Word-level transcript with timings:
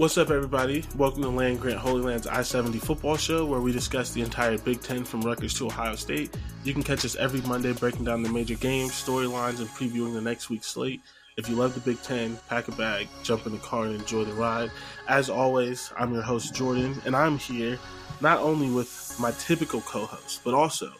What's 0.00 0.16
up, 0.16 0.30
everybody? 0.30 0.82
Welcome 0.96 1.22
to 1.24 1.28
Land 1.28 1.60
Grant 1.60 1.76
Holy 1.76 2.00
Land's 2.00 2.26
I 2.26 2.40
70 2.40 2.78
football 2.78 3.18
show, 3.18 3.44
where 3.44 3.60
we 3.60 3.70
discuss 3.70 4.12
the 4.12 4.22
entire 4.22 4.56
Big 4.56 4.80
Ten 4.80 5.04
from 5.04 5.20
Rutgers 5.20 5.52
to 5.58 5.66
Ohio 5.66 5.94
State. 5.94 6.34
You 6.64 6.72
can 6.72 6.82
catch 6.82 7.04
us 7.04 7.16
every 7.16 7.42
Monday 7.42 7.74
breaking 7.74 8.06
down 8.06 8.22
the 8.22 8.30
major 8.30 8.54
games, 8.54 8.92
storylines, 8.92 9.58
and 9.58 9.68
previewing 9.68 10.14
the 10.14 10.22
next 10.22 10.48
week's 10.48 10.68
slate. 10.68 11.02
If 11.36 11.50
you 11.50 11.54
love 11.54 11.74
the 11.74 11.80
Big 11.80 12.00
Ten, 12.00 12.38
pack 12.48 12.68
a 12.68 12.72
bag, 12.72 13.08
jump 13.22 13.44
in 13.44 13.52
the 13.52 13.58
car, 13.58 13.84
and 13.84 13.96
enjoy 13.96 14.24
the 14.24 14.32
ride. 14.32 14.70
As 15.06 15.28
always, 15.28 15.92
I'm 15.98 16.14
your 16.14 16.22
host, 16.22 16.54
Jordan, 16.54 16.98
and 17.04 17.14
I'm 17.14 17.36
here 17.36 17.78
not 18.22 18.38
only 18.38 18.70
with 18.70 19.14
my 19.20 19.32
typical 19.32 19.82
co 19.82 20.06
host, 20.06 20.40
but 20.44 20.54
also 20.54 20.90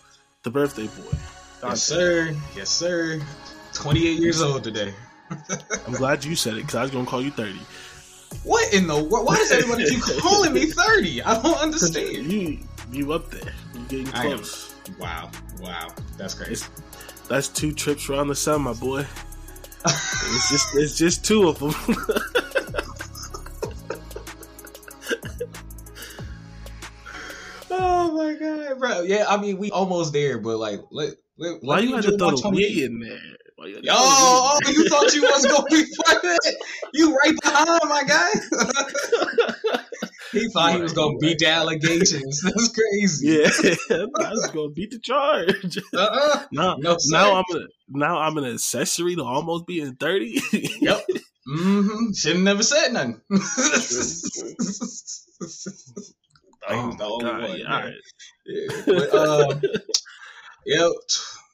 the 0.42 0.50
birthday 0.50 0.88
boy. 0.88 1.16
Dante. 1.62 1.70
Yes, 1.70 1.82
sir. 1.82 2.36
Yes, 2.54 2.68
sir. 2.68 3.22
28 3.72 4.20
years 4.20 4.42
old 4.42 4.62
today. 4.62 4.92
I'm 5.86 5.94
glad 5.94 6.22
you 6.22 6.36
said 6.36 6.54
it 6.54 6.62
because 6.62 6.74
I 6.74 6.82
was 6.82 6.90
going 6.90 7.06
to 7.06 7.10
call 7.10 7.22
you 7.22 7.30
30. 7.30 7.58
What 8.44 8.72
in 8.72 8.86
the 8.86 9.02
world? 9.02 9.26
Why 9.26 9.36
does 9.36 9.52
everybody 9.52 9.88
keep 9.88 10.02
calling 10.20 10.52
me 10.52 10.66
30? 10.66 11.22
I 11.22 11.42
don't 11.42 11.58
understand. 11.58 12.32
You, 12.32 12.58
you 12.90 13.12
up 13.12 13.30
there. 13.30 13.52
You 13.74 13.80
getting 13.88 14.06
close. 14.06 14.74
Wow. 14.98 15.30
Wow. 15.60 15.88
That's 16.16 16.34
crazy. 16.34 16.52
It's, 16.52 16.68
that's 17.28 17.48
two 17.48 17.72
trips 17.72 18.08
around 18.08 18.28
the 18.28 18.34
sun, 18.34 18.62
my 18.62 18.72
boy. 18.72 19.06
it's 19.84 20.50
just 20.50 20.76
it's 20.76 20.98
just 20.98 21.24
two 21.24 21.48
of 21.48 21.58
them. 21.58 21.70
oh 27.70 28.12
my 28.16 28.34
god, 28.34 28.78
bro. 28.78 29.02
Yeah, 29.02 29.26
I 29.28 29.36
mean 29.36 29.58
we 29.58 29.70
almost 29.70 30.12
there, 30.12 30.38
but 30.38 30.58
like, 30.58 30.80
let, 30.90 31.14
let, 31.38 31.62
why 31.62 31.78
you 31.80 31.94
had 31.94 32.04
to 32.04 32.18
throw 32.18 32.32
the 32.32 32.84
in 32.84 32.98
there? 33.00 33.18
Yo, 33.62 33.78
oh, 33.91 34.58
you 34.69 34.89
thought 34.89 35.14
you 35.14 35.21
was 35.21 35.44
gonna 35.44 35.65
be 35.71 35.84
fighting? 36.06 36.38
You 36.94 37.15
right 37.15 37.34
behind 37.43 37.81
my 37.84 38.03
guy. 38.04 38.31
he 40.32 40.48
thought 40.48 40.76
he 40.76 40.81
was 40.81 40.94
gonna 40.94 41.19
beat 41.19 41.41
the 41.41 41.48
allegations. 41.48 42.41
That's 42.44 42.69
crazy. 42.69 43.26
Yeah, 43.26 43.50
I 44.19 44.31
was 44.31 44.50
gonna 44.54 44.70
beat 44.70 44.93
the 44.93 44.99
charge. 44.99 45.76
Uh-uh. 45.94 46.44
Now, 46.53 46.76
no, 46.76 46.97
now 47.09 47.34
I'm 47.37 47.44
a, 47.54 47.66
now 47.88 48.19
I'm 48.19 48.38
an 48.38 48.44
accessory 48.44 49.15
to 49.16 49.25
almost 49.25 49.66
being 49.66 49.94
thirty. 49.97 50.41
yep. 50.53 51.04
Mm-hmm. 51.47 52.12
Should 52.15 52.37
have 52.37 52.43
never 52.43 52.62
said 52.62 52.94
nothing. 52.94 53.20
oh, 56.66 56.94
the 56.97 57.04
only 57.04 57.25
God, 57.25 57.43
one. 57.43 57.59
Yeah, 57.59 57.75
all 57.75 57.82
right. 57.82 57.94
Yeah, 58.47 58.82
but, 58.87 59.15
uh, 59.15 59.60
yep 60.65 60.93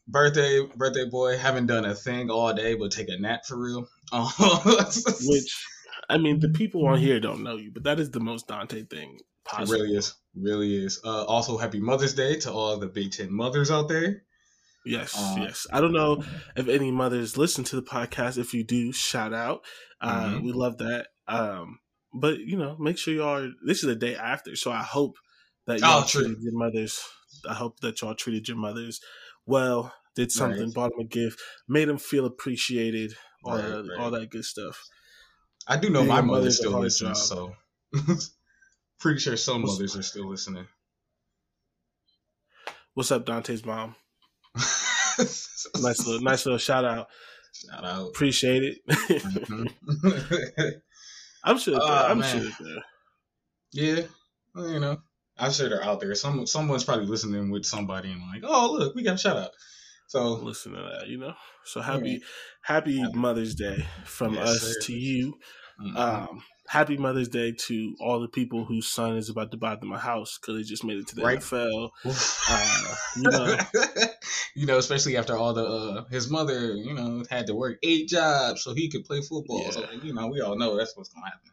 birthday 0.09 0.65
birthday 0.77 1.05
boy 1.05 1.37
haven't 1.37 1.67
done 1.67 1.85
a 1.85 1.95
thing 1.95 2.31
all 2.31 2.53
day 2.53 2.75
but 2.75 2.93
take 2.93 3.09
a 3.09 3.19
nap 3.19 3.45
for 3.47 3.59
real. 3.59 3.89
Which 4.13 5.67
i 6.09 6.19
mean 6.19 6.39
the 6.39 6.51
people 6.55 6.87
on 6.87 6.99
here 6.99 7.19
don't 7.19 7.43
know 7.43 7.57
you 7.57 7.73
but 7.73 7.83
that 7.83 7.99
is 7.99 8.11
the 8.13 8.21
most 8.21 8.47
dante 8.47 8.85
thing 8.85 9.19
possible. 9.45 9.75
It 9.75 9.83
really 9.83 9.97
is 9.97 10.15
really 10.35 10.85
is. 10.85 11.01
Uh, 11.05 11.25
also 11.25 11.59
happy 11.59 11.81
mother's 11.81 12.15
day 12.15 12.37
to 12.41 12.53
all 12.53 12.77
the 12.79 12.87
big 12.87 13.13
ten 13.13 13.33
mothers 13.33 13.71
out 13.71 13.89
there. 13.89 14.23
Yes 14.85 15.15
uh, 15.19 15.37
yes. 15.39 15.67
I 15.73 15.81
don't 15.81 15.93
know 15.93 16.23
if 16.57 16.69
any 16.69 16.93
mothers 16.93 17.37
listen 17.37 17.65
to 17.65 17.77
the 17.77 17.83
podcast. 17.83 18.39
If 18.39 18.55
you 18.55 18.65
do 18.65 18.93
shout 18.93 19.35
out. 19.35 19.63
Uh, 20.01 20.27
mm-hmm. 20.27 20.45
we 20.45 20.53
love 20.53 20.79
that. 20.79 21.07
Um, 21.27 21.81
but 22.17 22.39
you 22.39 22.57
know 22.57 22.77
make 22.79 22.99
sure 22.99 23.15
y'all 23.15 23.53
this 23.65 23.79
is 23.79 23.87
the 23.87 23.95
day 23.95 24.17
after 24.17 24.57
so 24.57 24.71
i 24.71 24.83
hope 24.83 25.17
that 25.67 25.81
y'all 25.81 26.03
oh, 26.03 26.07
treated 26.07 26.39
your 26.41 26.57
mothers 26.57 27.05
i 27.49 27.55
hope 27.55 27.79
that 27.81 28.01
y'all 28.01 28.15
treated 28.15 28.49
your 28.49 28.57
mothers 28.57 29.01
well, 29.47 29.93
did 30.15 30.33
something, 30.33 30.65
right. 30.65 30.75
bought 30.75 30.93
him 30.93 31.01
a 31.01 31.05
gift, 31.05 31.41
made 31.69 31.89
him 31.89 31.99
feel 31.99 32.27
appreciated, 32.27 33.15
all, 33.45 33.57
right, 33.57 33.63
that, 33.63 33.89
right. 33.89 33.99
all 33.99 34.11
that 34.11 34.31
good 34.31 34.45
stuff. 34.45 34.83
I 35.69 35.77
do 35.77 35.91
know 35.91 36.05
my 36.05 36.21
mother 36.21 36.51
still 36.51 36.79
listens, 36.79 37.23
so 37.23 37.55
pretty 39.01 39.21
sure 39.21 39.37
some 39.37 39.63
What's, 39.63 39.75
mothers 39.75 39.97
are 39.97 40.03
still 40.03 40.29
listening. 40.29 40.67
What's 42.95 43.13
up, 43.13 43.27
Dante's 43.27 43.65
mom? 43.65 43.95
nice 45.19 45.69
little, 45.77 46.21
nice 46.21 46.47
little 46.47 46.59
shout 46.59 46.85
out. 46.85 47.09
Shout 47.53 47.85
out. 47.85 48.09
Appreciate 48.09 48.63
it. 48.63 48.79
Mm-hmm. 48.89 50.69
I'm 51.45 51.59
sure. 51.59 51.81
Uh, 51.81 52.07
I'm 52.09 52.19
man. 52.19 52.53
sure. 52.53 52.69
Yeah, 53.73 54.03
well, 54.55 54.69
you 54.69 54.81
know, 54.81 54.99
I'm 55.39 55.53
sure 55.53 55.69
they're 55.69 55.85
out 55.85 56.01
there. 56.01 56.15
Some 56.15 56.47
someone's 56.47 56.85
probably 56.85 57.07
listening 57.07 57.51
with 57.51 57.65
somebody 57.65 58.11
and 58.11 58.23
like, 58.23 58.43
oh 58.45 58.73
look, 58.73 58.95
we 58.95 59.03
got 59.03 59.15
a 59.15 59.19
shout 59.19 59.37
out. 59.37 59.51
So 60.09 60.35
listen 60.35 60.73
to 60.73 60.83
that, 60.83 61.09
you 61.09 61.19
know. 61.19 61.35
So 61.65 61.81
happy, 61.81 62.11
yeah. 62.11 62.19
happy 62.63 63.05
Mother's 63.13 63.55
Day 63.55 63.87
from 64.05 64.35
yes, 64.35 64.49
us 64.49 64.61
sir. 64.61 64.81
to 64.85 64.93
you. 64.93 65.39
Mm-hmm. 65.81 65.97
Um, 65.97 66.43
happy 66.69 66.97
Mother's 66.97 67.29
Day 67.29 67.53
to 67.53 67.97
all 68.01 68.21
the 68.21 68.29
people 68.29 68.65
whose 68.65 68.89
son 68.89 69.17
is 69.17 69.29
about 69.29 69.51
to 69.51 69.57
buy 69.57 69.75
them 69.75 69.93
a 69.93 69.99
house 69.99 70.39
because 70.39 70.57
they 70.57 70.63
just 70.63 70.85
made 70.85 70.99
it 70.99 71.09
to 71.09 71.17
the 71.17 71.23
right. 71.23 71.41
NFL. 71.41 71.91
uh, 72.49 72.95
you 73.17 73.31
know, 73.31 73.57
you 74.55 74.67
know, 74.67 74.79
especially 74.79 75.17
after 75.17 75.37
all 75.37 75.53
the 75.53 75.67
uh, 75.67 76.05
his 76.09 76.31
mother, 76.31 76.75
you 76.75 76.95
know, 76.95 77.25
had 77.29 77.49
to 77.49 77.55
work 77.55 77.79
eight 77.83 78.09
jobs 78.09 78.63
so 78.63 78.75
he 78.75 78.89
could 78.89 79.05
play 79.05 79.21
football. 79.21 79.65
Yeah. 79.65 79.71
So 79.71 79.87
you 80.03 80.15
know, 80.15 80.29
we 80.29 80.41
all 80.41 80.57
know 80.57 80.77
that's 80.77 80.97
what's 80.97 81.11
gonna 81.11 81.27
happen. 81.27 81.51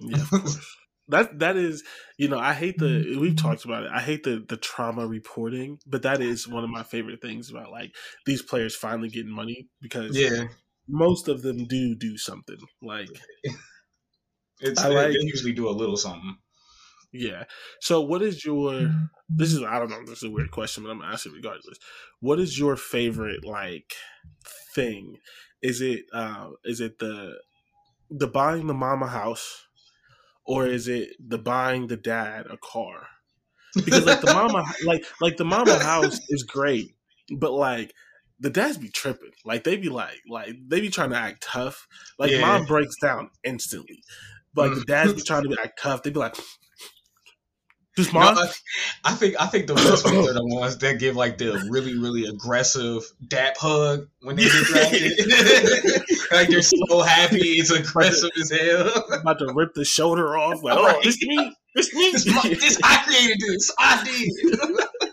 Yeah, 0.00 0.22
of 0.22 0.30
course 0.30 0.76
that 1.10 1.38
that 1.38 1.56
is 1.56 1.82
you 2.16 2.28
know 2.28 2.38
i 2.38 2.52
hate 2.52 2.78
the 2.78 2.86
mm-hmm. 2.86 3.20
we've 3.20 3.36
talked 3.36 3.64
about 3.64 3.84
it. 3.84 3.90
I 3.92 4.00
hate 4.00 4.24
the 4.24 4.44
the 4.48 4.56
trauma 4.56 5.06
reporting 5.06 5.78
but 5.86 6.02
that 6.02 6.20
is 6.20 6.48
one 6.48 6.64
of 6.64 6.70
my 6.70 6.82
favorite 6.82 7.20
things 7.20 7.50
about 7.50 7.70
like 7.70 7.94
these 8.26 8.42
players 8.42 8.74
finally 8.74 9.08
getting 9.08 9.32
money 9.32 9.68
because 9.80 10.16
yeah. 10.16 10.46
most 10.88 11.28
of 11.28 11.42
them 11.42 11.66
do 11.66 11.94
do 11.94 12.16
something 12.16 12.58
like 12.82 13.08
it's 14.60 14.80
I 14.80 14.88
like, 14.88 15.08
they 15.08 15.18
usually 15.20 15.52
do 15.52 15.68
a 15.68 15.70
little 15.70 15.96
something. 15.96 16.36
Yeah. 17.12 17.44
So 17.80 18.00
what 18.00 18.22
is 18.22 18.44
your 18.44 18.72
mm-hmm. 18.72 19.04
this 19.28 19.52
is 19.52 19.62
i 19.62 19.78
don't 19.78 19.90
know 19.90 20.00
this 20.04 20.18
is 20.18 20.24
a 20.24 20.30
weird 20.30 20.50
question 20.50 20.84
but 20.84 20.90
i'm 20.90 21.00
gonna 21.00 21.12
ask 21.12 21.26
it 21.26 21.32
regardless. 21.32 21.78
What 22.20 22.38
is 22.38 22.58
your 22.58 22.76
favorite 22.76 23.44
like 23.44 23.94
thing? 24.74 25.16
Is 25.62 25.80
it 25.80 26.04
uh 26.12 26.50
is 26.64 26.80
it 26.80 26.98
the 26.98 27.38
the 28.10 28.26
buying 28.26 28.66
the 28.66 28.74
mama 28.74 29.08
house 29.08 29.66
or 30.44 30.66
is 30.66 30.88
it 30.88 31.10
the 31.18 31.38
buying 31.38 31.86
the 31.86 31.96
dad 31.96 32.46
a 32.46 32.56
car? 32.56 33.06
Because 33.74 34.04
like 34.04 34.20
the 34.20 34.32
mama, 34.32 34.64
like 34.84 35.04
like 35.20 35.36
the 35.36 35.44
mama 35.44 35.78
house 35.78 36.18
is 36.28 36.42
great, 36.42 36.94
but 37.38 37.52
like 37.52 37.94
the 38.40 38.50
dads 38.50 38.78
be 38.78 38.88
tripping. 38.88 39.32
Like 39.44 39.64
they 39.64 39.76
be 39.76 39.88
like 39.88 40.18
like 40.28 40.56
they 40.66 40.80
be 40.80 40.90
trying 40.90 41.10
to 41.10 41.16
act 41.16 41.42
tough. 41.42 41.86
Like 42.18 42.30
yeah. 42.30 42.40
mom 42.40 42.64
breaks 42.64 42.96
down 43.00 43.30
instantly, 43.44 44.02
but 44.54 44.70
like 44.70 44.78
the 44.78 44.84
dads 44.84 45.12
be 45.12 45.22
trying 45.26 45.44
to 45.44 45.48
be 45.48 45.56
act 45.62 45.80
tough. 45.80 46.02
They 46.02 46.10
be 46.10 46.18
like, 46.18 46.36
just 47.96 48.12
mom. 48.12 48.34
No, 48.34 48.42
I, 48.42 48.50
I, 49.04 49.12
think 49.14 49.40
I 49.40 49.46
think 49.46 49.66
the 49.66 49.74
best 49.74 50.04
ones 50.04 50.28
are 50.28 50.32
the 50.32 50.46
ones 50.46 50.78
that 50.78 50.98
give 50.98 51.16
like 51.16 51.38
the 51.38 51.66
really 51.70 51.98
really 51.98 52.24
aggressive 52.24 53.02
dap 53.26 53.56
hug 53.56 54.08
when 54.22 54.36
they 54.36 54.44
get 54.44 54.64
drafted. 54.64 55.12
like 56.32 56.48
they're 56.48 56.62
so 56.62 57.00
happy, 57.02 57.58
it's 57.58 57.70
aggressive 57.70 58.30
as 58.40 58.50
hell. 58.50 59.04
I'm 59.12 59.20
About 59.20 59.38
to 59.40 59.52
rip 59.54 59.74
the 59.74 59.84
shoulder 59.84 60.36
off. 60.36 60.62
Like, 60.62 60.78
oh, 60.78 60.86
right. 60.86 61.02
this 61.02 61.20
me. 61.22 61.56
This, 61.74 61.90
this, 61.92 62.24
this 62.24 62.80
I 62.82 63.02
created 63.04 63.38
this. 63.40 63.70
I 63.78 64.04
did. 64.04 64.80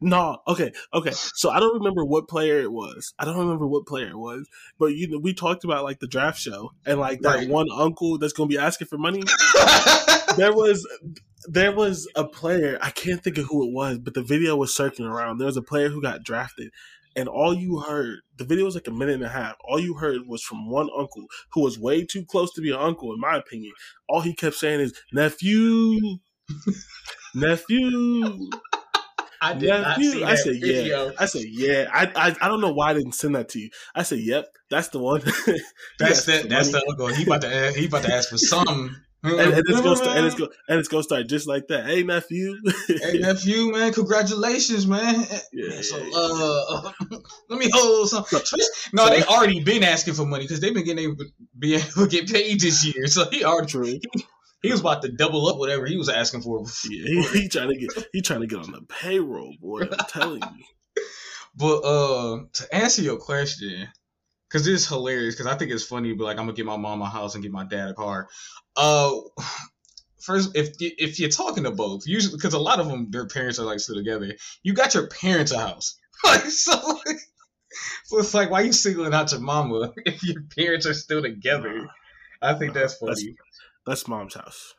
No, 0.00 0.42
okay, 0.46 0.72
okay. 0.92 1.12
So 1.12 1.50
I 1.50 1.58
don't 1.58 1.78
remember 1.78 2.04
what 2.04 2.28
player 2.28 2.60
it 2.60 2.70
was. 2.70 3.14
I 3.18 3.24
don't 3.24 3.38
remember 3.38 3.66
what 3.66 3.86
player 3.86 4.08
it 4.08 4.18
was, 4.18 4.46
but 4.78 4.88
you 4.88 5.08
know, 5.08 5.18
we 5.18 5.32
talked 5.32 5.64
about 5.64 5.84
like 5.84 6.00
the 6.00 6.06
draft 6.06 6.38
show 6.38 6.72
and 6.84 7.00
like 7.00 7.20
that 7.22 7.36
right. 7.36 7.48
one 7.48 7.68
uncle 7.74 8.18
that's 8.18 8.34
gonna 8.34 8.48
be 8.48 8.58
asking 8.58 8.88
for 8.88 8.98
money. 8.98 9.22
there 10.36 10.52
was 10.52 10.86
there 11.48 11.72
was 11.72 12.08
a 12.16 12.24
player, 12.24 12.78
I 12.80 12.90
can't 12.90 13.22
think 13.22 13.38
of 13.38 13.46
who 13.46 13.66
it 13.66 13.72
was, 13.72 13.98
but 13.98 14.14
the 14.14 14.22
video 14.22 14.56
was 14.56 14.74
circling 14.74 15.08
around. 15.08 15.38
There 15.38 15.46
was 15.46 15.56
a 15.56 15.62
player 15.62 15.88
who 15.88 16.02
got 16.02 16.22
drafted, 16.22 16.70
and 17.16 17.28
all 17.28 17.54
you 17.54 17.80
heard, 17.80 18.20
the 18.36 18.44
video 18.44 18.66
was 18.66 18.74
like 18.74 18.88
a 18.88 18.92
minute 18.92 19.14
and 19.14 19.24
a 19.24 19.28
half. 19.28 19.56
All 19.64 19.80
you 19.80 19.94
heard 19.94 20.26
was 20.26 20.42
from 20.42 20.70
one 20.70 20.90
uncle 20.96 21.24
who 21.52 21.62
was 21.62 21.78
way 21.78 22.04
too 22.04 22.24
close 22.24 22.52
to 22.54 22.60
be 22.60 22.70
an 22.70 22.78
uncle, 22.78 23.12
in 23.12 23.20
my 23.20 23.36
opinion. 23.36 23.72
All 24.08 24.20
he 24.20 24.34
kept 24.34 24.56
saying 24.56 24.80
is, 24.80 24.92
nephew, 25.12 26.18
nephew. 27.34 28.50
I 29.40 29.52
did 29.52 29.62
yeah, 29.64 29.80
not 29.80 29.96
see 29.98 30.24
I 30.24 30.34
said 30.34 30.54
video. 30.60 31.06
yeah. 31.06 31.12
I 31.18 31.26
said 31.26 31.42
yeah. 31.46 31.90
I, 31.92 32.10
I 32.16 32.36
I 32.40 32.48
don't 32.48 32.60
know 32.60 32.72
why 32.72 32.90
I 32.90 32.94
didn't 32.94 33.12
send 33.12 33.34
that 33.34 33.50
to 33.50 33.60
you. 33.60 33.70
I 33.94 34.02
said 34.02 34.20
yep, 34.20 34.46
that's 34.70 34.88
the 34.88 34.98
one. 34.98 35.20
that's 35.98 36.24
the 36.24 36.46
that's 36.48 36.72
the 36.72 36.82
uncle. 36.88 37.08
He 37.08 37.24
about 37.24 37.42
to 37.42 37.72
he 37.72 37.86
about 37.86 38.04
to 38.04 38.14
ask 38.14 38.30
for 38.30 38.38
some. 38.38 38.96
And, 39.26 39.40
and, 39.40 39.64
it's 39.68 39.80
gonna 39.80 39.96
start, 39.96 40.16
and 40.16 40.26
it's 40.26 40.34
go 40.34 40.48
and 40.68 40.78
it's 40.78 40.88
gonna 40.88 41.02
start 41.02 41.28
just 41.28 41.46
like 41.46 41.68
that. 41.68 41.86
Hey 41.86 42.02
nephew. 42.02 42.56
hey 42.86 43.18
nephew, 43.18 43.72
man, 43.72 43.92
congratulations, 43.92 44.86
man. 44.86 45.24
Yeah. 45.52 45.80
So 45.82 45.96
uh, 45.96 46.92
let 47.48 47.58
me 47.58 47.70
hold 47.72 48.08
some. 48.08 48.24
No, 48.92 49.08
they 49.08 49.22
already 49.24 49.60
been 49.60 49.82
asking 49.82 50.14
for 50.14 50.26
money 50.26 50.44
because 50.44 50.60
they've 50.60 50.74
been 50.74 50.84
getting 50.84 51.04
able 51.04 51.16
to 51.16 51.26
be 51.58 51.74
able 51.76 51.86
to 51.86 52.08
get 52.08 52.30
paid 52.30 52.60
this 52.60 52.84
year. 52.84 53.06
So 53.06 53.28
he 53.30 53.44
already 53.44 53.66
True. 53.66 54.00
He 54.62 54.72
was 54.72 54.80
about 54.80 55.02
to 55.02 55.12
double 55.12 55.46
up 55.48 55.58
whatever 55.58 55.86
he 55.86 55.96
was 55.96 56.08
asking 56.08 56.42
for. 56.42 56.64
Yeah, 56.88 57.04
he, 57.06 57.22
he 57.40 57.48
trying 57.48 57.68
to 57.68 57.76
get 57.76 58.08
he 58.12 58.22
trying 58.22 58.40
to 58.40 58.46
get 58.46 58.58
on 58.58 58.72
the 58.72 58.82
payroll, 58.82 59.54
boy. 59.60 59.82
I'm 59.82 60.06
telling 60.08 60.42
you. 60.42 60.64
But 61.58 61.78
uh, 61.84 62.40
to 62.52 62.74
answer 62.74 63.00
your 63.00 63.16
question, 63.16 63.88
because 64.48 64.66
it's 64.66 64.86
hilarious. 64.86 65.34
Because 65.34 65.52
I 65.52 65.56
think 65.56 65.70
it's 65.70 65.84
funny, 65.84 66.12
but 66.12 66.24
like 66.24 66.38
I'm 66.38 66.46
gonna 66.46 66.56
get 66.56 66.66
my 66.66 66.76
mom 66.76 67.02
a 67.02 67.08
house 67.08 67.34
and 67.34 67.42
get 67.42 67.52
my 67.52 67.64
dad 67.64 67.88
a 67.88 67.94
car. 67.94 68.28
Uh, 68.76 69.12
first, 70.20 70.56
if 70.56 70.76
if 70.80 71.18
you're 71.18 71.28
talking 71.30 71.64
to 71.64 71.70
both, 71.70 72.06
usually 72.06 72.36
because 72.36 72.54
a 72.54 72.58
lot 72.58 72.80
of 72.80 72.88
them, 72.88 73.10
their 73.10 73.26
parents 73.26 73.58
are 73.58 73.64
like 73.64 73.80
still 73.80 73.96
together. 73.96 74.32
You 74.62 74.74
got 74.74 74.94
your 74.94 75.08
parents 75.08 75.52
a 75.52 75.58
house, 75.58 75.98
like 76.24 76.42
so. 76.42 76.76
Like, 77.06 77.18
so 78.04 78.18
it's 78.18 78.32
like, 78.34 78.50
why 78.50 78.62
you 78.62 78.72
singling 78.72 79.12
out 79.12 79.32
your 79.32 79.40
mama 79.40 79.92
if 80.06 80.22
your 80.22 80.42
parents 80.56 80.86
are 80.86 80.94
still 80.94 81.22
together? 81.22 81.88
I 82.40 82.54
think 82.54 82.74
that's 82.74 82.94
funny. 82.94 83.36
That's, 83.84 84.04
that's 84.04 84.08
mom's 84.08 84.34
house. 84.34 84.74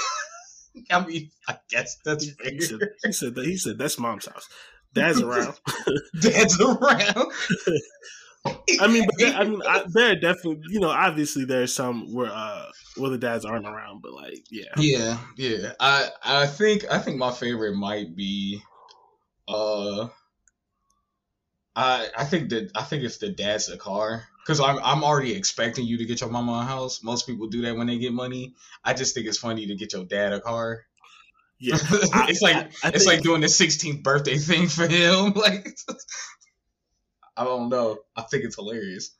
I 0.90 1.04
mean, 1.04 1.30
I 1.48 1.58
guess 1.70 1.96
that's 2.04 2.30
fair. 2.30 2.50
He 2.50 2.60
said, 2.60 2.80
he 3.04 3.12
said 3.12 3.34
that. 3.34 3.44
He 3.44 3.56
said 3.56 3.78
that's 3.78 3.98
mom's 3.98 4.26
house. 4.26 4.48
Dad's 4.94 5.20
around. 5.20 5.54
Dad's 6.20 6.60
around. 6.60 7.32
I 8.46 8.86
mean, 8.86 9.04
but 9.06 9.14
there, 9.18 9.34
I 9.34 9.44
mean, 9.44 9.62
I, 9.66 9.84
there 9.92 10.12
are 10.12 10.16
definitely, 10.16 10.62
you 10.70 10.80
know, 10.80 10.90
obviously 10.90 11.44
there's 11.44 11.74
some 11.74 12.12
where 12.14 12.30
uh 12.32 12.66
where 12.96 13.10
the 13.10 13.18
dads 13.18 13.44
aren't 13.44 13.66
around, 13.66 14.02
but 14.02 14.12
like, 14.12 14.44
yeah, 14.50 14.64
yeah, 14.76 15.18
yeah. 15.36 15.72
I 15.80 16.08
I 16.22 16.46
think 16.46 16.84
I 16.90 16.98
think 16.98 17.18
my 17.18 17.32
favorite 17.32 17.74
might 17.74 18.14
be, 18.14 18.62
uh, 19.48 20.08
I 21.76 22.08
I 22.16 22.24
think 22.24 22.50
that 22.50 22.70
I 22.74 22.82
think 22.82 23.04
it's 23.04 23.18
the 23.18 23.30
dad's 23.30 23.68
a 23.68 23.76
car 23.76 24.24
because 24.44 24.60
I'm 24.60 24.78
I'm 24.82 25.04
already 25.04 25.34
expecting 25.34 25.86
you 25.86 25.98
to 25.98 26.04
get 26.04 26.20
your 26.20 26.30
mama 26.30 26.52
a 26.52 26.64
house. 26.64 27.02
Most 27.02 27.26
people 27.26 27.48
do 27.48 27.62
that 27.62 27.76
when 27.76 27.86
they 27.86 27.98
get 27.98 28.12
money. 28.12 28.54
I 28.84 28.94
just 28.94 29.14
think 29.14 29.26
it's 29.26 29.38
funny 29.38 29.66
to 29.66 29.74
get 29.74 29.92
your 29.92 30.04
dad 30.04 30.32
a 30.32 30.40
car. 30.40 30.84
Yeah, 31.60 31.74
it's 31.80 32.40
like 32.40 32.56
I, 32.56 32.60
I 32.60 32.88
it's 32.88 33.04
think... 33.04 33.06
like 33.06 33.22
doing 33.22 33.40
the 33.40 33.48
16th 33.48 34.02
birthday 34.02 34.38
thing 34.38 34.68
for 34.68 34.86
him. 34.86 35.32
Like, 35.36 35.76
I 37.38 37.44
don't 37.44 37.68
know. 37.68 37.98
I 38.16 38.22
think 38.22 38.44
it's 38.44 38.56
hilarious. 38.56 39.16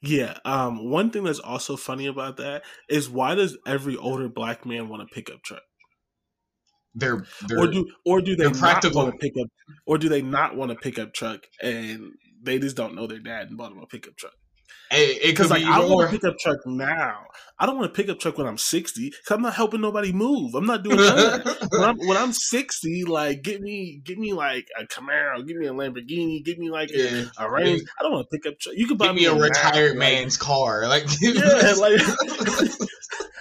Yeah. 0.00 0.38
Um. 0.44 0.90
One 0.90 1.10
thing 1.10 1.24
that's 1.24 1.38
also 1.38 1.76
funny 1.76 2.06
about 2.06 2.36
that 2.38 2.62
is 2.88 3.10
why 3.10 3.34
does 3.34 3.58
every 3.66 3.96
older 3.96 4.28
black 4.28 4.64
man 4.64 4.88
want 4.88 5.02
a 5.02 5.06
pickup 5.06 5.42
truck? 5.42 5.62
They're, 6.94 7.24
they're 7.46 7.60
or 7.60 7.66
do 7.68 7.86
or 8.04 8.20
do 8.20 8.34
they 8.34 8.50
practical 8.50 9.04
want 9.04 9.12
to 9.12 9.18
pick 9.18 9.34
up 9.40 9.48
or 9.86 9.98
do 9.98 10.08
they 10.08 10.22
not 10.22 10.56
want 10.56 10.72
a 10.72 10.74
pickup 10.74 11.12
truck 11.12 11.46
and 11.62 12.12
they 12.42 12.58
just 12.58 12.76
don't 12.76 12.94
know 12.94 13.06
their 13.06 13.18
dad 13.18 13.48
and 13.48 13.56
bought 13.56 13.70
them 13.70 13.82
a 13.82 13.86
pickup 13.86 14.16
truck. 14.16 14.34
Because 14.90 15.50
like 15.50 15.64
I 15.64 15.80
want 15.80 16.08
a 16.08 16.10
pickup 16.10 16.38
truck 16.38 16.58
now. 16.66 17.26
I 17.60 17.66
don't 17.66 17.76
want 17.76 17.90
a 17.90 17.94
pickup 17.94 18.20
truck 18.20 18.38
when 18.38 18.46
I'm 18.46 18.56
60 18.56 19.10
because 19.10 19.30
I'm 19.30 19.42
not 19.42 19.54
helping 19.54 19.80
nobody 19.80 20.12
move. 20.12 20.54
I'm 20.54 20.64
not 20.64 20.84
doing 20.84 20.96
that. 20.96 21.68
when, 21.72 21.82
I'm, 21.82 21.98
when 21.98 22.16
I'm 22.16 22.32
60, 22.32 23.04
like 23.04 23.42
get 23.42 23.60
me 23.60 24.00
get 24.04 24.16
me 24.16 24.32
like 24.32 24.68
a 24.78 24.84
Camaro, 24.84 25.44
give 25.46 25.56
me 25.56 25.66
a 25.66 25.72
Lamborghini, 25.72 26.44
give 26.44 26.58
me 26.58 26.70
like 26.70 26.90
yeah. 26.92 27.24
a, 27.36 27.46
a 27.46 27.50
Range. 27.50 27.82
I 27.98 28.02
don't 28.02 28.12
want 28.12 28.26
a 28.26 28.36
pickup 28.36 28.60
truck. 28.60 28.76
You 28.76 28.86
can 28.86 28.96
buy 28.96 29.08
me, 29.08 29.20
me 29.20 29.24
a, 29.26 29.32
a 29.32 29.40
retired 29.40 29.96
man's 29.96 30.40
like, 30.40 30.46
car. 30.46 30.86
Like 30.86 31.04
yeah, 31.20 31.74
like 31.78 32.00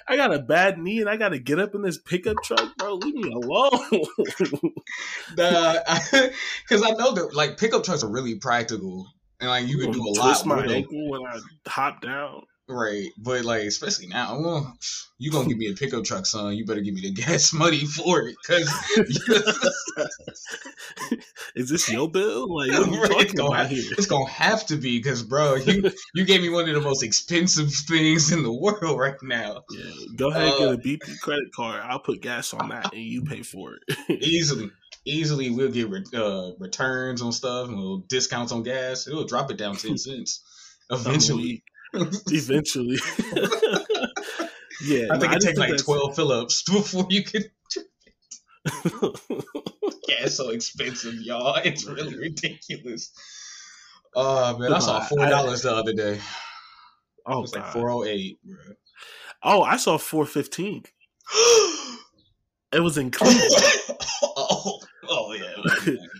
I 0.07 0.15
got 0.15 0.33
a 0.33 0.39
bad 0.39 0.79
knee 0.79 0.99
and 0.99 1.09
I 1.09 1.17
got 1.17 1.29
to 1.29 1.39
get 1.39 1.59
up 1.59 1.75
in 1.75 1.83
this 1.83 1.99
pickup 1.99 2.37
truck, 2.43 2.75
bro. 2.77 2.95
Leave 2.95 3.13
me 3.13 3.31
alone. 3.31 3.69
Because 5.29 6.81
I 6.81 6.91
know 6.91 7.13
that 7.13 7.31
like 7.33 7.57
pickup 7.57 7.83
trucks 7.83 8.03
are 8.03 8.09
really 8.09 8.35
practical 8.35 9.13
and 9.39 9.49
like 9.49 9.67
you 9.67 9.77
could 9.77 9.93
do 9.93 10.01
a 10.01 10.13
lot. 10.19 10.45
my 10.45 10.65
ankle 10.65 11.09
when 11.09 11.25
I 11.25 11.39
hop 11.67 12.01
down. 12.01 12.43
Right, 12.69 13.07
but 13.17 13.45
like 13.45 13.61
especially 13.61 14.07
now, 14.07 14.37
well, 14.41 14.77
you 15.17 15.31
gonna 15.31 15.47
give 15.47 15.57
me 15.57 15.71
a 15.71 15.73
pickup 15.73 16.03
truck, 16.03 16.25
son. 16.25 16.53
You 16.53 16.65
better 16.65 16.81
give 16.81 16.93
me 16.93 16.99
the 16.99 17.11
gas 17.13 17.53
money 17.53 17.85
for 17.85 18.27
it, 18.27 18.35
cause 18.45 18.69
is 21.55 21.69
this 21.69 21.89
your 21.89 22.11
bill? 22.11 22.53
Like, 22.53 22.71
what 22.71 22.89
are 22.89 22.91
you 22.91 23.01
talking 23.01 23.21
it's 23.21 23.33
gonna, 23.33 23.49
about 23.49 23.69
here? 23.69 23.93
It's 23.97 24.05
gonna 24.05 24.27
have 24.27 24.65
to 24.65 24.75
be, 24.75 25.01
cause 25.01 25.23
bro, 25.23 25.55
you 25.55 25.93
you 26.13 26.25
gave 26.25 26.41
me 26.41 26.49
one 26.49 26.67
of 26.67 26.75
the 26.75 26.81
most 26.81 27.03
expensive 27.03 27.71
things 27.71 28.33
in 28.33 28.43
the 28.43 28.51
world 28.51 28.99
right 28.99 29.15
now. 29.23 29.63
Yeah, 29.71 29.91
go 30.17 30.29
ahead 30.29 30.41
uh, 30.41 30.71
and 30.71 30.83
get 30.83 30.97
a 30.97 30.99
BP 30.99 31.21
credit 31.21 31.53
card. 31.55 31.81
I'll 31.85 31.99
put 31.99 32.21
gas 32.21 32.53
on 32.53 32.67
that, 32.67 32.91
and 32.91 33.01
you 33.01 33.23
pay 33.23 33.43
for 33.43 33.75
it 33.75 34.09
easily 34.09 34.71
easily 35.07 35.49
we'll 35.49 35.71
get 35.71 35.89
re- 35.89 36.03
uh, 36.13 36.51
returns 36.59 37.21
on 37.21 37.31
stuff 37.31 37.67
and 37.67 37.77
we'll 37.77 37.99
discounts 37.99 38.51
on 38.51 38.63
gas. 38.63 39.07
It'll 39.07 39.25
drop 39.25 39.49
it 39.51 39.57
down 39.57 39.75
ten 39.75 39.97
cents 39.97 40.43
eventually. 40.89 41.63
eventually. 41.93 42.97
yeah, 44.83 45.07
I 45.11 45.19
think 45.19 45.31
no, 45.31 45.37
it 45.37 45.41
takes 45.41 45.57
like 45.57 45.77
twelve 45.77 46.15
fill-ups 46.15 46.63
before 46.71 47.07
you 47.09 47.23
can. 47.23 47.43
gas 50.07 50.35
so 50.35 50.49
expensive, 50.49 51.15
y'all. 51.15 51.55
It's 51.63 51.85
really 51.85 52.17
ridiculous. 52.17 53.11
Oh 54.15 54.55
uh, 54.55 54.57
man, 54.57 54.73
I 54.73 54.79
saw 54.79 54.99
four 55.01 55.25
dollars 55.27 55.61
the 55.61 55.73
other 55.73 55.93
day. 55.93 56.19
Oh, 57.25 57.39
it 57.39 57.41
was 57.41 57.51
God. 57.51 57.61
like 57.61 57.73
four 57.73 57.89
oh 57.89 58.03
eight, 58.03 58.37
bro. 58.43 58.57
Oh, 59.43 59.61
I 59.61 59.77
saw 59.77 59.97
four 59.97 60.25
fifteen. 60.25 60.83
it 62.71 62.79
was 62.79 62.97
in 62.97 63.11
Cleveland. 63.11 63.53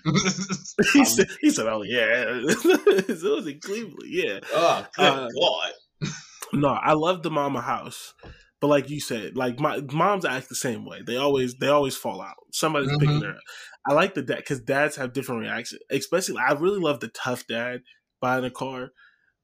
he 0.94 1.06
said. 1.06 1.28
He 1.42 1.50
said, 1.50 1.68
"Oh 1.68 1.84
yeah." 1.84 2.06
it 2.08 3.24
was 3.24 3.48
in 3.48 3.60
Cleveland. 3.60 4.04
Yeah. 4.06 4.40
Oh 4.54 4.86
good 4.96 5.06
uh, 5.06 5.30
God. 5.30 6.12
No, 6.54 6.70
I 6.70 6.94
love 6.94 7.24
the 7.24 7.32
mama 7.32 7.62
house, 7.62 8.14
but 8.62 8.68
like 8.68 8.90
you 8.90 9.00
said, 9.00 9.36
like 9.36 9.60
my 9.60 9.82
moms 9.92 10.26
act 10.26 10.50
the 10.50 10.56
same 10.56 10.86
way. 10.86 11.02
They 11.06 11.18
always 11.18 11.56
they 11.56 11.68
always 11.68 11.96
fall 11.96 12.22
out. 12.22 12.36
Somebody's 12.52 12.90
mm-hmm. 12.90 13.00
picking 13.00 13.22
her 13.22 13.32
up. 13.32 13.42
I 13.90 13.94
like 13.94 14.14
the 14.14 14.22
dad 14.22 14.38
because 14.38 14.60
dads 14.62 14.96
have 14.96 15.14
different 15.14 15.42
reactions. 15.42 15.82
Especially, 15.90 16.38
I 16.38 16.54
really 16.54 16.80
love 16.80 17.00
the 17.00 17.10
tough 17.10 17.46
dad 17.48 17.82
buying 18.22 18.46
a 18.46 18.52
car 18.52 18.92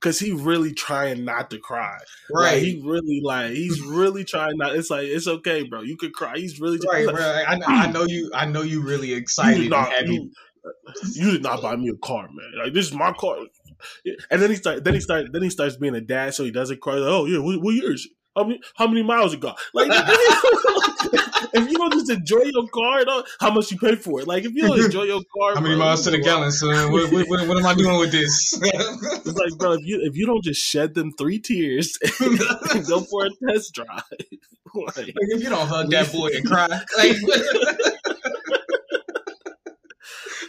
because 0.04 0.20
he 0.20 0.34
really 0.34 0.74
trying 0.74 1.24
not 1.24 1.50
to 1.52 1.60
cry. 1.60 1.98
Right. 2.30 2.54
Like, 2.54 2.62
he 2.62 2.82
really 2.84 3.22
like 3.24 3.52
he's 3.52 3.82
really 3.86 4.26
trying 4.26 4.58
not. 4.58 4.76
It's 4.76 4.90
like 4.90 5.08
it's 5.08 5.28
okay, 5.28 5.64
bro. 5.64 5.82
You 5.82 5.98
could 5.98 6.14
cry. 6.14 6.36
He's 6.36 6.60
really 6.60 6.80
right, 6.92 7.08
bro. 7.08 7.22
I, 7.22 7.60
I, 7.66 7.92
know 7.92 8.04
you. 8.04 8.32
I 8.34 8.46
know 8.46 8.62
you 8.62 8.82
really 8.82 9.14
excited. 9.14 9.64
You, 9.64 9.70
not, 9.70 9.92
you, 10.08 10.32
you 11.14 11.32
did 11.32 11.44
not 11.44 11.62
buy 11.62 11.76
me 11.76 11.90
a 11.90 11.96
car, 11.96 12.28
man. 12.28 12.52
Like 12.58 12.74
this 12.74 12.88
is 12.88 12.94
my 12.94 13.14
car. 13.14 13.38
And 14.30 14.42
then 14.42 14.50
he 14.50 14.56
start. 14.56 14.84
Then 14.84 14.94
he 14.94 15.00
start. 15.00 15.32
Then 15.32 15.44
he 15.44 15.50
starts 15.50 15.76
being 15.76 15.96
a 15.96 16.02
dad, 16.02 16.34
so 16.34 16.44
he 16.44 16.52
doesn't 16.52 16.82
cry. 16.82 16.96
Like, 16.96 17.10
oh 17.10 17.26
yeah, 17.26 17.40
what, 17.40 17.62
what 17.62 17.76
year 17.76 17.94
is 17.94 18.06
it? 18.06 18.12
How 18.36 18.46
many 18.46 18.62
how 18.76 18.88
many 18.88 19.04
miles 19.04 19.34
it 19.34 19.42
got? 19.42 19.60
Like 19.74 19.90
if 21.54 21.70
you 21.70 21.78
don't 21.78 21.94
just 21.94 22.10
enjoy 22.10 22.42
your 22.46 22.68
car, 22.68 23.04
how 23.40 23.52
much 23.52 23.72
you 23.72 23.78
pay 23.78 23.96
for 23.96 24.22
it? 24.22 24.28
Like 24.28 24.44
if 24.44 24.54
you 24.54 24.64
don't 24.64 24.80
enjoy 24.80 25.04
your 25.04 25.22
car, 25.22 25.54
how 25.54 25.62
many 25.62 25.76
bro, 25.76 25.86
miles 25.86 26.04
to 26.06 26.12
the 26.12 26.18
gallon? 26.18 26.52
What, 26.92 27.12
what, 27.12 27.30
what, 27.30 27.48
what, 27.48 27.58
am 27.58 27.66
I 27.66 27.76
doing 27.76 28.00
with 28.00 28.12
this? 28.12 28.60
it's 28.62 29.38
like, 29.38 29.58
bro, 29.60 29.74
if 29.74 29.86
you 29.86 30.00
if 30.02 30.16
you 30.16 30.26
don't 30.26 30.44
just 30.44 30.64
shed 30.64 30.96
them 30.96 31.12
three 31.14 31.38
tears 31.38 31.96
and 32.74 32.88
go 32.88 33.02
for 33.02 33.28
a 33.28 33.30
test 33.48 33.76
drive, 33.76 34.02
like, 34.74 34.98
like 34.98 35.08
if 35.08 35.44
you 35.44 35.50
don't 35.50 35.68
hug 35.68 35.92
that 35.92 36.12
boy 36.12 36.30
and 36.34 36.46
cry, 36.46 36.68
like. 36.98 37.18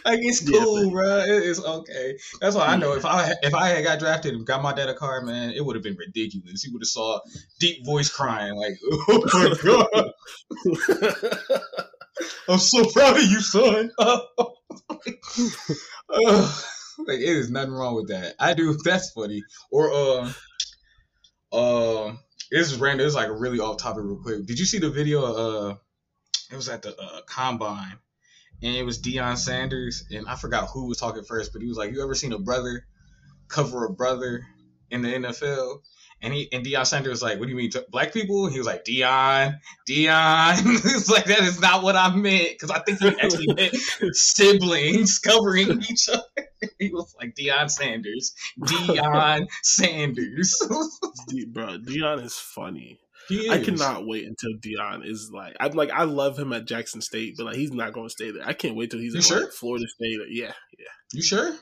Like 0.05 0.19
it's 0.21 0.47
Yeah, 0.47 0.59
cool, 0.59 0.91
bro. 0.91 1.23
It's 1.25 1.63
okay. 1.63 2.17
That's 2.39 2.55
why 2.55 2.67
I 2.67 2.77
know 2.77 2.93
if 2.93 3.05
I 3.05 3.33
if 3.41 3.53
I 3.53 3.69
had 3.69 3.83
got 3.83 3.99
drafted 3.99 4.33
and 4.33 4.45
got 4.45 4.61
my 4.61 4.73
dad 4.73 4.89
a 4.89 4.93
car, 4.93 5.21
man, 5.21 5.51
it 5.51 5.65
would 5.65 5.75
have 5.75 5.83
been 5.83 5.97
ridiculous. 5.97 6.63
He 6.63 6.71
would 6.71 6.81
have 6.81 6.87
saw 6.87 7.19
deep 7.59 7.85
voice 7.85 8.09
crying 8.09 8.55
like, 8.55 8.77
"Oh 9.09 9.23
my 9.33 9.53
god, 9.63 10.11
I'm 12.47 12.59
so 12.59 12.85
proud 12.91 13.17
of 13.17 13.23
you, 13.23 13.41
son." 13.41 13.91
Like 16.97 17.19
it 17.19 17.27
is 17.27 17.51
nothing 17.51 17.73
wrong 17.73 17.95
with 17.95 18.07
that. 18.07 18.35
I 18.39 18.53
do. 18.53 18.77
That's 18.83 19.11
funny. 19.11 19.43
Or 19.69 19.91
uh, 19.91 20.31
uh, 21.51 22.13
this 22.51 22.71
is 22.71 22.79
random. 22.79 23.05
It's 23.05 23.15
like 23.15 23.27
a 23.27 23.33
really 23.33 23.59
off 23.59 23.77
topic, 23.77 24.03
real 24.05 24.21
quick. 24.21 24.45
Did 24.45 24.59
you 24.59 24.65
see 24.65 24.79
the 24.79 24.89
video? 24.89 25.25
Uh, 25.25 25.75
it 26.51 26.55
was 26.55 26.69
at 26.69 26.83
the 26.83 26.95
uh, 26.97 27.21
combine, 27.27 27.97
and 28.65 28.75
it 28.75 28.83
was 28.83 28.99
Deion 28.99 29.37
Sanders, 29.37 30.05
and 30.11 30.27
I 30.27 30.35
forgot 30.35 30.69
who 30.73 30.87
was 30.87 30.97
talking 30.97 31.23
first, 31.23 31.53
but 31.53 31.61
he 31.61 31.67
was 31.67 31.77
like, 31.77 31.91
"You 31.91 32.01
ever 32.01 32.15
seen 32.15 32.33
a 32.33 32.39
brother 32.39 32.87
cover 33.47 33.85
a 33.85 33.93
brother 33.93 34.43
in 34.89 35.03
the 35.03 35.09
NFL?" 35.09 35.81
And 36.23 36.33
he 36.33 36.49
and 36.51 36.65
Deion 36.65 36.87
Sanders 36.87 37.11
was 37.11 37.21
like, 37.21 37.37
"What 37.37 37.45
do 37.45 37.51
you 37.51 37.57
mean, 37.57 37.69
t- 37.69 37.81
black 37.91 38.11
people?" 38.11 38.47
He 38.47 38.57
was 38.57 38.65
like, 38.65 38.83
"Deion, 38.83 39.59
Deion." 39.87 40.57
it's 40.83 41.09
like 41.11 41.25
that 41.25 41.41
is 41.41 41.61
not 41.61 41.83
what 41.83 41.95
I 41.95 42.09
meant 42.15 42.49
because 42.53 42.71
I 42.71 42.79
think 42.79 42.99
he 42.99 43.07
actually 43.07 43.53
meant 43.53 43.75
siblings 44.15 45.19
covering 45.19 45.83
each 45.83 46.09
other. 46.09 46.44
He 46.79 46.89
was 46.89 47.15
like 47.19 47.35
Deion 47.35 47.69
Sanders, 47.69 48.33
Deion 48.59 49.47
Sanders. 49.61 50.61
De- 51.27 51.45
bro, 51.45 51.77
Deion 51.77 52.23
is 52.23 52.35
funny. 52.35 52.99
He 53.27 53.49
I 53.49 53.55
is. 53.55 53.65
cannot 53.65 54.05
wait 54.05 54.25
until 54.25 54.51
Deion 54.59 55.05
is 55.05 55.31
like. 55.33 55.55
I'm 55.59 55.73
like, 55.73 55.91
I 55.91 56.03
love 56.03 56.37
him 56.37 56.53
at 56.53 56.65
Jackson 56.65 57.01
State, 57.01 57.35
but 57.37 57.47
like, 57.47 57.55
he's 57.55 57.71
not 57.71 57.93
going 57.93 58.07
to 58.07 58.11
stay 58.11 58.31
there. 58.31 58.45
I 58.45 58.53
can't 58.53 58.75
wait 58.75 58.91
till 58.91 58.99
he's 58.99 59.13
You 59.13 59.19
at 59.19 59.25
sure? 59.25 59.41
like, 59.41 59.51
Florida 59.51 59.85
State. 59.87 60.19
Yeah, 60.29 60.53
yeah. 60.77 60.85
You 61.13 61.21
sure? 61.21 61.55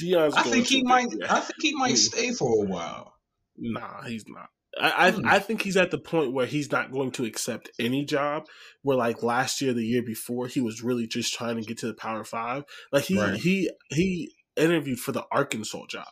Deion's. 0.00 0.34
I 0.34 0.42
think 0.42 0.66
he 0.66 0.82
might. 0.82 1.08
yeah. 1.12 1.34
I 1.34 1.40
think 1.40 1.62
he 1.62 1.74
might 1.76 1.94
mm. 1.94 1.98
stay 1.98 2.32
for 2.32 2.64
a 2.64 2.66
while. 2.66 3.14
Nah, 3.56 4.02
he's 4.02 4.24
not. 4.26 4.48
I, 4.80 5.08
I 5.08 5.10
Hmm. 5.12 5.26
I 5.26 5.38
think 5.38 5.62
he's 5.62 5.76
at 5.76 5.90
the 5.90 5.98
point 5.98 6.32
where 6.32 6.46
he's 6.46 6.70
not 6.72 6.90
going 6.92 7.10
to 7.12 7.24
accept 7.24 7.70
any 7.78 8.04
job. 8.04 8.44
Where 8.82 8.96
like 8.96 9.22
last 9.22 9.60
year, 9.60 9.72
the 9.72 9.84
year 9.86 10.02
before, 10.02 10.46
he 10.48 10.60
was 10.60 10.82
really 10.82 11.06
just 11.06 11.34
trying 11.34 11.56
to 11.56 11.62
get 11.62 11.78
to 11.78 11.86
the 11.86 11.94
Power 11.94 12.24
Five. 12.24 12.64
Like 12.92 13.04
he 13.04 13.18
Right. 13.18 13.34
he 13.34 13.70
he 13.90 14.32
interviewed 14.56 14.98
for 15.00 15.12
the 15.12 15.24
Arkansas 15.32 15.86
job. 15.88 16.06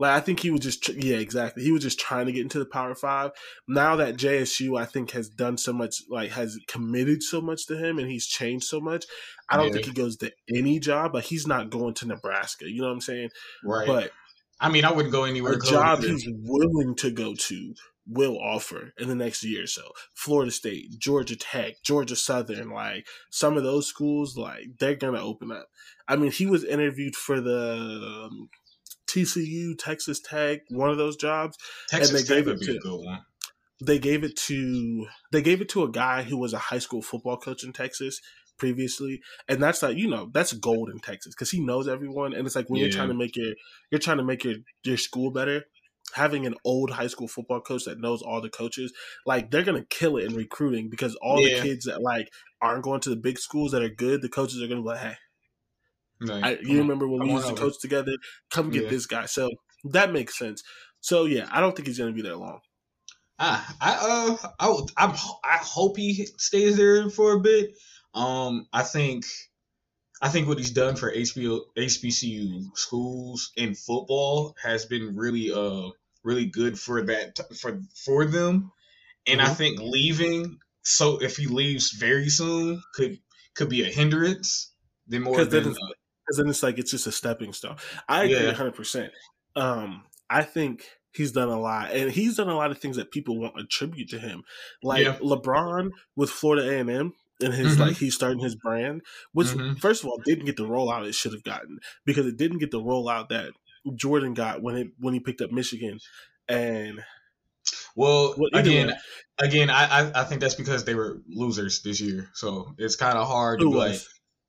Like 0.00 0.10
I 0.10 0.20
think 0.20 0.40
he 0.40 0.50
was 0.50 0.60
just 0.60 0.82
tr- 0.82 0.92
yeah 0.92 1.18
exactly. 1.18 1.62
He 1.62 1.70
was 1.70 1.82
just 1.82 2.00
trying 2.00 2.26
to 2.26 2.32
get 2.32 2.42
into 2.42 2.58
the 2.58 2.66
Power 2.66 2.94
Five. 2.96 3.30
Now 3.68 3.94
that 3.96 4.16
JSU 4.16 4.76
I 4.78 4.86
think 4.86 5.12
has 5.12 5.28
done 5.28 5.56
so 5.56 5.72
much, 5.72 5.96
like 6.10 6.30
has 6.32 6.58
committed 6.66 7.22
so 7.22 7.40
much 7.40 7.66
to 7.66 7.76
him, 7.76 7.98
and 7.98 8.10
he's 8.10 8.26
changed 8.26 8.66
so 8.66 8.80
much. 8.80 9.04
I 9.48 9.56
don't 9.56 9.66
Yeah. 9.68 9.74
think 9.74 9.86
he 9.86 9.92
goes 9.92 10.16
to 10.16 10.32
any 10.52 10.80
job. 10.80 11.12
But 11.12 11.24
he's 11.24 11.46
not 11.46 11.70
going 11.70 11.94
to 11.94 12.06
Nebraska. 12.06 12.64
You 12.68 12.80
know 12.80 12.88
what 12.88 12.94
I'm 12.94 13.00
saying? 13.02 13.28
Right. 13.64 13.86
But 13.86 14.10
I 14.64 14.70
mean, 14.70 14.84
I 14.84 14.92
wouldn't 14.92 15.12
go 15.12 15.24
anywhere 15.24 15.52
a 15.54 15.60
job 15.60 16.02
he's 16.02 16.26
willing 16.26 16.94
to 16.96 17.10
go 17.10 17.34
to 17.34 17.74
will 18.06 18.38
offer 18.38 18.92
in 18.98 19.08
the 19.08 19.14
next 19.14 19.44
year 19.44 19.64
or 19.64 19.66
so. 19.66 19.82
Florida 20.14 20.50
State, 20.50 20.98
Georgia 20.98 21.36
Tech, 21.36 21.74
Georgia 21.82 22.16
Southern, 22.16 22.70
like 22.70 23.06
some 23.30 23.56
of 23.56 23.62
those 23.62 23.86
schools, 23.86 24.36
like 24.36 24.64
they're 24.78 24.94
gonna 24.94 25.22
open 25.22 25.52
up. 25.52 25.68
I 26.08 26.16
mean, 26.16 26.30
he 26.30 26.46
was 26.46 26.64
interviewed 26.64 27.14
for 27.14 27.40
the 27.40 28.26
um, 28.30 28.48
TCU, 29.06 29.76
Texas 29.78 30.20
Tech, 30.20 30.60
one 30.70 30.90
of 30.90 30.98
those 30.98 31.16
jobs. 31.16 31.56
Texas 31.88 32.12
they 32.12 32.18
Tech 32.18 32.28
gave 32.28 32.46
would 32.46 32.54
it 32.56 32.60
be 32.60 32.66
to- 32.66 32.76
a 32.76 32.80
good 32.80 33.04
one. 33.04 33.20
They 33.84 33.98
gave 33.98 34.22
it 34.22 34.36
to 34.36 35.06
they 35.32 35.42
gave 35.42 35.60
it 35.60 35.68
to 35.70 35.82
a 35.82 35.90
guy 35.90 36.22
who 36.22 36.38
was 36.38 36.52
a 36.54 36.58
high 36.58 36.78
school 36.78 37.02
football 37.02 37.36
coach 37.36 37.64
in 37.64 37.72
Texas 37.72 38.20
previously, 38.58 39.20
and 39.48 39.62
that's 39.62 39.82
like 39.82 39.96
you 39.96 40.08
know 40.08 40.30
that's 40.32 40.52
gold 40.52 40.90
in 40.90 41.00
Texas 41.00 41.34
because 41.34 41.50
he 41.50 41.60
knows 41.60 41.88
everyone, 41.88 42.34
and 42.34 42.46
it's 42.46 42.56
like 42.56 42.68
when 42.68 42.80
you're 42.80 42.88
trying 42.90 43.08
to 43.08 43.14
make 43.14 43.36
your 43.36 43.54
you're 43.90 43.98
trying 44.00 44.18
to 44.18 44.24
make 44.24 44.44
your 44.44 44.56
your 44.84 44.96
school 44.96 45.30
better. 45.30 45.64
Having 46.12 46.44
an 46.46 46.54
old 46.64 46.90
high 46.90 47.06
school 47.06 47.26
football 47.26 47.60
coach 47.62 47.84
that 47.86 47.98
knows 47.98 48.20
all 48.22 48.40
the 48.42 48.50
coaches, 48.50 48.92
like 49.26 49.50
they're 49.50 49.62
gonna 49.64 49.86
kill 49.86 50.18
it 50.18 50.24
in 50.26 50.34
recruiting 50.34 50.90
because 50.90 51.14
all 51.16 51.40
Yeah. 51.40 51.48
the 51.48 51.50
kids 51.50 51.86
that 51.86 52.02
like 52.02 52.28
aren't 52.60 52.84
going 52.84 53.00
to 53.00 53.10
the 53.10 53.16
big 53.16 53.38
schools 53.38 53.72
that 53.72 53.82
are 53.82 53.88
good, 53.88 54.20
the 54.20 54.28
coaches 54.28 54.62
are 54.62 54.68
gonna 54.68 54.82
be 54.82 54.88
like, 54.88 54.98
hey, 55.00 55.14
Like, 56.20 56.42
I, 56.42 56.58
you 56.62 56.78
remember 56.78 57.08
when 57.08 57.22
we 57.22 57.32
used 57.32 57.48
to 57.48 57.54
coach 57.54 57.74
together? 57.80 58.12
Come 58.50 58.70
get 58.70 58.84
Yeah. 58.84 58.88
this 58.88 59.06
guy. 59.06 59.26
So 59.26 59.50
that 59.84 60.12
makes 60.12 60.38
sense. 60.38 60.62
So 61.00 61.24
yeah, 61.24 61.48
I 61.50 61.60
don't 61.60 61.74
think 61.74 61.86
he's 61.88 61.98
gonna 61.98 62.12
be 62.12 62.22
there 62.22 62.36
long. 62.36 62.60
Ah, 63.38 63.76
I 63.80 63.92
uh, 64.00 64.52
I 64.60 64.86
I'm, 64.96 65.10
I 65.44 65.58
hope 65.60 65.96
he 65.96 66.26
stays 66.38 66.76
there 66.76 67.10
for 67.10 67.32
a 67.32 67.40
bit. 67.40 67.76
Um, 68.14 68.68
I 68.72 68.82
think, 68.82 69.24
I 70.22 70.28
think 70.28 70.48
what 70.48 70.58
he's 70.58 70.70
done 70.70 70.96
for 70.96 71.10
HBO, 71.12 71.60
HBCU 71.76 72.76
schools 72.76 73.52
in 73.56 73.74
football 73.74 74.56
has 74.62 74.86
been 74.86 75.16
really 75.16 75.52
uh 75.52 75.90
really 76.22 76.46
good 76.46 76.78
for 76.78 77.02
that 77.02 77.38
for 77.60 77.80
for 78.04 78.24
them, 78.24 78.72
and 79.26 79.42
I 79.42 79.48
Mhm. 79.50 79.56
think 79.56 79.80
leaving. 79.80 80.58
So 80.82 81.18
if 81.22 81.36
he 81.36 81.46
leaves 81.46 81.92
very 81.92 82.28
soon, 82.28 82.82
could 82.94 83.18
could 83.54 83.68
be 83.68 83.82
a 83.82 83.86
hindrance. 83.92 84.72
Then 85.06 85.22
more 85.22 85.36
Because 85.36 85.52
then 85.52 85.64
than 85.64 85.72
it's- 85.72 85.94
then 86.38 86.48
it's 86.48 86.62
like 86.62 86.78
it's 86.78 86.90
just 86.90 87.06
a 87.06 87.12
stepping 87.12 87.52
stone. 87.52 87.76
I 88.08 88.24
agree 88.24 88.36
Yeah. 88.46 88.52
hundred 88.52 88.74
percent. 88.74 89.12
Um, 89.56 90.04
I 90.30 90.42
think 90.42 90.88
he's 91.12 91.32
done 91.32 91.48
a 91.50 91.60
lot, 91.60 91.92
and 91.92 92.10
he's 92.10 92.36
done 92.36 92.48
a 92.48 92.56
lot 92.56 92.70
of 92.70 92.78
things 92.78 92.96
that 92.96 93.10
people 93.12 93.38
won't 93.38 93.58
attribute 93.60 94.08
to 94.10 94.18
him, 94.18 94.42
like 94.82 95.02
Yeah. 95.04 95.18
LeBron 95.18 95.90
with 96.16 96.30
Florida 96.30 96.80
A 96.80 96.84
and 97.40 97.52
his 97.54 97.76
Mhm. 97.76 97.80
like 97.80 97.96
he's 97.96 98.14
starting 98.14 98.40
his 98.40 98.54
brand, 98.56 99.02
which 99.32 99.48
Mhm. 99.48 99.78
first 99.80 100.02
of 100.02 100.08
all 100.08 100.20
didn't 100.24 100.44
get 100.46 100.56
the 100.56 100.64
rollout 100.64 101.06
it 101.06 101.14
should 101.14 101.32
have 101.32 101.42
gotten 101.44 101.78
because 102.06 102.26
it 102.26 102.36
didn't 102.36 102.58
get 102.58 102.70
the 102.70 102.80
rollout 102.80 103.28
that 103.28 103.52
Jordan 103.96 104.34
got 104.34 104.62
when 104.62 104.76
it 104.76 104.88
when 104.98 105.14
he 105.14 105.20
picked 105.20 105.40
up 105.40 105.50
Michigan, 105.52 105.98
and 106.48 107.04
Well, 107.96 108.34
Well, 108.36 108.50
again, 108.52 108.88
way. 108.88 108.94
again, 109.38 109.70
I, 109.70 109.84
I 110.10 110.20
I 110.22 110.24
think 110.24 110.40
that's 110.40 110.54
because 110.54 110.84
they 110.84 110.94
were 110.94 111.22
losers 111.28 111.82
this 111.82 112.00
year, 112.00 112.30
so 112.34 112.74
it's 112.78 112.96
kind 112.96 113.16
of 113.18 113.26
hard 113.26 113.60
to 113.60 113.68
like 113.70 114.00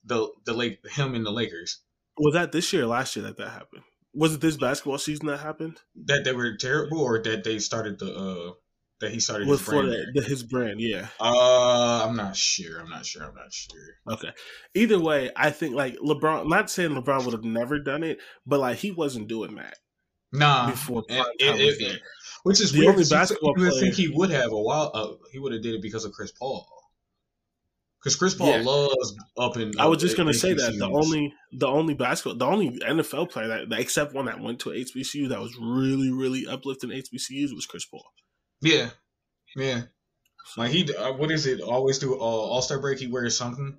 the 0.03 0.29
the 0.45 0.53
Lake 0.53 0.79
him 0.91 1.15
and 1.15 1.25
the 1.25 1.31
Lakers 1.31 1.79
was 2.17 2.33
that 2.33 2.51
this 2.51 2.71
year 2.73 2.83
or 2.83 2.87
last 2.87 3.15
year 3.15 3.23
that 3.25 3.37
that 3.37 3.49
happened? 3.49 3.83
Was 4.13 4.33
it 4.33 4.41
this 4.41 4.57
basketball 4.57 4.97
season 4.97 5.27
that 5.27 5.37
happened 5.39 5.77
that 6.05 6.23
they 6.23 6.33
were 6.33 6.55
terrible 6.57 6.99
or 7.01 7.21
that 7.21 7.43
they 7.43 7.59
started 7.59 7.99
the 7.99 8.13
uh 8.15 8.53
that 9.01 9.11
he 9.11 9.19
started 9.19 9.47
with 9.47 9.59
his 9.59 9.67
brand. 9.67 9.87
Florida 9.87 10.05
there? 10.13 10.23
his 10.23 10.43
brand? 10.43 10.79
Yeah. 10.81 11.07
Uh, 11.19 12.05
I'm 12.07 12.15
not 12.15 12.35
sure. 12.35 12.79
I'm 12.79 12.89
not 12.89 13.05
sure. 13.05 13.23
I'm 13.23 13.35
not 13.35 13.51
sure. 13.51 13.79
Okay. 14.13 14.31
Either 14.73 14.99
way, 14.99 15.31
I 15.35 15.51
think 15.51 15.75
like 15.75 15.95
LeBron. 15.97 16.47
Not 16.47 16.69
saying 16.69 16.91
LeBron 16.91 17.25
would 17.25 17.33
have 17.33 17.43
never 17.43 17.79
done 17.79 18.03
it, 18.03 18.19
but 18.45 18.59
like 18.59 18.77
he 18.77 18.91
wasn't 18.91 19.27
doing 19.27 19.55
that 19.55 19.77
Nah, 20.31 20.69
before 20.71 21.03
it- 21.09 21.17
was 21.17 21.77
it- 21.79 22.01
which 22.43 22.61
is 22.61 22.71
The 22.71 22.79
weird. 22.79 22.91
only 22.95 23.05
basketball 23.09 23.53
you 23.57 23.63
would 23.63 23.69
player- 23.71 23.81
think 23.81 23.95
he 23.95 24.07
would 24.07 24.29
have 24.29 24.51
a 24.51 24.59
while. 24.61 24.91
Uh, 24.93 25.13
he 25.31 25.39
would 25.39 25.51
have 25.53 25.61
did 25.63 25.73
it 25.75 25.81
because 25.81 26.05
of 26.05 26.11
Chris 26.13 26.31
Paul. 26.31 26.67
Because 27.99 28.15
Chris 28.17 28.35
Paul 28.35 28.49
Yeah. 28.49 28.61
loves 28.61 29.15
up 29.35 29.55
and. 29.55 29.73
I 29.79 29.87
was 29.87 29.99
just 29.99 30.15
gonna 30.15 30.33
say 30.33 30.53
that 30.53 30.77
the 30.77 30.85
only 30.87 31.33
the 31.51 31.65
only 31.67 31.95
basketball 31.95 32.35
the 32.37 32.45
only 32.45 32.69
NFL 32.81 33.25
player 33.31 33.47
that, 33.47 33.69
that 33.69 33.79
except 33.79 34.13
one 34.13 34.25
that 34.25 34.39
went 34.39 34.59
to 34.59 34.69
HBCU 34.71 35.27
that 35.29 35.39
was 35.41 35.55
really 35.59 36.11
really 36.11 36.45
uplifting 36.45 36.91
HBCUs 36.91 37.53
was 37.55 37.65
Chris 37.65 37.83
Paul. 37.85 38.05
Yeah, 38.65 38.89
yeah. 39.55 39.81
Like 40.57 40.71
he, 40.71 40.93
uh, 40.95 41.13
what 41.13 41.31
is 41.31 41.45
it? 41.45 41.61
Always 41.61 41.99
do 41.99 42.13
uh, 42.15 42.17
All 42.17 42.61
Star 42.61 42.79
break. 42.79 42.99
He 42.99 43.07
wears 43.07 43.37
something. 43.37 43.77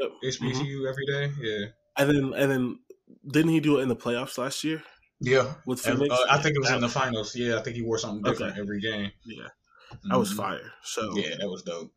Yep. 0.00 0.10
HBCU 0.40 0.88
every 0.88 1.06
day. 1.06 1.32
Yeah, 1.40 1.66
And 1.96 2.08
then 2.10 2.32
and 2.34 2.50
then 2.50 2.78
didn't 3.30 3.50
he 3.50 3.60
do 3.60 3.78
it 3.78 3.82
in 3.82 3.88
the 3.88 3.96
playoffs 3.96 4.38
last 4.38 4.62
year 4.62 4.82
yeah. 5.20 5.54
with 5.66 5.80
Phoenix? 5.80 6.14
uh, 6.14 6.26
I 6.30 6.38
think 6.38 6.54
it 6.56 6.60
was 6.60 6.68
that, 6.68 6.76
in 6.76 6.82
the 6.82 6.88
finals. 6.88 7.34
Yeah, 7.34 7.56
I 7.58 7.62
think 7.62 7.76
he 7.76 7.82
wore 7.82 7.98
something 7.98 8.22
different 8.22 8.52
Okay. 8.52 8.60
every 8.60 8.80
game. 8.80 9.10
Yeah, 9.26 9.48
that 10.08 10.18
was 10.18 10.32
Mhm. 10.32 10.36
fire. 10.36 10.72
So 10.84 11.16
Yeah, 11.16 11.36
that 11.40 11.48
was 11.48 11.62
dope. 11.62 11.92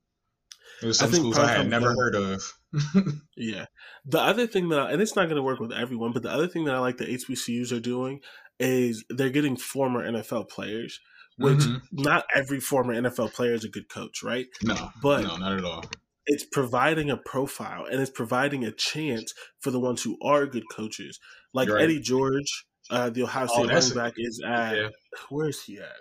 There 0.79 0.87
was 0.87 0.99
I 1.01 1.05
some 1.05 1.13
schools 1.13 1.37
I 1.37 1.51
had 1.51 1.69
never 1.69 1.93
heard 1.93 2.15
of. 2.15 2.53
Yeah. 3.37 3.65
The 4.05 4.19
other 4.19 4.47
thing 4.47 4.69
that, 4.69 4.91
and 4.91 5.01
it's 5.01 5.15
not 5.15 5.25
going 5.25 5.35
to 5.35 5.43
work 5.43 5.59
with 5.59 5.71
everyone, 5.71 6.11
but 6.11 6.23
the 6.23 6.31
other 6.31 6.47
thing 6.47 6.65
that 6.65 6.75
I 6.75 6.79
like 6.79 6.97
the 6.97 7.05
HBCUs 7.05 7.71
are 7.71 7.79
doing 7.79 8.21
is 8.59 9.03
they're 9.09 9.29
getting 9.29 9.57
former 9.57 10.03
NFL 10.03 10.49
players, 10.49 10.99
which 11.37 11.59
Mhm. 11.59 11.81
not 11.91 12.25
every 12.35 12.59
former 12.59 12.93
NFL 12.93 13.29
player 13.29 13.53
is 13.53 13.63
a 13.63 13.69
good 13.69 13.89
coach, 13.89 14.21
right? 14.23 14.47
No, 14.63 14.91
But- 15.01 15.23
no, 15.23 15.37
not 15.37 15.57
at 15.57 15.63
all. 15.65 15.83
It's 16.27 16.43
providing 16.45 17.09
a 17.09 17.17
profile 17.17 17.85
and 17.85 17.99
it's 17.99 18.11
providing 18.11 18.63
a 18.63 18.71
chance 18.71 19.33
for 19.59 19.71
the 19.71 19.79
ones 19.79 20.03
who 20.03 20.17
are 20.21 20.45
good 20.45 20.65
coaches. 20.71 21.19
Like 21.53 21.67
Right. 21.69 21.83
Eddie 21.83 21.99
George, 21.99 22.65
uh, 22.89 23.09
the 23.09 23.23
Ohio 23.23 23.47
Oh, 23.49 23.53
State 23.63 23.67
that's 23.73 23.89
running 23.95 24.03
back, 24.11 24.13
is 24.17 24.41
at, 24.45 24.75
Yeah. 24.77 24.89
where 25.29 25.49
is 25.49 25.63
he 25.63 25.79
at? 25.79 25.95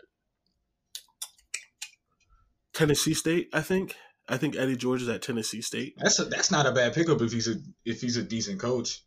Tennessee 2.72 3.14
State, 3.14 3.49
I 3.52 3.62
think. 3.62 3.96
I 4.28 4.37
think 4.37 4.54
Eddie 4.56 4.76
George 4.76 5.02
is 5.02 5.08
at 5.08 5.22
Tennessee 5.22 5.60
State. 5.62 5.94
That's 5.96 6.18
a, 6.20 6.25
that's 6.25 6.50
not 6.52 6.66
a 6.66 6.72
bad 6.72 6.94
pickup 6.94 7.20
if 7.20 7.32
he's 7.32 7.49
a 7.49 7.56
if 7.84 8.00
he's 8.00 8.16
a 8.16 8.22
decent 8.22 8.60
coach. 8.60 9.02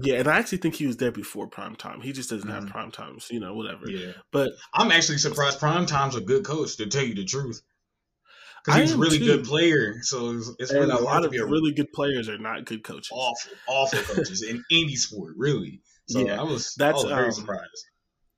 Yeah, 0.00 0.14
and 0.20 0.28
I 0.28 0.38
actually 0.38 0.58
think 0.58 0.76
he 0.76 0.86
was 0.86 0.96
there 0.96 1.12
before 1.12 1.46
prime 1.48 1.76
time. 1.76 2.00
He 2.00 2.12
just 2.12 2.30
doesn't 2.30 2.48
have 2.48 2.64
Mhm. 2.64 2.70
prime 2.70 2.90
times, 2.90 3.28
you 3.30 3.40
know, 3.40 3.54
whatever. 3.54 3.88
Yeah, 3.88 4.12
But 4.30 4.52
I'm 4.72 4.90
actually 4.90 5.18
surprised. 5.18 5.58
Prime 5.58 5.86
Time's 5.86 6.16
a 6.16 6.20
good 6.20 6.44
coach 6.44 6.76
to 6.76 6.86
tell 6.86 7.04
you 7.04 7.14
the 7.14 7.24
truth. 7.24 7.62
because 8.64 8.80
he's 8.80 8.92
a 8.92 8.98
really 8.98 9.18
too. 9.18 9.24
good 9.24 9.44
player. 9.44 10.02
So 10.02 10.30
it's, 10.30 10.50
it's 10.58 10.72
really 10.72 10.90
a 10.90 10.98
lot 10.98 11.24
of 11.24 11.34
a 11.34 11.44
really 11.44 11.72
good 11.72 11.92
players 11.92 12.28
are 12.28 12.38
not 12.38 12.64
good 12.64 12.84
coaches. 12.84 13.10
awful, 13.12 13.52
awful 13.66 13.98
coaches 14.14 14.42
in 14.42 14.64
any 14.70 14.96
sport, 14.96 15.34
really. 15.36 15.80
So 16.06 16.26
Yeah, 16.26 16.40
I 16.40 16.44
was 16.44 16.74
that's, 16.76 16.92
I 16.92 16.96
was 16.96 17.12
very 17.12 17.24
um, 17.28 17.32
surprised. 17.32 17.84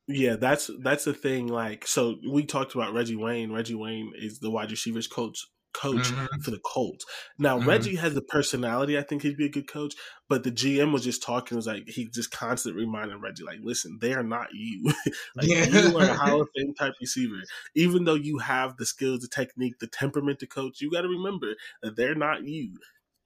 Yeah, 0.07 0.35
that's 0.35 0.69
that's 0.83 1.05
the 1.05 1.13
thing. 1.13 1.47
Like, 1.47 1.87
so 1.87 2.15
we 2.29 2.45
talked 2.45 2.75
about 2.75 2.93
Reggie 2.93 3.15
Wayne. 3.15 3.51
Reggie 3.51 3.75
Wayne 3.75 4.11
is 4.15 4.39
the 4.39 4.51
wide 4.51 4.71
receivers 4.71 5.07
coach 5.07 5.39
coach 5.75 6.07
Mhm. 6.11 6.43
for 6.43 6.51
the 6.51 6.59
Colts. 6.59 7.05
Now, 7.37 7.59
Mhm. 7.59 7.65
Reggie 7.67 7.95
has 7.95 8.13
the 8.15 8.21
personality. 8.21 8.97
I 8.97 9.01
think 9.03 9.21
he'd 9.21 9.37
be 9.37 9.45
a 9.45 9.49
good 9.49 9.67
coach. 9.67 9.93
But 10.27 10.43
the 10.43 10.51
GM 10.51 10.91
was 10.91 11.03
just 11.03 11.21
talking. 11.21 11.55
Was 11.55 11.67
like 11.67 11.87
he 11.87 12.05
just 12.07 12.31
constantly 12.31 12.83
reminding 12.85 13.19
Reggie, 13.19 13.43
like, 13.43 13.59
listen, 13.61 13.99
they 14.01 14.13
are 14.13 14.23
not 14.23 14.47
you. 14.53 14.83
like, 15.35 15.47
Yeah. 15.47 15.65
you 15.89 15.97
are 15.97 16.03
a 16.09 16.13
Hall 16.37 16.41
of 16.41 16.49
Fame 16.55 16.73
type 16.73 16.93
receiver. 16.99 17.35
Even 17.75 18.05
though 18.05 18.15
you 18.15 18.39
have 18.39 18.77
the 18.77 18.85
skills, 18.85 19.19
the 19.19 19.27
technique, 19.27 19.79
the 19.79 19.87
temperament 19.87 20.39
to 20.39 20.47
coach, 20.47 20.81
you 20.81 20.89
got 20.91 21.01
to 21.01 21.07
remember 21.09 21.55
that 21.83 21.95
they're 21.95 22.15
not 22.15 22.43
you. 22.43 22.77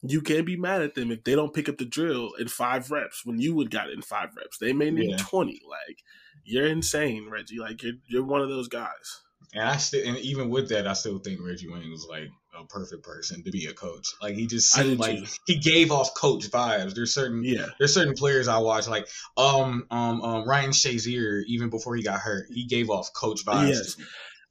You 0.01 0.22
can't 0.22 0.46
be 0.46 0.56
mad 0.56 0.82
at 0.82 0.96
them 0.96 1.12
if 1.12 1.24
they 1.25 1.36
don't 1.36 1.53
pick 1.53 1.68
up 1.70 1.77
the 1.77 1.86
drill 1.86 2.34
in 2.39 2.48
five 2.48 2.89
reps 2.89 3.25
when 3.25 3.39
you 3.39 3.53
would 3.56 3.70
got 3.70 3.89
it 3.89 3.94
in 3.94 4.01
five 4.01 4.29
reps. 4.38 4.58
They 4.58 4.72
may 4.74 4.91
need 4.91 5.10
Yeah. 5.12 5.18
twenty. 5.18 5.60
Like 5.70 6.00
you're 6.46 6.65
insane, 6.68 7.29
Reggie. 7.29 7.60
Like 7.60 7.84
you're 7.84 7.96
you're 8.08 8.24
one 8.24 8.41
of 8.41 8.48
those 8.50 8.70
guys. 8.70 9.22
And 9.53 9.63
I 9.63 9.75
still, 9.77 10.08
and 10.08 10.18
even 10.20 10.50
with 10.50 10.70
that, 10.70 10.88
I 10.88 10.94
still 10.94 11.20
think 11.20 11.41
Reggie 11.41 11.68
Wayne 11.70 11.91
was 11.91 12.06
like 12.10 12.29
a 12.58 12.65
perfect 12.65 13.03
person 13.03 13.44
to 13.44 13.51
be 13.51 13.65
a 13.65 13.74
coach. 13.74 14.08
Like 14.22 14.36
he 14.36 14.48
just 14.48 14.72
seemed 14.72 15.00
like 15.00 15.20
too. 15.20 15.25
he 15.46 15.58
gave 15.58 15.91
off 15.91 16.13
coach 16.15 16.50
vibes. 16.50 16.94
There's 16.94 17.13
certain 17.13 17.44
Yeah, 17.44 17.68
there's 17.77 17.94
certain 17.94 18.13
players 18.13 18.48
I 18.48 18.60
watch 18.60 18.88
like 18.88 19.08
um 19.38 19.86
um 19.91 20.22
um 20.22 20.48
Ryan 20.48 20.72
Shazier 20.72 21.44
even 21.48 21.70
before 21.70 21.96
he 21.96 22.03
got 22.03 22.20
hurt 22.20 22.48
he 22.50 22.65
gave 22.65 22.89
off 22.89 23.10
coach 23.13 23.46
vibes. 23.46 23.70
Yes. 23.70 23.96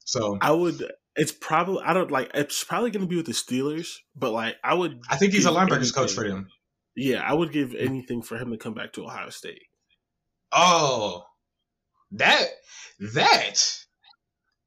So 0.05 0.37
I 0.41 0.51
would. 0.51 0.91
It's 1.15 1.31
probably 1.31 1.83
I 1.85 1.93
don't 1.93 2.09
like. 2.09 2.31
It's 2.33 2.63
probably 2.63 2.91
going 2.91 3.01
to 3.01 3.07
be 3.07 3.17
with 3.17 3.25
the 3.25 3.33
Steelers, 3.33 3.97
but 4.15 4.31
like 4.31 4.55
I 4.63 4.73
would. 4.73 5.01
I 5.09 5.17
think 5.17 5.33
he's 5.33 5.45
a 5.45 5.49
linebackers 5.49 5.93
coach 5.93 6.13
for 6.13 6.27
them. 6.27 6.47
Yeah, 6.95 7.21
I 7.21 7.33
would 7.33 7.51
give 7.51 7.75
anything 7.75 8.21
for 8.21 8.37
him 8.37 8.51
to 8.51 8.57
come 8.57 8.73
back 8.73 8.93
to 8.93 9.03
Ohio 9.03 9.29
State. 9.29 9.61
Oh, 10.51 11.23
that 12.11 12.47
that 13.13 13.85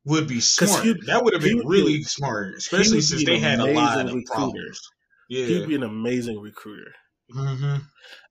would 0.05 0.27
be 0.29 0.41
smart. 0.41 0.85
That 1.07 1.23
would 1.25 1.33
have 1.35 1.43
been 1.43 1.57
would 1.59 1.63
be- 1.65 1.69
really 1.69 2.03
smart, 2.03 2.55
especially 2.57 3.01
since 3.01 3.25
they 3.25 3.39
had 3.39 3.61
a 3.61 3.67
lot 3.73 3.99
of 4.01 4.07
recruiter. 4.07 4.25
problems. 4.33 4.81
Yeah. 5.29 5.47
He'd 5.47 5.69
be 5.69 5.75
an 5.77 5.83
amazing 5.83 6.39
recruiter. 6.41 6.93
hmm 7.33 7.77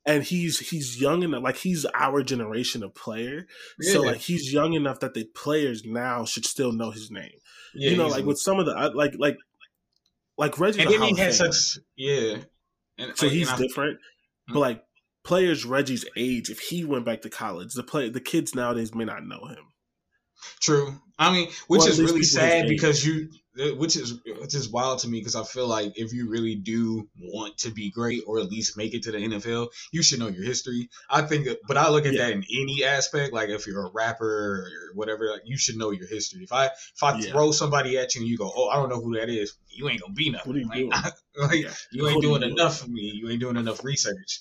and 0.06 0.24
he's 0.24 0.58
he's 0.70 1.00
young 1.00 1.22
enough 1.22 1.44
like 1.44 1.58
he's 1.58 1.86
our 1.94 2.24
generation 2.24 2.82
of 2.84 2.94
player 2.96 3.46
so 3.82 4.02
like 4.02 4.18
he's 4.18 4.52
young 4.52 4.74
enough 4.74 5.00
that 5.00 5.14
the 5.14 5.26
players 5.36 5.84
now 5.86 6.26
should 6.26 6.44
still 6.46 6.72
know 6.72 6.90
his 6.90 7.12
name 7.12 7.30
Yeah, 7.76 7.92
you 7.92 7.98
know 7.98 8.08
like 8.08 8.26
with 8.26 8.40
some 8.40 8.60
of 8.60 8.66
the 8.66 8.72
uh, 8.76 8.90
like 8.96 9.14
like 9.20 9.38
like 10.40 10.60
Reggie. 10.60 10.82
and 10.82 10.92
then 10.92 11.02
he 11.04 11.16
had 11.16 11.34
such 11.36 11.78
yeah, 11.96 12.38
and 12.98 13.16
so 13.16 13.28
and 13.28 13.36
he's 13.36 13.50
I- 13.50 13.58
different 13.58 14.00
but 14.48 14.60
like 14.60 14.84
players 15.24 15.66
Reggie's 15.66 16.04
age 16.18 16.50
if 16.50 16.60
he 16.60 16.84
went 16.84 17.06
back 17.06 17.22
to 17.22 17.30
college 17.30 17.74
the 17.74 17.84
play 17.84 18.10
the 18.10 18.20
kids 18.22 18.56
nowadays 18.56 18.96
may 18.96 19.06
not 19.06 19.24
know 19.24 19.46
him 19.46 19.66
True. 20.60 21.00
I 21.18 21.32
mean, 21.32 21.50
which 21.68 21.80
Well, 21.80 21.88
is 21.90 22.02
really 22.02 22.24
sad 22.24 22.68
because 22.68 23.06
you, 23.06 23.30
uh, 23.60 23.76
which 23.76 23.96
is 23.96 24.20
which 24.40 24.56
is 24.56 24.70
wild 24.70 25.00
to 25.00 25.08
me 25.08 25.20
because 25.20 25.36
I 25.36 25.44
feel 25.44 25.68
like 25.68 25.94
if 25.96 26.14
you 26.14 26.30
really 26.30 26.56
do 26.56 27.08
want 27.20 27.60
to 27.60 27.72
be 27.72 27.92
great 27.92 28.24
or 28.26 28.40
at 28.40 28.50
least 28.50 28.76
make 28.78 28.94
it 28.96 29.04
to 29.04 29.12
the 29.12 29.20
NFL, 29.20 29.70
you 29.92 30.02
should 30.02 30.20
know 30.20 30.30
your 30.30 30.44
history. 30.44 30.90
I 31.10 31.22
think, 31.22 31.48
but 31.68 31.78
I 31.78 31.90
look 31.90 32.06
at 32.06 32.14
Yeah. 32.14 32.24
that 32.26 32.32
in 32.32 32.44
any 32.52 32.84
aspect. 32.84 33.34
Like 33.34 33.50
if 33.50 33.68
you're 33.68 33.86
a 33.86 33.92
rapper 33.92 34.26
or 34.26 34.96
whatever, 34.96 35.30
like 35.30 35.42
you 35.46 35.58
should 35.58 35.78
know 35.78 35.92
your 35.92 36.08
history. 36.08 36.44
If 36.44 36.54
I 36.54 36.68
if 36.68 37.04
I 37.04 37.20
Yeah. 37.20 37.32
throw 37.32 37.52
somebody 37.52 37.98
at 38.00 38.16
you 38.16 38.22
and 38.22 38.30
you 38.30 38.38
go, 38.38 38.52
oh, 38.56 38.70
I 38.70 38.78
don't 38.78 38.90
know 38.90 39.02
who 39.02 39.16
that 39.20 39.30
is, 39.30 39.54
you 39.70 39.90
ain't 39.90 40.02
gonna 40.02 40.14
be 40.14 40.32
nothing. 40.32 40.56
You 40.56 40.68
like, 40.68 40.80
doing? 40.80 40.92
like, 41.38 41.64
Yeah. 41.64 41.74
you 41.92 42.08
ain't 42.08 42.16
you 42.16 42.30
doing 42.30 42.42
doing? 42.42 42.54
enough 42.54 42.80
for 42.80 42.88
me. 42.88 43.12
You 43.14 43.30
ain't 43.30 43.40
doing 43.40 43.58
enough 43.58 43.84
research. 43.84 44.40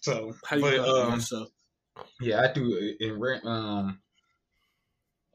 So, 0.00 0.34
how 0.44 0.56
you 0.56 0.62
but, 0.62 0.78
um, 0.78 1.20
so 1.20 1.46
yeah, 2.20 2.40
I 2.40 2.52
do. 2.52 2.96
In 3.00 3.20
re- 3.20 3.40
um, 3.44 4.00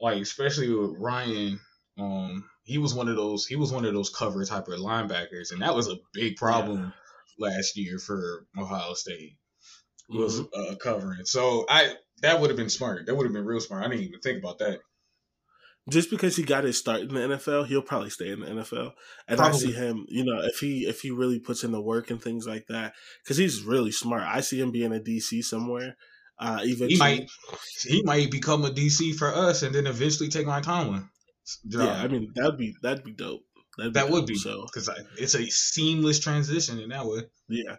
like 0.00 0.20
especially 0.22 0.72
with 0.72 0.96
Ryan, 0.98 1.60
um, 1.98 2.48
he 2.64 2.78
was 2.78 2.94
one 2.94 3.08
of 3.08 3.16
those. 3.16 3.46
He 3.46 3.56
was 3.56 3.72
one 3.72 3.84
of 3.84 3.94
those 3.94 4.10
cover 4.10 4.44
type 4.44 4.68
of 4.68 4.78
linebackers, 4.78 5.52
and 5.52 5.62
that 5.62 5.74
was 5.74 5.88
a 5.88 5.96
big 6.12 6.36
problem 6.36 6.92
last 7.38 7.76
year 7.76 7.98
for 7.98 8.46
Ohio 8.58 8.94
State. 8.94 9.38
Was 10.08 10.40
Mhm. 10.40 10.48
uh, 10.54 10.76
covering. 10.76 11.24
So 11.26 11.66
I 11.68 11.96
that 12.22 12.40
would 12.40 12.50
have 12.50 12.56
been 12.56 12.70
smart. 12.70 13.06
That 13.06 13.14
would 13.14 13.24
have 13.26 13.32
been 13.32 13.44
real 13.44 13.60
smart. 13.60 13.84
I 13.84 13.88
didn't 13.88 14.04
even 14.04 14.20
think 14.20 14.38
about 14.38 14.58
that. 14.58 14.80
just 15.88 16.10
because 16.10 16.36
he 16.36 16.42
got 16.42 16.64
his 16.64 16.76
start 16.78 17.00
in 17.00 17.08
the 17.08 17.20
NFL, 17.20 17.64
he'll 17.66 17.80
probably 17.80 18.10
stay 18.10 18.28
in 18.30 18.40
the 18.40 18.46
NFL. 18.46 18.92
And 19.26 19.40
I 19.40 19.52
see 19.52 19.72
him, 19.72 20.04
you 20.08 20.22
know, 20.24 20.42
if 20.42 20.58
he 20.58 20.86
if 20.86 21.00
he 21.00 21.10
really 21.10 21.38
puts 21.40 21.64
in 21.64 21.72
the 21.72 21.80
work 21.80 22.10
and 22.10 22.22
things 22.22 22.46
like 22.46 22.66
that, 22.68 22.92
because 23.22 23.38
he's 23.38 23.62
really 23.62 23.90
smart. 23.92 24.22
I 24.22 24.40
see 24.40 24.60
him 24.60 24.70
being 24.70 24.92
a 24.92 25.00
DC 25.00 25.42
somewhere. 25.42 25.96
Uh, 26.40 26.58
eventually, 26.62 26.88
He 26.94 26.98
might 26.98 27.30
he 27.82 28.02
might 28.02 28.30
become 28.30 28.64
a 28.64 28.70
DC 28.70 29.14
for 29.16 29.34
us, 29.34 29.62
and 29.62 29.74
then 29.74 29.86
eventually 29.86 30.28
take 30.28 30.46
Mike 30.46 30.62
Tomlin. 30.64 31.08
job. 31.68 31.82
yeah. 31.82 32.02
I 32.02 32.08
mean, 32.08 32.32
that'd 32.34 32.56
be 32.58 32.74
that'd 32.82 33.04
be 33.04 33.12
dope. 33.12 33.40
That'd 33.76 33.94
that 33.94 34.10
would 34.10 34.26
be 34.26 34.36
so. 34.36 34.64
because 34.66 34.88
it's 35.18 35.34
a 35.34 35.46
seamless 35.50 36.18
transition 36.20 36.78
in 36.80 36.88
that 36.90 37.06
way. 37.06 37.22
Yeah, 37.48 37.76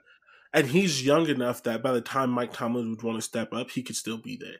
and 0.53 0.67
he's 0.67 1.05
young 1.05 1.27
enough 1.27 1.63
that 1.63 1.81
by 1.83 1.91
the 1.93 2.01
time 2.01 2.29
Mike 2.31 2.53
Tomlin 2.53 2.89
would 2.89 3.03
want 3.03 3.17
to 3.17 3.21
step 3.21 3.53
up, 3.53 3.69
he 3.71 3.83
could 3.83 3.95
still 3.95 4.17
be 4.17 4.37
there. 4.39 4.57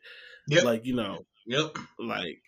Yep. 0.48 0.64
Like 0.64 0.86
you 0.86 0.96
know, 0.96 1.26
Yep. 1.48 1.78
like 2.00 2.42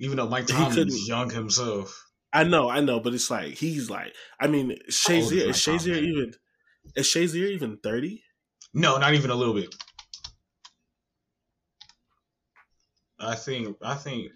Even 0.00 0.16
though 0.18 0.28
Mike 0.28 0.48
He 0.48 0.52
Tomlin 0.54 0.88
is 0.88 1.08
young 1.08 1.30
himself. 1.30 2.02
I 2.32 2.44
know, 2.44 2.68
I 2.68 2.80
know, 2.80 2.98
but 3.00 3.14
it's 3.14 3.30
like 3.30 3.54
he's 3.54 3.88
like, 3.90 4.12
I 4.40 4.48
mean, 4.48 4.76
Shazier, 4.90 5.48
is 5.48 5.56
Shazier 5.56 5.96
even 6.02 6.32
is 6.96 7.06
Shazier 7.06 7.48
even 7.50 7.78
thirty? 7.82 8.22
No, 8.72 8.98
not 8.98 9.14
even 9.14 9.30
a 9.30 9.34
little 9.36 9.54
bit. 9.54 9.72
I 13.24 13.34
think 13.34 13.76
I 13.82 13.94
think 13.94 14.32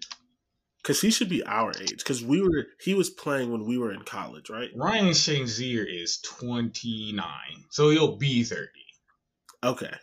Because 0.81 1.01
he 1.01 1.11
should 1.11 1.29
be 1.29 1.43
our 1.43 1.71
age. 1.81 1.97
Because 1.97 2.23
we 2.23 2.41
were, 2.41 2.67
he 2.81 2.93
was 2.93 3.09
playing 3.09 3.51
when 3.51 3.65
we 3.65 3.77
were 3.77 3.91
in 3.93 4.03
college, 4.03 4.49
right? 4.49 4.69
Ryan 4.75 5.09
Shazier 5.09 5.85
is 5.87 6.19
29, 6.21 7.23
so 7.69 7.89
he'll 7.89 8.17
be 8.17 8.43
30. 8.43 8.67
Okay. 9.63 9.93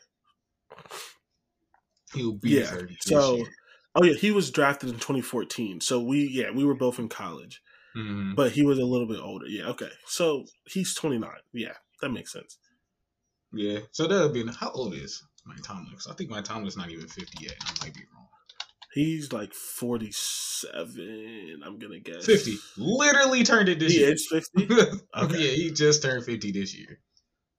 He'll 2.15 2.33
be 2.33 2.51
Yeah, 2.51 2.67
30. 2.67 2.97
so- 3.01 3.37
year. 3.37 3.47
Oh 3.95 4.05
yeah, 4.05 4.13
he 4.15 4.31
was 4.31 4.51
drafted 4.51 4.91
in 4.91 4.97
2014. 4.97 5.81
So 5.81 6.01
we, 6.01 6.27
yeah, 6.27 6.51
we 6.51 6.65
were 6.65 6.75
both 6.75 6.99
in 6.99 7.09
college, 7.09 7.63
Mhm. 7.97 8.37
but 8.37 8.53
he 8.53 8.63
was 8.63 8.79
a 8.79 8.85
little 8.85 9.07
bit 9.09 9.19
older. 9.21 9.47
Yeah. 9.47 9.69
Okay. 9.71 9.91
So 10.07 10.45
he's 10.67 10.95
29. 10.95 11.31
Yeah, 11.53 11.75
that 12.03 12.11
makes 12.11 12.33
sense. 12.33 12.59
yeah, 13.53 13.79
so 13.93 14.07
that'll 14.07 14.29
be 14.29 14.45
how 14.53 14.71
old 14.73 14.93
is 14.93 15.23
Mike 15.47 15.63
Tomlin? 15.63 15.97
I 16.11 16.13
think 16.13 16.29
Mike 16.29 16.45
Tomlin's 16.45 16.77
not 16.77 16.91
even 16.91 17.09
50 17.09 17.43
yet. 17.43 17.55
I 17.65 17.73
might 17.85 17.95
be 17.95 18.03
wrong. 18.15 18.29
He's 18.97 19.31
like 19.31 19.53
47. 19.53 21.63
I'm 21.65 21.79
gonna 21.79 22.01
guess 22.01 22.25
50. 22.27 22.57
Literally 22.79 23.45
turned 23.45 23.69
it 23.69 23.79
this 23.79 23.93
He 23.93 24.01
year. 24.01 24.13
is 24.13 24.27
50. 24.31 24.67
Okay. 25.17 25.39
Yeah, 25.39 25.51
he 25.51 25.71
just 25.71 26.03
turned 26.03 26.25
50 26.25 26.51
this 26.53 26.75
year. 26.75 26.99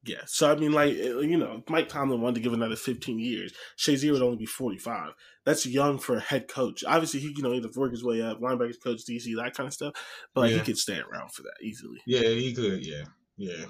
Yeah. 0.04 0.21
So 0.26 0.52
I 0.52 0.56
mean, 0.56 0.71
like 0.71 0.93
uh, 0.97 1.19
you 1.19 1.38
know, 1.38 1.62
Mike 1.69 1.89
Tomlin 1.89 2.21
wanted 2.21 2.36
to 2.36 2.41
give 2.41 2.54
another 2.54 2.76
15 2.76 3.19
years. 3.19 3.54
Shazier 3.78 4.13
would 4.13 4.21
only 4.23 4.38
be 4.38 4.45
45. 4.47 5.12
That's 5.45 5.65
young 5.65 6.00
for 6.00 6.15
a 6.17 6.21
head 6.21 6.47
coach. 6.47 6.84
Obviously, 6.88 7.19
he 7.19 7.34
you 7.36 7.43
know 7.43 7.52
he 7.52 7.62
had 7.62 7.76
work 7.76 7.91
his 7.91 8.04
way 8.04 8.21
up, 8.21 8.39
linebackers 8.39 8.82
coach, 8.84 9.02
DC, 9.08 9.36
that 9.36 9.54
kind 9.56 9.67
of 9.67 9.73
stuff. 9.73 9.93
But 10.34 10.41
like, 10.41 10.52
Yeah. 10.52 10.58
he 10.60 10.63
could 10.63 10.78
stay 10.78 10.97
around 11.00 11.32
for 11.34 11.43
that 11.43 11.63
easily. 11.63 12.00
Yeah, 12.08 12.21
he 12.30 12.54
could. 12.54 12.84
Yeah, 12.86 13.04
yeah. 13.38 13.65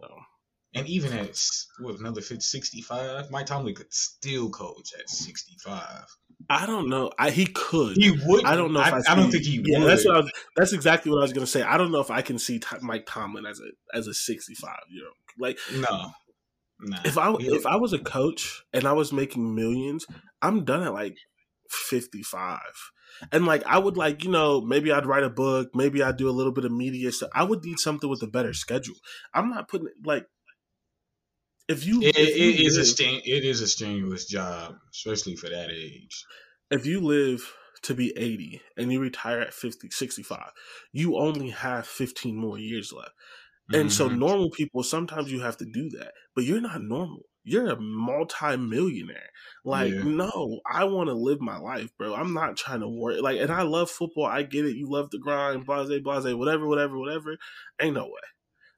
So 0.00 0.08
And 0.74 0.86
even 0.88 1.12
at 1.12 1.38
what 1.80 1.98
another 1.98 2.20
50, 2.22 2.40
65, 2.40 3.30
Mike 3.30 3.46
Tomlin 3.46 3.74
could 3.74 3.92
still 3.92 4.48
coach 4.48 4.92
at 4.98 5.08
65. 5.08 6.06
I 6.48 6.66
don't 6.66 6.88
know. 6.88 7.10
I 7.18 7.30
he 7.30 7.46
could. 7.46 7.96
He 7.96 8.10
would. 8.24 8.44
I 8.44 8.56
don't 8.56 8.72
know. 8.72 8.80
If 8.80 8.92
I, 8.92 9.00
I, 9.12 9.14
don't 9.14 9.30
think 9.30 9.44
he 9.44 9.62
Yeah, 9.64 9.80
would. 9.80 9.88
that's 9.88 10.04
what 10.04 10.16
I 10.16 10.20
was, 10.20 10.32
that's 10.56 10.72
exactly 10.72 11.10
what 11.12 11.18
I 11.18 11.22
was 11.22 11.32
gonna 11.32 11.46
say. 11.46 11.62
I 11.62 11.76
don't 11.76 11.92
know 11.92 12.00
if 12.00 12.10
I 12.10 12.22
can 12.22 12.38
see 12.38 12.60
Mike 12.80 13.04
Tomlin 13.06 13.46
as 13.46 13.60
a 13.60 13.96
as 13.96 14.06
a 14.06 14.14
65 14.14 14.70
year 14.90 15.04
old. 15.06 15.14
Like 15.38 15.58
no, 15.72 16.12
nah. 16.80 16.98
if 17.04 17.16
I 17.16 17.30
He'll- 17.30 17.54
if 17.54 17.66
I 17.66 17.76
was 17.76 17.92
a 17.92 17.98
coach 17.98 18.62
and 18.72 18.86
I 18.86 18.92
was 18.92 19.12
making 19.12 19.54
millions, 19.54 20.06
I'm 20.40 20.64
done 20.64 20.82
at 20.82 20.92
like 20.92 21.16
55. 21.70 22.60
And 23.30 23.46
like 23.46 23.62
I 23.66 23.78
would 23.78 23.96
like, 23.96 24.24
you 24.24 24.30
know, 24.30 24.60
maybe 24.60 24.90
I'd 24.90 25.06
write 25.06 25.22
a 25.22 25.30
book, 25.30 25.70
maybe 25.74 26.02
I'd 26.02 26.16
do 26.16 26.28
a 26.28 26.32
little 26.32 26.52
bit 26.52 26.64
of 26.64 26.72
media 26.72 27.12
stuff. 27.12 27.30
I 27.34 27.44
would 27.44 27.64
need 27.64 27.78
something 27.78 28.08
with 28.10 28.22
a 28.22 28.26
better 28.26 28.52
schedule. 28.52 28.96
I'm 29.32 29.50
not 29.50 29.68
putting 29.68 29.88
like 30.04 30.26
if 31.68 31.84
you 31.86 32.02
it, 32.02 32.16
if 32.16 32.36
you 32.36 32.50
it 32.50 32.60
is 32.60 32.76
a 32.76 32.80
live- 32.80 33.22
it 33.24 33.44
is 33.44 33.60
a 33.60 33.66
strenuous 33.66 34.26
job, 34.26 34.76
especially 34.92 35.36
for 35.36 35.48
that 35.48 35.70
age. 35.70 36.24
if 36.70 36.86
you 36.86 37.00
live 37.00 37.52
to 37.82 37.94
be 37.94 38.16
80 38.16 38.60
and 38.76 38.92
you 38.92 39.00
retire 39.00 39.40
at 39.40 39.52
50 39.52 39.90
65 39.90 40.52
you 40.92 41.16
only 41.18 41.50
have 41.50 41.84
15 41.86 42.36
more 42.36 42.56
years 42.58 42.92
left 42.92 43.10
and 43.72 43.92
so 43.92 44.08
Mhm. 44.08 44.18
normal 44.18 44.50
people 44.50 44.82
sometimes 44.84 45.32
you 45.32 45.40
have 45.40 45.56
to 45.56 45.64
do 45.64 45.90
that 45.90 46.12
but 46.36 46.44
you're 46.44 46.60
not 46.60 46.80
normal 46.82 47.26
you're 47.44 47.70
a 47.70 47.80
multi-millionaire. 47.80 49.30
Like, 49.64 49.92
Yeah. 49.92 50.02
no, 50.04 50.60
I 50.64 50.84
want 50.84 51.08
to 51.08 51.12
live 51.14 51.40
my 51.40 51.58
life, 51.58 51.90
bro. 51.98 52.14
I'm 52.14 52.32
not 52.32 52.56
trying 52.56 52.82
to 52.82 52.88
work. 52.88 53.20
Like, 53.20 53.40
and 53.40 53.50
I 53.50 53.62
love 53.62 53.90
football. 53.90 54.26
I 54.26 54.44
get 54.44 54.64
it. 54.64 54.76
You 54.76 54.86
love 54.88 55.10
the 55.10 55.18
grind, 55.18 55.66
blase, 55.66 55.88
blase, 56.02 56.34
whatever, 56.34 56.68
whatever, 56.68 56.96
whatever. 56.96 57.36
Ain't 57.80 57.94
no 57.96 58.04
way. 58.04 58.20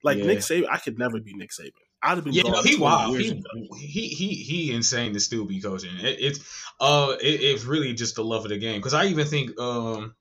Like 0.02 0.16
Yeah. 0.16 0.24
Nick 0.28 0.38
Saban, 0.38 0.68
I 0.70 0.78
could 0.78 0.98
never 0.98 1.20
be 1.20 1.34
Nick 1.34 1.50
Saban. 1.50 1.72
I'd 2.04 2.16
have 2.16 2.24
been 2.24 2.36
Yeah, 2.36 2.42
no, 2.46 2.62
he 2.62 2.76
20 2.76 2.76
wild. 2.76 3.16
He, 3.18 3.42
he 3.78 4.08
he 4.08 4.34
he 4.34 4.72
insane 4.72 5.14
to 5.14 5.20
still 5.20 5.44
be 5.46 5.60
coaching. 5.60 5.96
It, 5.98 6.16
it's 6.20 6.40
uh 6.80 7.16
it, 7.20 7.40
it's 7.40 7.64
really 7.64 7.94
just 7.94 8.16
the 8.16 8.24
love 8.24 8.44
of 8.44 8.50
the 8.50 8.58
game. 8.58 8.80
Because 8.80 8.94
I 8.94 9.06
even 9.06 9.26
think 9.26 9.58
um 9.60 10.14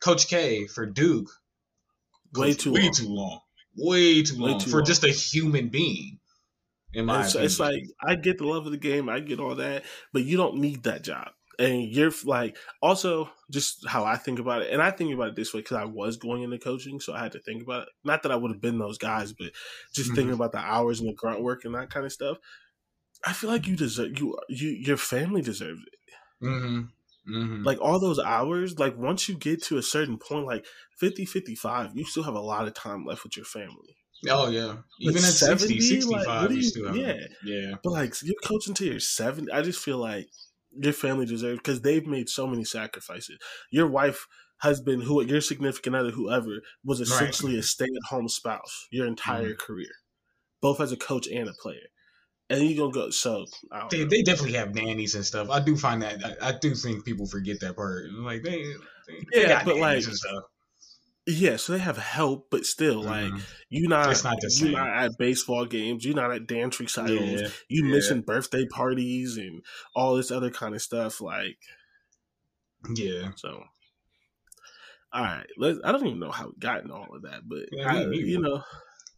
Coach 0.00 0.28
K 0.28 0.66
for 0.66 0.86
Duke 0.86 1.30
Way 2.32 2.54
too 2.54 2.72
way 2.72 2.80
long. 2.80 2.94
too 2.94 3.08
long, 3.08 3.40
way 3.76 4.22
too 4.22 4.36
Way 4.40 4.54
long 4.54 4.58
too 4.58 4.70
for 4.70 4.80
long. 4.80 4.82
just 4.82 5.04
a 5.04 5.10
human 5.10 5.68
being. 5.68 6.18
In 6.94 7.06
my 7.06 7.26
It's, 7.26 7.28
opinion, 7.28 7.44
it's 7.44 7.60
like 7.60 7.82
I 8.02 8.14
get 8.16 8.38
the 8.38 8.46
love 8.46 8.66
of 8.66 8.72
the 8.72 8.78
game, 8.78 9.08
I 9.08 9.20
get 9.20 9.40
all 9.40 9.54
that, 9.56 9.84
but 10.12 10.24
you 10.24 10.36
don't 10.36 10.56
need 10.58 10.84
that 10.84 11.02
job. 11.02 11.32
And 11.58 11.84
you're 11.84 12.12
like 12.24 12.56
also 12.82 13.30
just 13.50 13.86
how 13.88 14.04
I 14.04 14.16
think 14.16 14.38
about 14.38 14.62
it, 14.62 14.72
and 14.72 14.82
I 14.82 14.90
think 14.90 15.14
about 15.14 15.28
it 15.28 15.36
this 15.36 15.54
way 15.54 15.60
because 15.60 15.78
I 15.78 15.84
was 15.84 16.16
going 16.18 16.42
into 16.42 16.58
coaching, 16.58 17.00
so 17.00 17.14
I 17.14 17.20
had 17.22 17.32
to 17.32 17.40
think 17.40 17.62
about 17.62 17.84
it. 17.84 17.88
Not 18.04 18.22
that 18.24 18.32
I 18.32 18.36
would 18.36 18.50
have 18.50 18.60
been 18.60 18.78
those 18.78 18.98
guys, 18.98 19.32
but 19.32 19.52
just 19.94 20.14
thinking 20.14 20.34
about 20.34 20.52
the 20.52 20.58
hours 20.58 21.00
and 21.00 21.08
the 21.08 21.14
grunt 21.14 21.42
work 21.42 21.64
and 21.64 21.74
that 21.74 21.90
kind 21.90 22.04
of 22.04 22.12
stuff. 22.12 22.38
I 23.26 23.32
feel 23.34 23.50
like 23.50 23.66
you 23.66 23.76
deserve 23.76 24.18
you 24.18 24.38
you 24.48 24.70
your 24.70 24.96
family 24.98 25.42
deserves 25.42 25.82
it. 25.86 25.94
hmm 26.40 26.88
hmm 27.26 27.66
Like 27.66 27.78
all 27.80 27.98
those 27.98 28.18
hours, 28.18 28.78
like 28.78 28.96
once 28.96 29.28
you 29.28 29.36
get 29.36 29.62
to 29.64 29.76
a 29.78 29.82
certain 29.82 30.18
point, 30.18 30.46
like 30.46 30.66
50, 30.98 31.24
55, 31.26 31.96
you 31.96 32.04
still 32.04 32.22
have 32.22 32.34
a 32.34 32.40
lot 32.40 32.66
of 32.68 32.74
time 32.74 33.04
left 33.04 33.24
with 33.24 33.36
your 33.36 33.44
family. 33.46 33.96
oh 34.28 34.48
yeah, 34.50 34.82
even 34.98 35.24
at 35.24 35.34
70, 35.34 35.80
60, 35.80 35.80
65, 35.80 36.34
what 36.38 36.48
do 36.48 36.54
you 36.54 36.62
you- 36.62 36.62
still 36.62 36.88
have 36.88 37.06
yeah. 37.06 37.26
yeah. 37.42 37.74
But 37.82 37.92
like 37.92 38.14
you're 38.22 38.34
coaching 38.44 38.74
to 38.74 38.86
your 38.86 39.00
70. 39.00 39.52
I 39.52 39.62
just 39.62 39.82
feel 39.82 39.98
like 39.98 40.28
your 40.80 40.92
family 40.92 41.26
deserves 41.26 41.58
because 41.58 41.80
they've 41.82 42.06
made 42.06 42.28
so 42.28 42.46
many 42.46 42.64
sacrifices. 42.64 43.38
Your 43.70 43.88
wife, 43.88 44.26
husband, 44.58 45.02
who 45.04 45.22
your 45.22 45.40
significant 45.40 45.96
other, 45.96 46.10
whoever, 46.10 46.62
was 46.84 47.00
essentially 47.00 47.58
a 47.58 47.62
stay-at-home 47.62 48.28
spouse 48.28 48.86
your 48.90 49.06
entire 49.06 49.50
Mm-hmm. 49.50 49.66
career, 49.66 49.90
both 50.60 50.80
as 50.80 50.92
a 50.92 50.96
coach 50.96 51.26
and 51.28 51.48
a 51.48 51.52
player. 51.60 51.88
And 52.48 52.62
you 52.62 52.76
gonna 52.76 52.92
go 52.92 53.10
so 53.10 53.46
They, 53.90 54.04
know. 54.04 54.08
they 54.08 54.22
definitely 54.22 54.52
have 54.52 54.74
nannies 54.74 55.14
and 55.14 55.24
stuff. 55.24 55.50
I 55.50 55.60
do 55.60 55.76
find 55.76 56.02
that 56.02 56.24
I, 56.24 56.48
I 56.48 56.52
do 56.52 56.74
think 56.74 57.04
people 57.04 57.26
forget 57.26 57.58
that 57.60 57.76
part. 57.76 58.04
Like 58.12 58.42
they, 58.42 58.62
they, 59.08 59.14
they 59.32 59.40
Yeah, 59.42 59.48
got 59.48 59.64
but, 59.64 59.76
like, 59.78 60.04
and 60.04 60.14
stuff. 60.16 60.44
Yeah, 61.26 61.56
so 61.56 61.72
they 61.72 61.78
have 61.80 61.98
help, 61.98 62.48
but 62.50 62.64
still, 62.64 63.02
like 63.02 63.32
Mhm. 63.32 63.42
you 63.68 63.88
not 63.88 64.22
not 64.22 64.36
you 64.48 64.70
not 64.70 64.88
at 64.88 65.18
baseball 65.18 65.66
games, 65.66 66.04
you 66.04 66.14
not 66.14 66.32
at 66.32 66.46
dance 66.46 66.78
recitals, 66.78 67.42
yeah, 67.42 67.48
you 67.68 67.84
yeah. 67.84 67.90
missing 67.94 68.20
birthday 68.22 68.64
parties 68.66 69.36
and 69.36 69.64
all 69.94 70.16
this 70.16 70.30
other 70.30 70.50
kind 70.50 70.74
of 70.74 70.82
stuff. 70.82 71.20
Like 71.20 71.58
yeah. 72.94 73.30
So, 73.36 73.64
all 75.12 75.22
right, 75.22 75.46
let's. 75.56 75.78
I 75.84 75.92
don't 75.92 76.06
even 76.06 76.20
know 76.20 76.30
how 76.30 76.46
we 76.46 76.52
got 76.58 76.82
into 76.82 76.94
all 76.94 77.14
of 77.14 77.22
that, 77.22 77.40
but 77.48 77.68
Yeah, 77.72 77.92
I, 77.92 78.02
you 78.10 78.40
know, 78.40 78.62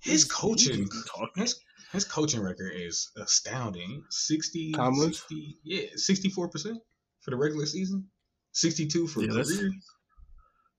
His 0.01 0.25
coaching, 0.25 0.89
his, 1.37 1.61
his 1.93 2.05
coaching 2.05 2.41
record 2.41 2.73
is 2.75 3.11
astounding. 3.17 4.05
60, 4.11 4.73
Tomlin? 4.73 5.13
60 5.13 5.59
yeah, 5.65 5.87
sixty 5.97 6.31
four 6.31 6.49
percent 6.49 6.79
for 7.21 7.33
the 7.33 7.37
regular 7.37 7.67
season, 7.67 8.09
sixty 8.53 8.87
two 8.87 9.07
for 9.07 9.21
Yeah, 9.23 9.29
career. 9.43 9.73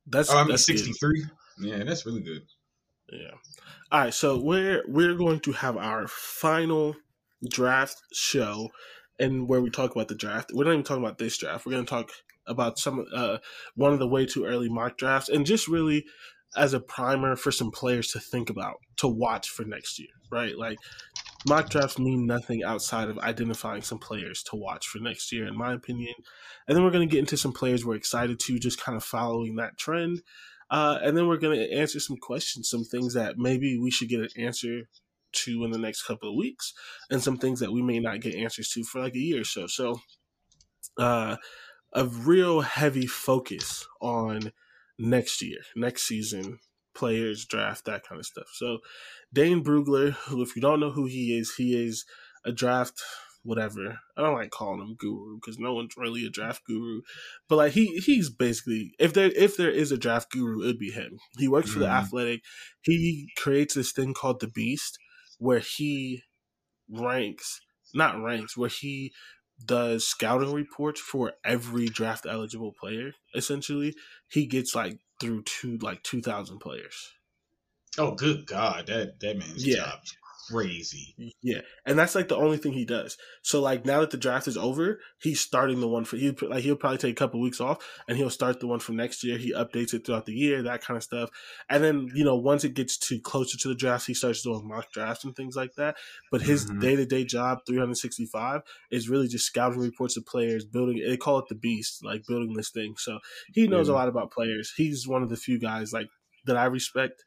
That's 0.10 0.32
Oh, 0.32 0.38
I 0.38 0.42
mean 0.44 0.50
that's 0.50 0.66
good. 0.66 0.80
sixty 0.80 0.94
three. 0.94 1.26
Yeah, 1.60 1.84
that's 1.84 2.06
really 2.06 2.22
good. 2.22 2.44
Yeah. 3.12 3.32
All 3.92 4.02
right, 4.02 4.14
so 4.14 4.40
we're 4.40 4.84
we're 4.88 5.16
going 5.16 5.40
to 5.42 5.52
have 5.54 5.78
our 5.78 6.08
final 6.08 6.96
draft 7.50 8.02
show, 8.14 8.70
and 9.20 9.48
where 9.48 9.62
we 9.62 9.70
talk 9.70 9.92
about 9.92 10.08
the 10.08 10.16
draft. 10.16 10.52
We're 10.54 10.66
not 10.66 10.74
even 10.74 10.84
talking 10.84 11.04
about 11.04 11.18
this 11.18 11.38
draft. 11.38 11.66
We're 11.66 11.74
going 11.74 11.86
to 11.86 11.90
talk 11.90 12.12
about 12.46 12.80
some 12.80 13.06
uh 13.16 13.38
one 13.76 13.94
of 13.94 14.00
the 14.00 14.08
way 14.08 14.26
too 14.26 14.46
early 14.46 14.70
mock 14.70 14.98
drafts, 14.98 15.30
and 15.30 15.46
just 15.46 15.68
really 15.68 16.06
as 16.56 16.74
a 16.74 16.80
primer 16.80 17.36
for 17.36 17.52
some 17.52 17.70
players 17.72 18.08
to 18.10 18.20
think 18.20 18.50
about 18.50 18.76
to 18.98 19.08
watch 19.08 19.50
for 19.50 19.64
next 19.64 20.00
year. 20.00 20.10
Right, 20.32 20.56
like 20.58 20.78
mock 21.46 21.70
drafts 21.70 22.00
mean 22.00 22.26
nothing 22.26 22.64
outside 22.64 23.10
of 23.10 23.20
identifying 23.20 23.82
some 23.82 24.00
players 24.00 24.44
to 24.44 24.56
watch 24.56 24.88
for 24.88 25.00
next 25.00 25.32
year, 25.32 25.48
in 25.48 25.58
my 25.58 25.74
opinion. 25.74 26.14
And 26.68 26.76
then 26.76 26.84
we're 26.84 26.92
going 26.92 27.08
to 27.08 27.12
get 27.12 27.20
into 27.20 27.38
some 27.38 27.54
players 27.54 27.86
we're 27.86 27.96
excited 27.96 28.40
to, 28.42 28.60
just 28.60 28.82
kind 28.82 28.96
of 28.96 29.04
following 29.04 29.56
that 29.56 29.78
trend. 29.78 30.22
Uh, 30.70 31.00
and 31.02 31.18
then 31.18 31.28
we're 31.28 31.38
going 31.38 31.58
to 31.58 31.72
answer 31.72 32.00
some 32.00 32.18
questions, 32.18 32.70
some 32.70 32.84
things 32.84 33.14
that 33.14 33.38
maybe 33.38 33.78
we 33.78 33.90
should 33.90 34.10
get 34.10 34.20
an 34.20 34.30
answer 34.38 34.90
to 35.32 35.64
in 35.64 35.72
the 35.72 35.80
next 35.80 36.04
couple 36.04 36.30
of 36.30 36.36
weeks, 36.36 36.74
and 37.10 37.22
some 37.22 37.38
things 37.38 37.60
that 37.60 37.72
we 37.72 37.82
may 37.82 38.00
not 38.00 38.22
get 38.22 38.36
answers 38.36 38.70
to 38.70 38.84
for 38.84 39.02
like 39.02 39.16
a 39.16 39.20
year 39.20 39.42
or 39.42 39.46
so. 39.46 39.68
So, 39.68 40.02
uh, 40.98 41.38
a 41.94 42.06
real 42.06 42.62
heavy 42.62 43.08
focus 43.08 43.88
on 44.02 44.52
next 44.98 45.42
year, 45.42 45.60
next 45.76 46.04
season, 46.04 46.60
players, 47.00 47.46
draft, 47.46 47.86
that 47.86 48.08
kind 48.08 48.20
of 48.20 48.26
stuff. 48.26 48.50
So, 48.54 48.80
Dane 49.34 49.64
Brugler, 49.64 50.12
who, 50.12 50.42
if 50.42 50.56
you 50.56 50.62
don't 50.62 50.80
know 50.80 50.92
who 50.92 51.06
he 51.06 51.38
is, 51.38 51.56
he 51.56 51.76
is 51.76 52.06
a 52.46 52.52
draft 52.52 53.02
whatever. 53.44 53.98
I 54.18 54.22
don't 54.22 54.36
like 54.36 54.50
calling 54.50 54.82
him 54.82 54.96
guru 55.00 55.38
because 55.40 55.58
no 55.58 55.74
one's 55.74 55.96
really 55.98 56.26
a 56.26 56.30
draft 56.30 56.62
guru, 56.68 57.02
but 57.48 57.56
like 57.56 57.72
he 57.72 57.98
he's 57.98 58.30
basically 58.30 58.94
if 59.00 59.14
there 59.14 59.32
if 59.32 59.56
there 59.56 59.72
is 59.72 59.94
a 59.94 59.98
draft 59.98 60.30
guru, 60.32 60.62
it'd 60.62 60.78
be 60.78 60.92
him. 60.92 61.18
He 61.38 61.48
works 61.48 61.72
for 61.72 61.80
the 61.80 61.86
Mhm. 61.86 62.00
Athletic. 62.00 62.42
He 62.82 63.30
creates 63.38 63.74
this 63.74 63.94
thing 63.94 64.14
called 64.14 64.42
the 64.42 64.50
Beast, 64.50 65.00
where 65.38 65.60
he 65.60 66.24
ranks 66.90 67.62
not 67.94 68.22
ranks 68.22 68.56
where 68.56 68.70
he 68.70 69.12
does 69.66 70.08
scouting 70.08 70.54
reports 70.54 71.00
for 71.02 71.34
every 71.44 71.88
draft 71.88 72.26
eligible 72.26 72.74
player. 72.74 73.14
Essentially, 73.36 73.96
he 74.30 74.46
gets 74.48 74.76
like 74.76 75.00
through 75.20 75.44
two 75.44 75.78
like 75.80 76.04
two 76.04 76.22
thousand 76.22 76.60
players. 76.60 77.14
Oh, 78.00 78.16
good 78.16 78.48
God, 78.48 78.88
that 78.88 79.20
that 79.20 79.38
man's 79.38 79.64
Yeah. 79.64 79.68
job 79.68 80.00
crazy. 80.50 81.34
Yeah, 81.42 81.62
and 81.86 81.98
that's 81.98 82.16
like 82.16 82.28
the 82.28 82.36
only 82.36 82.58
thing 82.58 82.74
he 82.74 82.86
does. 82.86 83.18
So 83.42 83.62
like 83.62 83.86
now 83.86 84.02
that 84.02 84.12
the 84.12 84.18
draft 84.18 84.48
is 84.48 84.58
over, 84.58 85.00
he's 85.22 85.42
starting 85.42 85.80
the 85.80 85.88
one 85.88 86.06
for 86.06 86.18
he 86.18 86.32
like 86.32 86.64
he'll 86.64 86.76
probably 86.76 86.98
take 86.98 87.14
a 87.14 87.16
couple 87.16 87.42
weeks 87.42 87.62
off 87.62 87.78
and 88.08 88.18
he'll 88.18 88.30
start 88.30 88.60
the 88.60 88.68
one 88.68 88.80
from 88.80 88.96
next 88.96 89.24
year. 89.24 89.38
He 89.38 89.54
updates 89.54 89.94
it 89.94 90.06
throughout 90.06 90.26
the 90.26 90.34
year, 90.34 90.64
that 90.64 90.84
kind 90.84 90.98
of 90.98 91.04
stuff. 91.04 91.30
And 91.70 91.84
then 91.84 92.10
you 92.14 92.24
know 92.24 92.36
once 92.36 92.64
it 92.64 92.74
gets 92.74 92.98
to 93.10 93.20
closer 93.20 93.58
to 93.58 93.68
the 93.68 93.76
draft, 93.76 94.08
he 94.08 94.14
starts 94.14 94.42
doing 94.42 94.68
mock 94.68 94.92
drafts 94.92 95.24
and 95.24 95.36
things 95.36 95.56
like 95.56 95.74
that. 95.76 95.96
But 96.32 96.42
his 96.42 96.66
day 96.66 96.96
to 96.96 97.06
day 97.06 97.26
job, 97.26 97.60
three 97.68 97.78
hundred 97.78 97.98
sixty 97.98 98.26
five, 98.26 98.62
is 98.92 99.10
really 99.10 99.28
just 99.28 99.46
scouting 99.46 99.80
reports 99.80 100.18
of 100.18 100.26
players, 100.26 100.66
building. 100.66 101.02
They 101.06 101.18
call 101.18 101.40
it 101.40 101.46
the 101.50 101.56
beast, 101.56 102.04
like 102.04 102.24
building 102.28 102.54
this 102.54 102.72
thing. 102.72 102.96
So 102.98 103.20
he 103.54 103.68
knows 103.68 103.90
a 103.90 103.94
lot 103.94 104.08
about 104.08 104.32
players. 104.32 104.74
He's 104.76 105.08
one 105.08 105.24
of 105.24 105.30
the 105.30 105.38
few 105.38 105.60
guys 105.60 105.94
like 105.94 106.08
that 106.46 106.58
I 106.58 106.66
respect 106.66 107.26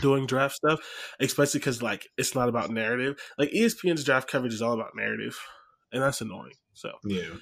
doing 0.00 0.26
draft 0.26 0.56
stuff, 0.56 0.80
especially 1.20 1.60
because 1.60 1.82
like 1.82 2.08
it's 2.16 2.34
not 2.34 2.48
about 2.48 2.70
narrative. 2.70 3.16
Like 3.38 3.50
ESPN's 3.50 4.04
draft 4.04 4.28
coverage 4.28 4.54
is 4.54 4.62
all 4.62 4.74
about 4.74 4.96
narrative, 4.96 5.38
and 5.92 6.02
that's 6.02 6.20
annoying. 6.20 6.54
So 6.72 6.92
Yeah. 7.04 7.34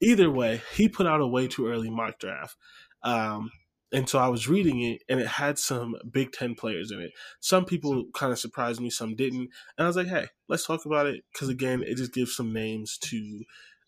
either 0.00 0.30
way, 0.30 0.62
he 0.74 0.88
put 0.88 1.06
out 1.06 1.20
a 1.20 1.26
way 1.26 1.48
too 1.48 1.66
early 1.68 1.90
mock 1.90 2.18
draft. 2.18 2.56
Um, 3.02 3.50
and 3.90 4.06
so 4.08 4.18
I 4.18 4.28
was 4.28 4.48
reading 4.48 4.82
it, 4.82 5.02
and 5.08 5.18
it 5.18 5.26
had 5.26 5.58
some 5.58 5.96
Big 6.10 6.32
Ten 6.32 6.54
players 6.54 6.90
in 6.90 7.00
it. 7.00 7.12
Some 7.40 7.64
people 7.64 8.04
kind 8.14 8.32
of 8.32 8.38
surprised 8.38 8.80
me, 8.80 8.90
some 8.90 9.16
didn't. 9.16 9.48
And 9.76 9.84
I 9.84 9.86
was 9.86 9.96
like, 9.96 10.08
hey, 10.08 10.26
let's 10.48 10.66
talk 10.66 10.84
about 10.84 11.06
it 11.06 11.24
because 11.32 11.48
again, 11.48 11.82
it 11.82 11.96
just 11.96 12.12
gives 12.12 12.36
some 12.36 12.52
names 12.52 12.98
to 12.98 13.44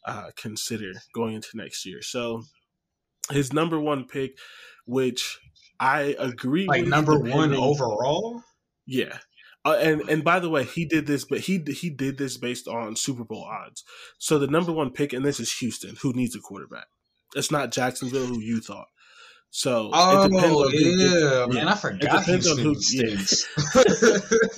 uh, 0.06 0.30
consider 0.36 0.92
going 1.14 1.34
into 1.34 1.48
next 1.54 1.84
year. 1.84 2.00
So 2.00 2.44
his 3.30 3.52
number 3.52 3.78
one 3.78 4.06
pick, 4.06 4.38
which 4.86 5.38
I 5.80 6.14
agree 6.18 6.66
Like 6.66 6.82
with, 6.82 6.90
number 6.90 7.18
one 7.18 7.54
overall. 7.54 8.42
yeah. 8.86 9.18
Uh, 9.64 9.76
and 9.80 10.00
and 10.08 10.24
by 10.24 10.38
the 10.40 10.48
way, 10.48 10.64
he 10.64 10.86
did 10.86 11.06
this, 11.06 11.24
but 11.28 11.40
he 11.40 11.58
he 11.66 11.90
did 11.90 12.16
this 12.18 12.38
based 12.38 12.66
on 12.68 12.96
Super 12.96 13.24
Bowl 13.24 13.44
odds. 13.44 13.82
So 14.18 14.38
the 14.38 14.46
number 14.46 14.72
one 14.72 14.90
pick, 14.90 15.12
and 15.12 15.22
this 15.24 15.38
is 15.38 15.52
Houston, 15.60 15.96
who 16.00 16.12
needs 16.14 16.34
a 16.34 16.38
quarterback. 16.40 16.86
It's 17.34 17.50
not 17.50 17.70
Jacksonville, 17.70 18.26
who 18.26 18.40
you 18.40 18.60
thought. 18.62 18.86
So 19.50 19.90
Oh 19.92 20.24
it 20.24 20.28
depends 20.30 20.54
on 20.56 20.70
who 20.70 20.70
gets- 20.72 21.12
yeah, 21.22 21.46
man, 21.46 21.68
I 21.68 21.74
forgot 21.74 22.24
Houston 22.24 22.58
who- 22.58 22.76
yeah. 22.92 23.16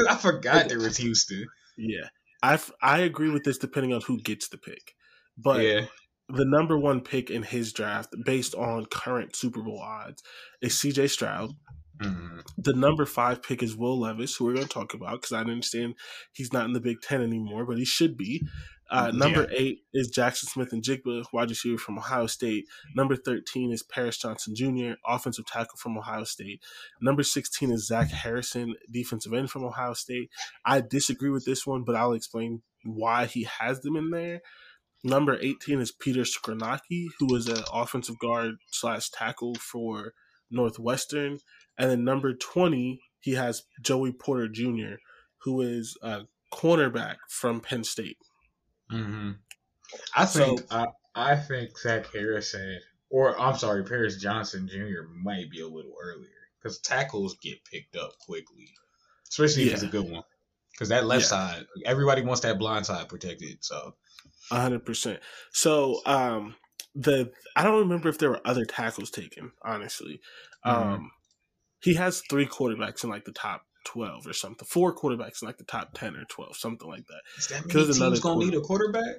I 0.08 0.16
forgot 0.16 0.68
there 0.68 0.78
was 0.78 0.96
Houston. 0.98 1.46
yeah, 1.76 2.08
I 2.42 2.60
I 2.80 2.98
agree 3.00 3.30
with 3.30 3.44
this 3.44 3.58
depending 3.58 3.92
on 3.92 4.02
who 4.02 4.20
gets 4.20 4.48
the 4.50 4.58
pick, 4.58 4.92
but 5.36 5.62
yeah, 5.64 5.86
the 6.28 6.44
number 6.44 6.78
one 6.78 7.00
pick 7.00 7.30
in 7.30 7.42
his 7.42 7.72
draft, 7.72 8.14
based 8.24 8.54
on 8.54 8.86
current 8.86 9.36
Super 9.36 9.62
Bowl 9.62 9.80
odds, 9.80 10.22
is 10.60 10.78
C.J. 10.78 11.08
Stroud. 11.08 11.52
Mhm. 12.00 12.42
The 12.58 12.72
number 12.72 13.06
five 13.06 13.42
pick 13.42 13.62
is 13.62 13.76
Will 13.76 14.00
Levis, 14.00 14.36
who 14.36 14.46
we're 14.46 14.54
going 14.54 14.66
to 14.66 14.72
talk 14.72 14.94
about 14.94 15.20
because 15.20 15.32
I 15.32 15.40
understand 15.40 15.94
he's 16.32 16.52
not 16.52 16.64
in 16.64 16.72
the 16.72 16.80
Big 16.80 17.00
Ten 17.00 17.22
anymore, 17.22 17.64
but 17.66 17.78
he 17.78 17.84
should 17.84 18.16
be. 18.16 18.42
Uh, 18.90 19.10
number 19.10 19.48
eight 19.52 19.78
is 19.94 20.10
Jaxon 20.14 20.50
Smith-Njigba, 20.50 21.24
wide 21.32 21.48
receiver 21.48 21.78
from 21.78 21.96
Ohio 21.96 22.26
State. 22.26 22.66
Number 22.94 23.16
13 23.16 23.72
is 23.72 23.82
Paris 23.82 24.18
Johnson 24.18 24.54
Jr., 24.54 24.96
offensive 25.06 25.46
tackle 25.46 25.78
from 25.78 25.96
Ohio 25.96 26.24
State. 26.24 26.62
Number 27.00 27.22
16 27.22 27.70
is 27.70 27.86
Zach 27.86 28.10
Harrison, 28.10 28.74
defensive 28.90 29.32
end 29.32 29.50
from 29.50 29.64
Ohio 29.64 29.94
State. 29.94 30.28
I 30.66 30.82
disagree 30.82 31.30
with 31.30 31.46
this 31.46 31.66
one, 31.66 31.84
but 31.84 31.96
I'll 31.96 32.12
explain 32.12 32.60
why 32.84 33.24
he 33.24 33.44
has 33.60 33.80
them 33.80 33.96
in 33.96 34.10
there. 34.10 34.42
Number 35.04 35.36
18 35.40 35.80
is 35.80 35.90
Peter 35.90 36.22
Skoronski, 36.22 37.06
who 37.18 37.34
is 37.34 37.48
an 37.48 37.64
offensive 37.72 38.18
guard 38.18 38.56
slash 38.70 39.10
tackle 39.10 39.56
for 39.56 40.14
Northwestern. 40.50 41.38
And 41.76 41.90
then 41.90 42.04
number 42.04 42.34
20, 42.34 43.00
he 43.20 43.32
has 43.32 43.64
Joey 43.80 44.12
Porter 44.12 44.48
Jr., 44.48 44.96
who 45.38 45.60
is 45.60 45.96
a 46.02 46.22
cornerback 46.52 47.16
from 47.28 47.60
Penn 47.60 47.82
State. 47.82 48.18
Mm-hmm. 48.92 49.32
I 50.16 50.24
think 50.24 50.60
so, 50.60 50.66
I, 50.70 50.86
I 51.14 51.36
think 51.36 51.76
Zach 51.78 52.06
Harrison, 52.12 52.80
or 53.10 53.38
I'm 53.40 53.56
sorry, 53.56 53.84
Paris 53.84 54.16
Johnson 54.16 54.68
Jr. 54.70 55.08
might 55.22 55.50
be 55.50 55.60
a 55.60 55.66
little 55.66 55.94
earlier 56.02 56.28
because 56.58 56.78
tackles 56.78 57.36
get 57.42 57.64
picked 57.64 57.96
up 57.96 58.12
quickly, 58.20 58.68
especially 59.28 59.64
yeah. 59.64 59.68
if 59.68 59.74
it's 59.74 59.82
a 59.82 59.88
good 59.88 60.10
one. 60.10 60.22
Because 60.72 60.88
that 60.88 61.04
left 61.04 61.24
yeah. 61.24 61.28
side, 61.28 61.66
everybody 61.84 62.22
wants 62.22 62.40
that 62.42 62.58
blind 62.58 62.86
side 62.86 63.08
protected. 63.08 63.62
So, 63.62 63.94
hundred 64.50 64.84
percent. 64.84 65.20
So, 65.52 66.00
um, 66.06 66.54
the 66.94 67.30
I 67.56 67.64
don't 67.64 67.80
remember 67.80 68.08
if 68.08 68.18
there 68.18 68.30
were 68.30 68.40
other 68.44 68.64
tackles 68.64 69.10
taken. 69.10 69.52
Honestly, 69.64 70.20
mm-hmm. 70.64 70.92
um, 70.94 71.10
he 71.82 71.94
has 71.94 72.22
three 72.30 72.46
quarterbacks 72.46 73.04
in 73.04 73.10
like 73.10 73.24
the 73.24 73.32
top 73.32 73.62
12 73.84 74.26
or 74.26 74.32
something. 74.32 74.66
Four 74.66 74.94
quarterbacks 74.94 75.42
in 75.42 75.46
like 75.46 75.58
the 75.58 75.64
top 75.64 75.94
10 75.94 76.16
or 76.16 76.24
12, 76.28 76.56
something 76.56 76.88
like 76.88 77.06
that. 77.06 77.20
Is 77.38 77.48
that 77.48 77.66
mean 77.66 77.92
teams 77.92 78.20
going 78.20 78.40
to 78.40 78.46
need 78.46 78.54
a 78.54 78.60
quarterback? 78.60 79.16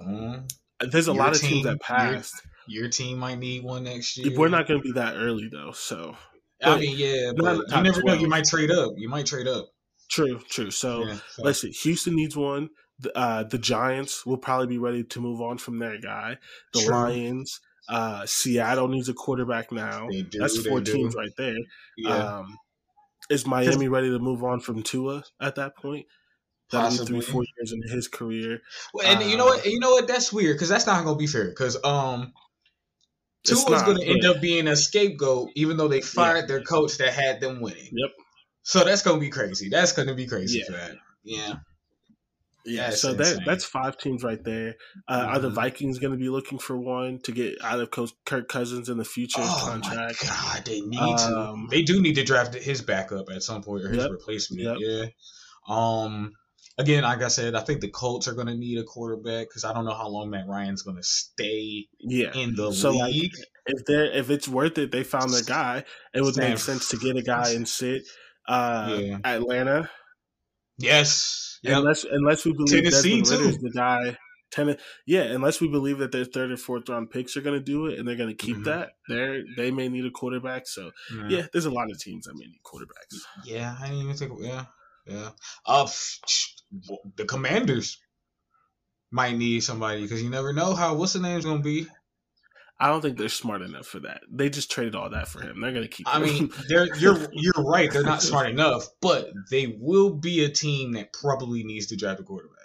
Mm. 0.00 0.50
There's 0.90 1.08
a 1.08 1.12
lot 1.12 1.34
of 1.34 1.40
teams 1.40 1.64
that 1.64 1.80
passed. 1.80 2.42
Your, 2.66 2.82
your, 2.82 2.90
team 2.90 3.18
might 3.18 3.38
need 3.38 3.62
one 3.62 3.84
next 3.84 4.16
year. 4.16 4.36
We're 4.36 4.48
not 4.48 4.66
going 4.66 4.80
to 4.80 4.84
be 4.84 4.92
that 4.92 5.16
early 5.16 5.48
though, 5.52 5.72
so. 5.72 6.16
I 6.62 6.78
mean, 6.78 6.96
yeah, 6.98 7.32
but 7.36 7.56
you 7.56 7.82
never 7.82 8.02
12. 8.02 8.04
know. 8.04 8.14
You 8.14 8.28
might 8.28 8.44
trade 8.44 8.70
up. 8.70 8.92
You 8.96 9.08
might 9.08 9.26
trade 9.26 9.46
up. 9.46 9.68
True, 10.10 10.40
true. 10.48 10.70
So, 10.70 11.06
yeah, 11.06 11.18
so. 11.30 11.42
let's 11.42 11.60
see. 11.60 11.70
Houston 11.70 12.16
needs 12.16 12.36
one. 12.36 12.68
The, 13.00 13.16
uh, 13.16 13.42
the 13.44 13.58
Giants 13.58 14.26
will 14.26 14.38
probably 14.38 14.66
be 14.66 14.78
ready 14.78 15.04
to 15.04 15.20
move 15.20 15.40
on 15.40 15.58
from 15.58 15.78
their 15.78 15.98
guy. 16.00 16.38
The 16.72 16.80
true. 16.80 16.94
Lions, 16.94 17.60
uh, 17.88 18.26
Seattle 18.26 18.88
needs 18.88 19.08
a 19.08 19.14
quarterback 19.14 19.72
now. 19.72 20.08
Do, 20.08 20.38
That's 20.38 20.66
four 20.66 20.80
teams 20.80 21.14
right 21.14 21.32
there. 21.36 21.56
Yeah. 21.96 22.38
Um, 22.38 22.58
is 23.30 23.46
Miami 23.46 23.88
ready 23.88 24.10
to 24.10 24.18
move 24.18 24.44
on 24.44 24.60
from 24.60 24.82
Tua 24.82 25.24
at 25.40 25.54
that 25.54 25.76
point? 25.76 26.06
That'll 26.70 27.04
three, 27.04 27.20
four 27.20 27.42
years 27.56 27.72
in 27.72 27.82
his 27.90 28.06
career. 28.06 28.60
Well, 28.94 29.06
and 29.06 29.20
uh, 29.20 29.26
you 29.26 29.36
know 29.36 29.46
what? 29.46 29.64
You 29.66 29.80
know 29.80 29.90
what? 29.90 30.06
That's 30.06 30.32
weird 30.32 30.56
because 30.56 30.68
that's 30.68 30.86
not 30.86 31.04
going 31.04 31.16
to 31.16 31.18
be 31.18 31.26
fair. 31.26 31.48
Because 31.48 31.76
um, 31.82 32.32
Tua's 33.44 33.82
going 33.82 33.98
to 33.98 34.06
end 34.06 34.24
up 34.24 34.40
being 34.40 34.68
a 34.68 34.76
scapegoat, 34.76 35.50
even 35.56 35.76
though 35.76 35.88
they 35.88 36.00
fired 36.00 36.42
yeah. 36.42 36.46
their 36.46 36.62
coach 36.62 36.98
that 36.98 37.12
had 37.12 37.40
them 37.40 37.60
winning. 37.60 37.90
Yep. 37.92 38.10
So 38.62 38.84
that's 38.84 39.02
going 39.02 39.16
to 39.16 39.20
be 39.20 39.30
crazy. 39.30 39.68
That's 39.68 39.92
going 39.92 40.08
to 40.08 40.14
be 40.14 40.26
crazy 40.26 40.58
yeah. 40.58 40.64
for 40.66 40.72
that. 40.72 40.96
Yeah. 41.24 41.54
Yeah, 42.64 42.90
that's 42.90 43.00
so 43.00 43.14
that 43.14 43.42
that's 43.46 43.64
five 43.64 43.96
teams 43.96 44.22
right 44.22 44.42
there. 44.44 44.76
Uh, 45.08 45.20
mm-hmm. 45.20 45.28
Are 45.30 45.38
the 45.38 45.48
mm-hmm. 45.48 45.54
Vikings 45.54 45.98
going 45.98 46.12
to 46.12 46.18
be 46.18 46.28
looking 46.28 46.58
for 46.58 46.76
one 46.76 47.18
to 47.20 47.32
get 47.32 47.54
out 47.62 47.80
of 47.80 47.90
Coach 47.90 48.12
Kirk 48.26 48.48
Cousins 48.48 48.88
in 48.88 48.98
the 48.98 49.04
future 49.04 49.40
oh 49.40 49.62
contract? 49.64 50.22
My 50.22 50.28
God, 50.28 50.64
they 50.66 50.80
need 50.80 50.98
um, 50.98 51.68
to. 51.70 51.76
They 51.76 51.82
do 51.82 52.02
need 52.02 52.14
to 52.16 52.24
draft 52.24 52.54
his 52.54 52.82
backup 52.82 53.30
at 53.30 53.42
some 53.42 53.62
point 53.62 53.84
or 53.84 53.88
his 53.88 54.02
yep, 54.02 54.10
replacement. 54.10 54.62
Yep. 54.62 54.76
Yeah. 54.78 55.06
Um. 55.68 56.32
Again, 56.76 57.02
like 57.02 57.22
I 57.22 57.28
said, 57.28 57.54
I 57.54 57.60
think 57.60 57.80
the 57.80 57.90
Colts 57.90 58.26
are 58.28 58.32
going 58.32 58.46
to 58.46 58.54
need 58.54 58.78
a 58.78 58.84
quarterback 58.84 59.48
because 59.48 59.64
I 59.64 59.72
don't 59.74 59.84
know 59.84 59.94
how 59.94 60.08
long 60.08 60.30
Matt 60.30 60.46
Ryan's 60.46 60.82
going 60.82 60.96
to 60.96 61.02
stay. 61.02 61.86
Yeah. 61.98 62.32
in 62.34 62.54
the 62.54 62.72
so 62.72 62.90
league. 62.90 63.32
Like, 63.36 63.46
if 63.66 63.84
they 63.86 64.18
if 64.18 64.30
it's 64.30 64.48
worth 64.48 64.78
it, 64.78 64.90
they 64.90 65.02
found 65.02 65.32
their 65.32 65.42
guy. 65.42 65.84
It 66.14 66.22
would 66.22 66.36
make 66.36 66.58
sense 66.58 66.88
to 66.90 66.98
get 66.98 67.16
a 67.16 67.22
guy 67.22 67.50
and 67.50 67.66
sit. 67.66 68.02
Uh, 68.46 68.98
yeah. 69.00 69.18
Atlanta. 69.24 69.90
Yes 70.78 71.49
Yep. 71.62 71.78
Unless 71.78 72.04
unless 72.10 72.44
we 72.44 72.52
believe 72.52 72.84
Tennessee 72.84 73.18
Desmond 73.20 73.40
Ridder's 73.40 73.58
the 73.58 73.70
guy. 73.70 74.16
Ten, 74.50 74.76
yeah, 75.06 75.22
unless 75.22 75.60
we 75.60 75.68
believe 75.68 75.98
that 75.98 76.10
their 76.10 76.24
third 76.24 76.50
and 76.50 76.58
fourth 76.58 76.88
round 76.88 77.10
picks 77.10 77.36
are 77.36 77.40
going 77.40 77.56
to 77.56 77.64
do 77.64 77.86
it 77.86 78.00
and 78.00 78.08
they're 78.08 78.16
going 78.16 78.30
to 78.30 78.34
keep 78.34 78.56
mm-hmm. 78.56 78.64
that, 78.64 78.90
they 79.08 79.44
they 79.56 79.70
may 79.70 79.88
need 79.88 80.04
a 80.04 80.10
quarterback. 80.10 80.66
So 80.66 80.90
yeah. 81.14 81.28
yeah. 81.28 81.46
there's 81.52 81.66
a 81.66 81.70
lot 81.70 81.88
of 81.88 82.00
teams 82.00 82.26
that 82.26 82.34
may 82.34 82.46
need 82.46 82.60
quarterbacks. 82.64 83.20
Yeah, 83.44 83.76
I 83.80 83.84
didn't 83.84 84.02
even 84.02 84.16
think. 84.16 84.32
Yeah, 84.40 84.64
yeah. 85.06 85.30
Uh, 85.64 85.86
the 87.16 87.26
Commanders 87.26 87.98
might 89.12 89.36
need 89.36 89.62
somebody 89.62 90.02
because 90.02 90.20
you 90.20 90.30
never 90.30 90.52
know 90.52 90.74
how 90.74 90.94
what's 90.94 91.12
the 91.12 91.20
name's 91.20 91.44
going 91.44 91.58
to 91.58 91.62
be. 91.62 91.86
I 92.80 92.88
don't 92.88 93.02
think 93.02 93.18
they're 93.18 93.28
smart 93.28 93.60
enough 93.60 93.86
for 93.86 94.00
that. 94.00 94.22
They 94.30 94.48
just 94.48 94.70
traded 94.70 94.94
all 94.94 95.10
that 95.10 95.28
for 95.28 95.42
him. 95.42 95.60
They're 95.60 95.72
going 95.72 95.82
to 95.82 95.88
keep. 95.88 96.08
I 96.08 96.16
him. 96.16 96.22
mean, 96.22 96.50
they're 96.68 96.94
you're 96.96 97.28
you're 97.32 97.64
right. 97.64 97.92
They're 97.92 98.02
not 98.02 98.22
smart 98.22 98.48
enough, 98.48 98.86
but 99.02 99.30
they 99.50 99.76
will 99.78 100.14
be 100.14 100.44
a 100.44 100.48
team 100.48 100.92
that 100.92 101.12
probably 101.12 101.62
needs 101.62 101.88
to 101.88 101.96
draft 101.96 102.20
a 102.20 102.22
quarterback. 102.22 102.56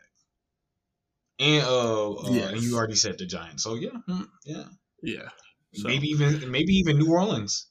And 1.38 1.66
uh, 1.66 2.14
uh 2.14 2.32
yes. 2.32 2.52
and 2.54 2.62
you 2.62 2.78
already 2.78 2.96
said 2.96 3.18
the 3.18 3.26
Giants, 3.26 3.64
so 3.64 3.76
yeah, 3.76 3.90
hmm, 4.08 4.24
yeah, 4.46 4.64
yeah. 5.04 5.30
So. 5.74 5.90
Maybe 5.90 6.08
even 6.08 6.50
maybe 6.50 6.74
even 6.76 6.98
New 6.98 7.12
Orleans. 7.12 7.68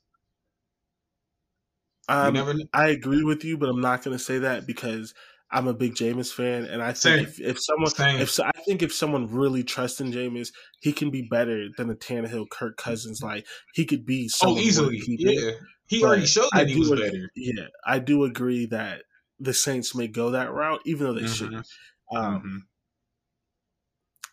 Um, 2.07 2.35
never... 2.35 2.55
I 2.75 2.89
agree 2.89 3.25
with 3.25 3.45
you, 3.45 3.57
but 3.57 3.71
I'm 3.71 3.81
not 3.81 4.05
going 4.05 4.15
to 4.15 4.23
say 4.23 4.41
that 4.41 4.67
because 4.67 5.15
I'm 5.55 5.69
a 5.69 5.73
big 5.73 5.95
Jameis 5.95 6.33
fan, 6.33 6.65
and 6.65 6.83
I 6.83 6.93
think 6.93 7.29
if, 7.29 7.41
if, 7.41 7.63
someone, 7.63 7.91
Same. 7.91 8.21
if 8.21 8.41
I 8.41 8.51
think 8.67 8.83
if 8.83 8.93
someone 8.93 9.33
really 9.33 9.63
trusts 9.63 10.01
in 10.01 10.11
Jameis, 10.11 10.49
he 10.81 10.93
can 10.93 11.11
be 11.11 11.23
better 11.23 11.69
than 11.77 11.87
the 11.87 11.95
Tannehill, 11.95 12.51
Kirk 12.51 12.77
Cousins. 12.77 13.23
Like 13.23 13.47
he 13.73 13.85
could 13.85 14.05
be 14.05 14.29
oh 14.43 14.59
easily, 14.59 15.01
yeah. 15.07 15.53
He 15.87 16.01
but 16.01 16.07
already 16.07 16.27
showed 16.27 16.49
that 16.53 16.67
I 16.67 16.71
he 16.71 16.77
was 16.77 16.91
agree, 16.91 17.05
better. 17.09 17.31
Yeah, 17.37 17.67
I 17.87 18.01
do 18.01 18.25
agree 18.25 18.67
that 18.67 19.03
the 19.39 19.55
Saints 19.55 19.95
may 19.95 20.09
go 20.09 20.31
that 20.31 20.53
route, 20.53 20.81
even 20.87 21.07
though 21.07 21.13
they 21.13 21.21
mm-hmm. 21.21 21.33
shouldn't. 21.33 21.69
Um, 22.13 22.35
mm-hmm. 22.35 22.57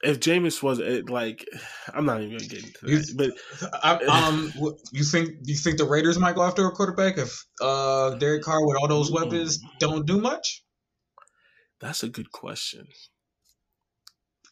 If 0.09 0.19
Jameis 0.21 0.63
was 0.63 0.79
it, 0.79 1.07
like, 1.07 1.47
I'm 1.93 2.07
not 2.07 2.21
even 2.21 2.37
gonna 2.37 2.49
get 2.49 2.63
into 2.63 2.79
that. 2.81 3.33
but 3.61 3.79
I, 3.83 4.03
um, 4.05 4.51
you 4.91 5.03
think 5.03 5.35
you 5.43 5.53
think 5.53 5.77
the 5.77 5.85
Raiders 5.85 6.17
might 6.17 6.33
go 6.33 6.41
after 6.41 6.65
a 6.65 6.71
quarterback 6.71 7.19
if 7.19 7.45
uh 7.61 8.15
Derek 8.15 8.41
Carr 8.41 8.65
with 8.65 8.77
all 8.77 8.87
those 8.87 9.11
weapons 9.19 9.59
don't 9.77 10.07
do 10.07 10.19
much? 10.19 10.63
That's 11.81 12.03
a 12.03 12.09
good 12.09 12.31
question. 12.31 12.87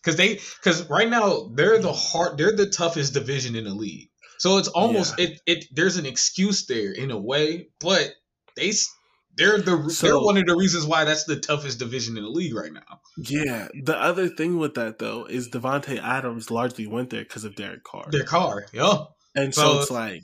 Because 0.02 0.16
they, 0.16 0.40
because 0.62 0.90
right 0.90 1.10
now 1.10 1.52
they're 1.54 1.80
the 1.80 1.94
hard, 1.94 2.38
they're 2.38 2.56
the 2.56 2.70
toughest 2.70 3.14
division 3.14 3.56
in 3.56 3.66
the 3.66 3.74
league. 3.74 4.10
So 4.38 4.58
it's 4.58 4.70
almost 4.70 5.16
yeah. 5.18 5.26
it, 5.28 5.42
it. 5.46 5.66
There's 5.72 5.98
an 5.98 6.06
excuse 6.06 6.66
there 6.66 6.94
in 6.94 7.12
a 7.12 7.20
way, 7.20 7.68
but 7.82 8.14
they 8.56 8.72
they're 9.36 9.60
the 9.60 9.90
so, 9.90 10.08
they're 10.08 10.20
one 10.20 10.38
of 10.38 10.46
the 10.46 10.56
reasons 10.56 10.86
why 10.86 11.04
that's 11.04 11.26
the 11.26 11.40
toughest 11.40 11.80
division 11.80 12.18
in 12.18 12.24
the 12.24 12.30
league 12.30 12.56
right 12.56 12.72
now. 12.72 13.02
Yeah. 13.18 13.68
The 13.84 13.98
other 13.98 14.30
thing 14.30 14.58
with 14.58 14.76
that 14.76 15.00
though 15.00 15.26
is 15.26 15.50
Davante 15.50 16.02
Adams 16.02 16.50
largely 16.50 16.88
went 16.88 17.10
there 17.10 17.24
because 17.24 17.44
of 17.44 17.56
Derek 17.56 17.84
Carr. 17.84 18.10
Derek 18.10 18.28
Carr, 18.28 18.66
yeah. 18.74 19.06
And 19.36 19.54
so, 19.54 19.62
so, 19.62 19.82
it's 19.82 19.92
like 19.92 20.24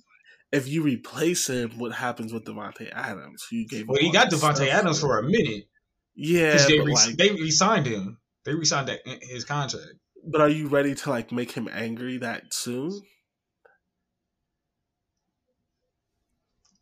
if 0.52 0.68
you 0.68 0.82
replace 0.82 1.50
him, 1.50 1.78
what 1.78 1.92
happens 1.92 2.32
with 2.32 2.46
Davante 2.46 2.90
Adams? 2.92 3.46
You 3.52 3.68
gave? 3.68 3.88
Well, 3.88 4.00
he 4.00 4.12
got 4.12 4.30
Davante 4.30 4.68
Adams 4.68 5.02
for 5.02 5.20
a 5.20 5.24
minute. 5.24 5.68
Yeah, 6.16 6.58
they 6.66 6.80
re- 6.80 6.94
like, 6.94 7.18
they 7.18 7.32
re-signed 7.32 7.86
him. 7.86 8.18
They 8.46 8.54
re-signed 8.54 8.88
that, 8.88 9.02
his 9.22 9.44
contract. 9.44 9.94
But 10.26 10.42
are 10.42 10.50
you 10.50 10.68
ready 10.68 10.96
to 10.96 11.10
like 11.10 11.32
make 11.32 11.52
him 11.52 11.70
angry 11.72 12.18
that 12.18 12.54
soon? 12.54 13.02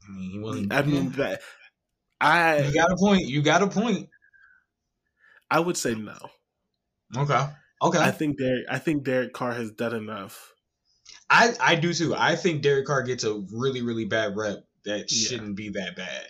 I 0.07 0.11
mean, 0.11 0.31
he 0.31 0.39
wasn't. 0.39 0.73
I 0.73 0.81
mean 0.83 1.09
that. 1.11 1.41
I 2.21 2.59
you 2.59 2.73
got 2.73 2.91
a 2.91 2.95
point. 2.95 3.25
You 3.25 3.41
got 3.41 3.61
a 3.61 3.67
point. 3.67 4.09
I 5.49 5.59
would 5.59 5.77
say 5.77 5.95
no. 5.95 6.17
Okay. 7.15 7.45
Okay. 7.81 7.99
I 7.99 8.11
think 8.11 8.37
Derek. 8.37 8.65
I 8.69 8.79
think 8.79 9.03
Derek 9.03 9.33
Carr 9.33 9.53
has 9.53 9.71
done 9.71 9.93
enough. 9.93 10.51
I 11.29 11.53
I 11.59 11.75
do 11.75 11.93
too. 11.93 12.15
I 12.15 12.35
think 12.35 12.61
Derek 12.61 12.85
Carr 12.85 13.03
gets 13.03 13.23
a 13.23 13.33
really 13.51 13.81
really 13.81 14.05
bad 14.05 14.35
rep 14.35 14.65
that 14.85 15.11
yeah. 15.11 15.27
shouldn't 15.27 15.55
be 15.55 15.69
that 15.69 15.95
bad. 15.95 16.27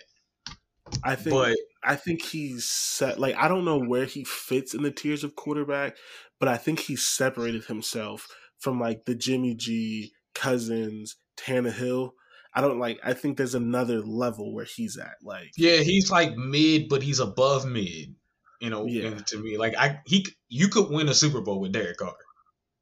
I 1.02 1.14
think, 1.14 1.34
but 1.34 1.56
I 1.84 1.96
think 1.96 2.22
he's 2.22 2.64
set. 2.64 3.18
Like 3.18 3.36
I 3.36 3.48
don't 3.48 3.64
know 3.64 3.78
where 3.78 4.06
he 4.06 4.24
fits 4.24 4.74
in 4.74 4.82
the 4.82 4.90
tiers 4.90 5.24
of 5.24 5.36
quarterback, 5.36 5.96
but 6.38 6.48
I 6.48 6.56
think 6.56 6.80
he 6.80 6.96
separated 6.96 7.64
himself 7.64 8.28
from 8.58 8.80
like 8.80 9.04
the 9.04 9.14
Jimmy 9.14 9.54
G, 9.54 10.12
Cousins, 10.34 11.16
Tannehill. 11.36 12.10
I 12.54 12.60
don't 12.60 12.78
like. 12.78 13.00
I 13.02 13.14
think 13.14 13.36
there's 13.36 13.54
another 13.54 14.00
level 14.00 14.54
where 14.54 14.64
he's 14.64 14.96
at. 14.96 15.16
Like, 15.22 15.50
yeah, 15.56 15.78
he's 15.78 16.10
like 16.10 16.36
mid, 16.36 16.88
but 16.88 17.02
he's 17.02 17.20
above 17.20 17.66
mid. 17.66 18.14
You 18.60 18.70
know, 18.70 18.86
yeah. 18.86 19.14
to 19.14 19.38
me, 19.42 19.58
like 19.58 19.76
I 19.76 20.00
he 20.06 20.26
you 20.48 20.68
could 20.68 20.88
win 20.88 21.08
a 21.08 21.14
Super 21.14 21.40
Bowl 21.40 21.60
with 21.60 21.72
Derek 21.72 21.98
Carr. 21.98 22.14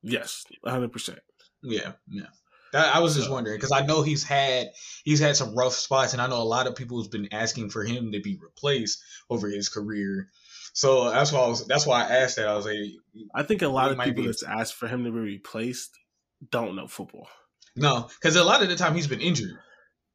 Yes, 0.02 0.44
hundred 0.64 0.92
percent. 0.92 1.20
Yeah, 1.62 1.92
yeah. 2.08 2.26
I 2.74 3.00
was 3.00 3.14
just 3.14 3.30
wondering 3.30 3.56
because 3.56 3.72
I 3.72 3.84
know 3.84 4.02
he's 4.02 4.24
had 4.24 4.70
he's 5.04 5.20
had 5.20 5.36
some 5.36 5.54
rough 5.54 5.74
spots, 5.74 6.12
and 6.12 6.22
I 6.22 6.26
know 6.26 6.40
a 6.40 6.44
lot 6.44 6.66
of 6.66 6.74
people 6.74 6.98
has 6.98 7.08
been 7.08 7.28
asking 7.32 7.70
for 7.70 7.84
him 7.84 8.12
to 8.12 8.20
be 8.20 8.38
replaced 8.40 9.02
over 9.28 9.48
his 9.48 9.68
career. 9.68 10.28
So 10.72 11.10
that's 11.10 11.32
why 11.32 11.40
I 11.40 11.48
was. 11.48 11.66
That's 11.66 11.86
why 11.86 12.02
I 12.02 12.16
asked 12.16 12.36
that. 12.36 12.48
I 12.48 12.56
was 12.56 12.66
like, 12.66 12.78
I 13.34 13.42
think 13.42 13.62
a 13.62 13.68
lot 13.68 13.92
of 13.92 13.98
people 13.98 14.24
that's 14.24 14.42
asked 14.42 14.74
for 14.74 14.88
him 14.88 15.04
to 15.04 15.10
be 15.10 15.18
replaced 15.18 15.98
don't 16.50 16.76
know 16.76 16.86
football. 16.86 17.28
No, 17.76 18.08
because 18.20 18.36
a 18.36 18.44
lot 18.44 18.62
of 18.62 18.68
the 18.68 18.76
time 18.76 18.94
he's 18.94 19.06
been 19.06 19.20
injured. 19.20 19.58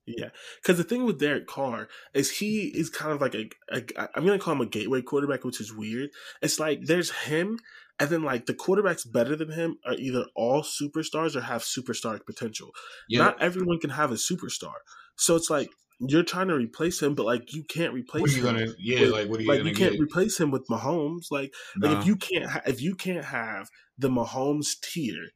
Yeah, 0.05 0.29
because 0.61 0.77
the 0.77 0.85
thing 0.85 1.05
with 1.05 1.19
Derek 1.19 1.47
Carr 1.47 1.89
is 2.13 2.37
he 2.37 2.67
is 2.67 2.89
kind 2.89 3.11
of 3.11 3.19
like 3.19 3.35
a, 3.35 3.49
a 3.71 3.83
I'm 4.15 4.25
gonna 4.25 4.39
call 4.39 4.53
him 4.53 4.61
a 4.61 4.65
gateway 4.65 5.01
quarterback, 5.01 5.43
which 5.43 5.59
is 5.59 5.73
weird. 5.73 6.11
It's 6.41 6.59
like 6.59 6.85
there's 6.85 7.11
him, 7.11 7.59
and 7.99 8.09
then 8.09 8.23
like 8.23 8.45
the 8.45 8.53
quarterbacks 8.53 9.09
better 9.11 9.35
than 9.35 9.51
him 9.51 9.77
are 9.85 9.93
either 9.95 10.25
all 10.35 10.61
superstars 10.61 11.35
or 11.35 11.41
have 11.41 11.63
superstar 11.63 12.19
potential. 12.25 12.71
Yeah. 13.09 13.19
Not 13.23 13.41
everyone 13.41 13.79
can 13.79 13.89
have 13.91 14.11
a 14.11 14.15
superstar, 14.15 14.75
so 15.15 15.35
it's 15.35 15.49
like 15.49 15.69
you're 15.99 16.23
trying 16.23 16.47
to 16.49 16.53
replace 16.53 17.01
him, 17.01 17.15
but 17.15 17.25
like 17.25 17.53
you 17.53 17.63
can't 17.63 17.93
replace. 17.93 18.21
what 18.21 18.31
are 18.31 18.35
you 18.35 18.47
him 18.47 18.55
gonna? 18.55 18.71
Yeah, 18.77 19.01
with- 19.01 19.11
like 19.11 19.29
what 19.29 19.39
are 19.39 19.43
you 19.43 19.49
like 19.49 19.63
you 19.63 19.73
can't 19.73 19.93
get? 19.93 19.99
replace 20.01 20.39
him 20.39 20.51
with 20.51 20.67
Mahomes. 20.67 21.31
Like 21.31 21.53
like 21.79 21.97
if 21.97 22.05
you 22.05 22.15
can't 22.15 22.45
ha- 22.45 22.61
if 22.65 22.81
you 22.81 22.95
can't 22.95 23.25
have 23.25 23.69
the 23.97 24.09
Mahomes 24.09 24.79
tier, 24.81 25.29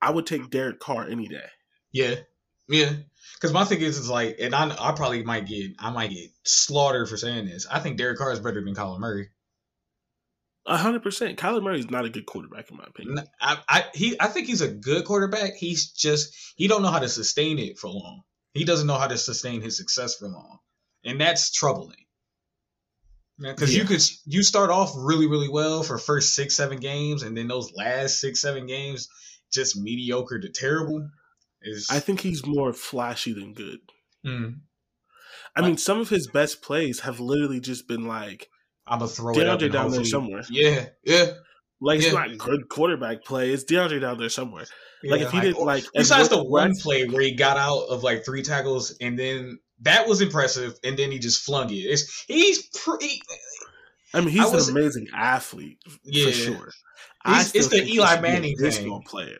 I 0.00 0.10
would 0.10 0.26
take 0.26 0.50
Derek 0.50 0.80
Carr 0.80 1.08
any 1.08 1.28
day. 1.28 1.46
Yeah, 1.92 2.16
yeah. 2.68 2.92
Because 3.34 3.52
my 3.52 3.64
thing 3.64 3.80
is, 3.80 3.98
is 3.98 4.10
like, 4.10 4.36
and 4.40 4.54
I, 4.54 4.68
I 4.78 4.92
probably 4.92 5.22
might 5.24 5.46
get, 5.46 5.72
I 5.78 5.90
might 5.90 6.10
get 6.10 6.30
slaughtered 6.44 7.08
for 7.08 7.16
saying 7.16 7.46
this. 7.46 7.66
I 7.70 7.80
think 7.80 7.96
Derek 7.96 8.18
Carr 8.18 8.32
is 8.32 8.40
better 8.40 8.62
than 8.64 8.74
Colin 8.74 9.00
Murray. 9.00 9.30
A 10.66 10.76
hundred 10.76 11.02
percent. 11.02 11.38
Kyler 11.38 11.62
Murray 11.62 11.80
is 11.80 11.90
not 11.90 12.04
a 12.04 12.10
good 12.10 12.26
quarterback 12.26 12.70
in 12.70 12.76
my 12.76 12.84
opinion. 12.84 13.18
I, 13.40 13.58
I, 13.68 13.84
he, 13.94 14.16
I 14.20 14.28
think 14.28 14.46
he's 14.46 14.60
a 14.60 14.68
good 14.68 15.04
quarterback. 15.04 15.54
He's 15.54 15.90
just, 15.90 16.34
he 16.56 16.68
don't 16.68 16.82
know 16.82 16.90
how 16.90 17.00
to 17.00 17.08
sustain 17.08 17.58
it 17.58 17.78
for 17.78 17.88
long. 17.88 18.22
He 18.54 18.64
doesn't 18.64 18.86
know 18.86 18.98
how 18.98 19.08
to 19.08 19.18
sustain 19.18 19.60
his 19.60 19.76
success 19.76 20.16
for 20.16 20.28
long, 20.28 20.58
and 21.04 21.20
that's 21.20 21.50
troubling. 21.50 21.96
Because 23.38 23.74
Yeah. 23.74 23.82
you 23.82 23.88
could, 23.88 24.02
you 24.24 24.42
start 24.44 24.70
off 24.70 24.92
really, 24.96 25.26
really 25.26 25.48
well 25.48 25.82
for 25.82 25.98
first 25.98 26.34
six, 26.34 26.54
seven 26.54 26.78
games, 26.78 27.22
and 27.22 27.36
then 27.36 27.48
those 27.48 27.72
last 27.74 28.20
six, 28.20 28.40
seven 28.40 28.66
games, 28.66 29.08
just 29.52 29.76
mediocre 29.76 30.38
to 30.38 30.48
terrible. 30.48 31.08
Is 31.62 31.88
I 31.90 31.98
think 31.98 32.20
he's 32.20 32.46
more 32.46 32.72
flashy 32.72 33.32
than 33.32 33.54
good. 33.54 33.78
Mm. 34.24 34.60
I 35.56 35.62
mean, 35.62 35.76
some 35.76 35.98
of 35.98 36.08
his 36.08 36.28
best 36.28 36.62
plays 36.62 37.00
have 37.00 37.20
literally 37.20 37.60
just 37.60 37.88
been 37.88 38.06
like 38.06 38.48
I'm 38.92 38.98
gonna 38.98 39.08
throw 39.08 39.32
it 39.38 39.48
up 39.48 39.58
DeAndre 39.58 39.62
and 39.64 39.72
down 39.72 39.90
there 39.90 40.04
somewhere. 40.04 40.42
Yeah, 40.50 40.86
yeah. 41.04 41.26
Like 41.80 42.00
it's 42.00 42.12
not 42.12 42.36
good 42.36 42.68
quarterback 42.68 43.24
play. 43.24 43.50
It's 43.50 43.64
DeAndre 43.64 44.02
down 44.02 44.18
there 44.18 44.28
somewhere. 44.28 44.66
Like 45.02 45.22
if 45.22 45.30
he 45.30 45.40
didn't 45.40 45.64
like 45.64 45.84
besides 45.94 46.28
the 46.28 46.42
one 46.44 46.74
play 46.76 47.08
where 47.08 47.22
he 47.22 47.34
got 47.34 47.56
out 47.56 47.86
of 47.88 48.02
like 48.02 48.24
three 48.24 48.42
tackles 48.42 48.94
and 49.00 49.18
then 49.18 49.58
that 49.80 50.06
was 50.06 50.20
impressive 50.20 50.78
and 50.84 50.96
then 50.98 51.10
he 51.10 51.18
just 51.18 51.42
flung 51.42 51.70
it. 51.70 51.76
It's 51.76 52.24
he's 52.28 52.68
pretty 52.68 53.20
I 54.14 54.20
mean, 54.20 54.28
he's 54.28 54.50
was- 54.52 54.68
an 54.68 54.76
amazing 54.76 55.08
athlete 55.16 55.78
yeah. 56.04 56.26
for 56.26 56.32
sure. 56.32 56.70
He's- 57.24 57.54
it's 57.54 57.68
the 57.68 57.82
Eli 57.82 58.06
should 58.06 58.22
be 58.22 58.28
a 58.28 58.30
Manning 58.30 58.56
thing. 58.58 59.02
player. 59.06 59.38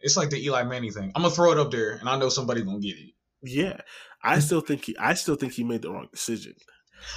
It's 0.00 0.16
like 0.16 0.30
the 0.30 0.42
Eli 0.42 0.62
Manning 0.62 0.92
thing. 0.92 1.12
I'm 1.14 1.22
gonna 1.22 1.34
throw 1.34 1.52
it 1.52 1.58
up 1.58 1.70
there 1.70 1.92
and 1.92 2.08
I 2.08 2.18
know 2.18 2.30
somebody's 2.30 2.64
gonna 2.64 2.80
get 2.80 2.96
it. 2.96 3.12
Yeah, 3.42 3.78
I 4.22 4.38
still 4.40 4.60
think 4.62 4.86
he. 4.86 4.96
I 4.96 5.14
still 5.14 5.36
think 5.36 5.52
he 5.52 5.64
made 5.64 5.82
the 5.82 5.90
wrong 5.92 6.08
decision. 6.10 6.54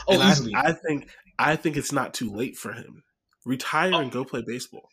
Oh, 0.08 0.20
I- 0.20 0.36
I, 0.56 0.74
think. 0.74 1.10
I 1.40 1.56
think 1.56 1.78
it's 1.78 1.92
not 1.94 2.14
too 2.14 2.30
late 2.32 2.58
for 2.58 2.74
him. 2.74 3.04
Retire 3.46 3.94
and 3.94 4.12
go 4.12 4.26
play 4.26 4.44
baseball. 4.46 4.90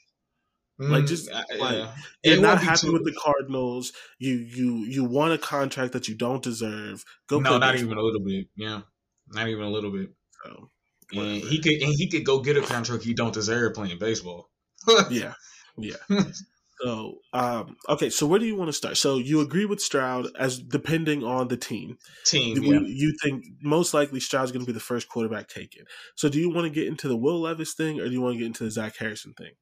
like, 0.79 1.05
Mm, 1.05 1.09
just, 1.09 1.31
uh, 1.31 1.43
like, 1.59 1.73
yeah. 1.73 1.95
You're 2.23 2.35
It 2.37 2.41
not 2.41 2.63
happy 2.63 2.87
too- 2.87 2.93
with 2.93 3.05
the 3.05 3.13
Cardinals. 3.13 3.93
You 4.19 4.35
you 4.35 4.77
you 4.85 5.05
want 5.05 5.33
a 5.33 5.39
contract 5.39 5.93
that 5.95 6.07
you 6.09 6.15
don't 6.15 6.43
deserve. 6.43 7.05
Go 7.29 7.41
No, 7.41 7.51
play 7.51 7.59
not 7.59 7.73
baseball. 7.73 7.87
even 7.93 7.99
a 7.99 8.03
little 8.03 8.21
bit. 8.21 8.47
Yeah, 8.57 8.83
not 9.29 9.49
even 9.49 9.65
a 9.65 9.71
little 9.71 9.91
bit. 9.91 10.11
So, 10.45 10.71
And 11.13 11.43
he 11.43 11.61
could 11.61 11.73
and 11.83 11.93
he 11.95 12.09
could 12.11 12.25
go 12.25 12.41
get 12.41 12.57
a 12.57 12.63
contract 12.63 13.05
he 13.05 13.15
don't 13.15 13.33
deserve 13.35 13.75
playing 13.75 13.99
baseball. 13.99 14.51
yeah, 15.11 15.35
yeah. 15.79 15.97
So, 16.83 17.19
um, 17.33 17.77
okay. 17.89 18.11
So, 18.11 18.27
where 18.27 18.39
do 18.39 18.47
you 18.47 18.55
want 18.57 18.69
to 18.69 18.73
start? 18.73 18.97
So, 18.97 19.17
you 19.17 19.41
agree 19.41 19.65
with 19.65 19.81
Stroud 19.81 20.27
as 20.39 20.59
depending 20.59 21.25
on 21.25 21.49
the 21.49 21.57
team. 21.57 21.97
Team. 22.25 22.63
You- 22.63 22.75
Yeah. 22.75 22.81
You 22.87 23.15
think 23.23 23.45
most 23.63 23.95
likely 23.95 24.21
Stroud's 24.21 24.53
going 24.53 24.65
to 24.65 24.67
be 24.67 24.75
the 24.75 24.81
first 24.81 25.09
quarterback 25.09 25.49
taken. 25.49 25.85
So, 26.17 26.29
do 26.29 26.39
you 26.39 26.51
want 26.51 26.67
to 26.67 26.71
get 26.71 26.87
into 26.87 27.09
the 27.09 27.17
Will 27.17 27.41
Levis 27.41 27.75
thing, 27.75 28.01
or 28.01 28.07
do 28.07 28.13
you 28.13 28.21
want 28.21 28.35
to 28.35 28.39
get 28.39 28.47
into 28.47 28.65
the 28.65 28.71
Zach 28.71 28.97
Harrison 28.99 29.33
thing? 29.35 29.53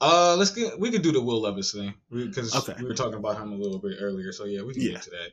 Uh, 0.00 0.34
let's 0.36 0.50
get. 0.50 0.78
We 0.78 0.90
could 0.90 1.02
do 1.02 1.12
the 1.12 1.22
Will 1.22 1.40
Levis 1.40 1.72
thing 1.72 1.94
because 2.10 2.54
Okay. 2.54 2.74
we 2.80 2.88
were 2.88 2.94
talking 2.94 3.18
about 3.18 3.40
him 3.40 3.52
a 3.52 3.56
little 3.56 3.78
bit 3.78 3.98
earlier. 4.00 4.32
So 4.32 4.44
yeah, 4.44 4.62
we 4.62 4.74
can 4.74 4.82
Yeah. 4.82 4.92
get 4.92 5.02
to 5.02 5.10
that. 5.10 5.32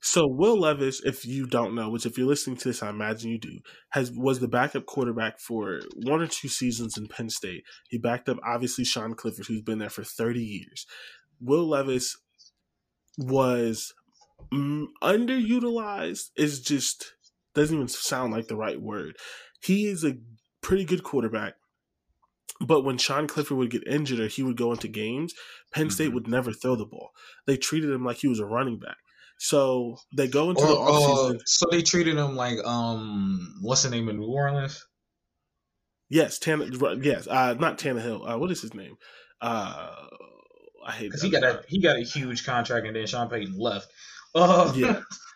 So, 0.00 0.26
Will 0.26 0.58
Levis, 0.58 1.02
if 1.04 1.24
you 1.26 1.46
don't 1.46 1.74
know, 1.74 1.90
which 1.90 2.06
if 2.06 2.16
you're 2.16 2.26
listening 2.26 2.56
to 2.58 2.68
this, 2.68 2.82
I 2.82 2.90
imagine 2.90 3.30
you 3.30 3.38
do, 3.38 3.58
has 3.90 4.10
was 4.12 4.40
the 4.40 4.48
backup 4.48 4.86
quarterback 4.86 5.40
for 5.40 5.80
one 5.96 6.22
or 6.22 6.26
two 6.26 6.48
seasons 6.48 6.96
in 6.96 7.08
Penn 7.08 7.30
State. 7.30 7.64
He 7.88 7.98
backed 7.98 8.28
up 8.28 8.38
obviously 8.46 8.84
Sean 8.84 9.14
Clifford, 9.14 9.46
who's 9.46 9.62
been 9.62 9.78
there 9.78 9.90
for 9.90 10.04
30 10.04 10.40
years. 10.40 10.86
Will 11.40 11.68
Levis 11.68 12.16
was 13.18 13.92
mm, 14.52 14.86
underutilized. 15.02 16.30
Is 16.36 16.60
just 16.60 17.14
doesn't 17.54 17.74
even 17.74 17.88
sound 17.88 18.32
like 18.32 18.46
the 18.46 18.56
right 18.56 18.80
word. 18.80 19.16
He 19.60 19.86
is 19.86 20.04
a 20.04 20.18
pretty 20.62 20.84
good 20.84 21.02
quarterback. 21.02 21.54
But 22.60 22.82
when 22.82 22.98
Sean 22.98 23.28
Clifford 23.28 23.56
would 23.56 23.70
get 23.70 23.86
injured 23.86 24.20
or 24.20 24.26
he 24.26 24.42
would 24.42 24.56
go 24.56 24.72
into 24.72 24.88
games, 24.88 25.32
Penn 25.72 25.90
State 25.90 26.10
Mhm. 26.10 26.14
would 26.14 26.28
never 26.28 26.52
throw 26.52 26.74
the 26.76 26.86
ball. 26.86 27.10
They 27.46 27.56
treated 27.56 27.90
him 27.90 28.04
like 28.04 28.18
he 28.18 28.28
was 28.28 28.40
a 28.40 28.46
running 28.46 28.78
back. 28.78 28.96
So 29.38 29.96
they 30.16 30.28
go 30.28 30.50
into 30.50 30.62
Or, 30.62 30.66
the 30.66 30.74
uh, 30.74 30.90
offseason. 30.90 31.40
so 31.46 31.66
they 31.70 31.82
treated 31.82 32.16
him 32.16 32.34
like 32.36 32.58
um, 32.64 33.54
what's 33.62 33.84
the 33.84 33.90
name 33.90 34.08
in 34.08 34.18
New 34.18 34.26
Orleans? 34.26 34.84
yes, 36.10 36.38
Tanner. 36.38 36.66
Yes, 37.02 37.26
uh, 37.28 37.54
not 37.54 37.78
Tannehill. 37.78 38.28
Uh, 38.30 38.38
what 38.38 38.50
is 38.50 38.60
his 38.62 38.74
name? 38.74 38.96
Uh, 39.40 39.94
I 40.86 40.92
hate 40.92 41.06
Because 41.08 41.22
he 41.22 41.30
got 41.30 41.42
a 41.44 41.62
he 41.68 41.80
got 41.80 41.96
a 41.96 42.00
huge 42.02 42.44
contract 42.44 42.86
and 42.86 42.96
then 42.96 43.06
Sean 43.06 43.28
Payton 43.28 43.56
left. 43.58 43.88
Uh, 44.34 44.72
Yeah, 44.76 45.00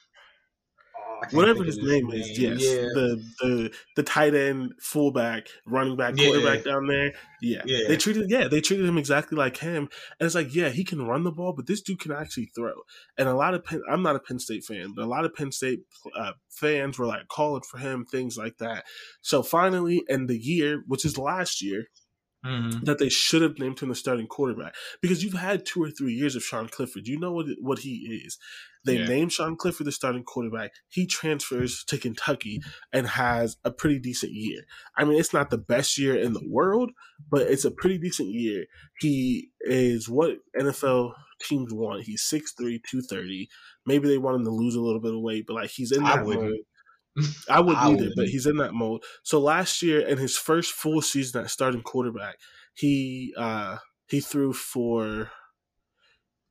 whatever 1.30 1.64
his 1.64 1.78
of 1.78 1.84
name 1.84 2.10
is. 2.12 2.38
Yes, 2.38 2.62
Yeah. 2.62 2.82
the 2.94 3.24
the 3.40 3.72
the 3.96 4.02
tight 4.02 4.34
end, 4.34 4.72
fullback, 4.80 5.48
running 5.66 5.96
back, 5.96 6.14
Yeah. 6.16 6.26
quarterback 6.26 6.64
down 6.64 6.86
there. 6.86 7.12
Yeah. 7.40 7.62
Yeah. 7.64 7.88
they 7.88 7.96
treated 7.96 8.30
yeah 8.30 8.48
they 8.48 8.60
treated 8.60 8.86
him 8.86 8.98
exactly 8.98 9.36
like 9.36 9.56
him, 9.58 9.88
and 10.18 10.26
it's 10.26 10.34
like 10.34 10.54
yeah 10.54 10.68
he 10.70 10.84
can 10.84 11.06
run 11.06 11.24
the 11.24 11.32
ball, 11.32 11.52
but 11.52 11.66
this 11.66 11.80
dude 11.80 12.00
can 12.00 12.12
actually 12.12 12.50
throw. 12.54 12.72
And 13.16 13.28
a 13.28 13.34
lot 13.34 13.54
of 13.54 13.64
Penn, 13.64 13.82
I'm 13.90 14.02
not 14.02 14.16
a 14.16 14.20
Penn 14.20 14.38
State 14.38 14.64
fan, 14.64 14.92
but 14.94 15.04
a 15.04 15.08
lot 15.08 15.24
of 15.24 15.34
Penn 15.34 15.52
State 15.52 15.80
uh, 16.16 16.32
fans 16.50 16.98
were 16.98 17.06
like 17.06 17.28
calling 17.28 17.62
for 17.62 17.78
him, 17.78 18.04
things 18.04 18.36
like 18.36 18.58
that. 18.58 18.84
So 19.20 19.42
finally, 19.42 20.02
in 20.08 20.26
the 20.26 20.38
year, 20.38 20.82
which 20.86 21.04
is 21.04 21.18
last 21.18 21.62
year, 21.62 21.86
Mhm. 22.44 22.84
that 22.84 22.98
they 22.98 23.08
should 23.08 23.42
have 23.42 23.58
named 23.58 23.78
him 23.80 23.88
the 23.88 23.94
starting 23.94 24.26
quarterback 24.26 24.74
because 25.00 25.22
you've 25.22 25.34
had 25.34 25.64
two 25.64 25.82
or 25.82 25.90
three 25.90 26.12
years 26.12 26.34
of 26.34 26.42
Sean 26.42 26.68
Clifford. 26.68 27.06
You 27.06 27.18
know 27.18 27.32
what 27.32 27.46
what 27.60 27.80
he 27.80 28.20
is. 28.24 28.36
They 28.84 28.98
Yeah. 28.98 29.06
named 29.06 29.32
Sean 29.32 29.54
Clifford 29.56 29.86
the 29.86 29.92
starting 29.92 30.24
quarterback. 30.24 30.72
He 30.88 31.06
transfers 31.06 31.84
to 31.84 31.98
Kentucky 31.98 32.60
and 32.92 33.06
has 33.06 33.56
a 33.64 33.70
pretty 33.70 34.00
decent 34.00 34.32
year. 34.32 34.62
I 34.96 35.04
mean, 35.04 35.20
it's 35.20 35.32
not 35.32 35.50
the 35.50 35.58
best 35.58 35.96
year 35.98 36.16
in 36.16 36.32
the 36.32 36.42
world, 36.44 36.90
but 37.30 37.42
it's 37.42 37.64
a 37.64 37.70
pretty 37.70 37.98
decent 37.98 38.30
year. 38.30 38.66
He 38.98 39.50
is 39.60 40.08
what 40.08 40.38
NFL 40.58 41.14
teams 41.42 41.72
want. 41.72 42.04
He's 42.04 42.22
6'3", 42.22 42.80
230. 42.90 43.48
Maybe 43.86 44.08
they 44.08 44.18
want 44.18 44.36
him 44.38 44.44
to 44.44 44.50
lose 44.50 44.74
a 44.74 44.80
little 44.80 45.00
bit 45.00 45.14
of 45.14 45.20
weight, 45.20 45.44
but 45.46 45.54
like 45.54 45.70
he's 45.70 45.92
in 45.92 46.02
I 46.02 46.16
that 46.16 46.26
wouldn't. 46.26 46.44
mode. 46.50 46.58
I 47.48 47.60
wouldn't 47.60 47.78
I 47.78 47.86
either, 47.88 47.96
wouldn't. 47.96 48.16
but 48.16 48.28
he's 48.28 48.46
in 48.46 48.56
that 48.56 48.74
mode. 48.74 49.02
So 49.22 49.38
last 49.38 49.82
year, 49.82 50.00
in 50.00 50.18
his 50.18 50.36
first 50.36 50.72
full 50.72 51.02
season 51.02 51.42
at 51.42 51.50
starting 51.50 51.82
quarterback, 51.82 52.36
he 52.74 53.34
uh 53.36 53.78
he 54.08 54.20
threw 54.20 54.52
for 54.52 55.30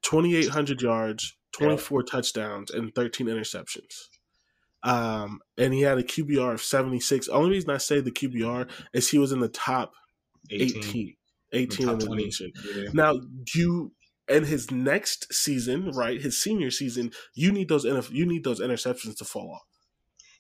2800 0.04 0.82
yards 0.82 1.38
24 1.54 2.04
touchdowns 2.04 2.72
and 2.72 2.94
13 2.96 3.28
interceptions 3.28 4.08
um 4.84 5.40
and 5.58 5.74
he 5.74 5.82
had 5.82 5.98
a 5.98 6.04
qbr 6.04 6.54
of 6.54 6.62
76 6.62 7.28
only 7.30 7.52
reason 7.52 7.70
i 7.70 7.78
say 7.78 8.00
the 8.00 8.12
qbr 8.12 8.70
is 8.94 9.10
he 9.10 9.18
was 9.18 9.32
in 9.32 9.40
the 9.40 9.48
top 9.50 9.94
18 10.50 11.16
18, 11.54 11.86
top 11.86 11.94
in 11.94 12.00
the 12.00 12.06
20. 12.08 12.24
nation 12.24 12.52
Yeah. 12.76 12.90
now 12.94 13.20
you 13.54 13.92
in 14.28 14.46
his 14.46 14.72
next 14.72 15.32
season 15.34 15.92
right 15.92 16.22
his 16.22 16.42
senior 16.42 16.72
season 16.72 17.12
you 17.36 17.52
need 17.52 17.70
those 17.70 17.86
you 18.12 18.26
need 18.26 18.44
those 18.44 18.60
interceptions 18.62 19.18
to 19.18 19.26
fall 19.26 19.52
off 19.52 19.68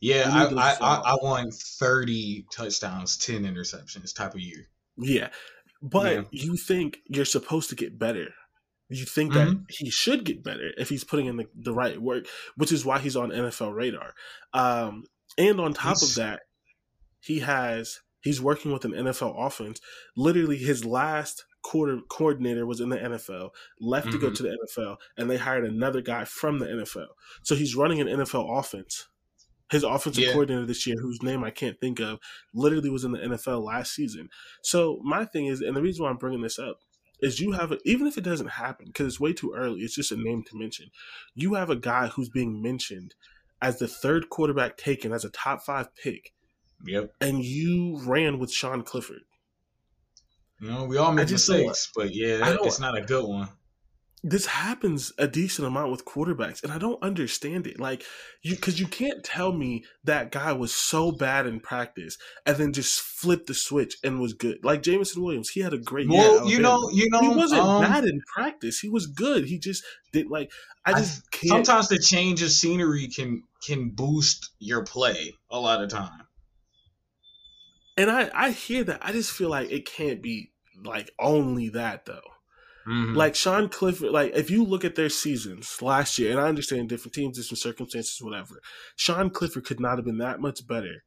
Yeah, 0.01 0.29
I, 0.33 0.45
I, 0.53 0.77
I, 0.81 0.95
I 1.11 1.15
want 1.21 1.53
30 1.53 2.47
touchdowns, 2.51 3.17
10 3.17 3.43
interceptions 3.43 4.13
type 4.13 4.33
of 4.33 4.41
year. 4.41 4.67
Yeah. 4.97 5.29
But 5.81 6.13
Yeah. 6.13 6.21
you 6.31 6.57
think 6.57 6.97
you're 7.07 7.23
supposed 7.25 7.69
to 7.69 7.75
get 7.75 7.97
better. 7.99 8.33
You 8.89 9.05
think 9.05 9.33
that 9.33 9.47
Mhm. 9.47 9.65
he 9.69 9.89
should 9.89 10.25
get 10.25 10.43
better 10.43 10.71
if 10.77 10.89
he's 10.89 11.03
putting 11.05 11.27
in 11.27 11.37
the, 11.37 11.45
the 11.55 11.73
right 11.73 12.01
work, 12.01 12.25
which 12.55 12.71
is 12.71 12.83
why 12.83 12.99
he's 12.99 13.15
on 13.15 13.29
NFL 13.31 13.73
radar. 13.73 14.13
Um, 14.53 15.05
and 15.37 15.61
on 15.61 15.73
top 15.73 15.97
He's- 15.99 16.09
of 16.09 16.15
that, 16.15 16.41
he 17.21 17.39
has 17.39 17.99
he's 18.23 18.41
working 18.41 18.71
with 18.71 18.85
an 18.85 18.91
NFL 18.93 19.33
offense. 19.37 19.79
Literally, 20.15 20.57
his 20.57 20.83
last 20.85 21.45
quarter 21.63 21.99
coordinator 22.09 22.65
was 22.65 22.79
in 22.81 22.89
the 22.89 22.97
NFL, 22.97 23.51
left 23.79 24.11
to 24.11 24.19
go 24.19 24.29
to 24.31 24.43
the 24.43 24.49
NFL, 24.49 24.97
and 25.17 25.29
they 25.29 25.37
hired 25.37 25.65
another 25.65 26.01
guy 26.01 26.25
from 26.25 26.59
the 26.59 26.67
NFL. 26.67 27.07
So 27.43 27.55
he's 27.55 27.75
running 27.75 27.99
an 28.01 28.07
NFL 28.07 28.59
offense. 28.59 29.07
His 29.71 29.83
offensive 29.83 30.25
Yeah. 30.25 30.33
coordinator 30.33 30.65
this 30.65 30.85
year, 30.85 30.97
whose 30.99 31.23
name 31.23 31.43
I 31.43 31.49
can't 31.49 31.79
think 31.79 31.99
of, 31.99 32.19
literally 32.53 32.89
was 32.89 33.05
in 33.05 33.13
the 33.13 33.19
NFL 33.23 33.63
last 33.63 33.93
season. 33.93 34.29
So 34.61 34.99
my 35.01 35.23
thing 35.23 35.45
is, 35.45 35.61
and 35.61 35.75
the 35.75 35.81
reason 35.81 36.03
why 36.03 36.09
I'm 36.11 36.17
bringing 36.17 36.41
this 36.41 36.59
up 36.59 36.81
is 37.21 37.39
you 37.39 37.53
have 37.53 37.71
a, 37.71 37.77
even 37.85 38.05
if 38.05 38.17
it 38.17 38.23
doesn't 38.23 38.49
happen 38.49 38.87
because 38.87 39.07
it's 39.07 39.19
way 39.19 39.31
too 39.31 39.53
early, 39.55 39.79
it's 39.79 39.95
just 39.95 40.11
a 40.11 40.17
name 40.17 40.43
to 40.43 40.57
mention. 40.57 40.87
You 41.35 41.53
have 41.53 41.69
a 41.69 41.75
guy 41.77 42.07
who's 42.07 42.29
being 42.29 42.61
mentioned 42.61 43.15
as 43.61 43.79
the 43.79 43.87
third 43.87 44.29
quarterback 44.29 44.75
taken 44.75 45.13
as 45.13 45.23
a 45.23 45.29
top 45.29 45.61
five 45.63 45.95
pick. 45.95 46.33
Yep. 46.85 47.13
And 47.21 47.45
you 47.45 47.99
ran 48.03 48.39
with 48.39 48.51
Sean 48.51 48.83
Clifford. 48.83 49.21
You 50.59 50.69
know, 50.69 50.83
we 50.83 50.97
all 50.97 51.11
make 51.11 51.29
mistakes, 51.29 51.89
but 51.95 52.13
yeah, 52.13 52.57
it's 52.63 52.79
not 52.79 52.97
a 52.97 53.01
good 53.01 53.25
one 53.25 53.49
this 54.23 54.45
happens 54.45 55.11
a 55.17 55.27
decent 55.27 55.67
amount 55.67 55.91
with 55.91 56.05
quarterbacks 56.05 56.63
and 56.63 56.71
i 56.71 56.77
don't 56.77 57.01
understand 57.01 57.65
it. 57.65 57.79
Like 57.79 58.03
you 58.43 58.55
because 58.55 58.79
you 58.79 58.87
can't 58.87 59.23
tell 59.23 59.51
me 59.51 59.83
that 60.03 60.31
guy 60.31 60.53
was 60.53 60.73
so 60.73 61.11
bad 61.11 61.47
in 61.47 61.59
practice 61.59 62.17
and 62.45 62.57
then 62.57 62.73
just 62.73 62.99
flipped 62.99 63.47
the 63.47 63.53
switch 63.53 63.97
and 64.03 64.19
was 64.19 64.33
good. 64.33 64.63
Like 64.63 64.83
jameson 64.83 65.23
williams 65.23 65.49
he 65.49 65.61
had 65.61 65.73
a 65.73 65.77
great 65.77 66.07
well 66.07 66.47
you 66.47 66.59
know 66.59 66.89
you 66.91 67.09
know 67.09 67.21
he 67.21 67.29
wasn't 67.29 67.61
um, 67.61 67.81
bad 67.81 68.03
in 68.03 68.21
practice. 68.33 68.79
He 68.79 68.89
was 68.89 69.07
good. 69.07 69.45
He 69.45 69.57
just 69.57 69.83
did 70.11 70.29
like 70.29 70.51
i 70.85 70.93
just 70.93 71.23
I, 71.33 71.37
can't 71.37 71.65
sometimes 71.65 71.87
the 71.87 71.99
change 71.99 72.41
of 72.41 72.51
scenery 72.51 73.07
can 73.07 73.43
can 73.65 73.89
boost 73.89 74.51
your 74.59 74.83
play 74.83 75.33
a 75.49 75.59
lot 75.59 75.81
of 75.81 75.89
time. 75.89 76.27
And 77.97 78.11
i 78.11 78.29
i 78.33 78.51
hear 78.51 78.83
that. 78.83 78.99
I 79.01 79.11
just 79.13 79.31
feel 79.31 79.49
like 79.49 79.71
it 79.71 79.85
can't 79.85 80.21
be 80.21 80.51
like 80.83 81.11
only 81.19 81.69
that 81.69 82.05
though 82.05 82.30
Mm-hmm. 82.87 83.13
Like 83.13 83.35
Sean 83.35 83.69
Clifford, 83.69 84.11
like 84.11 84.35
if 84.35 84.49
you 84.49 84.63
look 84.63 84.83
at 84.83 84.95
their 84.95 85.09
seasons 85.09 85.81
last 85.81 86.17
year, 86.17 86.31
and 86.31 86.39
I 86.39 86.47
understand 86.47 86.89
different 86.89 87.13
teams, 87.13 87.37
different 87.37 87.59
circumstances, 87.59 88.17
whatever. 88.21 88.59
Sean 88.95 89.29
Clifford 89.29 89.65
could 89.65 89.79
not 89.79 89.97
have 89.97 90.05
been 90.05 90.17
that 90.17 90.39
much 90.39 90.65
better. 90.67 91.03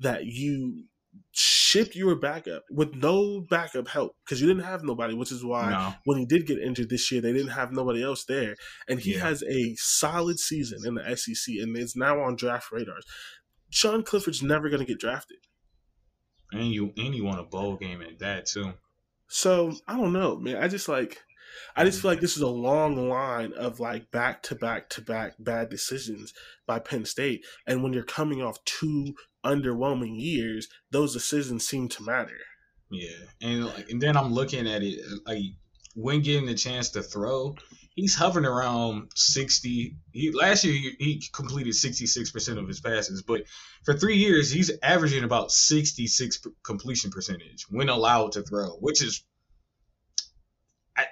That 0.00 0.26
you 0.26 0.84
shipped 1.32 1.96
your 1.96 2.14
backup 2.16 2.62
with 2.70 2.94
no 2.94 3.40
backup 3.40 3.88
help 3.88 4.12
because 4.24 4.40
you 4.40 4.46
didn't 4.46 4.64
have 4.64 4.84
nobody, 4.84 5.14
which 5.14 5.32
is 5.32 5.44
why 5.44 5.70
no. 5.70 5.94
when 6.04 6.18
he 6.18 6.26
did 6.26 6.46
get 6.46 6.58
injured 6.58 6.88
this 6.88 7.10
year, 7.10 7.20
they 7.20 7.32
didn't 7.32 7.48
have 7.48 7.72
nobody 7.72 8.02
else 8.02 8.24
there, 8.24 8.54
and 8.88 9.00
he 9.00 9.14
yeah. 9.14 9.20
has 9.20 9.42
a 9.42 9.74
solid 9.76 10.38
season 10.38 10.80
in 10.86 10.94
the 10.94 11.16
SEC 11.16 11.54
and 11.60 11.76
is 11.76 11.96
now 11.96 12.20
on 12.20 12.36
draft 12.36 12.70
radars. 12.70 13.04
Sean 13.70 14.02
Clifford's 14.02 14.42
never 14.42 14.68
going 14.68 14.80
to 14.80 14.86
get 14.86 15.00
drafted, 15.00 15.38
and 16.52 16.72
you 16.72 16.92
and 16.96 17.14
you 17.14 17.24
won 17.24 17.38
a 17.38 17.44
bowl 17.44 17.76
game 17.76 18.02
at 18.02 18.18
that 18.20 18.46
too. 18.46 18.74
So 19.28 19.72
I 19.86 19.96
don't 19.96 20.12
know, 20.12 20.36
man. 20.36 20.56
I 20.56 20.68
just 20.68 20.88
like 20.88 21.18
I 21.76 21.84
just 21.84 22.02
feel 22.02 22.10
like 22.10 22.20
this 22.20 22.36
is 22.36 22.42
a 22.42 22.48
long 22.48 23.08
line 23.08 23.52
of 23.52 23.80
like 23.80 24.10
back 24.10 24.42
to 24.44 24.54
back 24.54 24.88
to 24.90 25.02
back 25.02 25.34
bad 25.38 25.68
decisions 25.68 26.32
by 26.66 26.78
Penn 26.78 27.04
State. 27.04 27.44
And 27.66 27.82
when 27.82 27.92
you're 27.92 28.02
coming 28.02 28.42
off 28.42 28.64
two 28.64 29.14
underwhelming 29.44 30.20
years, 30.20 30.68
those 30.90 31.12
decisions 31.12 31.66
seem 31.66 31.88
to 31.90 32.02
matter. 32.02 32.38
Yeah. 32.90 33.10
And 33.40 33.66
like 33.66 33.90
and 33.90 34.00
then 34.00 34.16
I'm 34.16 34.32
looking 34.32 34.66
at 34.66 34.82
it 34.82 34.98
like 35.26 35.42
when 35.94 36.22
getting 36.22 36.46
the 36.46 36.54
chance 36.54 36.90
to 36.90 37.02
throw, 37.02 37.56
he's 37.98 38.14
hovering 38.14 38.46
around 38.46 39.10
60. 39.16 39.96
He, 40.12 40.30
last 40.30 40.62
year 40.62 40.72
he, 40.72 40.96
he 40.98 41.22
completed 41.32 41.72
66% 41.72 42.58
of 42.58 42.68
his 42.68 42.80
passes, 42.80 43.22
but 43.22 43.42
for 43.84 43.94
three 43.94 44.18
years 44.18 44.52
he's 44.52 44.70
averaging 44.84 45.24
about 45.24 45.50
66 45.50 46.46
completion 46.62 47.10
percentage 47.10 47.66
when 47.68 47.88
allowed 47.88 48.32
to 48.32 48.42
throw, 48.42 48.70
which 48.78 49.02
is 49.02 49.24
I, 50.96 51.06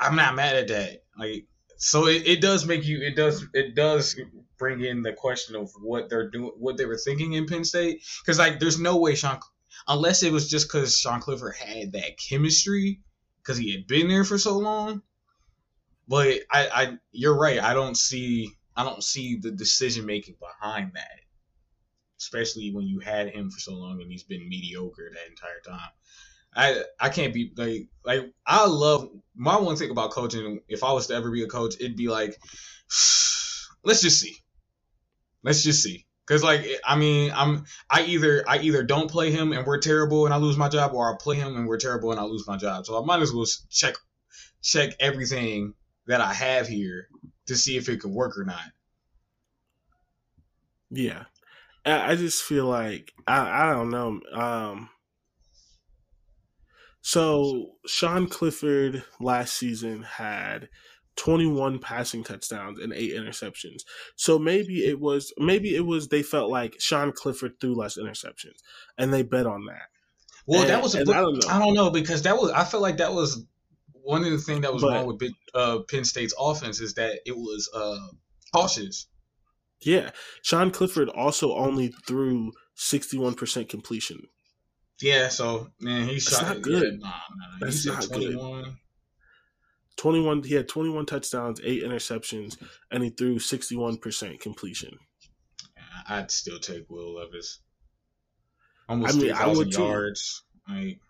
am 0.00 0.16
not 0.16 0.34
mad 0.34 0.56
at 0.56 0.68
that. 0.68 1.02
Like 1.18 1.46
so 1.76 2.06
it, 2.06 2.26
it 2.26 2.40
does 2.40 2.64
make 2.64 2.86
you 2.86 3.02
it 3.02 3.16
does 3.16 3.46
it 3.52 3.74
does 3.74 4.18
bring 4.58 4.82
in 4.82 5.02
the 5.02 5.12
question 5.12 5.56
of 5.56 5.70
what 5.82 6.08
they're 6.08 6.30
doing 6.30 6.52
what 6.58 6.78
they 6.78 6.86
were 6.86 6.98
thinking 6.98 7.34
in 7.34 7.46
Penn 7.46 7.64
State 7.64 8.02
because 8.24 8.38
like 8.38 8.60
there's 8.60 8.80
no 8.80 8.96
way 8.96 9.14
Sean 9.14 9.40
unless 9.88 10.22
it 10.22 10.32
was 10.32 10.48
just 10.48 10.68
because 10.68 10.98
Sean 10.98 11.20
Clifford 11.20 11.54
had 11.56 11.92
that 11.92 12.18
chemistry 12.18 13.00
because 13.42 13.58
he 13.58 13.72
had 13.72 13.86
been 13.86 14.08
there 14.08 14.24
for 14.24 14.38
so 14.38 14.58
long 14.58 15.02
but 16.10 16.40
I, 16.50 16.68
I, 16.74 16.98
you're 17.12 17.38
right. 17.38 17.60
I 17.60 17.72
don't 17.72 17.96
see, 17.96 18.50
I 18.76 18.82
don't 18.82 19.02
see 19.02 19.36
the 19.36 19.52
decision 19.52 20.04
making 20.04 20.34
behind 20.40 20.90
that, 20.94 21.20
especially 22.18 22.72
when 22.74 22.84
you 22.84 22.98
had 22.98 23.28
him 23.28 23.48
for 23.48 23.60
so 23.60 23.74
long 23.74 24.02
and 24.02 24.10
he's 24.10 24.24
been 24.24 24.48
mediocre 24.48 25.08
that 25.14 25.30
entire 25.30 25.60
time. 25.64 25.90
I, 26.52 26.82
I 26.98 27.10
can't 27.10 27.32
be 27.32 27.52
like, 27.56 27.86
like 28.04 28.32
I 28.44 28.66
love 28.66 29.08
my 29.36 29.56
one 29.60 29.76
thing 29.76 29.92
about 29.92 30.10
coaching. 30.10 30.58
If 30.68 30.82
I 30.82 30.92
was 30.92 31.06
to 31.06 31.14
ever 31.14 31.30
be 31.30 31.44
a 31.44 31.46
coach, 31.46 31.76
it'd 31.78 31.96
be 31.96 32.08
like, 32.08 32.30
let's 33.84 34.02
just 34.02 34.20
see, 34.20 34.36
let's 35.44 35.62
just 35.62 35.80
see. 35.80 36.06
Cause 36.26 36.44
like 36.44 36.64
I 36.84 36.94
mean 36.94 37.32
I'm 37.34 37.64
I 37.88 38.02
either 38.02 38.44
I 38.48 38.58
either 38.58 38.84
don't 38.84 39.10
play 39.10 39.32
him 39.32 39.52
and 39.52 39.66
we're 39.66 39.78
terrible 39.78 40.26
and 40.26 40.34
I 40.34 40.36
lose 40.36 40.56
my 40.56 40.68
job 40.68 40.94
or 40.94 41.12
I 41.12 41.16
play 41.20 41.34
him 41.34 41.56
and 41.56 41.66
we're 41.66 41.76
terrible 41.76 42.12
and 42.12 42.20
I 42.20 42.22
lose 42.22 42.46
my 42.46 42.56
job. 42.56 42.86
So 42.86 43.00
I 43.00 43.04
might 43.04 43.20
as 43.20 43.32
well 43.32 43.46
check 43.68 43.96
check 44.62 44.90
everything 45.00 45.74
that 46.06 46.20
I 46.20 46.32
have 46.32 46.66
here 46.66 47.08
to 47.46 47.56
see 47.56 47.76
if 47.76 47.88
it 47.88 48.00
could 48.00 48.10
work 48.10 48.38
or 48.38 48.44
not. 48.44 48.60
Yeah. 50.90 51.24
I 51.84 52.14
just 52.16 52.42
feel 52.42 52.66
like 52.66 53.12
I, 53.26 53.68
I 53.68 53.72
don't 53.72 53.90
know. 53.90 54.20
Um, 54.32 54.90
so 57.00 57.72
Sean 57.86 58.26
Clifford 58.26 59.02
last 59.18 59.54
season 59.54 60.02
had 60.02 60.68
21 61.16 61.78
passing 61.78 62.22
touchdowns 62.22 62.78
and 62.78 62.92
eight 62.92 63.12
interceptions. 63.14 63.82
So 64.16 64.38
maybe 64.38 64.84
it 64.86 65.00
was 65.00 65.32
maybe 65.38 65.74
it 65.74 65.86
was 65.86 66.08
they 66.08 66.22
felt 66.22 66.50
like 66.50 66.76
Sean 66.78 67.12
Clifford 67.12 67.60
threw 67.60 67.74
less 67.74 67.96
interceptions 67.96 68.58
and 68.98 69.12
they 69.12 69.22
bet 69.22 69.46
on 69.46 69.64
that. 69.66 69.88
Well, 70.46 70.62
and, 70.62 70.70
that 70.70 70.82
was 70.82 70.94
a, 70.94 71.00
I 71.00 71.04
don't 71.04 71.34
know. 71.34 71.48
I 71.50 71.58
don't 71.58 71.74
know 71.74 71.90
because 71.90 72.22
that 72.22 72.36
was 72.36 72.50
I 72.50 72.64
felt 72.64 72.82
like 72.82 72.98
that 72.98 73.12
was 73.12 73.44
one 74.02 74.24
of 74.24 74.30
the 74.30 74.38
things 74.38 74.62
that 74.62 74.72
was 74.72 74.82
but, 74.82 74.92
wrong 74.92 75.06
with 75.06 75.32
uh, 75.54 75.80
Penn 75.88 76.04
State's 76.04 76.34
offense 76.38 76.80
is 76.80 76.94
that 76.94 77.20
it 77.26 77.36
was 77.36 77.70
uh, 77.74 78.08
cautious. 78.54 79.06
Yeah, 79.82 80.10
Sean 80.42 80.70
Clifford 80.70 81.08
also 81.08 81.54
only 81.54 81.88
threw 82.06 82.52
sixty-one 82.74 83.34
percent 83.34 83.68
completion. 83.68 84.26
Yeah, 85.00 85.28
so 85.28 85.68
man, 85.80 86.08
he 86.08 86.20
shot. 86.20 86.42
not 86.42 86.62
good. 86.62 87.00
Nah, 87.00 87.08
nah, 87.08 87.46
That's 87.60 87.86
not 87.86 88.02
21. 88.02 88.62
good. 88.62 88.74
Twenty-one. 89.96 90.42
He 90.42 90.54
had 90.54 90.68
twenty-one 90.68 91.06
touchdowns, 91.06 91.60
eight 91.64 91.82
interceptions, 91.82 92.58
and 92.90 93.02
he 93.02 93.10
threw 93.10 93.38
sixty-one 93.38 93.96
percent 93.98 94.40
completion. 94.40 94.98
I'd 96.08 96.30
still 96.30 96.58
take 96.58 96.88
Will 96.90 97.14
Levis. 97.14 97.60
Almost 98.88 99.14
I 99.14 99.16
mean, 99.16 99.20
three 99.28 99.32
thousand 99.32 99.72
yards. 99.72 100.42
Like 100.68 101.00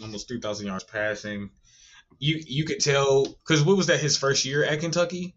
almost 0.00 0.28
three 0.28 0.40
thousand 0.40 0.66
yards 0.66 0.84
passing. 0.84 1.50
You 2.18 2.42
you 2.46 2.64
could 2.64 2.80
tell 2.80 3.24
because 3.24 3.62
what 3.62 3.76
was 3.76 3.88
that 3.88 4.00
his 4.00 4.16
first 4.16 4.44
year 4.44 4.64
at 4.64 4.80
Kentucky 4.80 5.34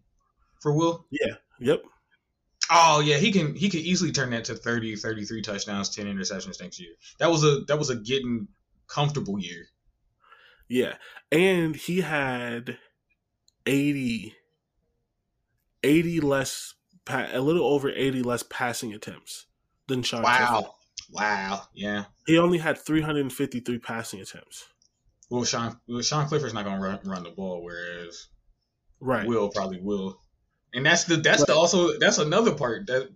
for 0.60 0.72
Will? 0.72 1.06
Yeah. 1.10 1.34
Yep. 1.58 1.82
Oh 2.70 3.00
yeah, 3.00 3.16
he 3.16 3.32
can 3.32 3.54
he 3.54 3.68
can 3.68 3.80
easily 3.80 4.12
turn 4.12 4.30
that 4.30 4.44
to 4.44 4.54
30, 4.54 4.96
33 4.96 5.42
touchdowns, 5.42 5.88
ten 5.88 6.06
interceptions 6.06 6.60
next 6.60 6.80
year. 6.80 6.92
That 7.18 7.30
was 7.30 7.44
a 7.44 7.60
that 7.66 7.78
was 7.78 7.90
a 7.90 7.96
getting 7.96 8.48
comfortable 8.86 9.38
year. 9.40 9.66
Yeah, 10.68 10.94
and 11.32 11.74
he 11.74 12.00
had 12.00 12.78
80, 13.66 14.36
80 15.82 16.20
less, 16.20 16.74
a 17.08 17.40
little 17.40 17.66
over 17.66 17.90
eighty 17.90 18.22
less 18.22 18.44
passing 18.44 18.94
attempts 18.94 19.46
than 19.88 20.04
Sean. 20.04 20.22
Wow. 20.22 20.76
Wow. 21.12 21.62
Yeah. 21.74 22.04
He 22.26 22.38
only 22.38 22.58
had 22.58 22.78
353 22.78 23.78
passing 23.78 24.20
attempts. 24.20 24.64
Well, 25.30 25.44
Sean 25.44 25.78
well, 25.86 26.02
Sean 26.02 26.26
Clifford's 26.26 26.54
not 26.54 26.64
going 26.64 26.80
to 26.80 26.82
run, 26.82 27.00
run 27.04 27.22
the 27.22 27.30
ball, 27.30 27.62
whereas 27.62 28.26
right 29.00 29.26
Will 29.26 29.48
probably 29.48 29.80
will. 29.80 30.20
And 30.74 30.84
that's 30.84 31.04
the 31.04 31.16
that's 31.16 31.44
the 31.44 31.54
also 31.54 31.98
that's 31.98 32.18
another 32.18 32.54
part 32.54 32.86
that 32.88 33.08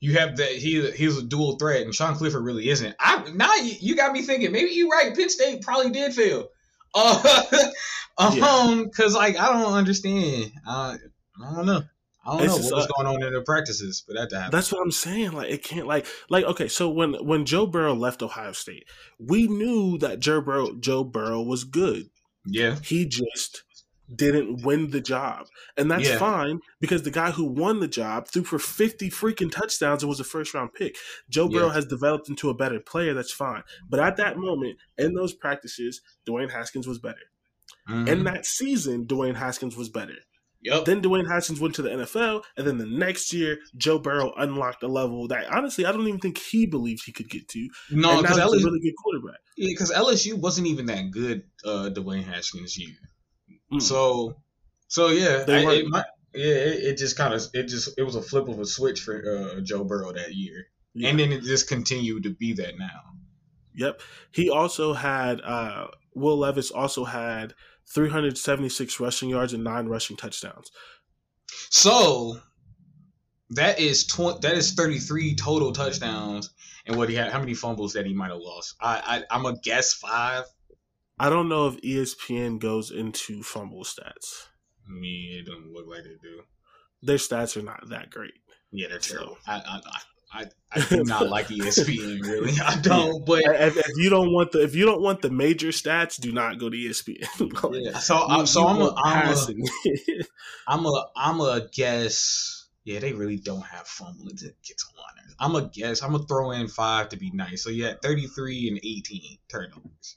you 0.00 0.18
have 0.18 0.36
that 0.36 0.50
he 0.50 0.90
he's 0.90 1.18
a 1.18 1.22
dual 1.22 1.56
threat, 1.56 1.82
and 1.82 1.94
Sean 1.94 2.14
Clifford 2.14 2.44
really 2.44 2.68
isn't. 2.68 2.94
I 2.98 3.30
now 3.34 3.54
you, 3.56 3.74
you 3.80 3.96
got 3.96 4.12
me 4.12 4.22
thinking 4.22 4.52
maybe 4.52 4.70
you're 4.70 4.88
right. 4.88 5.14
Penn 5.14 5.28
State 5.28 5.62
probably 5.62 5.90
did 5.90 6.14
fail. 6.14 6.48
Uh, 8.18 8.30
um, 8.30 8.38
yeah. 8.38 8.84
cause 8.96 9.14
like 9.14 9.38
I 9.38 9.52
don't 9.52 9.74
understand. 9.74 10.50
Uh, 10.66 10.96
I 11.44 11.54
don't 11.54 11.66
know. 11.66 11.82
I 12.26 12.38
don't 12.38 12.44
it's 12.44 12.58
know 12.58 12.76
what 12.76 12.76
was 12.76 12.86
going 12.86 13.06
on 13.06 13.22
in 13.22 13.32
the 13.32 13.42
practices 13.42 14.02
for 14.06 14.14
that 14.14 14.30
to 14.30 14.36
happen. 14.36 14.50
That's 14.50 14.72
what 14.72 14.82
I'm 14.82 14.90
saying. 14.90 15.32
Like 15.32 15.50
it 15.50 15.62
can't 15.62 15.86
like 15.86 16.06
like 16.28 16.44
okay. 16.44 16.68
So 16.68 16.90
when 16.90 17.14
when 17.14 17.44
Joe 17.44 17.66
Burrow 17.66 17.94
left 17.94 18.22
Ohio 18.22 18.52
State, 18.52 18.88
we 19.18 19.46
knew 19.46 19.98
that 19.98 20.20
Joe 20.20 20.40
Burrow 20.40 20.74
Joe 20.74 21.04
Burrow 21.04 21.42
was 21.42 21.64
good. 21.64 22.10
Yeah, 22.44 22.76
he 22.82 23.06
just 23.06 23.62
didn't 24.14 24.64
win 24.64 24.90
the 24.90 25.00
job, 25.00 25.46
and 25.76 25.90
that's 25.90 26.08
yeah. 26.08 26.18
fine 26.18 26.60
because 26.80 27.02
the 27.02 27.10
guy 27.10 27.30
who 27.30 27.44
won 27.44 27.80
the 27.80 27.88
job 27.88 28.28
threw 28.28 28.44
for 28.44 28.58
50 28.58 29.10
freaking 29.10 29.50
touchdowns 29.50 30.02
and 30.02 30.08
was 30.08 30.20
a 30.20 30.24
first 30.24 30.54
round 30.54 30.74
pick. 30.74 30.96
Joe 31.28 31.48
Burrow 31.48 31.68
yeah. 31.68 31.74
has 31.74 31.86
developed 31.86 32.28
into 32.28 32.50
a 32.50 32.54
better 32.54 32.80
player. 32.80 33.14
That's 33.14 33.32
fine. 33.32 33.62
But 33.88 34.00
at 34.00 34.16
that 34.16 34.36
moment 34.36 34.78
in 34.96 35.14
those 35.14 35.32
practices, 35.32 36.00
Dwayne 36.28 36.50
Haskins 36.50 36.86
was 36.86 36.98
better. 36.98 37.16
Mm-hmm. 37.88 38.08
In 38.08 38.24
that 38.24 38.46
season, 38.46 39.06
Dwayne 39.06 39.36
Haskins 39.36 39.76
was 39.76 39.88
better. 39.88 40.16
Yep. 40.66 40.84
Then 40.84 41.00
Dwayne 41.00 41.28
Haskins 41.28 41.60
went 41.60 41.76
to 41.76 41.82
the 41.82 41.90
NFL, 41.90 42.42
and 42.56 42.66
then 42.66 42.76
the 42.76 42.86
next 42.86 43.32
year, 43.32 43.58
Joe 43.76 44.00
Burrow 44.00 44.32
unlocked 44.36 44.82
a 44.82 44.88
level 44.88 45.28
that 45.28 45.46
honestly 45.48 45.86
I 45.86 45.92
don't 45.92 46.08
even 46.08 46.18
think 46.18 46.38
he 46.38 46.66
believed 46.66 47.04
he 47.06 47.12
could 47.12 47.30
get 47.30 47.46
to. 47.50 47.68
No, 47.92 48.20
because 48.20 48.36
LSU 48.36 48.62
a 48.62 48.64
really 48.64 48.80
good 48.80 48.94
quarterback. 49.00 49.40
Yeah, 49.56 49.68
because 49.70 49.92
LSU 49.92 50.34
wasn't 50.34 50.66
even 50.66 50.86
that 50.86 51.12
good. 51.12 51.44
Uh, 51.64 51.90
Dwayne 51.92 52.24
Haskins 52.24 52.76
year. 52.76 52.96
Mm. 53.72 53.80
So, 53.80 54.38
so 54.88 55.10
yeah, 55.10 55.44
I, 55.46 55.60
it 55.72 55.86
might 55.86 56.04
Yeah, 56.34 56.46
it, 56.46 56.84
it 56.84 56.98
just 56.98 57.16
kind 57.16 57.32
of 57.32 57.46
it 57.54 57.68
just 57.68 57.96
it 57.96 58.02
was 58.02 58.16
a 58.16 58.22
flip 58.22 58.48
of 58.48 58.58
a 58.58 58.66
switch 58.66 59.02
for 59.02 59.14
uh, 59.14 59.60
Joe 59.60 59.84
Burrow 59.84 60.12
that 60.12 60.34
year, 60.34 60.66
yeah. 60.94 61.10
and 61.10 61.20
then 61.20 61.30
it 61.30 61.42
just 61.42 61.68
continued 61.68 62.24
to 62.24 62.30
be 62.30 62.54
that 62.54 62.76
now. 62.76 63.02
Yep. 63.76 64.00
He 64.32 64.50
also 64.50 64.94
had 64.94 65.40
uh, 65.42 65.88
Will 66.14 66.38
Levis 66.38 66.72
also 66.72 67.04
had 67.04 67.54
376 67.92 69.00
rushing 69.00 69.28
yards 69.28 69.52
and 69.52 69.64
nine 69.64 69.86
rushing 69.86 70.16
touchdowns. 70.16 70.70
So 71.70 72.40
that 73.50 73.78
is 73.78 74.06
tw- 74.06 74.40
that 74.42 74.54
is 74.54 74.72
33 74.72 75.36
total 75.36 75.72
touchdowns 75.72 76.50
and 76.86 76.96
what 76.96 77.08
he 77.08 77.14
had 77.14 77.32
how 77.32 77.38
many 77.38 77.54
fumbles 77.54 77.92
that 77.92 78.06
he 78.06 78.14
might 78.14 78.30
have 78.30 78.40
lost. 78.40 78.74
I, 78.80 79.24
I 79.30 79.34
I'm 79.34 79.46
a 79.46 79.58
guess 79.60 79.94
five. 79.94 80.44
I 81.18 81.30
don't 81.30 81.48
know 81.48 81.68
if 81.68 81.80
ESPN 81.80 82.58
goes 82.58 82.90
into 82.90 83.42
fumble 83.42 83.84
stats. 83.84 84.46
Me, 84.86 85.38
it 85.40 85.46
doesn't 85.46 85.72
look 85.72 85.86
like 85.88 86.04
they 86.04 86.10
do. 86.22 86.42
Their 87.02 87.16
stats 87.16 87.56
are 87.56 87.62
not 87.62 87.88
that 87.88 88.10
great. 88.10 88.34
Yeah, 88.70 88.88
they're 88.88 88.98
terrible. 88.98 89.38
So. 89.46 89.52
I, 89.52 89.56
I, 89.56 89.80
I, 90.36 90.44
I 90.72 90.80
do 90.86 91.04
not 91.04 91.28
like 91.30 91.48
ESPN 91.48 92.22
really. 92.22 92.52
I 92.60 92.76
don't. 92.80 93.24
But 93.24 93.42
if, 93.44 93.76
if, 93.76 93.96
you 93.96 94.10
don't 94.10 94.32
want 94.32 94.52
the 94.52 94.62
if 94.62 94.74
you 94.74 94.84
don't 94.84 95.00
want 95.00 95.22
the 95.22 95.30
major 95.30 95.68
stats, 95.68 96.20
do 96.20 96.32
not 96.32 96.58
go 96.58 96.68
to 96.68 96.76
ESPN. 96.76 97.62
like, 97.62 97.82
yeah. 97.82 97.98
So 97.98 98.16
uh, 98.16 98.26
I'm 98.28 98.46
so 98.46 98.66
I'm 98.66 98.80
a, 98.82 98.94
I'm 99.02 99.28
a 99.28 99.46
I'm 100.68 100.86
a 100.86 101.06
I'm 101.16 101.40
a 101.40 101.68
guess. 101.72 102.66
Yeah, 102.84 103.00
they 103.00 103.12
really 103.12 103.38
don't 103.38 103.64
have 103.64 103.86
fumbling 103.86 104.36
to 104.36 104.44
get 104.44 104.78
to 104.78 104.86
one. 104.94 105.06
I'm 105.38 105.54
a 105.54 105.68
guess. 105.68 106.02
I'm 106.02 106.12
gonna 106.12 106.24
throw 106.24 106.52
in 106.52 106.68
five 106.68 107.08
to 107.10 107.16
be 107.16 107.30
nice. 107.30 107.62
So 107.64 107.70
yeah, 107.70 107.94
33 108.02 108.68
and 108.68 108.78
18 108.78 109.38
turnovers. 109.48 110.16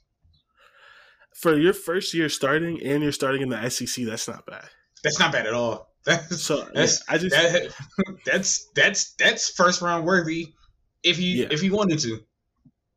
For 1.34 1.56
your 1.56 1.72
first 1.72 2.14
year 2.14 2.28
starting 2.28 2.80
and 2.82 3.02
you're 3.02 3.12
starting 3.12 3.42
in 3.42 3.48
the 3.48 3.68
SEC, 3.70 4.04
that's 4.04 4.28
not 4.28 4.46
bad. 4.46 4.68
That's 5.02 5.18
not 5.18 5.32
bad 5.32 5.46
at 5.46 5.54
all. 5.54 5.88
That's 6.06 6.42
so 6.42 6.66
that's 6.72 7.04
yeah, 7.06 7.14
I 7.14 7.18
just 7.18 7.36
that, 7.36 7.74
that's 8.24 8.70
that's 8.74 9.12
that's 9.18 9.50
first 9.50 9.82
round 9.82 10.06
worthy 10.06 10.54
if 11.02 11.18
you 11.18 11.42
yeah. 11.42 11.48
if 11.50 11.62
you 11.62 11.72
wanted 11.72 11.98
to. 12.00 12.20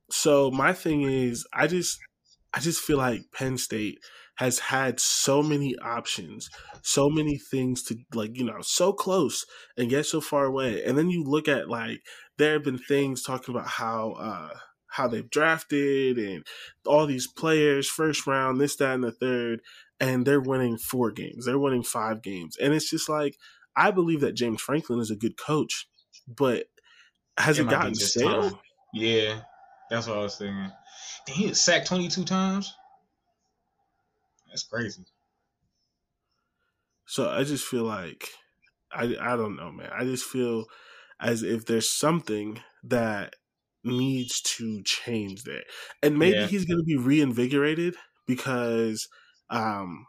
So 0.10 0.52
my 0.52 0.72
thing 0.72 1.02
is, 1.02 1.46
I 1.54 1.68
just 1.68 2.00
I 2.54 2.62
just 2.62 2.82
feel 2.82 2.98
like 2.98 3.24
Penn 3.34 3.58
State 3.58 4.00
has 4.36 4.60
had 4.60 5.00
so 5.00 5.44
many 5.44 5.76
options, 5.80 6.50
so 6.82 7.10
many 7.10 7.38
things 7.38 7.84
to 7.84 7.98
like, 8.14 8.38
you 8.38 8.46
know, 8.46 8.62
so 8.62 8.94
close 8.94 9.46
and 9.78 9.90
get 9.90 10.06
so 10.06 10.22
far 10.22 10.46
away. 10.46 10.84
And 10.84 10.98
then 10.98 11.10
you 11.10 11.24
look 11.24 11.48
at 11.48 11.70
like 11.70 12.02
there 12.38 12.54
have 12.54 12.64
been 12.64 12.80
things 12.80 13.22
talking 13.22 13.54
about 13.54 13.68
how 13.68 14.12
uh 14.14 14.58
how 14.88 15.08
they've 15.08 15.30
drafted 15.30 16.18
and 16.20 16.46
all 16.86 17.08
these 17.08 17.28
players, 17.28 17.90
first 17.90 18.28
round, 18.28 18.62
this, 18.62 18.76
that, 18.76 18.94
and 18.94 19.04
the 19.04 19.12
third 19.12 19.60
and 20.04 20.26
they're 20.26 20.42
winning 20.42 20.78
four 20.78 21.12
games. 21.12 21.46
They're 21.46 21.58
winning 21.58 21.84
five 21.84 22.22
games. 22.22 22.58
And 22.58 22.74
it's 22.74 22.90
just 22.90 23.08
like, 23.08 23.38
I 23.74 23.90
believe 23.92 24.20
that 24.20 24.34
James 24.34 24.62
Franklin 24.62 25.00
is 25.00 25.10
a 25.10 25.16
good 25.16 25.38
coach, 25.38 25.88
but 26.28 26.66
has 27.38 27.58
it, 27.58 27.64
it 27.64 27.70
gotten 27.70 27.96
stale? 27.96 28.60
Yeah, 28.94 29.40
that's 29.90 30.08
what 30.08 30.18
I 30.18 30.22
was 30.22 30.36
thinking. 30.36 30.70
Did 31.26 31.36
he 31.36 31.54
sacked 31.54 31.88
22 31.88 32.26
times? 32.26 32.76
That's 34.50 34.64
crazy. 34.64 35.06
So 37.06 37.30
I 37.30 37.46
just 37.46 37.64
feel 37.64 37.86
like, 37.86 38.28
I, 38.92 39.16
I 39.22 39.38
don't 39.38 39.56
know, 39.56 39.72
man. 39.72 39.90
I 39.98 40.04
just 40.04 40.26
feel 40.26 40.66
as 41.22 41.44
if 41.44 41.66
there's 41.66 41.90
something 41.90 42.60
that 42.84 43.36
needs 43.86 44.42
to 44.42 44.84
change 44.84 45.44
there. 45.44 45.64
And 46.02 46.20
maybe 46.20 46.40
yeah. 46.40 46.48
he's 46.48 46.66
going 46.66 46.80
to 46.80 46.84
be 46.84 46.98
reinvigorated 46.98 47.96
because– 48.28 49.08
um, 49.54 50.08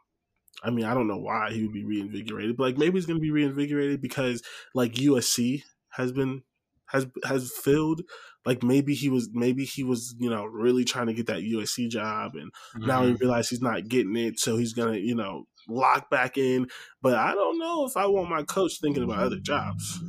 I 0.64 0.70
mean, 0.70 0.86
I 0.86 0.95
don't 0.95 1.07
know 1.07 1.18
why 1.18 1.53
he 1.53 1.62
would 1.62 1.72
be 1.72 1.84
reinvigorated, 1.84 2.57
but 2.57 2.64
like 2.64 2.78
maybe 2.78 2.99
he's 2.99 3.07
going 3.07 3.18
to 3.18 3.22
be 3.22 3.30
reinvigorated 3.30 4.01
because 4.01 4.42
like 4.74 4.95
USC 4.95 5.62
has 5.90 6.11
been 6.11 6.42
has 6.86 7.07
has 7.24 7.53
filled. 7.53 8.03
Like 8.47 8.62
maybe 8.62 8.95
he 8.95 9.11
was 9.11 9.28
maybe 9.32 9.64
he 9.64 9.84
was 9.84 10.14
you 10.18 10.30
know 10.30 10.45
really 10.45 10.84
trying 10.84 11.07
to 11.09 11.14
get 11.14 11.26
that 11.26 11.42
USC 11.42 11.90
job, 11.90 12.34
and 12.34 12.51
mm-hmm. 12.76 12.86
now 12.86 13.03
he 13.03 13.12
mm-hmm. 13.12 13.20
realized 13.20 13.51
he's 13.51 13.61
not 13.61 13.88
getting 13.88 14.16
it, 14.16 14.40
so 14.40 14.57
he's 14.57 14.72
gonna 14.72 14.97
you 14.97 15.14
know 15.14 15.45
lock 15.68 16.09
back 16.11 16.38
in. 16.38 16.68
But 17.03 17.14
I 17.14 17.34
don't 17.34 17.59
know 17.59 17.84
if 17.84 17.97
I 17.97 18.07
want 18.07 18.30
my 18.30 18.42
coach 18.42 18.80
thinking 18.80 19.03
about 19.03 19.18
other 19.18 19.40
jobs. 19.40 20.01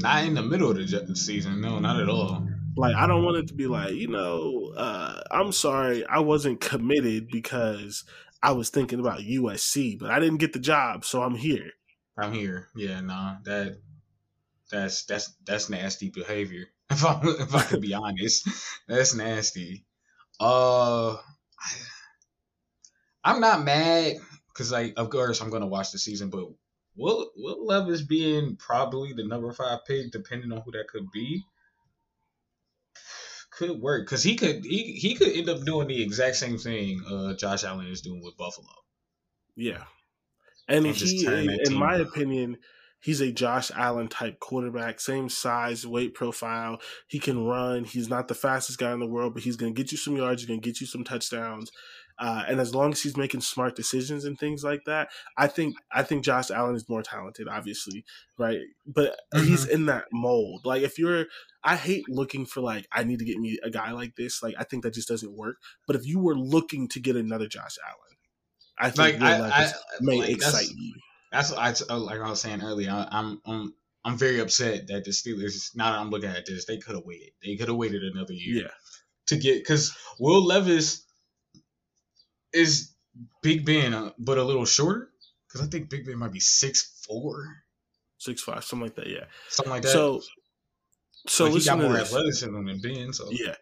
Not 0.00 0.24
in 0.24 0.34
the 0.34 0.42
middle 0.42 0.70
of 0.70 0.76
the 0.76 1.16
season, 1.16 1.60
no, 1.60 1.78
not 1.78 2.00
at 2.00 2.08
all. 2.08 2.46
Like 2.76 2.96
I 2.96 3.06
don't 3.06 3.24
want 3.24 3.36
it 3.36 3.48
to 3.48 3.54
be 3.54 3.66
like, 3.66 3.94
you 3.94 4.08
know, 4.08 4.72
uh, 4.76 5.22
I'm 5.30 5.52
sorry, 5.52 6.04
I 6.06 6.20
wasn't 6.20 6.60
committed 6.60 7.28
because 7.28 8.04
I 8.42 8.52
was 8.52 8.68
thinking 8.68 9.00
about 9.00 9.20
USC, 9.20 9.98
but 9.98 10.10
I 10.10 10.18
didn't 10.18 10.38
get 10.38 10.52
the 10.52 10.58
job, 10.58 11.04
so 11.04 11.22
I'm 11.22 11.36
here. 11.36 11.70
I'm 12.18 12.32
here. 12.32 12.68
Yeah, 12.76 13.00
nah, 13.00 13.36
that 13.44 13.78
that's 14.70 15.04
that's 15.04 15.34
that's 15.46 15.70
nasty 15.70 16.10
behavior. 16.10 16.66
If 16.90 17.04
I 17.04 17.20
if 17.24 17.54
I 17.54 17.62
can 17.62 17.80
be 17.80 17.94
honest, 18.04 18.46
that's 18.86 19.14
nasty. 19.14 19.84
Uh, 20.38 21.16
I'm 23.24 23.40
not 23.40 23.64
mad 23.64 24.16
because 24.48 24.70
like 24.70 24.92
of 24.96 25.08
course 25.10 25.40
I'm 25.40 25.50
gonna 25.50 25.66
watch 25.66 25.92
the 25.92 25.98
season, 25.98 26.28
but 26.28 26.44
Will 26.96 27.30
Will 27.36 27.66
Levis 27.66 28.02
being 28.02 28.56
probably 28.56 29.12
the 29.14 29.26
number 29.26 29.50
five 29.52 29.80
pick, 29.86 30.12
depending 30.12 30.52
on 30.52 30.60
who 30.60 30.72
that 30.72 30.88
could 30.88 31.10
be, 31.10 31.42
could 33.56 33.80
work 33.80 34.06
because 34.06 34.22
he 34.22 34.36
could 34.36 34.64
he 34.64 34.92
he 34.92 35.14
could 35.14 35.28
end 35.28 35.48
up 35.48 35.62
doing 35.64 35.88
the 35.88 36.02
exact 36.02 36.36
same 36.36 36.58
thing 36.58 37.02
uh, 37.10 37.34
Josh 37.34 37.64
Allen 37.64 37.86
is 37.86 38.00
doing 38.00 38.22
with 38.22 38.36
Buffalo. 38.36 38.68
Yeah, 39.56 39.84
and 40.68 40.86
he, 40.86 41.26
in 41.66 41.74
my 41.74 41.96
opinion, 41.96 42.58
he's 43.00 43.20
a 43.20 43.30
Josh 43.30 43.70
Allen 43.74 44.08
type 44.08 44.40
quarterback, 44.40 45.00
same 45.00 45.28
size, 45.28 45.86
weight 45.86 46.14
profile. 46.14 46.80
He 47.06 47.18
can 47.18 47.44
run. 47.44 47.84
He's 47.84 48.08
not 48.08 48.28
the 48.28 48.34
fastest 48.34 48.78
guy 48.78 48.92
in 48.92 49.00
the 49.00 49.06
world, 49.06 49.34
but 49.34 49.42
he's 49.42 49.56
going 49.56 49.74
to 49.74 49.80
get 49.80 49.92
you 49.92 49.98
some 49.98 50.16
yards. 50.16 50.42
He's 50.42 50.48
going 50.48 50.60
to 50.60 50.68
get 50.68 50.80
you 50.80 50.86
some 50.86 51.04
touchdowns. 51.04 51.70
Uh, 52.18 52.44
and 52.46 52.60
as 52.60 52.74
long 52.74 52.92
as 52.92 53.02
he's 53.02 53.16
making 53.16 53.40
smart 53.40 53.74
decisions 53.74 54.24
and 54.24 54.38
things 54.38 54.62
like 54.62 54.84
that, 54.86 55.08
I 55.36 55.46
think 55.48 55.76
I 55.92 56.02
think 56.02 56.24
Josh 56.24 56.50
Allen 56.50 56.76
is 56.76 56.88
more 56.88 57.02
talented, 57.02 57.48
obviously, 57.48 58.04
right? 58.38 58.60
But 58.86 59.18
mm-hmm. 59.34 59.46
he's 59.46 59.66
in 59.66 59.86
that 59.86 60.04
mold. 60.12 60.64
Like 60.64 60.82
if 60.82 60.98
you're, 60.98 61.26
I 61.64 61.76
hate 61.76 62.08
looking 62.08 62.46
for 62.46 62.60
like 62.60 62.86
I 62.92 63.04
need 63.04 63.18
to 63.18 63.24
get 63.24 63.38
me 63.38 63.58
a 63.64 63.70
guy 63.70 63.90
like 63.92 64.14
this. 64.16 64.42
Like 64.42 64.54
I 64.58 64.64
think 64.64 64.84
that 64.84 64.94
just 64.94 65.08
doesn't 65.08 65.36
work. 65.36 65.56
But 65.86 65.96
if 65.96 66.06
you 66.06 66.20
were 66.20 66.36
looking 66.36 66.88
to 66.88 67.00
get 67.00 67.16
another 67.16 67.48
Josh 67.48 67.76
Allen, 67.84 68.04
I 68.78 68.90
think 68.90 69.20
like, 69.20 69.40
I, 69.40 69.64
I, 69.64 69.72
may 70.00 70.18
like, 70.20 70.30
excite 70.30 70.70
you. 70.70 70.94
That's 71.32 71.50
what 71.50 71.58
I 71.58 71.74
uh, 71.92 71.98
like 71.98 72.20
I 72.20 72.30
was 72.30 72.40
saying 72.40 72.62
earlier. 72.62 72.90
I, 72.90 73.08
I'm 73.10 73.40
I'm 73.44 73.74
I'm 74.04 74.16
very 74.16 74.40
upset 74.40 74.86
that 74.88 75.04
the 75.04 75.10
Steelers. 75.10 75.74
Now 75.74 75.92
that 75.92 75.98
I'm 75.98 76.10
looking 76.10 76.30
at 76.30 76.46
this, 76.46 76.66
they 76.66 76.78
could 76.78 76.94
have 76.94 77.04
waited. 77.04 77.30
They 77.42 77.56
could 77.56 77.68
have 77.68 77.76
waited 77.76 78.02
another 78.04 78.34
year. 78.34 78.64
Yeah. 78.64 78.70
To 79.28 79.36
get 79.36 79.58
because 79.58 79.96
Will 80.20 80.44
Levis 80.44 81.03
is 82.54 82.94
Big 83.42 83.64
Ben, 83.64 83.92
uh, 83.92 84.10
but 84.18 84.38
a 84.38 84.44
little 84.44 84.64
shorter? 84.64 85.10
Because 85.46 85.66
I 85.66 85.70
think 85.70 85.90
Big 85.90 86.06
Ben 86.06 86.18
might 86.18 86.32
be 86.32 86.40
six 86.40 87.02
four, 87.06 87.44
six 88.18 88.42
five, 88.42 88.64
something 88.64 88.86
like 88.86 88.96
that. 88.96 89.08
Yeah, 89.08 89.24
something 89.48 89.72
like 89.72 89.82
that. 89.82 89.92
So, 89.92 90.22
so 91.26 91.46
he 91.46 91.62
got 91.62 91.78
more 91.78 91.96
athleticism 91.96 92.52
than 92.52 92.80
Ben. 92.80 93.12
So 93.12 93.28
yeah, 93.30 93.54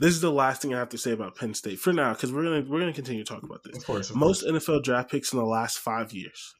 this 0.00 0.14
is 0.14 0.20
the 0.20 0.32
last 0.32 0.62
thing 0.62 0.74
I 0.74 0.78
have 0.78 0.88
to 0.90 0.98
say 0.98 1.12
about 1.12 1.36
Penn 1.36 1.54
State 1.54 1.78
for 1.78 1.92
now, 1.92 2.12
because 2.12 2.32
we're 2.32 2.44
gonna 2.44 2.64
we're 2.68 2.80
gonna 2.80 2.92
continue 2.92 3.24
to 3.24 3.32
talk 3.32 3.42
about 3.42 3.62
this. 3.64 3.76
Of 3.76 3.86
course, 3.86 4.10
of 4.10 4.16
most 4.16 4.42
course. 4.42 4.66
NFL 4.66 4.82
draft 4.82 5.10
picks 5.10 5.32
in 5.32 5.38
the 5.38 5.44
last 5.44 5.78
five 5.78 6.12
years: 6.12 6.54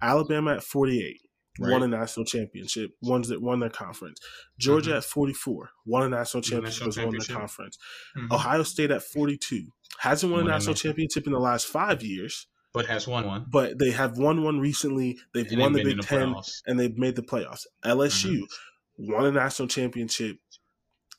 Alabama 0.00 0.54
at 0.54 0.62
forty 0.62 1.04
eight, 1.04 1.20
Right. 1.60 1.70
won 1.70 1.84
a 1.84 1.88
national 1.88 2.26
championship, 2.26 2.90
ones 3.00 3.28
that 3.28 3.40
won 3.40 3.60
their 3.60 3.70
conference. 3.70 4.18
Georgia 4.58 4.90
mm-hmm. 4.90 4.98
at 4.98 5.04
44, 5.04 5.70
won 5.86 6.02
a 6.02 6.08
national 6.08 6.42
championship, 6.42 6.86
national 6.86 7.06
won 7.06 7.16
the 7.16 7.32
conference. 7.32 7.78
Mm-hmm. 8.16 8.32
Ohio 8.32 8.64
State 8.64 8.90
at 8.90 9.02
42, 9.02 9.68
hasn't 9.98 10.32
won, 10.32 10.42
won 10.42 10.50
a 10.50 10.54
national 10.54 10.74
championship 10.74 11.26
in 11.26 11.32
the 11.32 11.38
last 11.38 11.66
five 11.66 12.02
years. 12.02 12.46
But 12.72 12.86
has 12.86 13.06
won 13.06 13.26
one. 13.26 13.46
But 13.48 13.78
they 13.78 13.92
have 13.92 14.18
won 14.18 14.42
one 14.42 14.58
recently. 14.58 15.18
They've 15.32 15.50
and 15.50 15.60
won 15.60 15.72
the 15.72 15.84
Big 15.84 15.96
the 15.96 16.02
Ten 16.02 16.34
and 16.66 16.78
they've 16.78 16.96
made 16.96 17.14
the 17.14 17.22
playoffs. 17.22 17.66
LSU 17.84 18.40
mm-hmm. 18.40 19.12
won 19.12 19.26
a 19.26 19.32
national 19.32 19.68
championship. 19.68 20.38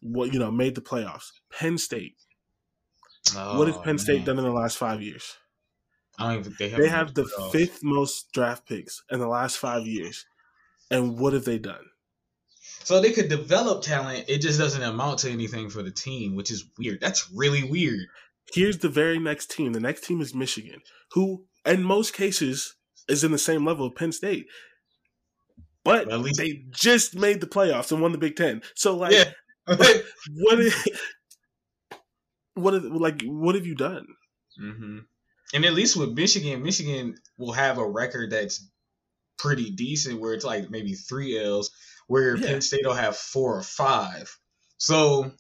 What 0.02 0.34
you 0.34 0.40
know 0.40 0.52
made 0.52 0.76
the 0.76 0.82
playoffs. 0.82 1.32
Penn 1.52 1.78
State. 1.78 2.16
Oh, 3.36 3.58
what 3.58 3.68
has 3.68 3.78
Penn 3.78 3.98
State 3.98 4.18
man. 4.18 4.26
done 4.26 4.40
in 4.40 4.44
the 4.44 4.52
last 4.52 4.78
five 4.78 5.02
years? 5.02 5.38
I 6.20 6.34
don't 6.34 6.42
even. 6.42 6.56
They 6.60 6.70
have, 6.70 6.80
they 6.80 6.88
have 6.90 7.14
the 7.14 7.26
fifth 7.52 7.80
most 7.84 8.32
draft 8.34 8.68
picks 8.68 9.02
in 9.10 9.20
the 9.20 9.28
last 9.28 9.58
five 9.58 9.88
years, 9.88 10.26
and 10.92 11.18
what 11.18 11.34
have 11.34 11.46
they 11.46 11.58
done? 11.58 11.86
So 12.84 13.02
they 13.02 13.12
could 13.12 13.30
develop 13.30 13.82
talent. 13.82 14.26
It 14.28 14.40
just 14.42 14.60
doesn't 14.60 14.84
amount 14.84 15.20
to 15.20 15.32
anything 15.32 15.70
for 15.70 15.82
the 15.82 15.92
team, 15.92 16.36
which 16.36 16.52
is 16.52 16.66
weird. 16.78 17.02
That's 17.02 17.32
really 17.32 17.64
weird. 17.64 18.08
Here's 18.54 18.78
the 18.80 18.90
very 18.90 19.20
next 19.20 19.52
team. 19.52 19.74
The 19.74 19.80
next 19.80 20.04
team 20.04 20.22
is 20.22 20.34
Michigan, 20.36 20.82
who 21.12 21.46
in 21.66 21.84
most 21.84 22.14
cases 22.14 22.76
is 23.08 23.24
in 23.24 23.32
the 23.32 23.38
same 23.38 23.66
level 23.66 23.88
of 23.88 23.96
Penn 23.96 24.12
State. 24.12 24.46
But 25.84 26.08
well, 26.08 26.20
least- 26.20 26.38
they 26.38 26.64
just 26.72 27.16
made 27.16 27.42
the 27.42 27.48
playoffs 27.48 27.92
and 27.92 28.02
won 28.02 28.12
the 28.12 28.18
Big 28.18 28.36
Ten. 28.36 28.62
So 28.76 28.96
like, 28.96 29.14
yeah. 29.14 29.32
what? 29.66 30.60
Is, 30.60 30.90
what? 32.54 32.74
Is, 32.74 32.84
like, 32.84 33.22
what 33.24 33.56
have 33.56 33.66
you 33.66 33.76
done? 33.76 34.06
Mm-hmm. 34.62 35.00
And 35.54 35.66
at 35.66 35.74
least 35.74 35.96
with 35.96 36.12
Michigan, 36.14 36.64
Michigan 36.64 37.16
will 37.38 37.54
have 37.54 37.78
a 37.78 37.88
record 37.88 38.32
that's 38.32 38.68
pretty 39.38 39.72
decent, 39.72 40.20
where 40.20 40.34
it's 40.34 40.46
like 40.46 40.70
maybe 40.70 40.94
three 40.94 41.40
L's, 41.40 41.72
where 42.08 42.36
Yeah. 42.36 42.48
Penn 42.48 42.62
State 42.62 42.86
will 42.86 42.94
have 42.94 43.16
four 43.16 43.58
or 43.58 43.64
five. 43.64 44.36
So 44.78 45.32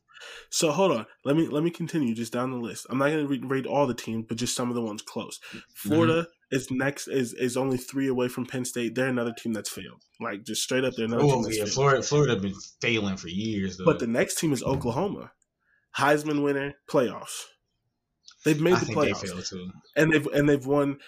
So 0.50 0.72
hold 0.72 0.92
on, 0.92 1.06
let 1.24 1.36
me 1.36 1.48
let 1.48 1.64
me 1.64 1.70
continue 1.70 2.14
just 2.14 2.34
down 2.34 2.52
the 2.52 2.58
list. 2.58 2.86
I'm 2.90 2.98
not 2.98 3.10
going 3.10 3.24
to 3.24 3.28
read, 3.28 3.50
read 3.50 3.66
all 3.66 3.88
the 3.88 3.94
teams, 3.94 4.26
but 4.28 4.38
just 4.38 4.56
some 4.56 4.70
of 4.70 4.76
the 4.76 4.82
ones 4.82 5.02
close. 5.02 5.40
Florida 5.74 6.22
mm-hmm. 6.22 6.56
is 6.56 6.72
next 6.72 7.08
is 7.08 7.34
is 7.34 7.58
only 7.58 7.78
three 7.78 8.08
away 8.08 8.28
from 8.28 8.46
Penn 8.46 8.66
State. 8.66 8.96
They're 8.96 9.08
another 9.08 9.34
team 9.34 9.54
that's 9.54 9.70
failed. 9.70 10.02
Like 10.20 10.44
just 10.44 10.64
straight 10.64 10.84
up, 10.84 10.94
they're 10.96 11.06
another 11.06 11.24
oh, 11.24 11.28
team 11.28 11.36
oh 11.40 11.44
that's 11.44 11.58
yeah, 11.58 11.64
failed. 11.64 11.74
Florida 11.74 12.04
Florida 12.04 12.36
been 12.38 12.56
failing 12.82 13.18
for 13.18 13.28
years 13.28 13.78
though. 13.78 13.86
But 13.86 14.00
the 14.00 14.08
next 14.08 14.40
team 14.40 14.54
is 14.54 14.64
Oklahoma, 14.64 15.32
Heisman 15.98 16.44
winner, 16.44 16.76
playoffs. 16.90 17.46
They've 18.44 18.62
made 18.62 18.74
I 18.74 18.80
the 18.80 18.86
think 18.86 19.00
they 19.00 19.12
playoffs, 19.12 19.28
failed 19.28 19.46
too. 19.46 19.72
and 19.96 20.14
they've 20.14 20.28
and 20.28 20.48
they've 20.48 20.66
won. 20.66 21.00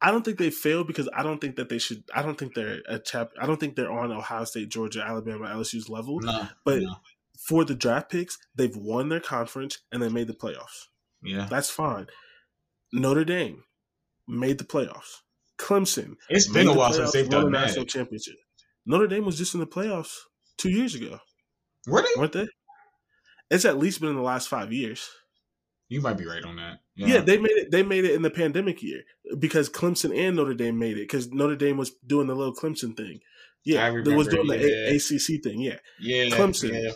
I 0.00 0.12
don't 0.12 0.24
think 0.24 0.38
they 0.38 0.50
failed 0.50 0.86
because 0.86 1.08
I 1.12 1.22
don't 1.24 1.40
think 1.40 1.56
that 1.56 1.68
they 1.68 1.78
should. 1.78 2.04
I 2.14 2.22
don't 2.22 2.38
think 2.38 2.54
they're 2.54 2.78
a 2.88 2.98
chap. 2.98 3.32
I 3.40 3.46
don't 3.46 3.58
think 3.58 3.74
they're 3.74 3.90
on 3.90 4.12
Ohio 4.12 4.44
State, 4.44 4.68
Georgia, 4.68 5.02
Alabama, 5.04 5.46
LSU's 5.48 5.88
level. 5.88 6.20
No, 6.20 6.48
But 6.64 6.82
no. 6.82 6.94
For 7.46 7.64
the 7.64 7.74
draft 7.74 8.10
picks, 8.10 8.36
they've 8.54 8.76
won 8.76 9.08
their 9.08 9.20
conference 9.20 9.78
and 9.92 10.02
they 10.02 10.08
made 10.08 10.26
the 10.26 10.34
playoffs. 10.34 10.86
yeah, 11.22 11.46
That's 11.50 11.70
fine. 11.70 12.06
Notre 12.92 13.24
Dame 13.24 13.64
made 14.26 14.58
the 14.58 14.64
playoffs. 14.64 15.18
Clemson. 15.58 16.14
It's 16.28 16.48
been 16.48 16.68
a 16.68 16.72
the 16.72 16.78
while 16.78 16.92
since 16.92 17.12
they've 17.12 17.26
won 17.28 17.44
done 17.44 17.54
a 17.54 17.58
national 17.60 17.84
that. 17.84 17.90
championship. 17.90 18.36
Notre 18.86 19.06
Dame 19.06 19.24
was 19.24 19.36
just 19.38 19.54
in 19.54 19.60
the 19.60 19.66
playoffs 19.66 20.14
two 20.56 20.70
years 20.70 20.94
ago, 20.94 21.18
Were 21.86 22.02
they? 22.02 22.20
weren't 22.20 22.32
they? 22.32 22.46
It's 23.50 23.64
at 23.64 23.78
least 23.78 24.00
been 24.00 24.10
in 24.10 24.16
the 24.16 24.22
last 24.22 24.48
five 24.48 24.72
years. 24.72 25.08
You 25.88 26.00
might 26.02 26.18
be 26.18 26.26
right 26.26 26.44
on 26.44 26.56
that. 26.56 26.80
Yeah. 26.96 27.20
they 27.20 27.38
made 27.38 27.52
it. 27.56 27.70
They 27.70 27.82
made 27.82 28.04
it 28.04 28.14
in 28.14 28.20
the 28.22 28.30
pandemic 28.30 28.82
year 28.82 29.02
because 29.38 29.70
Clemson 29.70 30.14
and 30.16 30.36
Notre 30.36 30.52
Dame 30.54 30.78
made 30.78 30.98
it 30.98 31.02
because 31.08 31.32
Notre 31.32 31.56
Dame 31.56 31.76
was 31.78 31.92
doing 32.06 32.26
the 32.26 32.34
little 32.34 32.54
Clemson 32.54 32.94
thing. 32.96 33.20
Yeah, 33.64 33.90
they 34.04 34.14
was 34.14 34.28
doing 34.28 34.46
the 34.46 34.58
yeah. 34.58 34.92
A- 34.92 34.96
ACC 34.96 35.42
thing. 35.42 35.60
Yeah, 35.60 35.78
yeah, 36.00 36.24
Clemson. 36.36 36.72
yeah. 36.84 36.90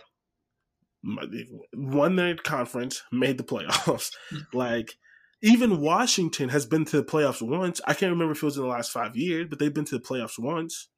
Won 1.74 2.16
their 2.16 2.36
conference, 2.36 3.02
made 3.10 3.38
the 3.38 3.44
playoffs. 3.44 4.10
like 4.52 4.96
even 5.42 5.80
Washington 5.80 6.48
has 6.50 6.66
been 6.66 6.84
to 6.86 6.98
the 6.98 7.04
playoffs 7.04 7.42
once. 7.42 7.80
I 7.86 7.94
can't 7.94 8.12
remember 8.12 8.32
if 8.32 8.42
it 8.42 8.46
was 8.46 8.56
in 8.56 8.62
the 8.62 8.68
last 8.68 8.92
five 8.92 9.16
years, 9.16 9.48
but 9.50 9.58
they've 9.58 9.74
been 9.74 9.84
to 9.86 9.98
the 9.98 10.04
playoffs 10.04 10.38
once. 10.38 10.88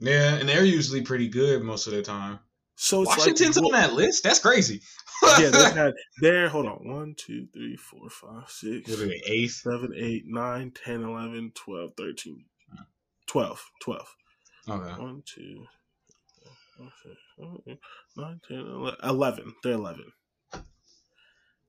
Yeah, 0.00 0.34
and 0.34 0.48
they're 0.48 0.64
usually 0.64 1.02
pretty 1.02 1.28
good 1.28 1.62
most 1.62 1.86
of 1.86 1.94
the 1.94 2.02
time. 2.02 2.40
So 2.76 3.02
it's 3.02 3.16
Washington's 3.16 3.56
like, 3.56 3.66
on 3.66 3.72
that 3.72 3.94
list. 3.94 4.24
That's 4.24 4.40
crazy. 4.40 4.82
yeah, 5.22 5.48
they've 5.48 5.72
had 5.72 5.94
there. 6.20 6.48
Hold 6.48 6.66
on, 6.66 6.88
one, 6.88 7.14
two, 7.16 7.46
three, 7.54 7.76
four, 7.76 8.10
five, 8.10 8.50
six, 8.50 8.90
What 8.90 9.00
are 9.00 9.06
they, 9.06 9.22
eighth? 9.26 9.52
seven, 9.52 9.92
eight, 9.96 10.24
nine, 10.26 10.72
ten, 10.72 11.02
eleven, 11.02 11.52
twelve, 11.54 11.92
thirteen, 11.96 12.44
twelve, 13.26 13.64
twelve. 13.80 14.08
Okay. 14.68 15.00
One, 15.00 15.22
two, 15.24 15.64
four, 16.76 16.88
six, 17.02 17.16
seven, 17.38 17.58
eight, 17.68 17.78
nine, 18.16 18.40
ten, 18.46 18.58
ele- 18.58 18.96
eleven. 19.02 19.54
They're 19.62 19.72
eleven. 19.72 20.12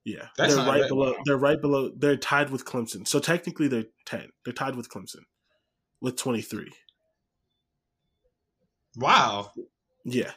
Yeah, 0.03 0.27
That's 0.37 0.55
they're 0.55 0.65
right 0.65 0.87
below. 0.87 1.11
Wow. 1.13 1.17
They're 1.25 1.37
right 1.37 1.59
below. 1.59 1.91
They're 1.95 2.15
tied 2.15 2.51
with 2.51 2.63
Clemson. 2.63 3.07
So 3.07 3.19
technically, 3.19 3.67
they're 3.67 3.85
ten. 4.05 4.29
They're 4.43 4.53
tied 4.53 4.75
with 4.75 4.89
Clemson 4.89 5.23
with 5.99 6.15
twenty 6.15 6.41
three. 6.41 6.71
Wow. 8.97 9.51
Yeah. 10.03 10.31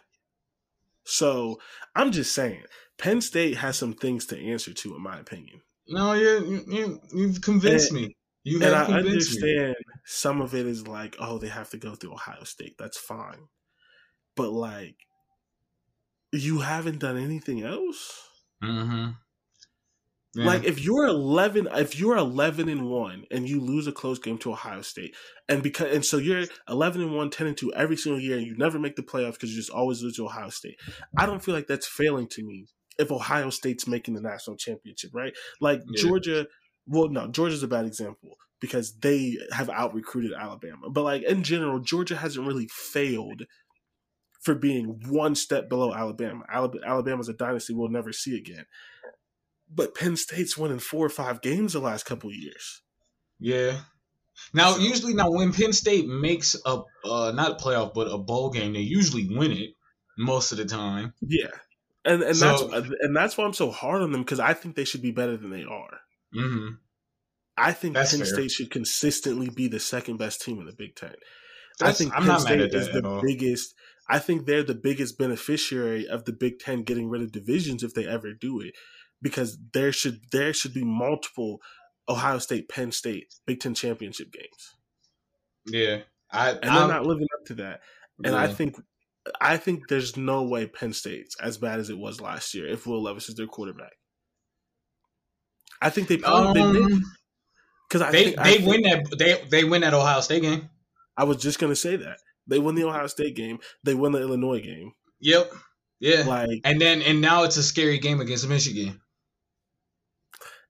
So 1.04 1.60
I'm 1.94 2.12
just 2.12 2.34
saying, 2.34 2.62
Penn 2.98 3.20
State 3.20 3.56
has 3.58 3.76
some 3.76 3.92
things 3.92 4.26
to 4.26 4.38
answer 4.38 4.72
to, 4.72 4.96
in 4.96 5.02
my 5.02 5.18
opinion. 5.18 5.60
No, 5.86 6.12
you 6.14 6.44
you 6.46 6.64
you 6.68 7.00
you've 7.12 7.40
convinced 7.40 7.92
me. 7.92 8.16
You 8.44 8.62
and 8.62 8.74
I 8.74 8.86
convinced 8.86 9.40
me. 9.40 9.50
understand 9.50 9.76
some 10.06 10.40
of 10.40 10.54
it 10.54 10.66
is 10.66 10.88
like, 10.88 11.16
oh, 11.18 11.38
they 11.38 11.48
have 11.48 11.70
to 11.70 11.76
go 11.76 11.94
through 11.94 12.14
Ohio 12.14 12.44
State. 12.44 12.76
That's 12.78 12.98
fine. 12.98 13.48
But 14.38 14.52
like, 14.52 14.94
you 16.32 16.60
haven't 16.60 17.00
done 17.00 17.18
anything 17.18 17.64
else. 17.64 18.22
Mm-hmm. 18.62 19.10
Yeah. 20.36 20.44
Like 20.46 20.62
if 20.62 20.80
you're 20.80 21.06
eleven, 21.06 21.66
if 21.72 21.98
you're 21.98 22.16
eleven 22.16 22.68
and 22.68 22.88
one, 22.88 23.24
and 23.32 23.48
you 23.48 23.60
lose 23.60 23.88
a 23.88 23.92
close 23.92 24.20
game 24.20 24.38
to 24.38 24.52
Ohio 24.52 24.82
State, 24.82 25.16
and 25.48 25.60
because 25.60 25.92
and 25.92 26.04
so 26.04 26.18
you're 26.18 26.44
eleven 26.68 27.02
and 27.02 27.16
one, 27.16 27.30
10 27.30 27.48
and 27.48 27.56
two 27.56 27.74
every 27.74 27.96
single 27.96 28.20
year, 28.20 28.38
and 28.38 28.46
you 28.46 28.56
never 28.56 28.78
make 28.78 28.94
the 28.94 29.02
playoffs 29.02 29.32
because 29.32 29.50
you 29.50 29.56
just 29.56 29.70
always 29.70 30.00
lose 30.02 30.14
to 30.16 30.26
Ohio 30.26 30.50
State. 30.50 30.76
I 31.16 31.26
don't 31.26 31.42
feel 31.42 31.54
like 31.54 31.66
that's 31.66 31.88
failing 31.88 32.28
to 32.28 32.44
me. 32.44 32.68
If 32.96 33.10
Ohio 33.10 33.50
State's 33.50 33.88
making 33.88 34.14
the 34.14 34.20
national 34.20 34.56
championship, 34.56 35.10
right? 35.12 35.32
Like 35.60 35.80
Yeah. 35.88 36.02
Georgia, 36.02 36.46
well, 36.86 37.08
no, 37.08 37.26
Georgia's 37.26 37.64
a 37.64 37.68
bad 37.68 37.86
example 37.86 38.36
because 38.60 38.98
they 38.98 39.38
have 39.52 39.70
out 39.70 39.94
recruited 39.94 40.32
Alabama. 40.32 40.90
But 40.90 41.02
like 41.02 41.22
in 41.22 41.42
general, 41.42 41.80
Georgia 41.80 42.16
hasn't 42.16 42.46
really 42.46 42.68
failed 42.68 43.42
for 44.40 44.54
being 44.54 45.00
one 45.08 45.34
step 45.34 45.68
below 45.68 45.92
Alabama. 45.94 46.44
Alab- 46.52 46.84
Alabama's 46.86 47.28
a 47.28 47.32
dynasty 47.34 47.74
we'll 47.74 47.88
never 47.88 48.12
see 48.12 48.36
again. 48.36 48.66
But 49.72 49.94
Penn 49.94 50.16
State's 50.16 50.56
winning 50.56 50.78
four 50.78 51.04
or 51.04 51.10
five 51.10 51.42
games 51.42 51.72
the 51.74 51.80
last 51.80 52.04
couple 52.06 52.30
of 52.30 52.36
years. 52.36 52.82
yeah. 53.38 53.80
Now, 54.54 54.76
usually, 54.76 55.14
now 55.14 55.32
when 55.32 55.52
Penn 55.52 55.72
State 55.72 56.06
makes 56.06 56.54
a 56.64 56.82
uh, 57.04 57.32
not 57.34 57.50
a 57.50 57.54
playoff 57.56 57.92
but 57.92 58.06
a 58.06 58.16
bowl 58.18 58.50
game, 58.50 58.72
they 58.72 58.78
usually 58.80 59.26
win 59.36 59.50
it 59.50 59.70
most 60.16 60.52
of 60.52 60.58
the 60.58 60.64
time. 60.64 61.12
Yeah, 61.20 61.50
and 62.04 62.22
and 62.22 62.36
So- 62.36 62.68
that's 62.68 62.88
and 63.00 63.16
that's 63.16 63.36
why 63.36 63.44
I'm 63.44 63.52
so 63.52 63.72
hard 63.72 64.00
on 64.00 64.12
them 64.12 64.22
because 64.22 64.38
I 64.38 64.54
think 64.54 64.76
they 64.76 64.84
should 64.84 65.02
be 65.02 65.10
better 65.10 65.36
than 65.36 65.50
they 65.50 65.64
are. 65.64 65.98
Mm-hmm. 66.36 66.74
I 67.56 67.72
think 67.72 67.94
That's 67.94 68.12
Penn 68.12 68.20
fair. 68.20 68.26
State 68.28 68.50
should 68.52 68.70
consistently 68.70 69.50
be 69.50 69.66
the 69.66 69.80
second 69.80 70.18
best 70.18 70.40
team 70.40 70.60
in 70.60 70.66
the 70.66 70.72
Big 70.72 70.94
Ten. 70.94 71.14
I 71.82 71.90
think 71.90 72.12
I'm 72.14 72.20
Penn 72.20 72.28
not 72.28 72.44
mad 72.44 72.46
State 72.46 72.60
at 72.60 72.74
is 72.74 72.88
the 72.92 73.04
all. 73.04 73.20
I 74.08 74.18
think 74.18 74.46
they're 74.46 74.62
the 74.62 74.74
biggest 74.74 75.18
beneficiary 75.18 76.06
of 76.08 76.24
the 76.24 76.32
Big 76.32 76.58
Ten 76.58 76.82
getting 76.82 77.08
rid 77.08 77.22
of 77.22 77.32
divisions 77.32 77.82
if 77.82 77.92
they 77.94 78.06
ever 78.06 78.32
do 78.32 78.60
it, 78.60 78.74
because 79.20 79.58
there 79.74 79.92
should 79.92 80.20
there 80.32 80.52
should 80.52 80.72
be 80.72 80.84
multiple 80.84 81.60
Ohio 82.08 82.38
State, 82.38 82.68
Penn 82.68 82.90
State 82.92 83.34
Big 83.46 83.60
Ten 83.60 83.74
championship 83.74 84.32
games, 84.32 84.74
Yeah, 85.66 86.00
I 86.30 86.50
and 86.52 86.64
I'm, 86.70 86.88
they're 86.88 86.96
not 86.96 87.06
living 87.06 87.26
up 87.38 87.46
to 87.46 87.54
that. 87.54 87.80
And 88.24 88.34
I 88.34 88.48
think 88.48 88.76
I 89.40 89.58
think 89.58 89.88
there's 89.88 90.16
no 90.16 90.42
way 90.42 90.66
Penn 90.66 90.92
State's 90.94 91.36
as 91.40 91.58
bad 91.58 91.78
as 91.78 91.90
it 91.90 91.98
was 91.98 92.20
last 92.20 92.54
year 92.54 92.66
if 92.66 92.86
Will 92.86 93.02
Levis 93.02 93.28
is 93.28 93.34
their 93.34 93.46
quarterback. 93.46 93.92
I 95.82 95.90
think 95.90 96.08
they 96.08 96.16
probably 96.16 96.62
they 96.62 96.68
um, 96.68 97.02
because 97.88 98.10
they 98.10 98.24
think, 98.24 98.42
they 98.42 98.54
think- 98.54 98.66
win 98.66 98.82
that 98.82 99.18
they 99.18 99.44
they 99.50 99.64
win 99.64 99.82
that 99.82 99.92
Ohio 99.94 100.20
State 100.20 100.42
game. 100.42 100.70
I 101.16 101.24
was 101.24 101.36
just 101.36 101.58
gonna 101.58 101.76
say 101.76 101.96
that 101.96 102.18
they 102.48 102.58
win 102.58 102.74
the 102.74 102.84
Ohio 102.84 103.06
State 103.06 103.36
game, 103.36 103.58
they 103.84 103.94
win 103.94 104.12
the 104.12 104.20
Illinois 104.20 104.60
game. 104.60 104.92
Yep. 105.20 105.52
Yeah. 106.00 106.24
Like, 106.26 106.60
and 106.64 106.80
then 106.80 107.02
and 107.02 107.20
now 107.20 107.44
it's 107.44 107.56
a 107.56 107.62
scary 107.62 107.98
game 107.98 108.20
against 108.20 108.48
Michigan. 108.48 109.00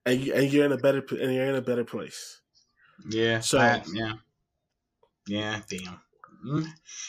and, 0.05 0.19
you, 0.21 0.33
and 0.33 0.51
you're 0.51 0.65
in 0.65 0.71
a 0.71 0.77
better 0.77 1.03
and 1.11 1.33
you're 1.33 1.45
in 1.45 1.55
a 1.55 1.61
better 1.61 1.83
place. 1.85 2.41
Yeah. 3.09 3.39
So- 3.41 3.59
I- 3.59 3.83
yeah. 3.93 4.13
Yeah. 5.27 5.61
Damn. 5.69 6.01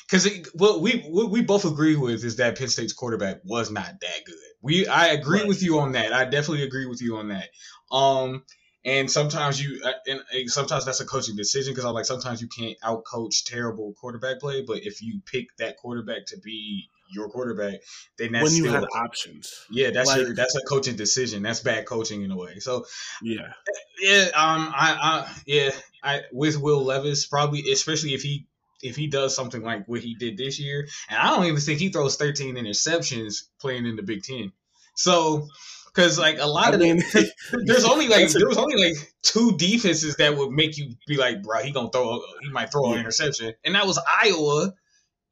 Because 0.07 0.29
what 0.55 0.81
we 0.83 1.03
what 1.09 1.31
we 1.31 1.41
both 1.41 1.65
agree 1.65 1.95
with 1.97 2.25
is 2.25 2.37
that 2.37 2.59
Penn 2.59 2.67
State's 2.69 2.93
quarterback 2.93 3.41
was 3.45 3.71
not 3.71 4.01
that 4.01 4.25
good. 4.27 4.35
We 4.61 4.87
I 4.89 5.09
agree 5.09 5.39
Right. 5.41 5.49
with 5.49 5.63
you 5.63 5.79
on 5.79 5.93
that. 5.93 6.13
I 6.13 6.25
definitely 6.25 6.65
agree 6.65 6.87
with 6.87 7.01
you 7.01 7.17
on 7.17 7.29
that. 7.29 7.49
Um, 7.95 8.45
and 8.85 9.11
sometimes 9.11 9.63
you 9.63 9.81
uh, 9.85 9.93
and, 10.07 10.51
sometimes 10.51 10.85
that's 10.85 11.01
a 11.01 11.07
coaching 11.07 11.37
decision 11.37 11.73
because 11.73 11.85
I'm 11.85 11.95
like 11.95 12.07
sometimes 12.07 12.41
you 12.41 12.49
can't 12.49 12.79
outcoach 12.81 13.45
terrible 13.45 13.95
quarterback 14.01 14.41
play, 14.41 14.63
but 14.63 14.79
if 14.85 15.03
you 15.03 15.21
pick 15.27 15.57
that 15.59 15.77
quarterback 15.77 16.27
to 16.27 16.39
be 16.39 16.89
your 17.13 17.29
quarterback, 17.29 17.81
then 18.19 18.33
that's 18.33 18.45
when 18.45 18.53
you 18.55 18.65
still 18.65 18.73
had 18.73 18.85
options, 18.95 19.67
yeah 19.71 19.91
that's 19.91 20.09
like- 20.09 20.21
your, 20.21 20.35
that's 20.35 20.57
a 20.57 20.63
coaching 20.63 20.97
decision. 20.97 21.43
That's 21.43 21.61
bad 21.61 21.87
coaching 21.87 22.23
in 22.23 22.31
a 22.31 22.37
way. 22.37 22.59
So 22.61 22.87
yeah, 23.23 23.53
yeah, 24.01 24.25
um, 24.35 24.73
I, 24.75 24.97
I, 25.01 25.33
yeah, 25.47 25.71
I 26.03 26.23
with 26.33 26.59
Will 26.59 26.85
Levis 26.85 27.27
probably, 27.27 27.71
especially 27.73 28.15
if 28.15 28.23
he 28.23 28.47
if 28.83 28.97
he 28.97 29.09
does 29.09 29.35
something 29.37 29.63
like 29.63 29.87
what 29.87 30.01
he 30.01 30.15
did 30.15 30.37
this 30.37 30.59
year, 30.59 30.89
and 31.09 31.19
I 31.19 31.35
don't 31.35 31.45
even 31.45 31.61
think 31.61 31.79
he 31.79 31.91
throws 31.91 32.17
13 32.17 32.57
interceptions 32.57 33.43
playing 33.61 33.87
in 33.87 33.97
the 33.97 34.03
Big 34.03 34.23
Ten. 34.23 34.53
So, 34.95 35.49
because 35.95 36.19
like 36.19 36.39
a 36.39 36.47
lot 36.47 36.69
I 36.69 36.75
of 36.75 36.81
mean, 36.81 36.97
the, 37.13 37.33
there's 37.67 37.85
only 37.85 38.09
like 38.09 38.29
there 38.31 38.49
was 38.49 38.59
only 38.59 38.77
like 38.83 38.95
two 39.23 39.57
defenses 39.57 40.17
that 40.17 40.37
would 40.37 40.51
make 40.51 40.77
you 40.79 40.95
be 41.07 41.17
like, 41.17 41.43
bro, 41.43 41.61
he 41.63 41.73
gonna 41.73 41.91
throw, 41.91 42.21
he 42.43 42.51
might 42.51 42.71
throw 42.73 42.93
an 42.93 43.01
interception, 43.01 43.55
and 43.65 43.75
that 43.75 43.87
was 43.87 43.99
Iowa, 44.23 44.73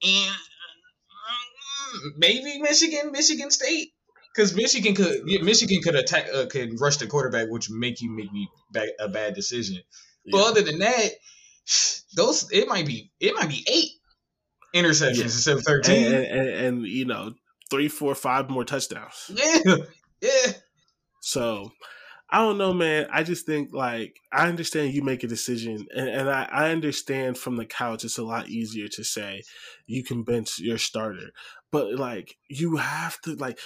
and 0.03 0.35
mm, 0.35 2.11
maybe 2.17 2.61
Michigan, 2.61 3.13
Michigan 3.13 3.51
State. 3.51 3.93
Because 4.35 4.55
Michigan 4.55 4.95
could, 4.95 5.23
yeah, 5.27 5.43
Michigan 5.43 5.81
could 5.83 5.97
attack, 5.97 6.27
uh, 6.33 6.47
could 6.47 6.81
rush 6.81 6.99
the 6.99 7.09
quarterback, 7.09 7.49
which 7.49 7.71
make 7.71 8.01
you 8.01 8.11
make 8.11 8.31
me 8.33 8.49
back 8.71 8.91
a 9.01 9.09
bad 9.09 9.35
decision. 9.35 9.79
But 10.31 10.51
other 10.51 10.63
than 10.63 10.79
that, 10.79 11.11
those 12.15 12.49
it 12.53 12.69
might 12.69 12.87
be 12.87 13.11
it 13.19 13.35
might 13.35 13.49
be 13.49 13.65
eight 13.69 13.91
interceptions 14.75 15.17
Yeah. 15.17 15.23
instead 15.25 15.53
of 15.53 15.57
and, 15.59 15.67
thirteen. 15.67 16.07
and, 16.13 16.25
and, 16.25 16.49
and 16.49 16.87
you 16.87 17.05
know, 17.07 17.33
three, 17.71 17.89
four, 17.89 18.15
five 18.15 18.49
more 18.51 18.65
touchdowns. 18.65 19.31
yeah, 19.35 19.77
yeah. 20.21 20.53
So, 21.21 21.73
I 22.31 22.39
don't 22.39 22.59
know, 22.59 22.73
man. 22.73 23.07
I 23.11 23.23
just 23.23 23.47
think 23.47 23.71
like 23.73 24.21
I 24.33 24.49
understand 24.49 24.93
you 24.93 25.03
make 25.03 25.25
a 25.25 25.29
decision, 25.29 25.87
and, 25.95 26.09
and 26.09 26.31
I, 26.31 26.49
I 26.51 26.71
understand 26.71 27.39
from 27.39 27.57
the 27.57 27.67
couch 27.67 28.05
it's 28.05 28.19
a 28.19 28.25
lot 28.25 28.49
easier 28.49 28.89
to 28.89 29.05
say 29.05 29.43
you 29.87 30.05
can 30.05 30.25
bench 30.25 30.59
your 30.59 30.79
starter, 30.79 31.31
but 31.73 31.95
like 31.95 32.37
you 32.49 32.77
have 32.77 33.21
to 33.23 33.35
like 33.35 33.59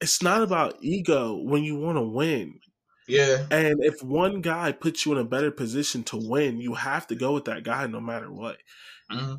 it's 0.00 0.22
not 0.22 0.42
about 0.42 0.76
ego 0.80 1.36
when 1.42 1.64
you 1.64 1.76
want 1.76 1.96
to 1.96 2.02
win. 2.02 2.60
Yeah. 3.08 3.46
And 3.50 3.82
if 3.82 4.02
one 4.02 4.40
guy 4.40 4.72
puts 4.72 5.04
you 5.04 5.12
in 5.12 5.18
a 5.18 5.24
better 5.24 5.50
position 5.50 6.04
to 6.04 6.16
win, 6.16 6.60
you 6.60 6.74
have 6.74 7.06
to 7.08 7.14
go 7.14 7.32
with 7.32 7.46
that 7.46 7.64
guy 7.64 7.86
no 7.86 8.00
matter 8.00 8.30
what. 8.30 8.58
Mm-hmm. 9.10 9.34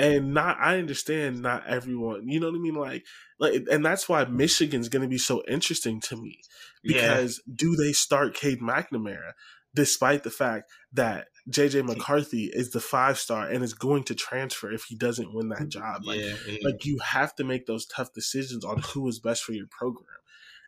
And 0.00 0.34
not, 0.34 0.58
I 0.58 0.78
understand 0.78 1.42
not 1.42 1.66
everyone, 1.66 2.28
you 2.28 2.40
know 2.40 2.48
what 2.48 2.56
I 2.56 2.60
mean? 2.60 2.74
Like, 2.74 3.04
like, 3.38 3.62
and 3.70 3.84
that's 3.84 4.08
why 4.08 4.24
Michigan's 4.24 4.88
going 4.88 5.02
to 5.02 5.08
be 5.08 5.18
so 5.18 5.42
interesting 5.48 6.00
to 6.02 6.16
me 6.16 6.40
because 6.82 7.40
yeah. 7.46 7.54
do 7.56 7.76
they 7.76 7.92
start 7.92 8.34
Cade 8.34 8.60
McNamara 8.60 9.32
despite 9.74 10.22
the 10.22 10.30
fact 10.30 10.70
that 10.92 11.28
JJ 11.48 11.84
McCarthy 11.84 12.50
is 12.52 12.70
the 12.70 12.80
five 12.80 13.18
star 13.18 13.46
and 13.48 13.62
is 13.62 13.74
going 13.74 14.04
to 14.04 14.14
transfer 14.14 14.72
if 14.72 14.84
he 14.84 14.96
doesn't 14.96 15.34
win 15.34 15.48
that 15.50 15.60
mm, 15.60 15.68
job? 15.68 16.04
Like, 16.04 16.20
yeah, 16.20 16.34
yeah. 16.46 16.58
like 16.64 16.84
you 16.84 16.98
have 16.98 17.34
to 17.36 17.44
make 17.44 17.66
those 17.66 17.86
tough 17.86 18.12
decisions 18.12 18.64
on 18.64 18.78
who 18.78 19.08
is 19.08 19.20
best 19.20 19.42
for 19.42 19.52
your 19.52 19.66
program. 19.70 20.06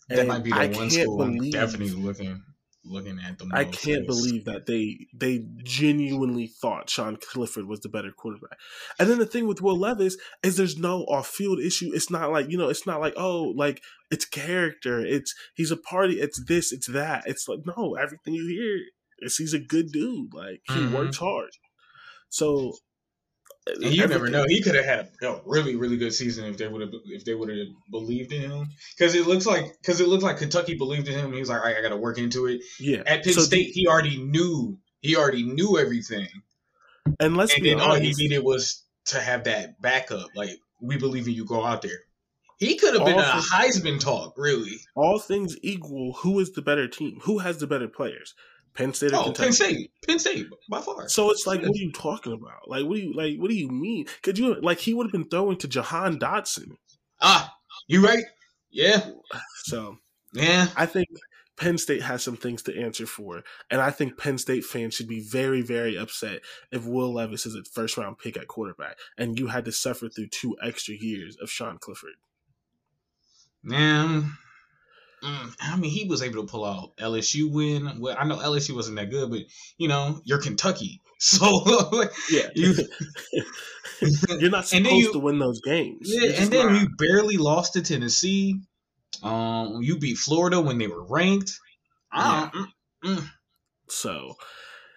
And 0.09 0.19
that 0.19 0.27
might 0.27 0.45
be 0.45 0.51
the 0.51 0.57
I 0.57 0.67
one 0.69 0.91
school 0.91 1.19
believe, 1.19 1.43
I'm 1.43 1.51
definitely 1.51 1.91
looking 1.91 2.43
looking 2.85 3.19
at 3.25 3.39
them. 3.39 3.51
I 3.53 3.65
can't 3.65 4.07
believe 4.07 4.45
that 4.45 4.67
they 4.67 5.07
they 5.15 5.45
genuinely 5.63 6.47
thought 6.47 6.91
Sean 6.91 7.17
Clifford 7.17 7.67
was 7.67 7.81
the 7.81 7.89
better 7.89 8.11
quarterback. 8.11 8.59
And 8.99 9.09
then 9.09 9.19
the 9.19 9.27
thing 9.27 9.47
with 9.47 9.63
Will 9.63 9.79
Levis 9.79 10.17
is 10.43 10.57
there's 10.57 10.79
no 10.79 11.03
off 11.03 11.29
field 11.29 11.61
issue. 11.61 11.91
It's 11.93 12.11
not 12.11 12.31
like 12.33 12.51
you 12.51 12.59
know, 12.59 12.69
it's 12.69 12.87
not 12.87 13.01
like 13.01 13.15
oh, 13.17 13.53
like 13.57 13.83
it's 14.11 14.25
character. 14.25 15.01
It's 15.01 15.35
he's 15.55 15.71
a 15.71 15.77
party. 15.77 16.21
It's 16.21 16.43
this. 16.45 16.73
It's 16.73 16.89
that. 16.89 17.25
It's 17.27 17.49
like 17.49 17.61
no, 17.77 17.95
everything 17.95 18.35
you 18.35 18.47
hear 18.47 19.27
is 19.27 19.37
he's 19.37 19.55
a 19.55 19.59
good 19.59 19.93
dude. 19.93 20.35
Like 20.35 20.63
he 20.69 20.75
mm-hmm. 20.75 20.95
works 20.95 21.19
hard. 21.19 21.51
So 22.29 22.75
you 23.79 24.07
never 24.07 24.29
know. 24.29 24.45
He 24.47 24.63
could 24.63 24.75
have 24.75 24.85
had 24.85 25.11
a 25.23 25.41
really, 25.45 25.77
really 25.77 25.97
good 25.97 26.13
season 26.13 26.47
if 26.47 26.57
they 26.57 26.69
would 26.69 26.81
have 26.81 26.91
if 27.07 27.25
they 27.25 27.35
would 27.35 27.49
have 27.49 27.69
believed 27.91 28.33
in 28.33 28.51
him. 28.51 28.69
Because 28.97 29.15
it 29.15 29.27
looks 29.27 29.47
like 29.47 29.77
because 29.81 30.01
it 30.01 30.09
looks 30.09 30.25
like 30.25 30.39
Kentucky 30.39 30.75
believed 30.75 31.09
in 31.09 31.19
him. 31.19 31.33
He 31.33 31.41
was 31.41 31.49
like, 31.49 31.63
I 31.63 31.81
got 31.81 31.91
to 31.91 31.97
work 31.97 32.19
into 32.19 32.47
it. 32.47 32.63
Yeah. 32.81 33.03
At 33.07 33.25
Penn 33.25 33.35
so 33.35 33.43
State, 33.43 33.71
he 33.73 33.87
already 33.87 34.19
knew. 34.19 34.79
He 35.01 35.17
already 35.17 35.43
knew 35.45 35.79
everything. 35.79 36.29
And 37.19 37.37
let's 37.37 37.55
and 37.55 37.63
be 37.63 37.71
then 37.71 37.81
honest. 37.81 37.97
all 37.97 38.01
he 38.01 38.13
needed 38.15 38.45
was 38.45 38.85
to 39.07 39.21
have 39.21 39.45
that 39.45 39.81
backup. 39.81 40.29
Like 40.35 40.51
we 40.81 40.97
believe 40.99 41.27
in 41.27 41.35
you. 41.35 41.45
Go 41.45 41.65
out 41.65 41.83
there. 41.83 42.01
He 42.59 42.77
could 42.77 42.95
have 42.95 43.05
been 43.05 43.19
a 43.19 43.23
Heisman 43.23 43.99
talk, 43.99 44.35
really. 44.37 44.79
All 44.95 45.19
things 45.19 45.57
equal, 45.63 46.13
who 46.13 46.39
is 46.39 46.53
the 46.53 46.63
better 46.63 46.87
team? 46.87 47.19
Who 47.23 47.39
has 47.39 47.59
the 47.59 47.67
better 47.67 47.89
players? 47.89 48.35
Penn 48.75 48.95
State 48.95 49.13
or 49.13 49.17
oh, 49.17 49.25
Kentucky? 49.25 49.45
Penn 49.45 49.53
State, 49.53 49.91
Penn 50.07 50.19
State 50.19 50.47
by 50.69 50.81
far. 50.81 51.09
So 51.09 51.31
it's 51.31 51.47
like, 51.47 51.61
what 51.61 51.71
are 51.71 51.77
you 51.77 51.93
talking 51.93 52.33
about? 52.33 52.69
Like, 52.69 52.85
what 52.87 52.97
do 52.97 53.03
you 53.03 53.13
like? 53.13 53.39
What 53.39 53.51
do 53.51 53.57
you 53.57 53.69
mean? 53.69 54.07
Could 54.23 54.39
you 54.39 54.55
like 54.61 54.79
he 54.79 54.95
would 54.95 55.07
have 55.07 55.13
been 55.13 55.29
throwing 55.29 55.59
to 55.59 55.69
Jahan 55.69 56.19
Dotson? 56.19 56.77
Ah, 57.21 57.55
you 57.87 58.05
right? 58.05 58.25
Yeah. 58.71 59.11
So 59.65 59.99
yeah, 60.33 60.69
I 60.77 60.87
think 60.87 61.09
Penn 61.57 61.79
State 61.79 62.03
has 62.03 62.23
some 62.23 62.37
things 62.37 62.63
to 62.63 62.81
answer 62.81 63.07
for, 63.07 63.45
and 63.71 63.81
I 63.81 63.91
think 63.91 64.17
Penn 64.17 64.39
State 64.39 64.65
fans 64.65 64.95
should 64.95 65.09
be 65.09 65.21
very, 65.21 65.61
very 65.61 65.97
upset 65.97 66.41
if 66.71 66.87
Will 66.87 67.13
Levis 67.13 67.47
is 67.47 67.55
a 67.55 67.63
first 67.65 67.97
round 67.97 68.19
pick 68.19 68.37
at 68.37 68.49
quarterback, 68.49 68.97
and 69.19 69.39
you 69.39 69.49
had 69.49 69.65
to 69.67 69.73
suffer 69.73 70.09
through 70.09 70.29
two 70.29 70.57
extra 70.63 70.95
years 70.95 71.37
of 71.41 71.51
Sean 71.51 71.79
Clifford. 71.79 72.15
Man, 73.63 74.33
Mm, 75.23 75.57
I 75.61 75.77
mean, 75.77 75.91
he 75.91 76.05
was 76.05 76.23
able 76.23 76.43
to 76.43 76.51
pull 76.51 76.65
out 76.65 76.97
LSU 76.97 77.51
win. 77.51 78.01
Well, 78.01 78.17
I 78.19 78.25
know 78.25 78.37
LSU 78.37 78.75
wasn't 78.75 78.97
that 78.97 79.11
good, 79.11 79.31
but 79.31 79.43
you 79.79 79.87
know, 79.87 80.21
you're 80.25 80.41
Kentucky, 80.41 81.01
so 81.19 81.63
yeah, 82.29 82.49
you, 82.55 82.75
are 84.31 84.51
not 84.51 84.67
supposed 84.67 84.91
you, 84.91 85.13
to 85.13 85.19
win 85.21 85.39
those 85.39 85.61
games. 85.61 86.11
Yeah, 86.11 86.33
and 86.41 86.51
then 86.51 86.73
not. 86.73 86.81
you 86.81 86.89
barely 86.99 87.37
lost 87.37 87.75
to 87.75 87.83
Tennessee. 87.83 88.61
Um, 89.23 89.79
you 89.83 89.99
beat 89.99 90.19
Florida 90.19 90.61
when 90.61 90.79
they 90.79 90.89
were 90.89 91.05
ranked. 91.05 91.53
Yeah. 92.13 92.51
Mm, 92.53 92.67
mm. 93.05 93.31
So, 93.89 94.35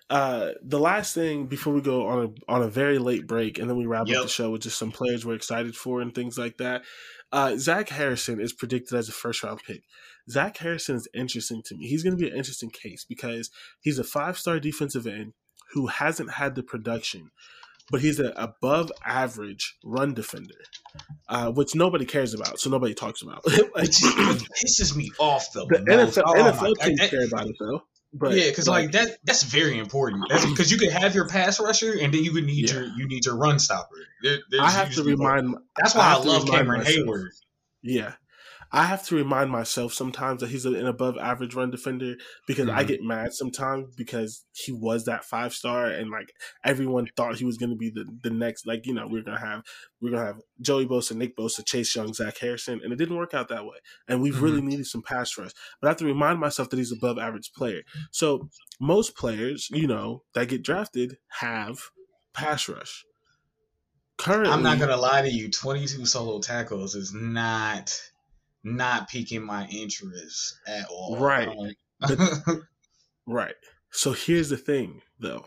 uh, 0.09 0.51
the 0.63 0.79
last 0.79 1.13
thing 1.13 1.45
before 1.45 1.73
we 1.73 1.81
go 1.81 2.07
on 2.07 2.25
a 2.25 2.51
on 2.51 2.63
a 2.63 2.67
very 2.67 2.97
late 2.97 3.27
break, 3.27 3.59
and 3.59 3.69
then 3.69 3.77
we 3.77 3.85
wrap 3.85 4.07
yep. 4.07 4.17
up 4.17 4.23
the 4.23 4.29
show 4.29 4.49
with 4.49 4.63
just 4.63 4.79
some 4.79 4.91
players 4.91 5.23
we're 5.23 5.35
excited 5.35 5.75
for 5.75 6.01
and 6.01 6.15
things 6.15 6.35
like 6.37 6.57
that. 6.57 6.81
Uh, 7.31 7.57
Zach 7.57 7.89
Harrison 7.89 8.39
is 8.39 8.53
predicted 8.53 8.97
as 8.97 9.09
a 9.09 9.11
first 9.11 9.43
round 9.43 9.61
pick. 9.65 9.83
Zach 10.29 10.57
Harrison 10.57 10.95
is 10.95 11.07
interesting 11.13 11.61
to 11.65 11.75
me. 11.75 11.87
He's 11.87 12.03
going 12.03 12.17
to 12.17 12.21
be 12.21 12.29
an 12.29 12.37
interesting 12.37 12.69
case 12.69 13.05
because 13.07 13.49
he's 13.79 13.99
a 13.99 14.03
five 14.03 14.37
star 14.37 14.59
defensive 14.59 15.05
end 15.07 15.33
who 15.73 15.87
hasn't 15.87 16.31
had 16.33 16.55
the 16.55 16.63
production, 16.63 17.31
but 17.91 18.01
he's 18.01 18.19
an 18.19 18.33
above 18.35 18.91
average 19.05 19.77
run 19.83 20.13
defender, 20.13 20.55
uh, 21.29 21.51
which 21.51 21.75
nobody 21.75 22.05
cares 22.05 22.33
about, 22.33 22.59
so 22.59 22.69
nobody 22.69 22.93
talks 22.93 23.21
about. 23.21 23.45
like, 23.45 23.89
pisses 23.89 24.95
me 24.95 25.11
off 25.19 25.51
though. 25.53 25.67
The 25.67 25.79
NFL, 25.79 26.23
oh, 26.25 26.33
NFL 26.33 26.85
teams 26.85 27.09
care 27.09 27.25
about 27.25 27.47
it 27.47 27.55
though. 27.59 27.83
But, 28.17 28.33
yeah, 28.33 28.49
because 28.49 28.69
like, 28.69 28.85
like, 28.85 28.91
that 28.93 29.17
that's 29.25 29.43
very 29.43 29.77
important. 29.77 30.23
Because 30.29 30.71
you 30.71 30.77
could 30.77 30.91
have 30.91 31.13
your 31.13 31.27
pass 31.27 31.59
rusher, 31.59 31.97
and 31.99 32.13
then 32.13 32.23
you 32.23 32.33
would 32.33 32.45
need 32.45 32.69
yeah. 32.69 32.75
your 32.75 32.85
you 32.95 33.07
need 33.07 33.25
your 33.25 33.35
run 33.35 33.59
stopper. 33.59 33.97
There, 34.23 34.39
I 34.61 34.71
have 34.71 34.93
to 34.93 35.03
remind. 35.03 35.53
That's 35.77 35.93
why 35.93 36.13
I, 36.13 36.13
I 36.13 36.17
love 36.19 36.47
Cameron 36.47 36.83
myself. 36.83 37.05
Heyward. 37.05 37.27
Yeah, 37.83 38.13
I 38.75 38.83
have 38.83 39.03
to 39.07 39.15
remind 39.15 39.51
myself 39.51 39.93
sometimes 39.93 40.41
that 40.41 40.49
he's 40.49 40.65
an 40.65 40.75
above 40.85 41.17
average 41.17 41.55
run 41.55 41.71
defender 41.71 42.15
because 42.45 42.67
mm-hmm. 42.67 42.77
I 42.77 42.83
get 42.83 43.01
mad 43.01 43.33
sometimes 43.33 43.95
because 43.95 44.43
he 44.51 44.73
was 44.73 45.05
that 45.05 45.23
five 45.23 45.53
star 45.53 45.85
and 45.85 46.11
like 46.11 46.33
everyone 46.61 47.07
thought 47.15 47.37
he 47.37 47.45
was 47.45 47.57
going 47.57 47.69
to 47.69 47.77
be 47.77 47.89
the, 47.89 48.05
the 48.21 48.29
next 48.29 48.67
like 48.67 48.85
you 48.85 48.93
know 48.93 49.07
we're 49.07 49.21
gonna 49.21 49.39
have 49.39 49.63
we're 50.01 50.11
gonna 50.11 50.25
have 50.25 50.41
Joey 50.59 50.85
Bosa, 50.85 51.15
Nick 51.15 51.37
Bosa, 51.37 51.65
Chase 51.65 51.95
Young, 51.95 52.13
Zach 52.13 52.37
Harrison, 52.37 52.81
and 52.83 52.91
it 52.91 52.97
didn't 52.97 53.15
work 53.15 53.33
out 53.33 53.47
that 53.47 53.63
way. 53.63 53.77
And 54.09 54.21
we've 54.21 54.33
mm-hmm. 54.33 54.43
really 54.43 54.61
needed 54.61 54.87
some 54.87 55.01
pass 55.01 55.37
rush, 55.37 55.51
but 55.79 55.87
I 55.87 55.91
have 55.91 55.97
to 55.99 56.05
remind 56.05 56.41
myself 56.41 56.69
that 56.69 56.77
he's 56.77 56.91
above 56.91 57.17
average 57.17 57.53
player. 57.53 57.83
So 58.11 58.49
most 58.81 59.15
players, 59.15 59.69
you 59.71 59.87
know, 59.87 60.23
that 60.33 60.49
get 60.49 60.63
drafted 60.63 61.15
have 61.39 61.79
pass 62.33 62.67
rush. 62.67 63.05
Currently, 64.17 64.51
I'm 64.51 64.63
not 64.63 64.79
gonna 64.79 64.97
lie 64.97 65.21
to 65.21 65.29
you. 65.29 65.49
22 65.49 66.05
solo 66.05 66.41
tackles 66.41 66.95
is 66.95 67.13
not 67.13 67.97
not 68.65 69.07
piquing 69.07 69.45
my 69.45 69.67
interest 69.67 70.57
at 70.67 70.87
all. 70.87 71.17
Right. 71.17 71.47
right. 73.27 73.55
So 73.91 74.11
here's 74.11 74.49
the 74.49 74.57
thing, 74.57 75.01
though. 75.19 75.45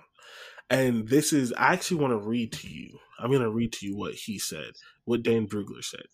And 0.70 1.08
this 1.08 1.32
is, 1.32 1.52
I 1.54 1.72
actually 1.72 2.00
want 2.00 2.12
to 2.12 2.28
read 2.28 2.52
to 2.52 2.68
you. 2.68 2.98
I'm 3.18 3.30
going 3.30 3.42
to 3.42 3.50
read 3.50 3.72
to 3.74 3.86
you 3.86 3.96
what 3.96 4.14
he 4.14 4.38
said, 4.38 4.72
what 5.04 5.22
Dane 5.22 5.48
Brugler 5.48 5.82
said, 5.82 6.06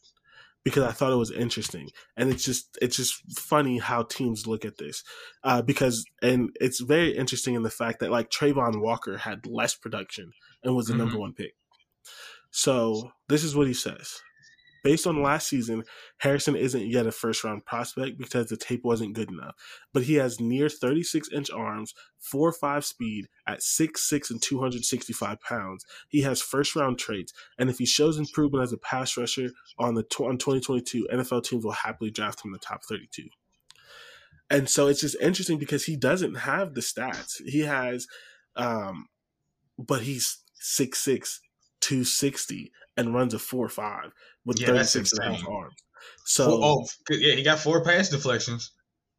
because 0.65 0.85
I 0.85 0.93
thought 0.93 1.13
it 1.13 1.17
was 1.17 1.31
interesting. 1.31 1.91
And 2.17 2.31
it's 2.31 2.45
just, 2.45 2.79
it's 2.81 2.97
just 2.97 3.15
funny 3.39 3.79
how 3.79 4.05
teams 4.05 4.47
look 4.47 4.65
at 4.65 4.79
this. 4.79 5.05
Uh, 5.43 5.61
because, 5.61 6.07
and 6.23 6.57
it's 6.59 6.81
very 6.81 7.15
interesting 7.15 7.55
in 7.55 7.63
the 7.63 7.71
fact 7.71 8.01
that 8.01 8.11
like 8.11 8.31
Travon 8.31 8.81
Walker 8.81 9.19
had 9.19 9.47
less 9.47 9.75
production 9.75 10.33
and 10.63 10.75
was 10.75 10.87
the 10.87 10.95
mm-hmm. 10.95 11.01
number 11.01 11.19
one 11.19 11.35
pick. 11.35 11.55
So 12.51 13.11
this 13.29 13.45
is 13.45 13.55
what 13.55 13.67
he 13.67 13.75
says. 13.75 14.21
Based 14.85 15.07
on 15.07 15.23
last 15.23 15.49
season, 15.49 15.83
Harrison 16.19 16.55
isn't 16.55 16.87
yet 16.87 17.07
a 17.07 17.11
first 17.11 17.43
round 17.43 17.65
prospect 17.65 18.19
because 18.19 18.49
the 18.49 18.57
tape 18.59 18.85
wasn't 18.85 19.15
good 19.15 19.31
enough. 19.31 19.55
But 19.95 20.03
he 20.03 20.17
has 20.17 20.39
near 20.39 20.69
36 20.69 21.31
inch 21.33 21.51
arms, 21.51 21.95
4 22.21 22.53
5 22.53 22.85
speed 22.85 23.29
at 23.47 23.61
6'6 23.61 24.31
and 24.31 24.43
265 24.43 25.41
pounds. 25.41 25.87
He 26.09 26.21
has 26.21 26.43
first 26.43 26.77
round 26.77 26.99
traits, 26.99 27.33
and 27.59 27.71
if 27.71 27.79
he 27.79 27.87
shows 27.87 28.19
improvement 28.19 28.63
as 28.63 28.75
a 28.75 28.79
pass 28.79 29.17
rusher 29.17 29.49
on 29.79 29.95
the 29.95 30.03
on 30.21 30.37
2022, 30.37 31.09
NFL 31.11 31.45
teams 31.45 31.65
will 31.65 31.73
happily 31.73 32.11
draft 32.11 32.45
him 32.45 32.51
in 32.51 32.53
the 32.53 32.59
top 32.59 32.85
32. 32.85 33.27
And 34.51 34.69
so 34.69 34.89
it's 34.89 35.01
just 35.01 35.17
interesting 35.19 35.59
because 35.59 35.87
he 35.87 35.97
doesn't 35.97 36.35
have 36.35 36.75
the 36.75 36.83
stats. 36.83 37.43
He 37.43 37.61
has, 37.61 38.07
um, 38.55 39.07
but 39.79 40.03
he's 40.03 40.43
6'6, 40.63 41.39
260 41.81 42.71
and 42.97 43.15
runs 43.15 43.35
a 43.35 43.39
4 43.39 43.69
5 43.69 44.13
with 44.45 44.61
yeah, 44.61 44.69
36 44.69 45.13
and 45.13 45.21
a 45.21 45.37
half 45.37 45.49
arms. 45.49 45.75
So, 46.25 46.61
oh, 46.63 46.87
yeah, 47.11 47.35
he 47.35 47.43
got 47.43 47.59
four 47.59 47.83
pass 47.83 48.11
deflections. 48.11 48.73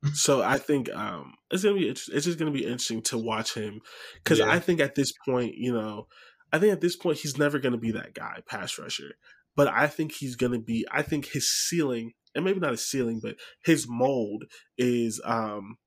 so 0.14 0.42
I 0.42 0.58
think 0.58 0.94
um, 0.94 1.34
it's 1.52 1.64
gonna 1.64 1.76
be 1.76 1.90
it's 1.90 2.06
just 2.06 2.38
gonna 2.38 2.52
be 2.52 2.64
interesting 2.64 3.02
to 3.04 3.18
watch 3.18 3.54
him 3.54 3.82
because 4.24 4.40
yeah. 4.40 4.50
I 4.50 4.60
think 4.60 4.80
at 4.80 4.96
this 4.96 5.12
point, 5.26 5.56
you 5.56 5.74
know, 5.74 6.08
I 6.52 6.60
think 6.60 6.74
at 6.74 6.82
this 6.82 6.96
point 6.96 7.18
he's 7.18 7.38
never 7.38 7.60
gonna 7.60 7.78
be 7.78 7.92
that 7.92 8.14
guy 8.14 8.40
pass 8.48 8.78
rusher, 8.78 9.16
but 9.56 9.68
I 9.68 9.88
think 9.88 10.12
he's 10.12 10.36
gonna 10.36 10.60
be. 10.60 10.86
I 10.92 11.02
think 11.02 11.28
his 11.28 11.50
ceiling, 11.50 12.14
and 12.36 12.46
maybe 12.46 12.60
not 12.60 12.72
his 12.72 12.88
ceiling, 12.88 13.20
but 13.22 13.36
his 13.64 13.88
mold 13.88 14.46
is 14.78 15.22
um, 15.24 15.78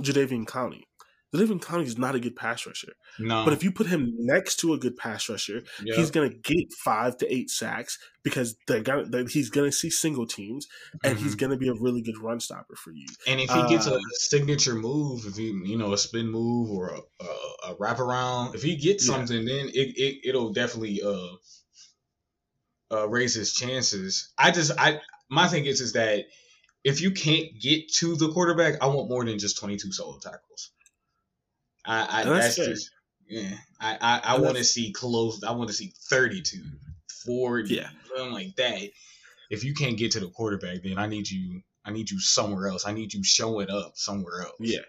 Jadeveon 0.00 0.44
Clowney. 0.44 0.84
David 1.34 1.60
Clowney 1.62 1.84
is 1.84 1.96
not 1.96 2.14
a 2.14 2.20
good 2.20 2.36
pass 2.36 2.66
rusher. 2.66 2.92
No, 3.18 3.44
But 3.44 3.54
if 3.54 3.64
you 3.64 3.72
put 3.72 3.86
him 3.86 4.12
next 4.18 4.56
to 4.60 4.74
a 4.74 4.78
good 4.78 4.96
pass 4.96 5.28
rusher, 5.28 5.62
yeah. 5.82 5.94
he's 5.96 6.10
gonna 6.10 6.28
get 6.28 6.66
five 6.84 7.16
to 7.18 7.34
eight 7.34 7.48
sacks 7.50 7.98
because 8.22 8.54
they're 8.66 8.82
gonna 8.82 9.04
they're, 9.04 9.26
he's 9.26 9.48
gonna 9.50 9.72
see 9.72 9.88
single 9.90 10.26
teams 10.26 10.66
and 11.02 11.18
he's 11.18 11.34
Mhm. 11.34 11.38
gonna 11.38 11.56
be 11.56 11.68
a 11.68 11.74
really 11.74 12.02
good 12.02 12.18
run 12.18 12.38
stopper 12.40 12.76
for 12.76 12.92
you. 12.92 13.06
And 13.26 13.40
if 13.40 13.50
he 13.50 13.62
gets 13.66 13.86
a 13.86 13.94
Uh, 13.94 13.98
signature 14.14 14.74
move, 14.74 15.24
if 15.26 15.36
he 15.36 15.46
you 15.64 15.78
know 15.78 15.92
a 15.94 15.98
spin 15.98 16.28
move 16.28 16.70
or 16.70 16.90
a, 16.90 17.00
a, 17.24 17.72
a 17.72 17.76
wraparound, 17.76 18.54
if 18.54 18.62
he 18.62 18.76
gets 18.76 19.06
Yeah. 19.06 19.14
something, 19.14 19.44
then 19.44 19.68
it, 19.68 19.96
it 19.96 20.20
it'll 20.28 20.52
definitely 20.52 21.00
uh 21.02 21.36
uh 22.90 23.08
raise 23.08 23.34
his 23.34 23.54
chances. 23.54 24.32
I 24.38 24.50
just 24.50 24.72
I 24.78 25.00
my 25.30 25.48
thing 25.48 25.64
is 25.66 25.80
is 25.80 25.92
that 25.94 26.26
if 26.84 27.00
you 27.00 27.10
can't 27.12 27.46
get 27.60 27.92
to 27.94 28.16
the 28.16 28.30
quarterback, 28.32 28.82
I 28.82 28.86
want 28.86 29.08
more 29.08 29.24
than 29.24 29.38
just 29.38 29.58
twenty 29.58 29.76
two 29.76 29.92
solo 29.92 30.18
tackles. 30.18 30.70
I, 31.84 32.04
I 32.04 32.22
And 32.22 32.30
that's 32.30 32.56
that's, 32.56 32.68
just 32.68 32.90
yeah. 33.28 33.56
I 33.80 33.96
I, 34.00 34.20
I 34.34 34.38
want 34.40 34.56
to 34.56 34.64
see 34.64 34.92
close. 34.92 35.42
I 35.42 35.52
want 35.52 35.68
to 35.68 35.74
see 35.74 35.92
32, 36.10 36.62
40, 37.26 37.74
Yeah. 37.74 37.88
something 38.08 38.32
like 38.32 38.54
that. 38.56 38.80
If 39.50 39.64
you 39.64 39.74
can't 39.74 39.96
get 39.98 40.12
to 40.12 40.20
the 40.20 40.28
quarterback, 40.28 40.82
then 40.82 40.98
I 40.98 41.06
need 41.06 41.28
you. 41.30 41.60
I 41.84 41.90
need 41.92 42.10
you 42.10 42.20
somewhere 42.20 42.68
else. 42.68 42.86
I 42.86 42.92
need 42.92 43.12
you 43.12 43.24
showing 43.24 43.68
up 43.70 43.92
somewhere 43.96 44.42
else. 44.42 44.54
Yeah. 44.60 44.80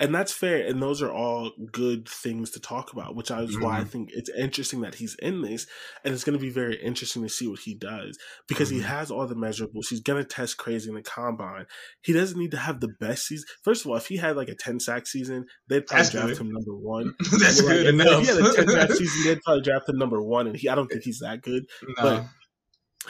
And 0.00 0.14
that's 0.14 0.32
fair. 0.32 0.64
And 0.66 0.80
those 0.80 1.02
are 1.02 1.10
all 1.10 1.50
good 1.72 2.08
things 2.08 2.50
to 2.52 2.60
talk 2.60 2.92
about, 2.92 3.16
which 3.16 3.30
is 3.32 3.58
why 3.58 3.78
I 3.78 3.82
Mhm. 3.84 3.88
think 3.88 4.08
it's 4.12 4.30
interesting 4.30 4.80
that 4.82 4.94
he's 4.94 5.16
in 5.20 5.42
this. 5.42 5.66
And 6.04 6.14
it's 6.14 6.22
going 6.22 6.38
to 6.38 6.42
be 6.42 6.50
very 6.50 6.76
interesting 6.80 7.22
to 7.22 7.28
see 7.28 7.48
what 7.48 7.58
he 7.60 7.74
does 7.74 8.16
because 8.46 8.70
he 8.70 8.78
Mhm. 8.78 8.82
has 8.84 9.10
all 9.10 9.26
the 9.26 9.34
measurables. 9.34 9.88
He's 9.90 10.00
going 10.00 10.22
to 10.22 10.28
test 10.28 10.56
crazy 10.56 10.88
in 10.88 10.94
the 10.94 11.02
combine. 11.02 11.66
He 12.02 12.12
doesn't 12.12 12.38
need 12.38 12.52
to 12.52 12.58
have 12.58 12.78
the 12.80 12.92
best 13.00 13.26
season. 13.26 13.46
First 13.64 13.84
of 13.84 13.90
all, 13.90 13.96
if 13.96 14.06
he 14.06 14.18
had 14.18 14.36
like 14.36 14.48
a 14.48 14.54
10 14.54 14.78
sack 14.78 15.06
season, 15.08 15.46
they'd 15.68 15.84
probably 15.86 16.02
That's 16.04 16.12
draft 16.12 16.28
good. 16.28 16.38
him 16.38 16.52
number 16.52 16.74
one. 16.76 17.14
That's 17.40 17.60
good 17.60 17.86
if- 17.86 17.94
enough. 17.94 18.22
If 18.22 18.28
he 18.28 18.34
had 18.36 18.38
a 18.46 18.54
10 18.54 18.68
sack 18.68 18.90
season, 18.92 19.22
they'd 19.24 19.42
probably 19.42 19.62
draft 19.62 19.88
him 19.88 19.98
number 19.98 20.22
one. 20.22 20.46
And 20.46 20.56
he, 20.56 20.68
I 20.68 20.76
don't 20.76 20.86
think 20.88 21.02
he's 21.02 21.18
that 21.20 21.42
good. 21.42 21.64
No. 21.82 21.94
but- 21.96 22.24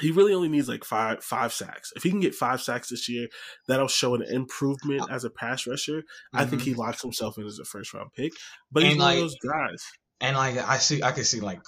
He 0.01 0.11
really 0.11 0.35
only 0.35 0.49
needs 0.49 0.69
like 0.69 0.85
five 0.85 1.23
five 1.23 1.53
sacks. 1.53 1.93
If 1.97 2.03
he 2.03 2.11
can 2.11 2.21
get 2.21 2.35
five 2.35 2.61
sacks 2.63 2.89
this 2.89 3.09
year, 3.09 3.29
that'll 3.67 3.89
show 3.89 4.15
an 4.15 4.23
improvement 4.23 5.11
as 5.11 5.25
a 5.25 5.31
pass 5.31 5.67
rusher. 5.67 6.05
I 6.33 6.45
think 6.45 6.63
he 6.63 6.75
locks 6.75 7.03
himself 7.03 7.39
in 7.39 7.47
as 7.47 7.59
a 7.59 7.65
first 7.65 7.93
round 7.95 8.13
pick. 8.15 8.33
But 8.71 8.83
he's 8.83 8.93
And, 8.93 9.01
one 9.01 9.09
like, 9.09 9.17
of 9.17 9.23
those 9.23 9.37
guys. 9.37 9.85
And 10.21 10.37
like 10.37 10.57
I 10.59 10.79
see, 10.79 11.03
I 11.03 11.13
can 11.13 11.25
see 11.25 11.41
like 11.41 11.61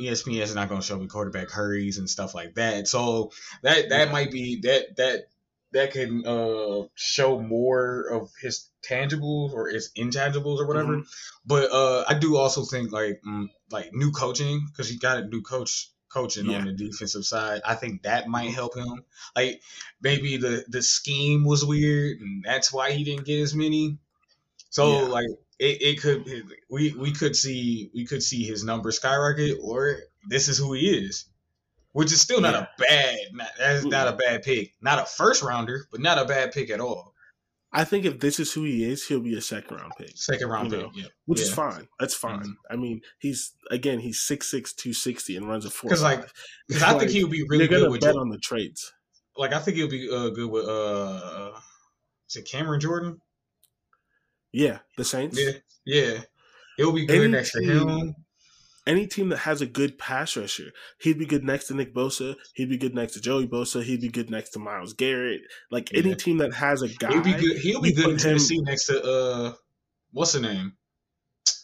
ESPN 0.00 0.40
is 0.40 0.54
not 0.54 0.68
going 0.68 0.80
to 0.80 0.86
show 0.86 0.98
me 0.98 1.06
quarterback 1.06 1.50
hurries 1.50 1.98
and 1.98 2.10
stuff 2.10 2.34
like 2.34 2.54
that. 2.56 2.88
So 2.88 3.30
that 3.62 3.90
that 3.90 4.06
Yeah. 4.06 4.12
might 4.12 4.30
be 4.32 4.60
that 4.62 4.96
that 4.96 5.20
that 5.72 5.92
can 5.92 6.26
uh 6.26 6.88
show 6.96 7.40
more 7.40 8.08
of 8.12 8.30
his 8.42 8.68
tangibles 8.84 9.52
or 9.52 9.68
his 9.68 9.92
intangibles 9.96 10.58
or 10.58 10.66
whatever. 10.66 10.96
Mhm. 10.98 11.06
But 11.46 11.70
uh 11.70 12.04
I 12.08 12.14
do 12.14 12.36
also 12.36 12.64
think 12.64 12.90
like 12.90 13.20
mm, 13.26 13.46
like 13.70 13.90
new 13.92 14.10
coaching 14.10 14.66
because 14.66 14.88
he 14.88 14.98
got 14.98 15.18
a 15.18 15.26
new 15.28 15.40
coach 15.42 15.91
coaching 16.12 16.46
Yeah. 16.46 16.58
on 16.58 16.66
the 16.66 16.72
defensive 16.72 17.24
side. 17.24 17.62
I 17.64 17.74
think 17.74 18.02
that 18.02 18.28
might 18.28 18.52
help 18.54 18.76
him. 18.76 19.04
Like 19.36 19.62
maybe 20.00 20.36
the 20.36 20.64
the 20.68 20.82
scheme 20.82 21.44
was 21.44 21.64
weird 21.64 22.20
and 22.20 22.44
that's 22.44 22.72
why 22.72 22.92
he 22.92 23.04
didn't 23.04 23.24
get 23.26 23.40
as 23.40 23.54
many. 23.54 23.98
So 24.70 25.02
Yeah. 25.02 25.08
like 25.08 25.28
it, 25.58 25.82
it 25.82 26.00
could 26.00 26.28
we 26.70 26.92
we 26.92 27.12
could 27.12 27.36
see 27.36 27.90
we 27.94 28.04
could 28.06 28.22
see 28.22 28.44
his 28.44 28.64
numbers 28.64 28.96
skyrocket 28.96 29.58
or 29.62 29.98
this 30.28 30.48
is 30.48 30.58
who 30.58 30.72
he 30.74 30.88
is. 31.06 31.26
Which 31.92 32.10
is 32.10 32.20
still 32.22 32.40
not 32.40 32.54
Yeah. 32.54 32.60
a 32.62 32.68
bad 32.78 33.18
not, 33.32 33.48
that's 33.58 33.84
not 33.84 34.08
a 34.08 34.12
bad 34.16 34.42
pick. 34.42 34.74
Not 34.80 34.98
a 34.98 35.04
first 35.06 35.42
rounder, 35.42 35.86
but 35.90 36.00
not 36.00 36.18
a 36.18 36.24
bad 36.24 36.52
pick 36.52 36.70
at 36.70 36.80
all. 36.80 37.11
I 37.74 37.84
think 37.84 38.04
if 38.04 38.20
this 38.20 38.38
is 38.38 38.52
who 38.52 38.64
he 38.64 38.84
is, 38.84 39.06
he'll 39.06 39.20
be 39.20 39.34
a 39.36 39.40
second 39.40 39.76
round 39.78 39.92
pick, 39.98 40.10
Second 40.16 40.48
round 40.48 40.70
pick. 40.70 40.80
know, 40.80 40.90
Yeah. 40.94 41.06
which 41.24 41.40
is 41.40 41.52
fine. 41.52 41.88
That's 41.98 42.14
fine. 42.14 42.40
Mhm. 42.44 42.54
I 42.70 42.76
mean, 42.76 43.00
he's 43.18 43.52
again, 43.70 43.98
he's 44.00 44.20
6'6", 44.20 44.74
260 44.74 45.36
and 45.36 45.48
runs 45.48 45.64
a 45.64 45.70
four. 45.70 45.88
'Cause, 45.90 46.02
like, 46.02 46.28
Because 46.68 46.82
I 46.82 46.98
think 46.98 47.10
he 47.10 47.24
would 47.24 47.32
be 47.32 47.44
really 47.48 47.66
good 47.68 47.90
with 47.90 48.02
bet 48.02 48.12
Jor- 48.12 48.20
on 48.20 48.28
the 48.28 48.38
traits. 48.38 48.92
like 49.36 49.52
I 49.54 49.58
think 49.58 49.76
he'll 49.78 49.88
be 49.88 50.08
uh, 50.10 50.28
good 50.28 50.50
with 50.50 50.66
uh 50.68 51.52
is 52.28 52.36
it 52.36 52.44
Cameron 52.50 52.80
Jordan? 52.80 53.20
Yeah, 54.52 54.80
the 54.98 55.04
Saints. 55.04 55.38
Yeah. 55.40 55.52
Yeah. 55.86 56.24
He'll 56.76 56.92
be 56.92 57.06
good 57.06 57.20
Any 57.22 57.28
next 57.28 57.52
to 57.52 57.62
him. 57.62 58.14
Any 58.86 59.06
team 59.06 59.28
that 59.28 59.38
has 59.38 59.60
a 59.60 59.66
good 59.66 59.96
pass 59.96 60.36
rusher, 60.36 60.72
he'd 61.00 61.18
be 61.18 61.26
good 61.26 61.44
next 61.44 61.68
to 61.68 61.74
Nick 61.74 61.94
Bosa. 61.94 62.34
He'd 62.54 62.68
be 62.68 62.76
good 62.78 62.94
next 62.94 63.12
to 63.14 63.20
Joey 63.20 63.46
Bosa. 63.46 63.82
He'd 63.82 64.00
be 64.00 64.08
good 64.08 64.28
next 64.30 64.50
to 64.50 64.58
Myles 64.58 64.92
Garrett. 64.92 65.42
Like 65.70 65.90
any 65.94 66.10
Yeah. 66.10 66.14
team 66.16 66.38
that 66.38 66.52
has 66.54 66.82
a 66.82 66.88
guy, 66.88 67.12
He'll 67.12 67.22
be 67.22 67.32
good. 67.34 67.58
He'll 67.58 67.80
be 67.80 67.92
good 67.92 68.06
in 68.06 68.10
put 68.16 68.22
him- 68.24 68.28
Tennessee 68.30 68.60
next 68.60 68.86
to 68.86 69.00
uh, 69.02 69.54
what's 70.10 70.32
the 70.32 70.40
name? 70.40 70.72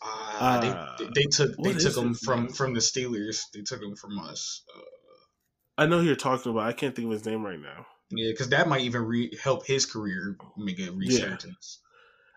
Uh, 0.00 0.38
Uh, 0.40 0.96
they, 0.98 1.04
they 1.14 1.24
took 1.24 1.56
they 1.62 1.72
took 1.74 1.96
him 1.96 2.14
from 2.14 2.44
name? 2.44 2.52
from 2.52 2.74
the 2.74 2.80
Steelers. 2.80 3.42
They 3.52 3.62
took 3.62 3.82
him 3.82 3.96
from 3.96 4.18
us. 4.20 4.62
Uh, 4.76 4.80
I 5.76 5.86
know 5.86 5.98
who 6.00 6.06
you're 6.06 6.14
talking 6.16 6.52
about. 6.52 6.68
I 6.68 6.72
can't 6.72 6.94
think 6.94 7.06
of 7.06 7.12
his 7.12 7.26
name 7.26 7.42
right 7.44 7.58
now. 7.60 7.86
yeah, 8.10 8.30
because 8.30 8.48
that 8.50 8.68
might 8.68 8.82
even 8.82 9.02
re- 9.02 9.36
help 9.42 9.66
his 9.66 9.86
career 9.86 10.36
make 10.56 10.78
a 10.78 10.90
resurgence. 10.92 11.80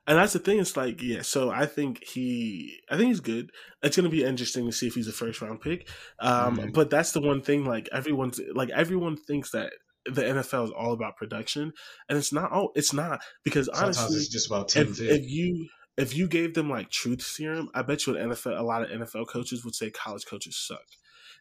And 0.08 0.18
that's 0.18 0.34
the 0.34 0.40
thing. 0.40 0.60
It's 0.60 0.76
like, 0.76 1.02
yeah. 1.02 1.22
So 1.22 1.52
I 1.52 1.66
think 1.68 2.04
he, 2.04 2.80
I 2.90 2.98
think 2.98 3.10
he's 3.10 3.20
good. 3.20 3.52
It's 3.84 3.96
going 3.96 4.10
to 4.10 4.16
be 4.16 4.24
interesting 4.24 4.66
to 4.66 4.72
see 4.72 4.88
if 4.88 4.96
he's 4.96 5.08
a 5.08 5.12
first 5.12 5.42
round 5.42 5.62
pick. 5.62 5.88
Um, 6.20 6.58
Mhm. 6.58 6.74
But 6.74 6.90
that's 6.90 7.12
the 7.12 7.22
one 7.22 7.42
thing. 7.42 7.66
Like 7.66 7.88
everyone's, 7.92 8.40
like 8.54 8.70
everyone 8.72 9.16
thinks 9.16 9.52
that 9.52 9.74
the 10.06 10.24
NFL 10.24 10.66
is 10.66 10.72
all 10.72 10.94
about 10.94 11.16
production, 11.18 11.72
and 12.10 12.18
it's 12.18 12.34
not. 12.34 12.50
Oh, 12.52 12.72
it's 12.74 12.92
not 12.94 13.22
because 13.44 13.68
Sometimes 13.68 13.98
honestly, 14.00 14.18
it's 14.18 14.30
just 14.30 14.48
about 14.48 14.76
if, 14.76 15.00
if 15.00 15.30
you 15.30 15.68
if 15.96 16.16
you 16.18 16.28
gave 16.28 16.56
them 16.56 16.70
like 16.72 16.90
truth 16.90 17.22
serum, 17.22 17.70
I 17.76 17.84
bet 17.84 18.08
you 18.08 18.18
an 18.18 18.32
NFL 18.32 18.60
a 18.60 18.64
lot 18.64 18.82
of 18.82 18.90
NFL 18.90 19.28
coaches 19.28 19.64
would 19.64 19.76
say 19.76 19.92
college 19.92 20.26
coaches 20.26 20.58
suck. 20.58 20.82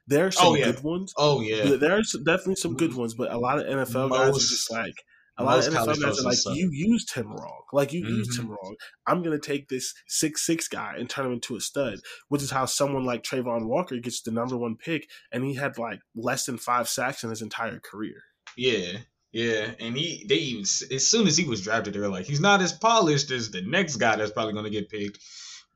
There 0.06 0.26
are 0.26 0.30
some 0.30 0.48
Oh, 0.48 0.54
yeah. 0.56 0.66
good 0.66 0.82
ones. 0.82 1.14
oh 1.16 1.40
yeah, 1.40 1.76
There's 1.76 2.12
definitely 2.24 2.56
some 2.56 2.76
good 2.76 2.92
ones, 2.94 3.14
but 3.14 3.32
a 3.32 3.38
lot 3.38 3.58
of 3.58 3.64
NFL 3.64 4.10
guys 4.10 4.28
are 4.36 4.38
just 4.38 4.70
like 4.70 5.04
a 5.40 5.44
lot 5.44 5.58
of 5.66 5.72
NFL 5.72 6.00
guys 6.02 6.18
are 6.20 6.22
like 6.22 6.36
suck. 6.36 6.54
you 6.56 6.70
used 6.72 7.12
him 7.14 7.28
wrong. 7.32 7.62
Like 7.72 7.92
you 7.92 8.06
used 8.06 8.32
Mhm. 8.32 8.40
him 8.44 8.50
wrong. 8.50 8.76
I'm 9.06 9.22
gonna 9.22 9.38
take 9.38 9.68
this 9.68 9.94
six 10.06 10.44
six 10.46 10.68
guy 10.68 10.94
and 10.98 11.08
turn 11.08 11.26
him 11.26 11.32
into 11.32 11.56
a 11.56 11.60
stud, 11.60 12.00
which 12.28 12.42
is 12.42 12.50
how 12.50 12.66
someone 12.66 13.04
like 13.04 13.22
Travon 13.22 13.66
Walker 13.66 13.96
gets 13.98 14.22
the 14.22 14.30
number 14.30 14.56
one 14.56 14.76
pick, 14.76 15.08
and 15.32 15.44
he 15.44 15.54
had 15.54 15.78
like 15.78 16.00
less 16.14 16.46
than 16.46 16.58
five 16.58 16.88
sacks 16.88 17.24
in 17.24 17.30
his 17.30 17.42
entire 17.42 17.80
career. 17.80 18.22
yeah, 18.56 18.98
yeah. 19.32 19.72
And 19.78 19.96
he 19.96 20.24
they 20.28 20.36
even 20.36 20.62
as 20.62 21.06
soon 21.08 21.26
as 21.26 21.36
he 21.36 21.44
was 21.44 21.60
drafted, 21.62 21.94
they 21.94 22.00
were 22.00 22.08
like, 22.08 22.26
he's 22.26 22.40
not 22.40 22.60
as 22.60 22.72
polished 22.72 23.30
as 23.30 23.50
the 23.50 23.62
next 23.62 23.96
guy 23.96 24.16
that's 24.16 24.32
probably 24.32 24.52
going 24.54 24.64
to 24.64 24.70
get 24.70 24.88
picked. 24.88 25.18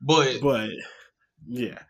But 0.01 0.41
But 0.41 0.69
yeah. 1.47 1.81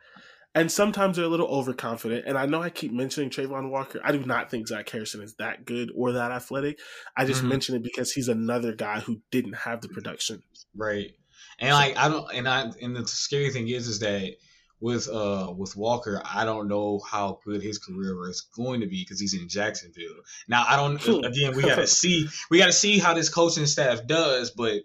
And 0.56 0.72
sometimes 0.72 1.18
they're 1.18 1.26
a 1.26 1.30
little 1.30 1.48
overconfident. 1.48 2.24
And 2.26 2.38
I 2.38 2.46
know 2.46 2.62
I 2.64 2.70
keep 2.70 2.94
mentioning 2.94 3.30
Travon 3.30 3.70
Walker. 3.70 4.00
I 4.04 4.14
do 4.14 4.24
not 4.26 4.50
think 4.50 4.68
Zach 4.70 4.90
Harrison 4.90 5.22
is 5.22 5.36
that 5.36 5.66
good 5.66 5.92
or 5.94 6.14
that 6.14 6.32
athletic. 6.32 6.80
I 7.16 7.26
just 7.26 7.44
Mhm. 7.44 7.50
mention 7.50 7.76
it 7.76 7.84
because 7.84 8.14
he's 8.14 8.30
another 8.30 8.74
guy 8.74 9.02
who 9.02 9.22
didn't 9.32 9.54
have 9.54 9.82
the 9.82 9.90
production. 9.90 10.42
Right. 10.74 11.12
And 11.60 11.72
like 11.72 11.98
I 11.98 12.08
don't 12.08 12.32
and 12.34 12.48
I 12.48 12.72
and 12.82 12.96
the 12.96 13.06
scary 13.08 13.52
thing 13.52 13.68
is 13.68 13.88
is 13.88 14.00
that 14.00 14.32
with 14.80 15.08
uh 15.10 15.54
with 15.58 15.76
Walker, 15.76 16.22
I 16.26 16.46
don't 16.46 16.68
know 16.68 17.00
how 17.00 17.40
good 17.46 17.62
his 17.62 17.78
career 17.78 18.18
is 18.30 18.42
going 18.56 18.82
to 18.82 18.88
be 18.88 19.02
because 19.04 19.20
he's 19.20 19.34
in 19.34 19.48
Jacksonville. 19.50 20.22
Now 20.48 20.66
I 20.68 20.76
don't 20.78 20.96
again 21.26 21.56
we 21.56 21.64
gotta 21.64 21.88
see 21.88 22.28
we 22.50 22.58
gotta 22.60 22.74
see 22.74 22.98
how 23.00 23.14
this 23.14 23.30
coaching 23.30 23.66
staff 23.66 24.08
does, 24.08 24.52
but 24.52 24.82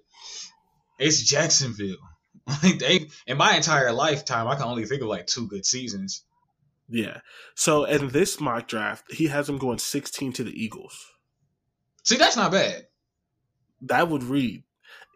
it's 0.99 1.23
Jacksonville. 1.23 1.97
Like 2.63 2.79
they 2.79 3.09
in 3.27 3.37
my 3.37 3.57
entire 3.57 3.93
lifetime 3.93 4.47
I 4.49 4.55
can 4.57 4.65
only 4.65 4.85
think 4.87 5.03
of 5.03 5.09
like 5.09 5.27
two 5.27 5.47
good 5.47 5.65
seasons. 5.67 6.25
Yeah. 6.89 7.21
So 7.55 7.85
in 7.85 8.09
this 8.09 8.41
mock 8.41 8.67
draft, 8.69 9.05
he 9.13 9.27
has 9.29 9.49
him 9.49 9.59
going 9.59 9.79
16 9.79 10.33
to 10.35 10.45
the 10.45 10.51
Eagles. 10.51 11.13
See, 12.03 12.17
that's 12.17 12.37
not 12.37 12.51
bad. 12.53 12.87
That 13.83 14.09
would 14.09 14.25
read. 14.25 14.65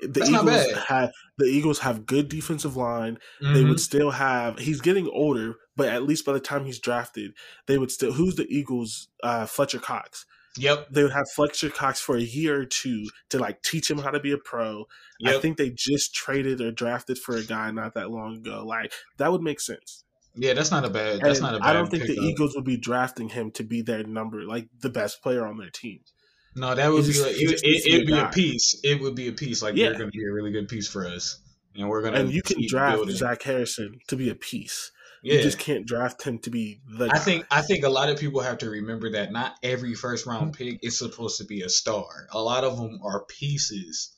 The 0.00 0.08
That's 0.08 0.30
not 0.30 0.44
Eagles 0.44 0.66
bad. 0.72 0.84
have 0.88 1.10
the 1.38 1.46
Eagles 1.46 1.78
have 1.80 2.06
good 2.06 2.28
defensive 2.28 2.76
line. 2.76 3.18
They 3.40 3.62
Mhm. 3.62 3.68
would 3.70 3.80
still 3.80 4.10
have. 4.10 4.58
He's 4.58 4.80
getting 4.80 5.08
older, 5.08 5.56
but 5.76 5.88
at 5.88 6.02
least 6.04 6.24
by 6.24 6.32
the 6.32 6.40
time 6.40 6.64
he's 6.64 6.78
drafted, 6.78 7.32
they 7.66 7.78
would 7.78 7.90
still. 7.90 8.12
Who's 8.12 8.36
the 8.36 8.46
Eagles? 8.48 9.08
Uh, 9.22 9.46
Fletcher 9.46 9.78
Cox. 9.78 10.26
Yep. 10.56 10.88
they 10.90 11.02
would 11.02 11.12
have 11.12 11.28
Fletcher 11.34 11.68
Cox 11.70 12.00
for 12.00 12.16
a 12.16 12.22
year 12.22 12.60
or 12.60 12.64
two 12.64 13.04
to 13.30 13.38
like 13.38 13.62
teach 13.62 13.90
him 13.90 13.98
how 13.98 14.10
to 14.10 14.20
be 14.20 14.30
a 14.32 14.38
pro. 14.38 14.84
Yep. 15.20 15.34
I 15.34 15.38
think 15.40 15.56
they 15.56 15.70
just 15.70 16.14
traded 16.14 16.60
or 16.60 16.70
drafted 16.70 17.18
for 17.18 17.36
a 17.36 17.42
guy 17.42 17.70
not 17.72 17.94
that 17.94 18.10
long 18.10 18.36
ago. 18.36 18.64
Like 18.64 18.92
that 19.18 19.32
would 19.32 19.42
make 19.42 19.60
sense. 19.60 20.04
yeah, 20.36 20.52
that's 20.54 20.70
not 20.70 20.84
a 20.84 20.90
bad 20.90 21.20
that's 21.20 21.38
And 21.38 21.46
not 21.46 21.54
a 21.56 21.58
bad 21.60 21.68
I 21.68 21.72
don't 21.72 21.90
think 21.90 22.02
the 22.04 22.10
pickup. 22.10 22.24
Eagles 22.24 22.54
would 22.54 22.64
be 22.64 22.76
drafting 22.76 23.28
him 23.30 23.50
to 23.52 23.64
be 23.64 23.82
their 23.82 24.04
number, 24.04 24.42
like 24.44 24.68
the 24.80 24.90
best 24.90 25.22
player 25.22 25.44
on 25.46 25.56
their 25.58 25.70
team. 25.70 26.00
No, 26.56 26.72
that 26.74 26.88
would 26.92 27.02
He 27.04 27.08
be 27.08 27.12
just- 27.14 27.26
like, 27.26 27.34
it, 27.36 27.60
it, 27.64 27.86
it'd 27.94 28.06
be 28.06 28.16
a 28.18 28.28
piece. 28.28 28.80
It 28.84 29.00
would 29.00 29.16
be 29.16 29.26
a 29.28 29.32
piece. 29.32 29.60
Like 29.62 29.74
Yeah. 29.74 29.86
you're 29.86 29.98
going 29.98 30.10
to 30.12 30.16
be 30.16 30.24
a 30.24 30.32
really 30.32 30.52
good 30.52 30.68
piece 30.68 30.86
for 30.86 31.04
us, 31.04 31.40
and 31.74 31.88
we're 31.88 32.00
gonna. 32.02 32.20
And 32.20 32.30
you 32.32 32.42
can 32.42 32.64
draft. 32.68 33.08
Zach 33.10 33.42
Harrison 33.42 33.98
to 34.06 34.14
be 34.14 34.30
a 34.30 34.36
piece. 34.36 34.92
Yeah, 35.24 35.36
You 35.36 35.42
just 35.42 35.58
can't 35.58 35.86
draft 35.86 36.22
him 36.22 36.38
to 36.40 36.50
be 36.50 36.80
the. 36.86 37.06
I 37.06 37.08
guy. 37.08 37.18
think 37.18 37.46
I 37.50 37.62
think 37.62 37.84
a 37.84 37.88
lot 37.88 38.10
of 38.10 38.18
people 38.18 38.40
have 38.42 38.58
to 38.58 38.68
remember 38.68 39.10
that 39.12 39.32
not 39.32 39.54
every 39.62 39.94
first 39.94 40.26
round 40.26 40.52
pick 40.52 40.78
is 40.82 40.98
supposed 40.98 41.38
to 41.38 41.44
be 41.44 41.62
a 41.62 41.68
star. 41.70 42.04
A 42.32 42.40
lot 42.42 42.62
of 42.62 42.76
them 42.76 43.00
are 43.02 43.24
pieces 43.24 44.14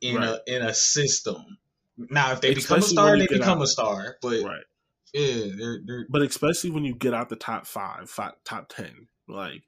in 0.00 0.16
Right. 0.16 0.28
a 0.28 0.42
in 0.56 0.62
a 0.62 0.72
system. 0.72 1.58
Now, 1.98 2.32
if 2.32 2.40
they 2.40 2.54
become 2.54 2.78
a 2.78 2.82
star, 2.82 3.18
they 3.18 3.26
become 3.26 3.58
out- 3.58 3.64
a 3.64 3.66
star. 3.66 4.16
But 4.22 4.42
right. 4.42 4.64
yeah, 5.12 5.52
they're 5.58 5.80
they're 5.84 6.06
But 6.08 6.22
especially 6.22 6.70
when 6.70 6.84
you 6.84 6.94
get 6.94 7.12
out 7.12 7.28
the 7.28 7.36
top 7.36 7.66
five, 7.66 8.08
five 8.08 8.32
top 8.44 8.68
ten, 8.70 9.08
like 9.28 9.62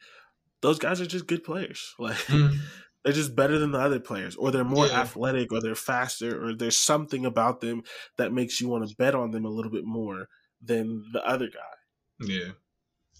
those 0.63 0.79
guys 0.79 1.01
are 1.03 1.07
just 1.07 1.27
good 1.27 1.45
players. 1.45 1.95
Like 1.99 2.17
Mhm. 2.29 2.57
they're 3.05 3.13
just 3.13 3.37
better 3.37 3.59
than 3.59 3.73
the 3.73 3.79
other 3.79 4.01
players, 4.01 4.37
or 4.37 4.51
they're 4.51 4.65
more 4.65 4.87
Yeah. 4.87 5.01
athletic, 5.03 5.53
or 5.53 5.61
they're 5.61 5.75
faster, 5.75 6.43
or 6.43 6.55
there's 6.55 6.77
something 6.79 7.27
about 7.27 7.61
them 7.61 7.83
that 8.17 8.33
makes 8.33 8.59
you 8.61 8.69
want 8.69 8.89
to 8.89 8.97
bet 8.97 9.15
on 9.15 9.31
them 9.33 9.45
a 9.45 9.51
little 9.51 9.71
bit 9.71 9.85
more 9.85 10.29
than 10.63 11.05
the 11.13 11.25
other 11.25 11.47
guy. 11.47 12.27
yeah. 12.27 12.51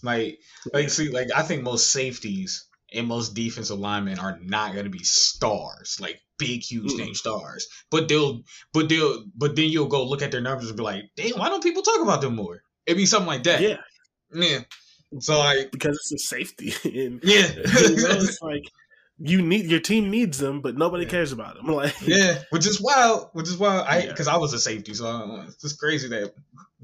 Like 0.01 0.39
like 0.73 0.89
see 0.89 1.09
like 1.09 1.27
I 1.35 1.41
think 1.41 1.63
most 1.63 1.91
safeties 1.91 2.69
and 2.93 3.07
most 3.07 3.33
defensive 3.33 3.77
linemen 3.77 4.19
are 4.19 4.39
not 4.41 4.73
going 4.73 4.85
to 4.85 4.89
be 4.89 5.03
stars, 5.03 5.97
like 6.01 6.21
big, 6.37 6.63
huge 6.63 6.95
name 6.95 7.13
stars. 7.13 7.67
But 7.91 8.07
they'll, 8.07 8.41
but 8.73 8.89
they'll, 8.89 9.25
but 9.35 9.55
then 9.55 9.69
you'll 9.69 9.87
go 9.87 10.05
look 10.05 10.21
at 10.21 10.31
their 10.31 10.41
numbers 10.41 10.69
and 10.69 10.77
be 10.77 10.83
like, 10.83 11.03
damn, 11.15 11.37
why 11.37 11.49
don't 11.49 11.63
people 11.63 11.83
talk 11.83 12.01
about 12.01 12.21
them 12.21 12.35
more? 12.35 12.63
It'd 12.85 12.97
be 12.97 13.05
something 13.05 13.27
like 13.27 13.43
that. 13.43 13.61
Yeah, 13.61 13.77
yeah. 14.33 14.59
So 15.19 15.39
like, 15.39 15.71
because 15.71 15.95
it's 15.95 16.11
a 16.11 16.17
safety, 16.17 16.73
and 17.05 17.19
yeah, 17.23 17.47
you 17.47 17.63
know, 17.63 18.17
it's 18.19 18.41
like 18.41 18.63
you 19.19 19.41
need 19.41 19.65
your 19.65 19.79
team 19.79 20.09
needs 20.09 20.37
them, 20.37 20.61
but 20.61 20.77
nobody 20.77 21.03
Yeah. 21.03 21.09
cares 21.09 21.31
about 21.31 21.55
them. 21.55 21.67
Like 21.73 21.93
yeah, 22.05 22.39
which 22.51 22.65
is 22.67 22.79
wild, 22.81 23.29
which 23.33 23.47
is 23.47 23.57
wild. 23.57 23.85
I 23.87 23.99
Yeah. 24.03 24.07
because 24.11 24.27
I 24.27 24.37
was 24.37 24.53
a 24.53 24.59
safety, 24.59 24.93
so 24.93 25.05
uh, 25.07 25.43
it's 25.47 25.57
just 25.61 25.79
crazy 25.79 26.07
that 26.09 26.33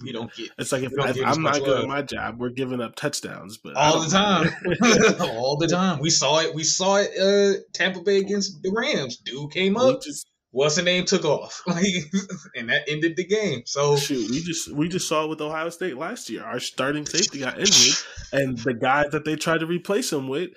we 0.04 0.12
don't 0.12 0.34
get 0.36 0.52
It's 0.58 0.72
like 0.74 0.84
if, 0.84 0.92
if 0.94 1.26
I'm 1.26 1.42
not 1.42 1.54
good 1.56 1.68
love. 1.70 1.84
at 1.84 1.88
my 1.88 2.02
job, 2.02 2.38
we're 2.40 2.50
giving 2.50 2.82
up 2.82 2.96
touchdowns, 2.96 3.58
but 3.58 3.76
all 3.78 4.02
the 4.02 4.10
time, 4.10 4.50
all 5.38 5.56
the 5.58 5.68
time. 5.68 6.00
We 6.00 6.10
saw 6.10 6.40
it. 6.40 6.54
We 6.54 6.64
saw 6.66 6.98
it. 6.98 7.12
Uh, 7.18 7.62
Tampa 7.74 8.02
Bay 8.02 8.18
against 8.18 8.62
the 8.62 8.72
Rams. 8.72 9.18
Dude 9.18 9.52
came 9.52 9.78
up. 9.78 10.02
just 10.02 10.28
What's 10.52 10.78
the 10.78 10.84
name 10.84 11.04
took 11.04 11.26
off, 11.26 11.62
and 11.68 12.70
that 12.70 12.84
ended 12.88 13.18
the 13.18 13.26
game. 13.26 13.64
So 13.66 13.98
shoot, 13.98 14.30
we 14.32 14.42
just 14.42 14.72
we 14.72 14.88
just 14.88 15.06
saw 15.06 15.26
it 15.26 15.28
with 15.28 15.42
Ohio 15.42 15.70
State 15.70 15.98
last 15.98 16.30
year. 16.30 16.44
Our 16.46 16.62
starting 16.62 17.06
safety 17.06 17.40
got 17.40 17.60
injured, 17.60 17.98
and 18.32 18.58
the 18.60 18.74
guy 18.74 19.06
that 19.10 19.26
they 19.26 19.36
tried 19.36 19.60
to 19.60 19.66
replace 19.66 20.14
him 20.14 20.30
with, 20.30 20.52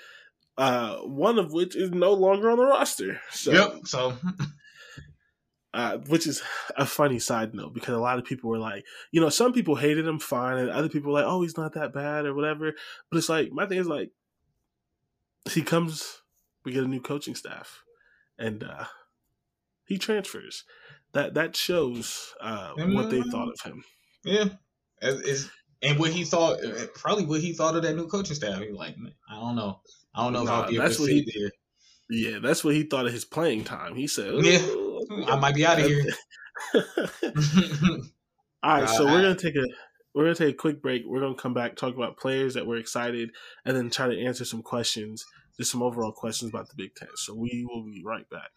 uh, 0.59 0.97
one 0.99 1.39
of 1.39 1.53
which 1.53 1.75
is 1.75 1.91
no 1.91 2.13
longer 2.13 2.51
on 2.51 2.59
the 2.59 2.67
roster. 2.67 3.21
So, 3.31 3.53
yep. 3.53 3.87
So 3.87 4.19
uh, 5.75 5.99
which 6.09 6.27
is 6.27 6.43
a 6.77 6.85
funny 6.87 7.19
side 7.19 7.55
note 7.55 7.75
because 7.75 7.95
a 7.95 7.99
lot 8.01 8.19
of 8.19 8.25
people 8.25 8.51
were 8.51 8.59
like, 8.59 8.85
you 9.13 9.21
know, 9.21 9.29
some 9.29 9.53
people 9.53 9.77
hated 9.77 10.07
him 10.07 10.19
fine, 10.19 10.59
and 10.59 10.71
other 10.71 10.89
people 10.89 11.13
were 11.13 11.21
like, 11.21 11.29
oh, 11.29 11.43
he's 11.43 11.57
not 11.57 11.75
that 11.75 11.93
bad 11.93 12.27
or 12.27 12.35
whatever. 12.35 12.73
But 13.11 13.19
it's 13.19 13.29
like 13.29 13.51
my 13.53 13.67
thing 13.67 13.79
is 13.79 13.87
like, 13.87 14.11
he 15.51 15.63
comes, 15.63 16.23
we 16.65 16.73
get 16.73 16.85
a 16.85 16.89
new 16.89 17.01
coaching 17.01 17.35
staff, 17.35 17.83
and 18.39 18.65
uh, 18.65 18.85
he 19.87 19.97
transfers. 19.99 20.65
That 21.13 21.35
that 21.35 21.57
shows 21.57 22.35
uh, 22.41 22.73
what 22.97 23.11
they 23.11 23.23
thought 23.23 23.49
of 23.53 23.61
him. 23.63 23.85
yeah, 24.25 24.45
It's- 25.03 25.49
and 25.81 25.97
what 26.01 26.11
he 26.11 26.25
thought, 26.25 26.59
uh, 26.65 26.87
probably 26.97 27.25
what 27.25 27.41
he 27.41 27.53
thought 27.53 27.77
of 27.77 27.83
that 27.85 27.95
new 27.95 28.09
coaching 28.09 28.35
staff. 28.35 28.61
He 28.61 28.73
like, 28.73 28.97
I 29.31 29.35
don't 29.41 29.55
know. 29.55 29.81
I 30.15 30.25
don't 30.25 30.33
know 30.33 30.43
if 30.43 30.49
I'll 30.49 30.69
be 30.69 30.75
able 30.77 30.85
that's 30.85 30.97
to 30.97 31.07
he- 31.07 31.23
here. 31.23 31.51
Yeah, 32.11 32.39
that's 32.39 32.65
what 32.65 32.75
he 32.75 32.85
thought 32.85 33.07
of 33.07 33.13
his 33.13 33.25
playing 33.27 33.65
time. 33.65 33.95
He 33.95 34.07
said, 34.07 34.33
Yeah. 34.37 34.61
I 35.27 35.37
might 35.37 35.55
be 35.55 35.67
out 35.67 35.79
of 35.79 35.87
here. 35.87 36.05
All 38.63 38.81
right, 38.81 38.89
so 38.89 39.05
we're 39.05 39.23
gonna 39.23 39.37
take 39.37 39.57
a 39.57 39.67
we're 40.15 40.25
gonna 40.25 40.35
take 40.35 40.55
a 40.55 40.59
quick 40.59 40.83
break. 40.83 41.03
We're 41.07 41.21
gonna 41.21 41.35
come 41.35 41.55
back, 41.55 41.77
talk 41.77 41.95
about 41.95 42.17
players 42.17 42.55
that 42.55 42.67
we're 42.67 42.79
excited, 42.79 43.31
and 43.65 43.77
then 43.77 43.91
try 43.91 44.09
to 44.09 44.25
answer 44.25 44.45
some 44.45 44.63
questions, 44.63 45.25
just 45.57 45.71
some 45.71 45.83
overall 45.83 46.13
questions 46.13 46.51
about 46.51 46.69
the 46.69 46.75
Big 46.77 46.95
Ten. 46.95 47.09
So 47.15 47.35
we 47.35 47.67
will 47.69 47.85
be 47.85 48.03
right 48.05 48.29
back. 48.29 48.51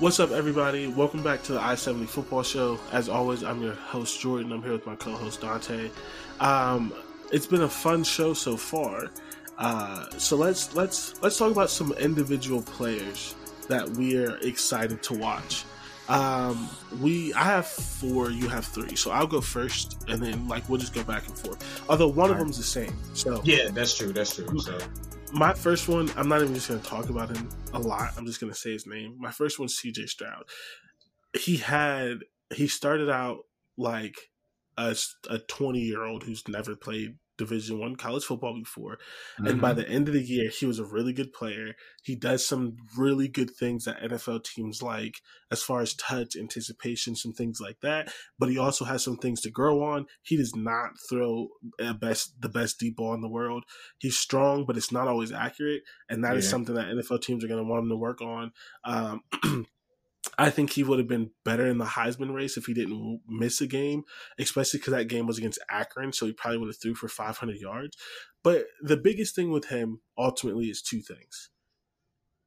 What's 0.00 0.20
up, 0.20 0.30
everybody? 0.30 0.86
Welcome 0.86 1.24
back 1.24 1.42
to 1.42 1.54
the 1.54 1.60
I 1.60 1.74
seventy 1.74 2.06
Football 2.06 2.44
Show. 2.44 2.78
As 2.92 3.08
always, 3.08 3.42
I'm 3.42 3.60
your 3.60 3.74
host 3.74 4.20
Jordan. 4.20 4.52
I'm 4.52 4.62
here 4.62 4.70
with 4.70 4.86
my 4.86 4.94
co-host 4.94 5.40
Dante. 5.40 5.90
Um, 6.38 6.94
it's 7.32 7.46
been 7.46 7.62
a 7.62 7.68
fun 7.68 8.04
show 8.04 8.32
so 8.32 8.56
far. 8.56 9.10
Uh, 9.58 10.08
so 10.10 10.36
let's 10.36 10.72
let's 10.76 11.20
let's 11.20 11.36
talk 11.36 11.50
about 11.50 11.68
some 11.68 11.92
individual 11.94 12.62
players 12.62 13.34
that 13.66 13.88
we 13.88 14.16
are 14.24 14.36
excited 14.36 15.02
to 15.02 15.14
watch. 15.14 15.64
Um, 16.08 16.70
we 17.00 17.34
I 17.34 17.42
have 17.42 17.66
four, 17.66 18.30
you 18.30 18.48
have 18.48 18.66
three, 18.66 18.94
so 18.94 19.10
I'll 19.10 19.26
go 19.26 19.40
first, 19.40 20.04
and 20.06 20.22
then 20.22 20.46
like 20.46 20.68
we'll 20.68 20.78
just 20.78 20.94
go 20.94 21.02
back 21.02 21.26
and 21.26 21.36
forth. 21.36 21.82
Although 21.88 22.06
one 22.06 22.30
of 22.30 22.36
Alright. 22.36 22.38
them's 22.38 22.56
the 22.56 22.62
same. 22.62 22.96
So 23.14 23.40
yeah, 23.42 23.70
that's 23.72 23.96
true. 23.96 24.12
That's 24.12 24.36
true. 24.36 24.60
So 24.60 24.78
my 25.32 25.52
first 25.52 25.88
one, 25.88 26.10
I'm 26.16 26.28
not 26.28 26.42
even 26.42 26.54
just 26.54 26.68
going 26.68 26.80
to 26.80 26.86
talk 26.86 27.08
about 27.08 27.34
him 27.34 27.48
a 27.72 27.78
lot. 27.78 28.12
I'm 28.16 28.26
just 28.26 28.40
going 28.40 28.52
to 28.52 28.58
say 28.58 28.72
his 28.72 28.86
name. 28.86 29.16
My 29.18 29.30
first 29.30 29.58
one's 29.58 29.78
CJ 29.78 30.08
Stroud. 30.08 30.44
He 31.38 31.58
had 31.58 32.18
he 32.54 32.66
started 32.66 33.10
out 33.10 33.40
like 33.76 34.16
a 34.76 34.94
20 35.48 35.80
year 35.80 36.04
old 36.04 36.22
who's 36.22 36.46
never 36.48 36.76
played 36.76 37.16
Division 37.38 37.78
One 37.78 37.96
college 37.96 38.24
football 38.24 38.58
before, 38.58 38.98
and 39.38 39.60
by 39.60 39.72
mhm. 39.72 39.76
the 39.76 39.88
end 39.88 40.08
of 40.08 40.14
the 40.14 40.22
year, 40.22 40.50
he 40.50 40.66
was 40.66 40.78
a 40.78 40.84
really 40.84 41.12
good 41.12 41.32
player. 41.32 41.74
He 42.02 42.14
does 42.14 42.46
some 42.46 42.76
really 42.96 43.28
good 43.28 43.50
things 43.50 43.84
that 43.84 44.00
NFL 44.02 44.44
teams 44.44 44.82
like, 44.82 45.20
as 45.50 45.62
far 45.62 45.80
as 45.80 45.94
touch, 45.94 46.36
anticipation, 46.36 47.16
some 47.16 47.32
things 47.32 47.60
like 47.60 47.80
that. 47.80 48.12
But 48.38 48.50
he 48.50 48.58
also 48.58 48.84
has 48.84 49.02
some 49.02 49.16
things 49.16 49.40
to 49.42 49.50
grow 49.50 49.82
on. 49.82 50.06
He 50.22 50.36
does 50.36 50.54
not 50.54 50.90
throw 51.08 51.48
a 51.80 51.94
best 51.94 52.40
the 52.40 52.48
best 52.48 52.78
deep 52.78 52.96
ball 52.96 53.14
in 53.14 53.20
the 53.20 53.28
world. 53.28 53.64
He's 53.98 54.18
strong, 54.18 54.66
but 54.66 54.76
it's 54.76 54.92
not 54.92 55.08
always 55.08 55.32
accurate, 55.32 55.82
and 56.08 56.24
that 56.24 56.36
is 56.36 56.44
Yeah. 56.44 56.50
something 56.50 56.74
that 56.74 56.88
NFL 56.88 57.22
teams 57.22 57.44
are 57.44 57.48
going 57.48 57.62
to 57.64 57.68
want 57.68 57.84
him 57.84 57.88
to 57.90 57.96
work 57.96 58.20
on. 58.20 58.52
Um, 58.84 59.22
I 60.36 60.50
think 60.50 60.70
he 60.70 60.84
would 60.84 60.98
have 60.98 61.08
been 61.08 61.32
better 61.44 61.66
in 61.66 61.78
the 61.78 61.84
Heisman 61.84 62.34
race 62.34 62.56
if 62.56 62.66
he 62.66 62.74
didn't 62.74 63.22
miss 63.26 63.60
a 63.60 63.66
game, 63.66 64.04
especially 64.38 64.78
because 64.78 64.92
that 64.92 65.08
game 65.08 65.26
was 65.26 65.38
against 65.38 65.58
Akron, 65.70 66.12
so 66.12 66.26
he 66.26 66.32
probably 66.32 66.58
would 66.58 66.68
have 66.68 66.80
threw 66.80 66.94
for 66.94 67.08
500 67.08 67.56
yards. 67.58 67.96
But 68.42 68.66
the 68.80 68.96
biggest 68.96 69.34
thing 69.34 69.50
with 69.50 69.66
him 69.66 70.00
ultimately 70.16 70.70
is 70.70 70.82
two 70.82 71.00
things. 71.00 71.50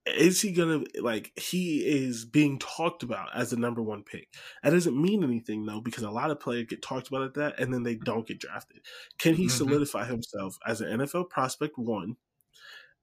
Is 0.07 0.41
he 0.41 0.51
gonna 0.51 0.83
like 0.99 1.31
he 1.39 1.85
is 1.85 2.25
being 2.25 2.57
talked 2.57 3.03
about 3.03 3.35
as 3.35 3.51
the 3.51 3.57
number 3.57 3.83
one 3.83 4.03
pick? 4.03 4.33
That 4.63 4.71
doesn't 4.71 4.99
mean 4.99 5.23
anything 5.23 5.65
though, 5.67 5.79
because 5.79 6.01
a 6.03 6.09
lot 6.09 6.31
of 6.31 6.39
players 6.39 6.65
get 6.67 6.81
talked 6.81 7.07
about 7.07 7.21
at 7.21 7.33
that 7.35 7.59
and 7.59 7.71
then 7.71 7.83
they 7.83 7.95
don't 7.95 8.25
get 8.27 8.39
drafted. 8.39 8.83
Can 9.19 9.35
he 9.35 9.47
Mhm. 9.47 9.47
solidify 9.47 10.05
himself 10.05 10.57
as 10.65 10.81
an 10.81 10.87
NFL 10.87 11.25
prospect 11.25 11.77
one? 11.77 12.17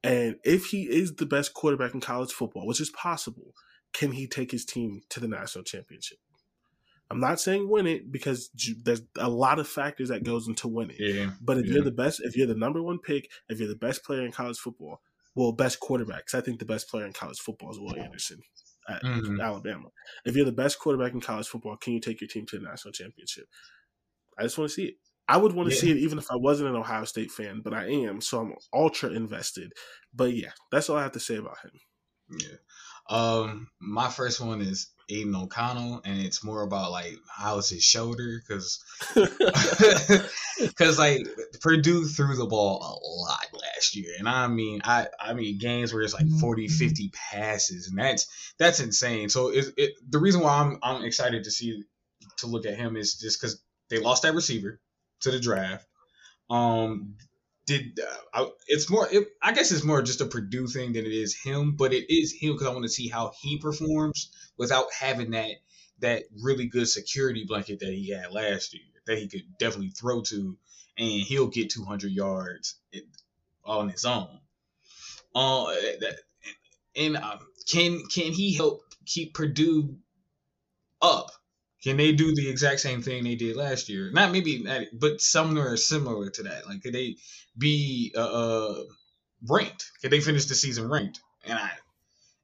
And 0.03 0.39
if 0.45 0.66
he 0.66 0.89
is 0.89 1.16
the 1.16 1.26
best 1.26 1.55
quarterback 1.55 1.95
in 1.95 2.01
college 2.01 2.33
football, 2.33 2.66
which 2.66 2.81
is 2.81 2.91
possible, 2.91 3.55
can 3.93 4.12
he 4.12 4.26
take 4.26 4.51
his 4.51 4.64
team 4.64 5.03
to 5.11 5.20
the 5.20 5.28
national 5.28 5.64
championship? 5.64 6.18
I'm 7.11 7.20
not 7.20 7.41
saying 7.41 7.70
win 7.70 7.86
it 7.86 8.12
because 8.12 8.51
there's 8.82 9.01
a 9.16 9.30
lot 9.30 9.59
of 9.59 9.66
factors 9.66 10.11
that 10.11 10.24
goes 10.24 10.47
into 10.47 10.68
winning. 10.68 10.97
yeah, 10.99 11.30
But 11.41 11.57
if 11.59 11.66
Yeah. 11.66 11.74
you're 11.74 11.84
the 11.84 11.91
best, 11.91 12.20
if 12.22 12.36
you're 12.36 12.47
the 12.47 12.55
number 12.55 12.82
one 12.82 12.99
pick, 12.99 13.30
if 13.49 13.59
you're 13.59 13.68
the 13.68 13.76
best 13.76 14.05
player 14.05 14.24
in 14.26 14.32
college 14.32 14.59
football, 14.59 15.01
well, 15.34 15.53
best 15.53 15.80
quarterback, 15.80 16.26
because 16.26 16.34
I 16.34 16.43
think 16.45 16.59
the 16.59 16.66
best 16.66 16.89
player 16.89 17.07
in 17.07 17.12
college 17.14 17.39
football 17.39 17.70
is 17.70 17.78
Will 17.78 17.97
Anderson 17.97 18.43
at 18.89 19.03
Mhm. 19.03 19.41
Alabama. 19.43 19.89
If 20.26 20.36
you're 20.36 20.45
the 20.45 20.53
best 20.53 20.78
quarterback 20.78 21.12
in 21.12 21.20
college 21.20 21.49
football, 21.49 21.76
can 21.78 21.95
you 21.95 22.01
take 22.01 22.20
your 22.20 22.28
team 22.28 22.45
to 22.47 22.59
the 22.59 22.64
national 22.64 22.93
championship? 22.93 23.47
I 24.39 24.43
just 24.43 24.59
want 24.59 24.70
to 24.70 24.74
see 24.74 24.86
it. 24.89 24.95
I 25.28 25.36
would 25.36 25.53
want 25.53 25.68
to 25.70 25.74
Yeah. 25.74 25.80
see 25.80 25.91
it 25.91 25.97
even 25.99 26.18
if 26.18 26.30
I 26.30 26.36
wasn't 26.36 26.70
an 26.70 26.76
Ohio 26.76 27.05
State 27.05 27.30
fan, 27.30 27.61
but 27.62 27.72
I 27.74 27.86
am, 27.86 28.20
so 28.20 28.41
I'm 28.41 28.55
ultra 28.72 29.11
invested. 29.11 29.72
But 30.12 30.34
yeah, 30.34 30.53
that's 30.70 30.91
all 30.91 30.97
I 30.97 31.03
have 31.03 31.12
to 31.12 31.20
say 31.20 31.36
about 31.36 31.59
him. 31.61 31.72
Yeah. 32.39 32.57
Um, 33.09 33.69
my 33.81 34.09
first 34.09 34.41
one 34.41 34.61
is 34.61 34.91
Aidan 35.09 35.35
O'Connell, 35.35 36.03
and 36.05 36.21
it's 36.21 36.45
more 36.45 36.63
about 36.63 36.91
like 36.91 37.17
how's 37.35 37.71
his 37.71 37.83
shoulder, 37.83 38.41
because 38.47 38.85
because 40.59 40.99
like 40.99 41.27
Purdue 41.61 42.05
threw 42.05 42.37
the 42.37 42.47
ball 42.47 42.77
a 42.79 42.93
lot 43.23 43.47
last 43.55 43.97
year, 43.97 44.13
and 44.19 44.29
I 44.29 44.47
mean 44.49 44.81
I 44.85 45.09
I 45.19 45.33
mean 45.33 45.59
games 45.59 45.93
where 45.95 46.03
it's 46.03 46.15
like 46.15 46.29
40, 46.41 46.69
50 46.69 47.11
passes, 47.31 47.89
and 47.89 47.99
that's 47.99 48.27
that's 48.59 48.81
insane. 48.81 49.31
So 49.31 49.49
it, 49.49 49.67
it 49.77 49.93
the 50.07 50.19
reason 50.19 50.43
why 50.43 50.61
I'm 50.61 50.79
I'm 50.83 51.05
excited 51.05 51.45
to 51.45 51.51
see 51.51 51.85
to 52.39 52.47
look 52.47 52.67
at 52.67 52.77
him 52.77 52.97
is 52.97 53.15
just 53.15 53.41
because 53.41 53.63
they 53.89 53.99
lost 53.99 54.25
that 54.25 54.35
receiver 54.35 54.81
to 55.21 55.31
the 55.31 55.41
draft. 55.41 55.87
Um, 56.51 57.17
did 57.69 58.01
uh, 58.01 58.16
I, 58.33 58.51
it's 58.66 58.89
more? 58.89 59.07
It, 59.12 59.29
I 59.43 59.53
guess 59.53 59.71
it's 59.71 59.85
more 59.85 60.01
just 60.01 60.23
a 60.23 60.27
Purdue 60.27 60.66
thing 60.66 60.95
than 60.95 61.05
it 61.05 61.12
is 61.12 61.37
him, 61.37 61.77
but 61.77 61.93
it 61.93 62.12
is 62.12 62.33
him 62.33 62.55
because 62.55 62.66
I 62.66 62.71
want 62.71 62.85
to 62.85 62.89
see 62.89 63.09
how 63.09 63.33
he 63.41 63.59
performs 63.59 64.31
without 64.57 64.87
having 64.99 65.33
that 65.33 65.51
that 66.01 66.25
really 66.43 66.66
good 66.66 66.89
security 66.89 67.45
blanket 67.45 67.81
that 67.81 67.93
he 67.93 68.11
had 68.11 68.33
last 68.33 68.73
year 68.73 68.83
that 69.07 69.19
he 69.19 69.29
could 69.29 69.59
definitely 69.59 69.91
throw 69.91 70.23
to, 70.23 70.57
and 70.97 71.11
he'll 71.23 71.49
get 71.49 71.71
200 71.71 72.11
yards 72.11 72.77
on 73.64 73.91
his 73.91 74.05
own. 74.07 74.41
Uh, 75.35 75.66
that, 76.01 76.16
and 76.97 77.19
um, 77.19 77.39
can 77.71 78.03
can 78.07 78.33
he 78.33 78.55
help 78.55 78.83
keep 79.05 79.35
Purdue 79.35 79.95
up? 81.03 81.33
Can 81.83 81.97
they 81.97 82.12
do 82.12 82.35
the 82.35 82.49
exact 82.49 82.81
same 82.81 83.03
thing 83.03 83.22
they 83.22 83.37
did 83.37 83.57
last 83.57 83.89
year? 83.89 84.11
Not 84.12 84.33
maybe, 84.33 84.62
not, 84.62 84.83
but 84.93 85.20
somewhere 85.20 85.76
similar 85.76 86.29
to 86.31 86.43
that. 86.45 86.66
Like, 86.66 86.83
could 86.83 86.93
they 86.93 87.16
be 87.57 88.12
uh, 88.16 88.20
uh 88.20 88.83
ranked. 89.47 89.91
Could 90.01 90.11
they 90.11 90.20
finish 90.20 90.47
the 90.47 90.55
season 90.55 90.89
ranked? 90.89 91.20
And 91.45 91.59
I 91.59 91.70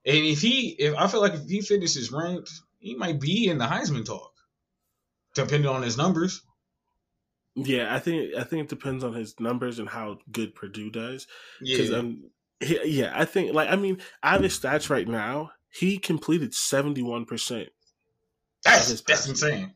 and 0.06 0.24
if 0.24 0.40
he 0.40 0.70
if 0.78 0.94
I 0.96 1.06
feel 1.06 1.20
like 1.20 1.34
if 1.34 1.48
he 1.48 1.60
finishes 1.60 2.12
ranked, 2.12 2.50
he 2.78 2.94
might 2.94 3.20
be 3.20 3.48
in 3.48 3.58
the 3.58 3.66
Heisman 3.66 4.04
talk, 4.04 4.32
depending 5.34 5.70
on 5.70 5.82
his 5.82 5.96
numbers. 5.96 6.42
Yeah, 7.56 7.94
I 7.94 8.00
think 8.00 8.34
I 8.34 8.44
think 8.44 8.64
it 8.64 8.68
depends 8.68 9.04
on 9.04 9.14
his 9.14 9.38
numbers 9.38 9.78
and 9.78 9.88
how 9.88 10.18
good 10.30 10.54
Purdue 10.54 10.90
does. 10.90 11.26
Yeah, 11.60 11.96
um, 11.96 12.24
he, 12.60 12.80
yeah, 12.84 13.12
I 13.14 13.24
think 13.24 13.54
like 13.54 13.70
I 13.70 13.76
mean, 13.76 13.98
out 14.22 14.38
of 14.38 14.42
his 14.42 14.58
stats 14.58 14.90
right 14.90 15.08
now, 15.08 15.52
he 15.70 15.98
completed 15.98 16.54
seventy 16.54 17.02
one 17.02 17.24
percent. 17.24 17.68
That's 18.64 19.00
that's 19.02 19.28
insane. 19.28 19.74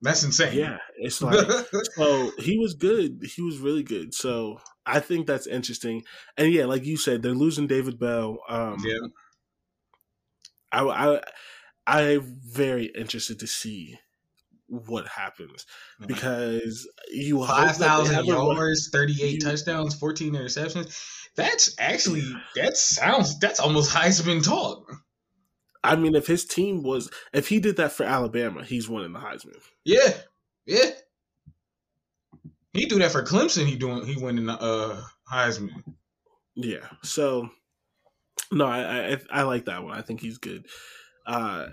That's 0.00 0.22
insane. 0.22 0.56
Yeah, 0.56 0.78
it's 0.96 1.20
like 1.20 1.46
so 1.96 2.30
he 2.38 2.58
was 2.58 2.74
good. 2.74 3.22
He 3.34 3.42
was 3.42 3.58
really 3.58 3.82
good. 3.82 4.14
So 4.14 4.60
I 4.86 5.00
think 5.00 5.26
that's 5.26 5.46
interesting. 5.46 6.04
And 6.36 6.52
yeah, 6.52 6.66
like 6.66 6.84
you 6.84 6.96
said, 6.96 7.22
they're 7.22 7.32
losing 7.32 7.66
David 7.66 7.98
Bell. 7.98 8.38
Um, 8.48 8.78
yeah. 8.84 9.08
I, 10.70 10.82
I 10.82 11.20
I'm 11.86 12.38
very 12.44 12.86
interested 12.86 13.40
to 13.40 13.46
see 13.46 13.98
what 14.68 15.08
happens 15.08 15.64
because 16.06 16.86
you 17.10 17.44
five 17.44 17.76
thousand 17.76 18.26
yards, 18.26 18.90
thirty 18.92 19.22
eight 19.22 19.42
touchdowns, 19.42 19.94
fourteen 19.94 20.34
interceptions. 20.34 20.94
That's 21.36 21.74
actually 21.78 22.22
that 22.54 22.76
sounds 22.76 23.38
that's 23.38 23.60
almost 23.60 23.94
Heisman 23.94 24.44
talk. 24.44 24.90
I 25.88 25.96
mean, 25.96 26.14
if 26.14 26.26
his 26.26 26.44
team 26.44 26.82
was 26.82 27.10
if 27.32 27.48
he 27.48 27.60
did 27.60 27.76
that 27.76 27.92
for 27.92 28.04
Alabama, 28.04 28.64
he's 28.64 28.88
winning 28.88 29.12
the 29.12 29.18
Heisman. 29.18 29.56
Yeah, 29.84 30.12
yeah. 30.66 30.90
He 32.72 32.86
do 32.86 32.98
that 32.98 33.10
for 33.12 33.22
Clemson. 33.22 33.66
He 33.66 33.76
doing 33.76 34.06
he 34.06 34.16
winning 34.22 34.46
the 34.46 34.60
uh, 34.60 35.02
Heisman. 35.32 35.82
Yeah. 36.54 36.86
So 37.02 37.48
no, 38.52 38.66
I, 38.66 39.12
I 39.12 39.18
I 39.30 39.42
like 39.42 39.64
that 39.64 39.82
one. 39.82 39.96
I 39.96 40.02
think 40.02 40.20
he's 40.20 40.38
good. 40.38 40.66
Uh, 41.26 41.68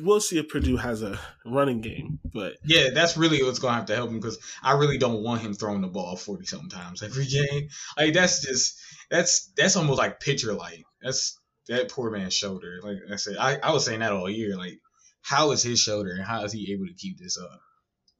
we'll 0.00 0.20
see 0.20 0.38
if 0.38 0.48
Purdue 0.48 0.76
has 0.76 1.02
a 1.02 1.18
running 1.44 1.80
game, 1.80 2.20
but 2.32 2.54
yeah, 2.64 2.90
that's 2.90 3.16
really 3.16 3.42
what's 3.42 3.58
gonna 3.58 3.74
have 3.74 3.86
to 3.86 3.96
help 3.96 4.10
him 4.10 4.20
because 4.20 4.38
I 4.62 4.74
really 4.74 4.98
don't 4.98 5.22
want 5.22 5.42
him 5.42 5.54
throwing 5.54 5.80
the 5.80 5.88
ball 5.88 6.16
forty 6.16 6.46
something 6.46 6.70
times 6.70 7.02
every 7.02 7.26
game. 7.48 7.68
Like 7.96 8.14
that's 8.14 8.42
just 8.42 8.80
that's 9.10 9.52
that's 9.56 9.76
almost 9.76 9.98
like 9.98 10.20
pitcher 10.20 10.52
like. 10.52 10.84
That's 11.02 11.38
that 11.68 11.90
poor 11.90 12.10
man's 12.10 12.34
shoulder. 12.34 12.78
Like 12.82 12.98
I 13.10 13.16
said, 13.16 13.36
I, 13.38 13.58
I 13.62 13.72
was 13.72 13.84
saying 13.84 14.00
that 14.00 14.12
all 14.12 14.28
year. 14.28 14.56
Like, 14.56 14.78
how 15.22 15.52
is 15.52 15.62
his 15.62 15.80
shoulder 15.80 16.10
and 16.10 16.24
how 16.24 16.44
is 16.44 16.52
he 16.52 16.72
able 16.72 16.86
to 16.86 16.94
keep 16.94 17.18
this 17.18 17.38
up? 17.38 17.60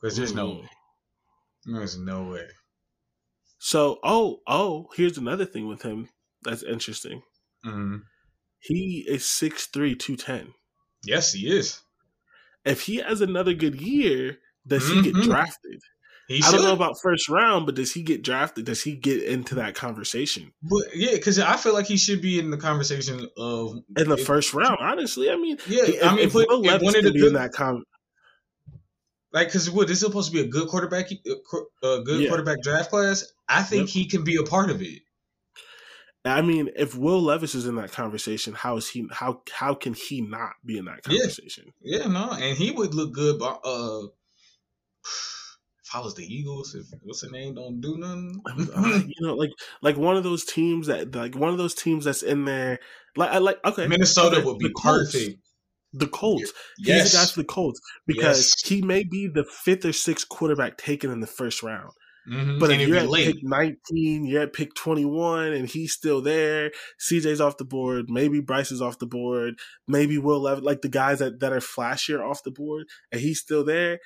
Because 0.01 0.17
there's 0.17 0.35
no 0.35 0.51
way. 0.51 0.69
There's 1.65 1.99
no 1.99 2.25
way. 2.25 2.47
So, 3.59 3.99
oh, 4.03 4.41
oh, 4.47 4.89
here's 4.97 5.19
another 5.19 5.45
thing 5.45 5.69
with 5.69 5.83
him 5.83 6.09
that's 6.43 6.65
interesting. 6.65 7.23
Mm-hmm. 7.65 7.99
He 8.59 9.05
is 9.09 9.23
6'3", 9.23 9.99
210. 9.99 10.55
Yes, 11.05 11.33
he 11.33 11.49
is. 11.49 11.81
If 12.65 12.83
he 12.83 12.97
has 12.97 13.21
another 13.21 13.55
good 13.55 13.81
year, 13.81 14.39
does 14.67 14.85
mm-hmm. 14.85 15.03
he 15.03 15.13
get 15.13 15.23
drafted? 15.23 15.81
He 16.33 16.43
I 16.43 16.51
don't 16.51 16.63
know 16.63 16.73
about 16.73 16.97
first 17.03 17.29
round, 17.29 17.67
but 17.67 17.75
does 17.75 17.93
he 17.93 18.03
get 18.03 18.23
drafted? 18.23 18.65
Does 18.65 18.83
he 18.83 18.95
get 18.95 19.23
into 19.23 19.57
that 19.57 19.75
conversation? 19.75 20.53
But 20.63 20.95
yeah, 20.95 21.13
because 21.13 21.39
I 21.39 21.57
feel 21.57 21.75
like 21.75 21.87
he 21.87 21.97
should 21.97 22.23
be 22.23 22.39
in 22.39 22.51
the 22.51 22.57
conversation 22.57 23.29
of 23.37 23.77
in 23.97 24.09
the 24.09 24.17
if, 24.17 24.27
first 24.27 24.55
round. 24.55 24.79
Honestly, 24.81 25.31
I 25.31 25.37
mean, 25.37 25.59
yeah, 25.67 25.85
if, 25.85 26.05
I 26.05 26.11
mean, 26.11 26.19
if, 26.21 26.27
if 26.27 26.35
Will 26.35 26.61
Levis 26.61 26.95
to 26.95 27.03
be 27.13 27.21
good, 27.21 27.29
in 27.29 27.33
that 27.35 27.53
con- 27.53 27.85
like 29.33 29.49
because 29.49 29.71
what 29.71 29.89
this 29.89 29.99
is 29.99 30.07
supposed 30.07 30.33
to 30.33 30.35
be 30.35 30.43
a 30.43 30.49
good 30.49 30.69
quarterback, 30.69 31.11
uh, 31.13 31.59
a 31.87 32.03
good 32.03 32.23
yeah. 32.23 32.29
quarterback 32.29 32.63
draft 32.63 32.91
class. 32.91 33.25
I 33.49 33.63
think 33.63 33.89
yep. 33.89 33.95
he 33.95 34.09
can 34.09 34.25
be 34.25 34.37
a 34.37 34.43
part 34.43 34.71
of 34.71 34.81
it. 34.81 35.03
I 36.25 36.41
mean, 36.41 36.71
if 36.77 36.97
Will 36.97 37.21
Levis 37.21 37.55
is 37.55 37.67
in 37.67 37.75
that 37.77 37.91
conversation, 37.91 38.55
how 38.55 38.77
is 38.77 38.89
he? 38.89 39.07
How 39.11 39.43
how 39.53 39.75
can 39.75 39.95
he 39.95 40.21
not 40.21 40.53
be 40.65 40.79
in 40.79 40.85
that 40.85 41.03
conversation? 41.03 41.73
Yeah, 41.81 42.03
yeah 42.03 42.07
no, 42.07 42.31
and 42.31 42.57
he 42.57 42.71
would 42.71 42.95
look 42.95 43.13
good. 43.13 43.39
But, 43.39 43.61
uh, 43.65 44.07
was 46.01 46.15
the 46.15 46.25
Eagles, 46.25 46.75
if 46.75 46.87
what's 47.03 47.21
the 47.21 47.31
name, 47.31 47.55
don't 47.55 47.81
do 47.81 47.97
nothing. 47.99 48.41
you 49.17 49.27
know, 49.27 49.35
like 49.35 49.51
like 49.83 49.97
one 49.97 50.17
of 50.17 50.25
those 50.25 50.45
teams 50.45 50.87
that 50.87 51.15
like 51.15 51.35
one 51.35 51.51
of 51.51 51.59
those 51.59 51.75
teams 51.75 52.05
that's 52.05 52.23
in 52.23 52.45
there. 52.45 52.79
Like 53.17 53.31
I 53.31 53.39
like 53.39 53.59
okay, 53.65 53.87
Minnesota 53.87 54.37
okay, 54.37 54.45
would 54.45 54.59
be 54.59 54.71
perfect. 54.83 55.39
The 55.95 56.07
Colts. 56.07 56.53
Yes. 56.79 57.03
He's 57.03 57.13
the 57.13 57.19
guy 57.19 57.25
for 57.27 57.41
the 57.41 57.47
Colts 57.47 57.81
because 58.07 58.39
yes. 58.39 58.69
he 58.69 58.81
may 58.81 59.05
be 59.05 59.29
the 59.29 59.45
fifth 59.45 59.85
or 59.85 59.93
sixth 59.93 60.27
quarterback 60.29 60.79
taken 60.79 61.11
in 61.11 61.21
the 61.21 61.27
first 61.27 61.63
round. 61.63 61.91
Mm-hmm. 62.29 62.59
But 62.59 62.71
and 62.71 62.81
if 62.81 62.89
you're 62.89 62.99
at 62.99 63.09
late. 63.09 63.35
pick 63.35 63.43
19, 63.43 64.25
you're 64.27 64.43
at 64.43 64.53
pick 64.53 64.75
21, 64.75 65.53
and 65.53 65.69
he's 65.69 65.93
still 65.93 66.23
there, 66.23 66.71
CJ's 67.01 67.41
off 67.41 67.57
the 67.57 67.65
board, 67.65 68.07
maybe 68.09 68.41
Bryce 68.41 68.71
is 68.71 68.81
off 68.81 68.99
the 68.99 69.07
board, 69.07 69.55
maybe 69.89 70.19
Will 70.19 70.41
Levis, 70.41 70.65
like 70.65 70.83
the 70.83 70.89
guys 70.89 71.19
that, 71.19 71.41
that 71.41 71.53
are 71.53 71.59
flashier 71.59 72.21
off 72.21 72.45
the 72.45 72.53
board, 72.53 72.87
and 73.11 73.21
he's 73.21 73.41
still 73.41 73.65
there, 73.65 73.99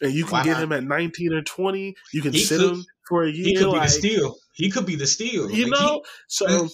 and 0.00 0.12
you 0.12 0.24
can 0.24 0.32
Why 0.32 0.44
get 0.44 0.52
not? 0.54 0.62
him 0.64 0.72
at 0.72 0.84
19 0.84 1.32
or 1.32 1.42
20, 1.42 1.94
you 2.12 2.22
can 2.22 2.32
he 2.32 2.40
sit 2.40 2.60
could, 2.60 2.70
him 2.70 2.84
for 3.08 3.24
a 3.24 3.30
year. 3.30 3.44
He 3.44 3.56
could 3.56 3.68
like, 3.68 3.82
be 3.82 3.86
the 3.86 3.92
steal. 3.92 4.36
He 4.52 4.70
could 4.70 4.86
be 4.86 4.96
the 4.96 5.06
steal. 5.06 5.50
You 5.50 5.70
like 5.70 5.80
know? 5.80 6.02
He, 6.04 6.10
so 6.28 6.68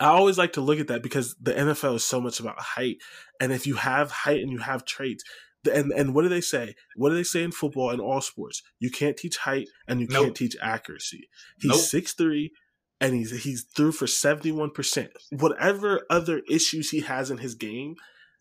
I 0.00 0.06
always 0.06 0.38
like 0.38 0.54
to 0.54 0.60
look 0.60 0.80
at 0.80 0.88
that 0.88 1.02
because 1.02 1.36
the 1.40 1.52
NFL 1.52 1.96
is 1.96 2.04
so 2.04 2.20
much 2.20 2.40
about 2.40 2.60
height. 2.60 2.96
And 3.40 3.52
if 3.52 3.66
you 3.66 3.74
have 3.76 4.10
height 4.10 4.40
and 4.40 4.50
you 4.50 4.58
have 4.58 4.84
traits, 4.84 5.24
and 5.72 5.92
and 5.92 6.14
what 6.14 6.22
do 6.22 6.28
they 6.28 6.40
say? 6.40 6.74
What 6.96 7.10
do 7.10 7.14
they 7.14 7.22
say 7.22 7.44
in 7.44 7.52
football 7.52 7.90
and 7.90 8.00
all 8.00 8.20
sports? 8.20 8.62
You 8.80 8.90
can't 8.90 9.16
teach 9.16 9.36
height 9.36 9.68
and 9.86 10.00
you 10.00 10.08
nope. 10.10 10.24
can't 10.24 10.36
teach 10.36 10.56
accuracy. 10.60 11.28
He's 11.60 11.88
six 11.88 12.14
nope. 12.18 12.26
three, 12.26 12.52
and 13.00 13.14
he's 13.14 13.44
he's 13.44 13.62
through 13.62 13.92
for 13.92 14.08
seventy 14.08 14.50
one 14.50 14.70
percent. 14.70 15.10
Whatever 15.30 16.04
other 16.10 16.42
issues 16.50 16.90
he 16.90 17.00
has 17.00 17.30
in 17.30 17.38
his 17.38 17.54
game, 17.54 17.94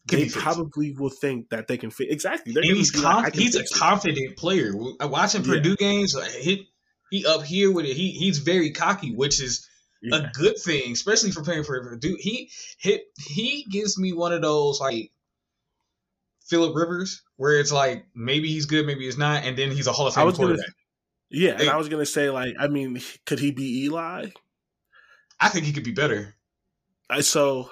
they 0.08 0.30
probably 0.30 0.91
will 0.91 1.10
think 1.10 1.49
that 1.49 1.68
they 1.68 1.78
can 1.78 1.91
fit 1.91 2.12
exactly. 2.12 2.54
and 2.56 2.66
he's 2.66 2.91
conf- 2.91 3.04
like, 3.04 3.36
he's 3.36 3.56
a 3.56 3.66
confident 3.68 4.32
it. 4.32 4.38
player. 4.38 4.74
Watching 4.99 5.43
yeah. 5.43 5.54
Purdue 5.54 5.76
games, 5.76 6.16
he 6.39 6.70
he 7.12 7.26
up 7.26 7.43
here 7.43 7.72
with 7.72 7.86
it. 7.86 7.95
He 7.95 8.12
he's 8.12 8.39
very 8.39 8.72
cocky, 8.72 9.14
which 9.14 9.41
is 9.41 9.68
yeah. 10.02 10.18
a 10.18 10.32
good 10.32 10.58
thing, 10.58 10.93
especially 10.93 11.32
for 11.32 11.43
playing 11.43 11.64
for 11.64 11.82
Purdue. 11.82 12.18
He 12.20 12.49
hit 12.80 13.04
he 13.18 13.66
gives 13.70 13.97
me 13.97 14.14
one 14.14 14.34
of 14.34 14.41
those 14.41 14.80
like 14.80 15.12
Philip 16.47 16.76
Rivers, 16.76 17.22
where 17.38 17.60
it's 17.60 17.72
like 17.72 18.06
maybe 18.16 18.49
he's 18.49 18.66
good, 18.66 18.86
maybe 18.86 19.06
he's 19.06 19.18
not, 19.18 19.43
and 19.45 19.58
then 19.58 19.72
he's 19.72 19.88
a 19.88 19.91
Hall 19.91 20.08
of 20.08 20.16
Fame 20.16 20.32
quarterback. 20.32 20.66
Gonna, 20.66 20.74
yeah, 21.30 21.52
and 21.60 21.70
I 21.70 21.78
was 21.78 21.89
gonna 21.89 22.06
say 22.06 22.30
like, 22.30 22.56
I 22.60 22.68
mean, 22.68 22.99
could 23.26 23.39
he 23.39 23.52
be 23.52 23.84
Eli? 23.86 24.30
I 25.39 25.49
think 25.49 25.66
he 25.66 25.74
could 25.74 25.84
be 25.84 25.91
better. 25.91 26.36
I, 27.10 27.22
so 27.22 27.70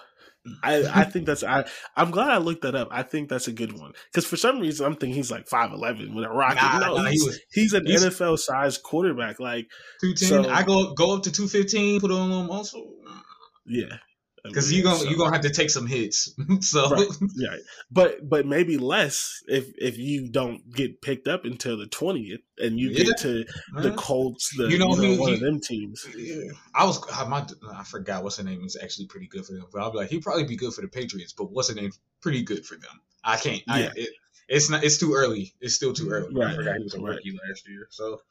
I 0.63 1.01
I 1.01 1.03
think 1.03 1.25
that's 1.25 1.43
I 1.43 1.65
I'm 1.95 2.11
glad 2.11 2.29
I 2.29 2.37
looked 2.37 2.61
that 2.63 2.75
up. 2.75 2.89
I 2.91 3.03
think 3.03 3.29
that's 3.29 3.47
a 3.47 3.51
good 3.51 3.77
one 3.77 3.93
because 4.11 4.25
for 4.25 4.37
some 4.37 4.59
reason 4.59 4.85
I'm 4.85 4.95
thinking 4.95 5.15
he's 5.15 5.31
like 5.31 5.47
five 5.47 5.71
eleven 5.71 6.15
with 6.15 6.25
a 6.25 6.29
rocket. 6.29 6.61
Nah, 6.61 6.79
no, 6.79 6.97
nah, 6.97 7.05
he's, 7.05 7.21
he 7.21 7.27
was, 7.27 7.39
he's 7.51 7.73
an 7.73 7.85
he's, 7.85 8.03
NFL 8.03 8.39
sized 8.39 8.83
quarterback. 8.83 9.39
Like 9.39 9.67
two 10.01 10.13
ten. 10.13 10.43
So, 10.43 10.49
I 10.49 10.63
go 10.63 10.93
go 10.93 11.15
up 11.15 11.23
to 11.23 11.31
two 11.31 11.47
fifteen. 11.47 11.99
Put 11.99 12.11
on 12.11 12.19
a 12.19 12.33
little 12.33 12.43
muscle. 12.43 12.95
Yeah, 13.65 13.97
because 14.43 14.71
you're 14.71 14.83
gonna 14.83 14.99
so. 14.99 15.09
you're 15.09 15.17
gonna 15.17 15.31
have 15.31 15.43
to 15.43 15.49
take 15.49 15.69
some 15.69 15.87
hits. 15.87 16.33
so 16.61 16.89
right, 16.89 17.07
right, 17.49 17.59
but 17.91 18.27
but 18.27 18.45
maybe 18.45 18.77
less 18.77 19.41
if 19.47 19.71
if 19.77 19.97
you 19.97 20.29
don't 20.29 20.71
get 20.73 21.01
picked 21.01 21.27
up 21.27 21.45
until 21.45 21.77
the 21.77 21.87
twentieth 21.87 22.41
and 22.57 22.79
you 22.79 22.89
yeah. 22.89 23.03
get 23.05 23.17
to 23.19 23.45
the 23.75 23.91
Colts, 23.91 24.55
the 24.57 24.67
you 24.69 24.77
know, 24.77 24.95
you 24.95 25.01
know 25.01 25.13
he, 25.13 25.17
one 25.17 25.29
he, 25.29 25.35
of 25.35 25.39
them 25.41 25.59
teams. 25.59 26.05
Yeah. 26.17 26.51
I 26.75 26.85
was 26.85 27.01
I, 27.11 27.27
my, 27.27 27.45
I 27.73 27.83
forgot 27.83 28.23
what's 28.23 28.37
the 28.37 28.43
name 28.43 28.63
is 28.63 28.77
actually 28.81 29.07
pretty 29.07 29.27
good 29.27 29.45
for 29.45 29.53
them, 29.53 29.65
but 29.71 29.81
I'll 29.81 29.91
be 29.91 29.97
like 29.97 30.09
he'd 30.09 30.23
probably 30.23 30.45
be 30.45 30.55
good 30.55 30.73
for 30.73 30.81
the 30.81 30.87
Patriots, 30.87 31.33
but 31.33 31.51
what's 31.51 31.69
the 31.69 31.75
name 31.75 31.91
pretty 32.21 32.43
good 32.43 32.65
for 32.65 32.75
them. 32.75 33.01
I 33.23 33.37
can't. 33.37 33.61
Yeah. 33.67 33.73
I, 33.73 33.79
it, 33.95 34.09
it's 34.47 34.69
not. 34.69 34.83
It's 34.83 34.97
too 34.97 35.13
early. 35.13 35.53
It's 35.61 35.75
still 35.75 35.93
too 35.93 36.09
early. 36.09 36.33
Right. 36.33 36.53
I 36.53 36.55
forgot 36.55 36.77
he 36.77 36.83
was 36.83 36.93
a 36.95 37.01
rookie 37.01 37.31
right. 37.31 37.49
last 37.49 37.67
year. 37.67 37.87
So 37.91 38.21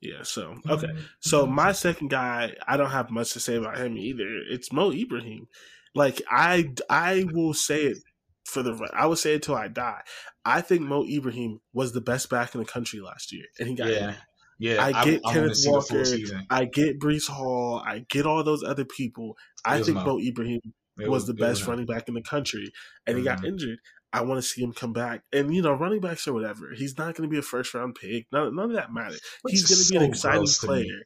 yeah, 0.00 0.22
so 0.22 0.56
okay. 0.68 0.88
So 1.20 1.46
my 1.46 1.72
second 1.72 2.08
guy, 2.08 2.54
I 2.66 2.76
don't 2.76 2.90
have 2.90 3.10
much 3.10 3.32
to 3.32 3.40
say 3.40 3.56
about 3.56 3.78
him 3.78 3.96
either. 3.96 4.26
It's 4.50 4.72
Mo 4.72 4.92
Ibrahim. 4.92 5.48
Like 5.94 6.22
I 6.30 6.72
I 6.90 7.24
will 7.32 7.54
say 7.54 7.84
it 7.84 7.98
for 8.44 8.62
the 8.62 8.90
I 8.92 9.06
will 9.06 9.16
say 9.16 9.34
it 9.34 9.42
till 9.42 9.54
I 9.54 9.68
die. 9.68 10.02
I 10.44 10.60
think 10.60 10.82
Mo 10.82 11.04
Ibrahim 11.04 11.60
was 11.72 11.92
the 11.92 12.00
best 12.00 12.30
back 12.30 12.54
in 12.54 12.60
the 12.60 12.66
country 12.66 13.00
last 13.00 13.32
year, 13.32 13.44
and 13.58 13.68
he 13.68 13.74
got 13.74 13.88
yeah. 13.88 14.14
Yeah, 14.58 14.82
I 14.82 15.04
get 15.04 15.20
I, 15.24 15.32
Kenneth 15.34 15.58
Walker. 15.66 16.02
I 16.48 16.64
get 16.64 16.98
Breece 16.98 17.28
Hall. 17.28 17.82
I 17.84 18.06
get 18.08 18.24
all 18.24 18.42
those 18.42 18.64
other 18.64 18.86
people. 18.86 19.36
I 19.66 19.82
think 19.82 19.98
Mo 19.98 20.18
Ibrahim 20.18 20.60
was, 20.96 21.08
was, 21.08 21.26
the 21.26 21.34
best 21.34 21.66
running 21.66 21.84
back 21.84 22.08
in 22.08 22.14
the 22.14 22.22
country, 22.22 22.72
and 23.06 23.16
mm-hmm. 23.16 23.18
he 23.18 23.24
got 23.24 23.38
mm-hmm. 23.38 23.48
injured. 23.48 23.78
I 24.16 24.22
want 24.22 24.38
to 24.38 24.48
see 24.48 24.62
him 24.62 24.72
come 24.72 24.94
back. 24.94 25.22
And 25.32 25.54
you 25.54 25.60
know, 25.60 25.72
running 25.72 26.00
backs 26.00 26.26
or 26.26 26.32
whatever, 26.32 26.72
he's 26.74 26.96
not 26.96 27.14
going 27.14 27.28
to 27.28 27.32
be 27.32 27.38
a 27.38 27.42
first 27.42 27.74
round 27.74 27.94
pick. 27.94 28.26
None, 28.32 28.54
none 28.56 28.70
of 28.70 28.76
that 28.76 28.92
matters. 28.92 29.20
Which 29.42 29.52
he's 29.52 29.68
going 29.70 29.84
to 29.84 29.90
be 29.90 29.96
an 30.04 30.10
exciting 30.10 30.46
player. 30.46 31.02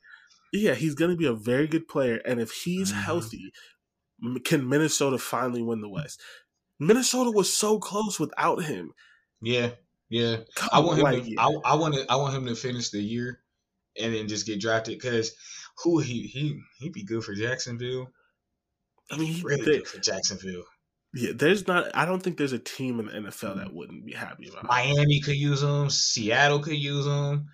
Yeah, 0.52 0.74
he's 0.74 0.94
going 0.94 1.10
to 1.10 1.16
be 1.16 1.26
a 1.26 1.32
very 1.32 1.66
good 1.66 1.88
player. 1.88 2.20
And 2.24 2.40
if 2.40 2.52
he's 2.52 2.92
mm-hmm. 2.92 3.00
healthy, 3.00 3.52
can 4.44 4.68
Minnesota 4.68 5.18
finally 5.18 5.62
win 5.62 5.80
the 5.80 5.88
West? 5.88 6.20
Minnesota 6.78 7.30
was 7.30 7.52
so 7.52 7.78
close 7.78 8.20
without 8.20 8.62
him. 8.62 8.92
Yeah, 9.42 9.70
yeah. 10.08 10.38
Come 10.54 10.68
I 10.72 10.78
want 10.80 10.98
him. 10.98 11.04
Like, 11.04 11.24
to, 11.24 11.34
I, 11.36 11.72
I 11.72 11.74
want 11.74 11.94
to. 11.94 12.06
I 12.08 12.16
want 12.16 12.34
him 12.34 12.46
to 12.46 12.54
finish 12.54 12.90
the 12.90 13.02
year 13.02 13.40
and 13.98 14.14
then 14.14 14.28
just 14.28 14.46
get 14.46 14.60
drafted 14.60 14.98
because 14.98 15.34
who 15.82 15.98
he 15.98 16.22
he 16.22 16.60
he'd 16.78 16.92
be 16.92 17.02
good 17.02 17.24
for 17.24 17.34
Jacksonville. 17.34 18.10
I 19.10 19.16
mean, 19.16 19.32
he, 19.32 19.42
Really 19.42 19.62
they- 19.62 19.78
good 19.78 19.88
for 19.88 19.98
Jacksonville. 19.98 20.64
Yeah, 21.14 21.30
there's 21.34 21.66
not. 21.66 21.90
I 21.94 22.04
don't 22.04 22.22
think 22.22 22.36
there's 22.38 22.52
a 22.52 22.58
team 22.58 23.00
in 23.00 23.06
the 23.06 23.12
NFL 23.30 23.56
that 23.56 23.72
wouldn't 23.74 24.04
be 24.06 24.12
happy 24.12 24.48
about. 24.48 24.62
him. 24.62 24.68
Miami 24.68 25.20
could 25.20 25.36
use 25.36 25.60
them. 25.60 25.90
Seattle 25.90 26.60
could 26.60 26.76
use 26.76 27.04
them. 27.04 27.46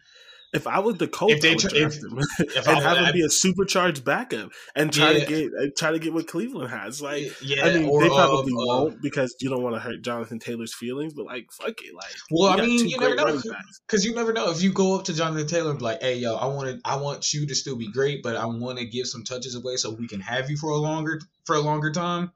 If 0.55 0.67
I 0.67 0.79
was 0.79 0.97
the 0.97 1.09
coach, 1.09 1.33
If 1.33 1.41
they 1.43 1.49
I 1.51 1.53
would 1.53 1.59
tr- 1.59 1.69
draft 1.69 1.97
if- 1.97 2.03
him 2.03 2.19
If 2.39 2.69
and 2.69 2.79
I- 2.79 2.81
have 2.95 3.07
him 3.07 3.13
be 3.13 3.21
a 3.23 3.29
supercharged 3.29 4.05
backup 4.05 4.53
and 4.75 4.91
try 4.93 5.11
Yeah. 5.11 5.25
to 5.25 5.27
get 5.27 5.77
try 5.77 5.91
to 5.91 5.99
get 5.99 6.15
what 6.15 6.29
Cleveland 6.29 6.71
has. 6.71 7.03
Like, 7.03 7.31
yeah, 7.43 7.67
I 7.67 7.75
mean, 7.75 7.89
or, 7.89 8.01
they 8.03 8.09
probably 8.09 8.53
uh, 8.53 8.65
won't 8.65 9.03
because 9.03 9.35
you 9.41 9.51
don't 9.51 9.63
want 9.63 9.75
to 9.75 9.81
hurt 9.81 10.03
Jonathan 10.03 10.39
Taylor's 10.39 10.73
feelings. 10.73 11.13
But 11.15 11.27
like, 11.27 11.47
fuck 11.53 11.75
it, 11.83 11.95
like, 11.95 12.07
Well, 12.31 12.53
I 12.59 12.65
mean, 12.65 12.89
you 12.89 12.97
never 12.99 13.17
know 13.17 13.43
because 13.87 14.05
you 14.05 14.15
never 14.15 14.33
know 14.33 14.51
if 14.51 14.63
you 14.63 14.73
go 14.73 14.95
up 14.97 15.05
to 15.07 15.15
Jonathan 15.15 15.47
Taylor 15.49 15.71
and 15.71 15.79
be 15.81 15.85
like, 15.85 16.01
"Hey, 16.01 16.17
yo, 16.19 16.37
I 16.37 16.47
want 16.47 16.69
to, 16.71 16.81
I 16.89 16.97
want 16.97 17.35
you 17.35 17.47
to 17.49 17.55
still 17.55 17.77
be 17.77 17.91
great, 17.91 18.23
but 18.23 18.37
I 18.37 18.47
want 18.47 18.79
to 18.79 18.87
give 18.87 19.09
some 19.09 19.25
touches 19.25 19.57
away 19.57 19.77
so 19.77 19.91
we 19.91 20.07
can 20.09 20.21
have 20.21 20.49
you 20.49 20.57
for 20.57 20.71
a 20.71 20.77
longer 20.77 21.21
for 21.45 21.57
a 21.57 21.61
longer 21.61 21.91
time, 21.91 22.31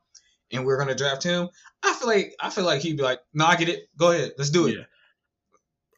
and 0.52 0.64
we're 0.64 0.78
gonna 0.78 0.94
draft 0.94 1.22
him." 1.22 1.48
I 1.82 1.94
feel 1.94 2.09
like 2.09 2.35
I 2.40 2.51
feel 2.51 2.64
like 2.64 2.81
he'd 2.82 2.97
be 2.97 3.02
like, 3.02 3.20
"No, 3.35 3.47
I 3.47 3.56
get 3.56 3.68
it. 3.68 3.89
Go 3.97 4.10
ahead, 4.12 4.32
let's 4.39 4.51
do 4.51 4.66
it." 4.66 4.77
Yeah. 4.77 4.85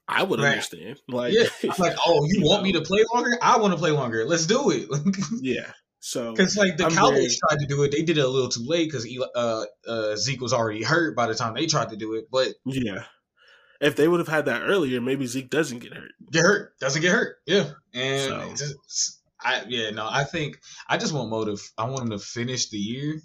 I 0.09 0.25
would 0.25 0.41
Right. 0.41 0.51
understand. 0.51 1.01
Like, 1.09 1.33
Yeah, 1.33 1.49
like, 1.79 1.97
oh, 2.05 2.27
you 2.29 2.43
want 2.43 2.63
me 2.65 2.73
to 2.73 2.81
play 2.83 3.05
longer? 3.15 3.39
I 3.41 3.59
want 3.59 3.73
to 3.73 3.79
play 3.79 3.93
longer. 3.93 4.25
Let's 4.25 4.47
do 4.47 4.71
it. 4.71 4.89
yeah. 5.41 5.73
So 6.01 6.33
Because 6.33 6.57
like 6.57 6.77
the 6.77 6.87
I'm 6.87 6.91
Cowboys 6.93 7.15
very- 7.19 7.37
tried 7.49 7.59
to 7.61 7.67
do 7.67 7.83
it, 7.85 7.93
they 7.93 8.03
did 8.03 8.19
it 8.19 8.25
a 8.25 8.29
little 8.29 8.49
too 8.49 8.65
late 8.67 8.91
because 8.91 9.07
uh, 9.37 9.65
uh, 9.87 10.17
Zeke 10.17 10.41
was 10.41 10.53
already 10.53 10.83
hurt 10.83 11.15
by 11.17 11.27
the 11.29 11.35
time 11.35 11.55
they 11.55 11.67
tried 11.67 11.91
to 11.91 11.97
do 11.97 12.15
it. 12.15 12.25
But 12.31 12.49
yeah, 12.67 13.05
if 13.81 13.95
they 13.95 14.09
would 14.09 14.19
have 14.19 14.29
had 14.29 14.47
that 14.47 14.63
earlier, 14.63 15.01
maybe 15.01 15.27
Zeke 15.27 15.49
doesn't 15.49 15.79
get 15.79 15.95
hurt. 15.95 16.11
get 16.33 16.43
hurt 16.43 16.73
doesn't 16.81 17.01
get 17.03 17.13
hurt. 17.13 17.37
Yeah, 17.47 17.71
and 17.95 18.59
So- 18.59 18.65
just- 18.67 19.21
I 19.45 19.65
yeah 19.69 19.91
no, 19.91 20.07
I 20.09 20.25
think 20.25 20.61
I 20.89 20.99
just 20.99 21.13
want 21.13 21.31
motive. 21.31 21.61
I 21.79 21.85
want 21.85 22.03
him 22.03 22.11
to 22.11 22.19
finish 22.19 22.69
the 22.69 22.79
year 22.79 23.21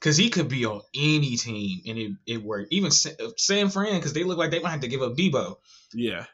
because 0.00 0.16
he 0.16 0.30
could 0.30 0.48
be 0.48 0.64
on 0.64 0.80
any 0.94 1.36
team 1.36 1.80
and 1.86 1.98
it 1.98 2.12
it 2.26 2.42
worked. 2.42 2.72
Even 2.72 2.88
uh, 2.90 3.28
San 3.36 3.68
Fran 3.70 3.96
because 3.96 4.12
they 4.12 4.24
look 4.24 4.38
like 4.38 4.50
they 4.50 4.60
might 4.60 4.70
have 4.70 4.80
to 4.80 4.88
give 4.88 5.02
up 5.02 5.16
Deebo. 5.16 5.56
Yeah. 5.94 6.26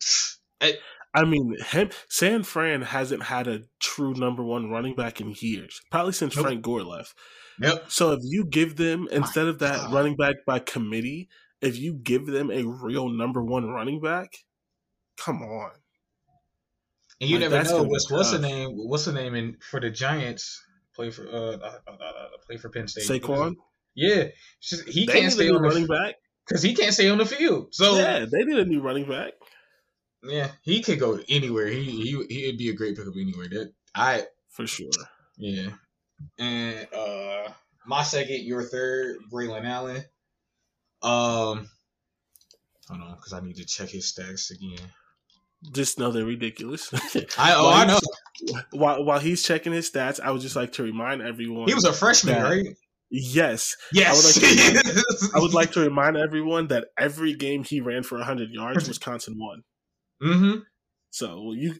I- 0.60 0.78
I 1.12 1.24
mean, 1.24 1.56
him 1.70 1.90
San 2.08 2.44
Fran 2.44 2.82
hasn't 2.82 3.24
had 3.24 3.48
a 3.48 3.62
true 3.80 4.14
number 4.14 4.44
one 4.44 4.70
running 4.70 4.94
back 4.94 5.20
in 5.20 5.34
years, 5.40 5.80
probably 5.90 6.12
since 6.12 6.36
Nope. 6.36 6.44
Frank 6.46 6.62
Gore 6.62 6.84
left. 6.84 7.14
Yep. 7.60 7.86
So 7.90 8.12
if 8.12 8.20
you 8.22 8.44
give 8.44 8.76
them 8.76 9.08
instead 9.10 9.48
of 9.48 9.58
that 9.58 9.76
God. 9.76 9.92
running 9.92 10.14
back 10.14 10.36
by 10.46 10.60
committee, 10.60 11.28
if 11.60 11.76
you 11.78 11.94
give 11.94 12.26
them 12.26 12.50
a 12.52 12.62
real 12.62 13.08
number 13.08 13.42
one 13.44 13.68
running 13.68 14.00
back, 14.00 14.36
come 15.16 15.42
on. 15.42 15.72
And 17.20 17.28
you 17.28 17.38
Like, 17.38 17.50
never 17.50 17.64
know 17.68 17.82
what's 17.82 18.08
what's 18.10 18.30
the 18.30 18.38
name 18.38 18.70
what's 18.72 19.04
the 19.04 19.12
name 19.12 19.34
in 19.34 19.56
for 19.60 19.80
the 19.80 19.90
Giants 19.90 20.62
play 21.00 21.10
for 21.10 21.26
uh, 21.28 21.56
uh, 21.56 21.78
uh, 21.88 21.92
uh 21.92 22.28
play 22.46 22.58
for 22.58 22.68
Penn 22.68 22.86
State. 22.86 23.04
Saquon, 23.04 23.56
Yeah, 23.94 24.28
just- 24.60 24.86
he 24.86 25.06
they 25.06 25.12
can't 25.20 25.32
stay 25.32 25.48
on 25.48 25.62
running 25.62 25.86
the 25.86 25.88
back. 25.88 26.16
because 26.46 26.62
he 26.62 26.74
can't 26.74 26.92
stay 26.92 27.08
on 27.08 27.18
the 27.18 27.24
field. 27.26 27.74
So 27.74 27.96
yeah, 27.96 28.26
they 28.30 28.44
need 28.44 28.58
a 28.58 28.64
new 28.64 28.80
running 28.82 29.08
back 29.08 29.32
Yeah, 30.22 30.50
he 30.62 30.82
could 30.82 31.00
go 31.00 31.18
anywhere. 31.28 31.68
He 31.68 31.84
he 32.02 32.24
he'd 32.28 32.58
be 32.58 32.68
a 32.68 32.74
great 32.74 32.96
pickup 32.96 33.14
anywhere. 33.16 33.48
That 33.48 33.72
I 33.94 34.26
for 34.50 34.66
sure. 34.66 34.90
yeah. 35.38 35.70
And 36.38 36.86
uh 36.92 37.48
my 37.86 38.02
second, 38.02 38.44
your 38.44 38.62
third, 38.62 39.16
Braylon 39.32 39.64
Allen. 39.64 40.04
Um 41.02 41.70
hold 42.88 43.00
on, 43.00 43.14
because 43.16 43.32
I 43.32 43.40
need 43.40 43.56
to 43.56 43.64
check 43.64 43.88
his 43.88 44.12
stats 44.12 44.50
again. 44.50 44.86
Just 45.72 45.98
know 45.98 46.10
they're 46.10 46.24
ridiculous. 46.24 46.90
I 47.38 47.52
oh 47.54 47.64
While 47.64 47.72
I 47.74 47.84
know. 47.86 47.98
While 48.72 49.04
while 49.04 49.18
he's 49.18 49.42
checking 49.42 49.72
his 49.72 49.90
stats, 49.90 50.18
I 50.18 50.30
would 50.30 50.40
just 50.40 50.56
like 50.56 50.72
to 50.74 50.82
remind 50.82 51.20
everyone. 51.22 51.68
He 51.68 51.74
was 51.74 51.84
a 51.84 51.92
freshman, 51.92 52.34
Yeah. 52.36 52.42
right? 52.42 52.66
yes, 53.10 53.76
Yes. 53.92 54.08
I 54.08 54.14
would 54.14 54.82
like 55.22 55.34
I 55.34 55.38
would 55.40 55.54
like 55.54 55.72
to 55.72 55.80
remind 55.80 56.16
everyone 56.16 56.68
that 56.68 56.86
every 56.98 57.34
game 57.34 57.64
he 57.64 57.80
ran 57.80 58.02
for 58.04 58.16
100 58.18 58.50
yards, 58.50 58.88
Wisconsin 58.88 59.36
won. 59.38 59.62
mm-hmm. 60.22 60.60
So 61.10 61.42
well, 61.42 61.54
you 61.54 61.74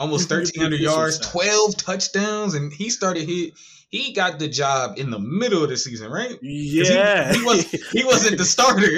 Almost 0.00 0.22
You 0.28 0.36
thirteen 0.36 0.62
hundred 0.62 0.80
yards, 0.80 1.20
twelve 1.20 1.76
touchdowns, 1.76 2.54
and 2.54 2.72
he 2.72 2.90
started 2.90 3.28
hit. 3.28 3.52
He 3.90 4.12
got 4.12 4.40
the 4.40 4.48
job 4.48 4.98
in 4.98 5.10
the 5.10 5.20
middle 5.20 5.62
of 5.62 5.68
the 5.68 5.76
season, 5.76 6.10
right? 6.10 6.36
yeah, 6.42 7.32
he 7.32 7.42
was- 7.44 7.70
He 7.92 8.04
wasn't 8.04 8.38
the 8.38 8.44
starter. 8.56 8.88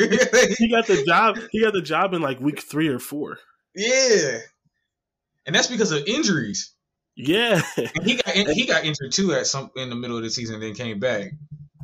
he 0.59 0.71
got 0.71 0.87
the 0.87 1.05
job. 1.07 1.37
He 1.53 1.61
got 1.61 1.75
the 1.75 1.83
job 1.83 2.15
in 2.15 2.23
like 2.23 2.41
week 2.41 2.63
three 2.63 2.89
or 2.89 2.99
four. 2.99 3.37
Yeah, 3.77 4.39
and 5.47 5.55
that's 5.55 5.69
because 5.69 5.93
of 5.93 6.05
injuries. 6.07 6.73
Yeah, 7.15 7.63
And 7.77 8.05
he 8.05 8.17
got 8.17 8.35
he 8.35 8.67
got 8.67 8.85
injured 8.85 9.13
too 9.13 9.33
at 9.33 9.47
some 9.47 9.71
in 9.77 9.89
the 9.91 9.97
middle 9.97 10.17
of 10.17 10.23
the 10.23 10.31
season, 10.31 10.57
and 10.57 10.63
then 10.65 10.75
came 10.75 10.99
back. 10.99 11.33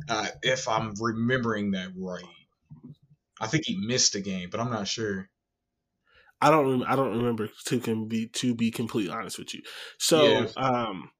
Uh, 0.09 0.27
if 0.41 0.67
I'm 0.67 0.93
remembering 0.99 1.71
that 1.71 1.91
right, 1.95 2.23
I 3.39 3.47
think 3.47 3.65
he 3.65 3.77
missed 3.77 4.15
a 4.15 4.21
game, 4.21 4.49
but 4.49 4.59
I'm 4.59 4.69
not 4.69 4.87
sure. 4.87 5.29
I 6.41 6.49
don't. 6.51 6.69
Rem- 6.81 6.91
I 6.91 6.95
don't 6.95 7.17
remember 7.17 7.49
to 7.65 7.79
can 7.79 8.07
be 8.07 8.27
to 8.27 8.53
be 8.53 8.69
completely 8.69 9.11
honest 9.13 9.39
with 9.39 9.53
you. 9.53 9.61
So, 9.97 10.27
Yeah. 10.27 10.47
um, 10.57 11.11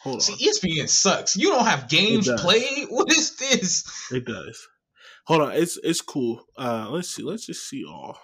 hold 0.00 0.16
on. 0.16 0.20
See, 0.20 0.46
ESPN 0.46 0.88
sucks. 0.88 1.36
You 1.36 1.50
don't 1.50 1.66
have 1.66 1.88
games 1.88 2.30
played. 2.38 2.86
What 2.90 3.10
is 3.10 3.36
this? 3.36 3.84
It 4.12 4.24
does. 4.24 4.68
Hold 5.26 5.42
on, 5.42 5.52
it's 5.52 5.78
it's 5.82 6.00
cool. 6.00 6.44
Uh 6.56 6.88
let's 6.90 7.10
see. 7.10 7.22
Let's 7.22 7.44
just 7.46 7.68
see 7.68 7.84
all. 7.84 8.18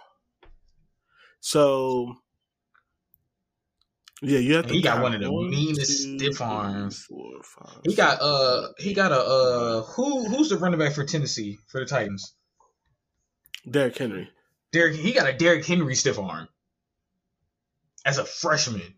So 1.46 2.16
yeah, 4.22 4.38
you 4.38 4.54
have 4.54 4.66
to 4.68 4.72
he 4.72 4.80
got 4.80 5.02
one 5.02 5.14
of 5.14 5.20
the 5.20 5.30
One, 5.30 5.50
meanest 5.50 6.02
two, 6.02 6.18
stiff 6.18 6.40
arms. 6.40 7.04
four, 7.04 7.42
five, 7.42 7.80
He 7.84 7.94
got 7.94 8.22
uh 8.22 8.68
he 8.78 8.94
got 8.94 9.12
a 9.12 9.20
uh 9.20 9.82
who 9.82 10.24
who's 10.24 10.48
the 10.48 10.56
running 10.56 10.78
back 10.78 10.94
for 10.94 11.04
Tennessee 11.04 11.58
for 11.68 11.80
the 11.80 11.86
Titans? 11.86 12.34
Derrick 13.70 13.98
Henry. 13.98 14.30
Derrick 14.72 14.96
he 14.96 15.12
got 15.12 15.28
a 15.28 15.34
Derrick 15.34 15.66
Henry 15.66 15.94
stiff 15.94 16.18
arm 16.18 16.48
as 18.06 18.16
a 18.16 18.24
freshman. 18.24 18.94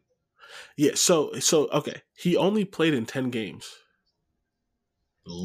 Yeah, 0.76 0.92
so 0.94 1.32
so 1.40 1.66
okay. 1.70 2.02
He 2.16 2.36
only 2.36 2.64
played 2.64 2.94
in 2.94 3.06
ten 3.06 3.30
games. 3.30 3.74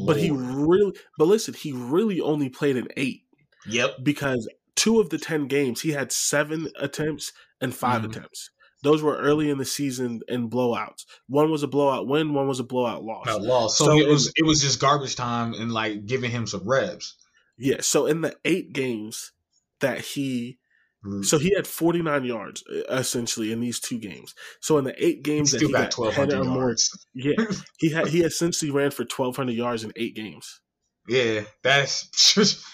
But 0.06 0.18
he 0.18 0.30
really 0.30 0.96
but 1.18 1.24
listen, 1.26 1.54
he 1.54 1.72
really 1.72 2.20
only 2.20 2.48
played 2.48 2.76
in 2.76 2.86
eight 2.96 3.24
yep 3.66 3.96
because 4.04 4.48
two 4.76 5.00
of 5.00 5.10
the 5.10 5.18
ten 5.18 5.46
games 5.46 5.80
he 5.82 5.90
had 5.90 6.12
seven 6.12 6.68
attempts 6.78 7.32
and 7.60 7.74
5 7.74 8.02
Mhm. 8.02 8.10
attempts. 8.10 8.50
Those 8.82 9.02
were 9.02 9.16
early 9.18 9.48
in 9.48 9.58
the 9.58 9.64
season 9.64 10.20
and 10.28 10.50
blowouts. 10.50 11.04
One 11.28 11.50
was 11.52 11.62
a 11.62 11.68
blowout 11.68 12.08
win, 12.08 12.34
one 12.34 12.48
was 12.48 12.58
a 12.58 12.64
blowout 12.64 13.04
loss. 13.04 13.26
lost. 13.38 13.78
So, 13.78 13.84
So 13.84 13.98
it 13.98 14.08
was 14.08 14.32
it 14.36 14.44
was 14.44 14.60
just 14.60 14.80
garbage 14.80 15.14
time 15.14 15.54
and 15.54 15.70
like 15.72 16.04
giving 16.06 16.30
him 16.32 16.46
some 16.48 16.68
reps. 16.68 17.14
Yeah, 17.58 17.80
so 17.80 18.06
in 18.06 18.22
the 18.22 18.36
eight 18.44 18.72
games 18.72 19.32
that 19.80 20.00
he 20.00 20.58
Mm. 21.04 21.24
so 21.24 21.36
he 21.38 21.52
had 21.56 21.66
49 21.66 22.24
yards 22.24 22.62
essentially 22.88 23.50
in 23.50 23.58
these 23.60 23.80
two 23.80 23.98
games. 23.98 24.34
So 24.60 24.78
in 24.78 24.84
the 24.84 24.94
eight 25.04 25.16
He 25.16 25.22
games 25.22 25.50
that 25.50 25.60
he 25.60 25.72
got 25.72 25.82
got 25.82 25.90
twelve 25.90 26.14
10 26.14 26.30
hundred 26.30 26.46
or 26.46 26.50
more, 26.50 26.62
yards. 26.68 27.06
yeah, 27.12 27.32
he 27.78 27.90
had 27.90 28.06
he 28.08 28.22
essentially 28.22 28.70
ran 28.70 28.92
for 28.92 29.04
1200 29.04 29.52
yards 29.52 29.82
in 29.84 29.92
eight 29.96 30.14
games. 30.14 30.60
Yeah, 31.08 31.42
that's 31.62 32.08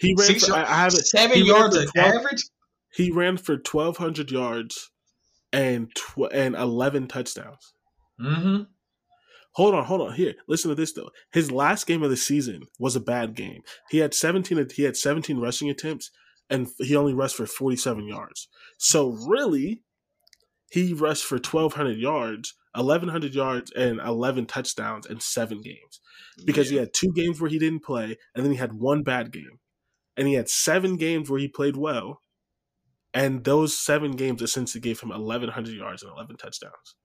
He 0.00 0.14
ran 0.18 0.26
Six 0.26 0.46
for, 0.46 0.54
I, 0.54 0.62
I 0.62 0.64
have 0.64 0.94
it. 0.94 1.06
seven 1.06 1.44
yards 1.44 1.76
an 1.76 1.86
12 1.88 2.14
average. 2.14 2.44
He 2.92 3.10
ran 3.10 3.36
for 3.36 3.54
1200 3.54 4.30
yards 4.30 4.90
and 5.52 5.94
tw- 5.94 6.32
and 6.32 6.54
11 6.56 7.06
touchdowns. 7.08 7.74
Mm-hmm. 8.20 8.62
Hold 9.54 9.74
on, 9.74 9.84
hold 9.84 10.00
on. 10.00 10.14
Here, 10.14 10.34
listen 10.48 10.70
to 10.70 10.74
this 10.74 10.92
though. 10.92 11.10
His 11.32 11.50
last 11.50 11.86
game 11.86 12.02
of 12.02 12.10
the 12.10 12.16
season 12.16 12.62
was 12.78 12.96
a 12.96 13.00
bad 13.00 13.34
game. 13.34 13.60
He 13.90 13.98
had 13.98 14.14
17 14.14 14.68
he 14.74 14.84
had 14.84 14.96
17 14.96 15.38
rushing 15.38 15.68
attempts 15.68 16.10
and 16.48 16.68
he 16.78 16.96
only 16.96 17.14
rushed 17.14 17.36
for 17.36 17.46
47 17.46 18.06
yards. 18.06 18.48
So 18.78 19.10
really 19.26 19.82
he 20.70 20.94
rushed 20.94 21.24
for 21.24 21.34
1200 21.36 21.98
yards, 21.98 22.54
1100 22.74 23.34
yards 23.34 23.72
and 23.72 24.00
11 24.00 24.46
touchdowns 24.46 25.04
in 25.06 25.20
7 25.20 25.60
games. 25.60 26.00
Because 26.46 26.70
he 26.70 26.76
had 26.76 26.94
two 26.94 27.12
games 27.12 27.40
where 27.40 27.50
he 27.50 27.58
didn't 27.58 27.84
play 27.84 28.16
and 28.34 28.44
then 28.44 28.52
he 28.52 28.58
had 28.58 28.72
one 28.72 29.02
bad 29.02 29.32
game. 29.32 29.58
And 30.16 30.28
he 30.28 30.34
had 30.34 30.48
7 30.48 30.96
games 30.96 31.30
where 31.30 31.40
he 31.40 31.48
played 31.48 31.76
well. 31.76 32.22
And 33.14 33.44
those 33.44 33.76
7 33.78 34.12
games 34.12 34.42
essentially 34.42 34.80
gave 34.80 35.00
him 35.00 35.08
1100 35.10 35.74
yards 35.74 36.02
and 36.02 36.12
11 36.12 36.36
touchdowns. 36.36 36.96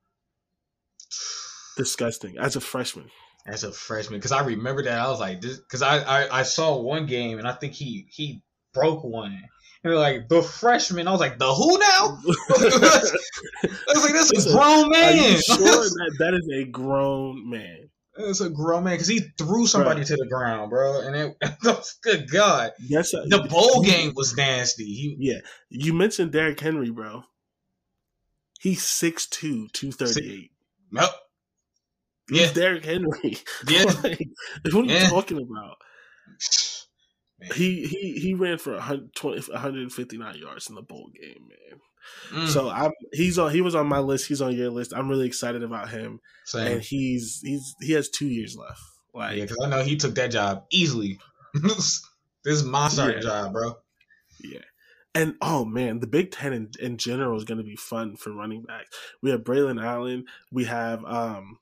Disgusting 1.78 2.38
as 2.38 2.56
a 2.56 2.62
freshman. 2.62 3.10
as 3.48 3.64
a 3.64 3.72
freshman 3.72 4.18
because 4.20 4.32
I 4.32 4.44
remember 4.44 4.84
that 4.84 4.98
I 5.00 5.10
was 5.10 5.20
like 5.20 5.42
this 5.42 5.58
because 5.58 5.82
I, 5.82 6.00
I 6.00 6.40
I 6.40 6.44
saw 6.44 6.78
one 6.80 7.06
game 7.06 7.38
and 7.38 7.48
I 7.48 7.52
think 7.54 7.74
he 7.74 8.08
he 8.10 8.42
broke 8.74 9.04
one 9.04 9.32
and 9.34 9.44
they're 9.84 9.96
like 9.96 10.30
the 10.30 10.42
freshman 10.42 11.08
I 11.08 11.12
was 11.12 11.20
like 11.20 11.38
the 11.38 11.54
who 11.54 11.78
now 11.78 12.18
I 12.50 13.94
was 13.94 14.04
like 14.04 14.14
that's 14.14 14.32
a 14.32 14.36
Listen, 14.36 14.54
grown 14.56 14.90
man 14.90 15.38
sure 15.42 15.58
that 15.58 16.16
that 16.20 16.34
is 16.34 16.50
a 16.54 16.66
grown 16.72 17.50
man? 17.50 17.85
It's 18.18 18.42
a 18.42 18.50
grown 18.50 18.84
man 18.86 18.94
because 18.96 19.08
he 19.08 19.20
threw 19.38 19.68
somebody 19.68 20.00
Right. 20.02 20.08
to 20.08 20.16
the 20.16 20.28
ground 20.28 20.70
bro 20.70 21.02
and 21.02 21.16
it 21.16 21.38
good 22.02 22.30
god 22.32 22.72
Yes, 22.80 23.12
the 23.12 23.48
bowl 23.50 23.82
game 23.84 24.14
was 24.16 24.36
nasty 24.38 24.86
he 24.86 25.16
Yeah, 25.20 25.40
you 25.70 25.94
mentioned 25.94 26.32
Derrick 26.32 26.60
Henry, 26.60 26.90
bro. 26.92 27.24
He's 28.60 28.82
6'2", 28.82 29.72
238. 29.74 30.52
Yep. 30.92 31.10
He's 32.30 32.40
Yeah. 32.42 32.54
Derrick 32.54 32.86
Henry. 32.86 33.38
Yeah. 33.70 33.84
Like, 34.04 34.20
what 34.72 34.90
are 34.90 34.94
you 34.94 35.08
talking 35.08 35.38
about? 35.38 35.78
Man. 37.40 37.50
He 37.54 37.86
he 37.86 38.14
he 38.20 38.34
ran 38.34 38.58
for 38.58 38.74
120, 38.74 39.52
159 39.52 40.36
yards 40.38 40.70
in 40.70 40.76
the 40.76 40.82
bowl 40.82 41.12
game, 41.14 41.48
man. 41.50 41.80
Mm, 42.32 42.48
So 42.48 42.70
I'm 42.70 42.92
he's 43.14 43.38
on 43.40 43.52
he 43.52 43.62
was 43.62 43.76
on 43.76 43.88
my 43.88 44.00
list. 44.00 44.28
He's 44.28 44.42
on 44.42 44.56
your 44.56 44.70
list. 44.70 44.94
I'm 44.96 45.10
really 45.10 45.28
excited 45.28 45.64
about 45.64 45.90
him, 45.90 46.20
same. 46.46 46.68
and 46.68 46.82
he's 46.82 47.42
he's 47.44 47.76
he 47.82 47.94
has 47.94 48.10
two 48.10 48.28
years 48.28 48.56
left. 48.58 48.82
Like 49.14 49.38
Yeah, 49.38 49.44
because 49.44 49.58
I 49.64 49.70
know 49.70 49.84
he 49.84 49.96
took 49.96 50.16
that 50.16 50.32
job 50.32 50.66
easily. 50.72 51.20
this 51.54 52.02
is 52.46 52.64
my 52.64 52.88
starting 52.90 53.18
Yeah. 53.18 53.30
job, 53.30 53.54
bro. 53.54 53.76
Yeah. 54.44 54.60
And 55.14 55.36
oh 55.42 55.64
man, 55.64 56.00
the 56.02 56.08
Big 56.08 56.32
Ten 56.32 56.52
in, 56.52 56.72
in 56.80 56.98
general 56.98 57.38
is 57.38 57.46
going 57.46 57.58
to 57.60 57.64
be 57.64 57.78
fun 57.78 58.18
for 58.18 58.32
running 58.34 58.64
backs. 58.64 58.90
We 59.22 59.32
have 59.32 59.42
Braylon 59.46 59.82
Allen. 59.82 60.26
We 60.52 60.66
have 60.66 61.06
um, 61.06 61.58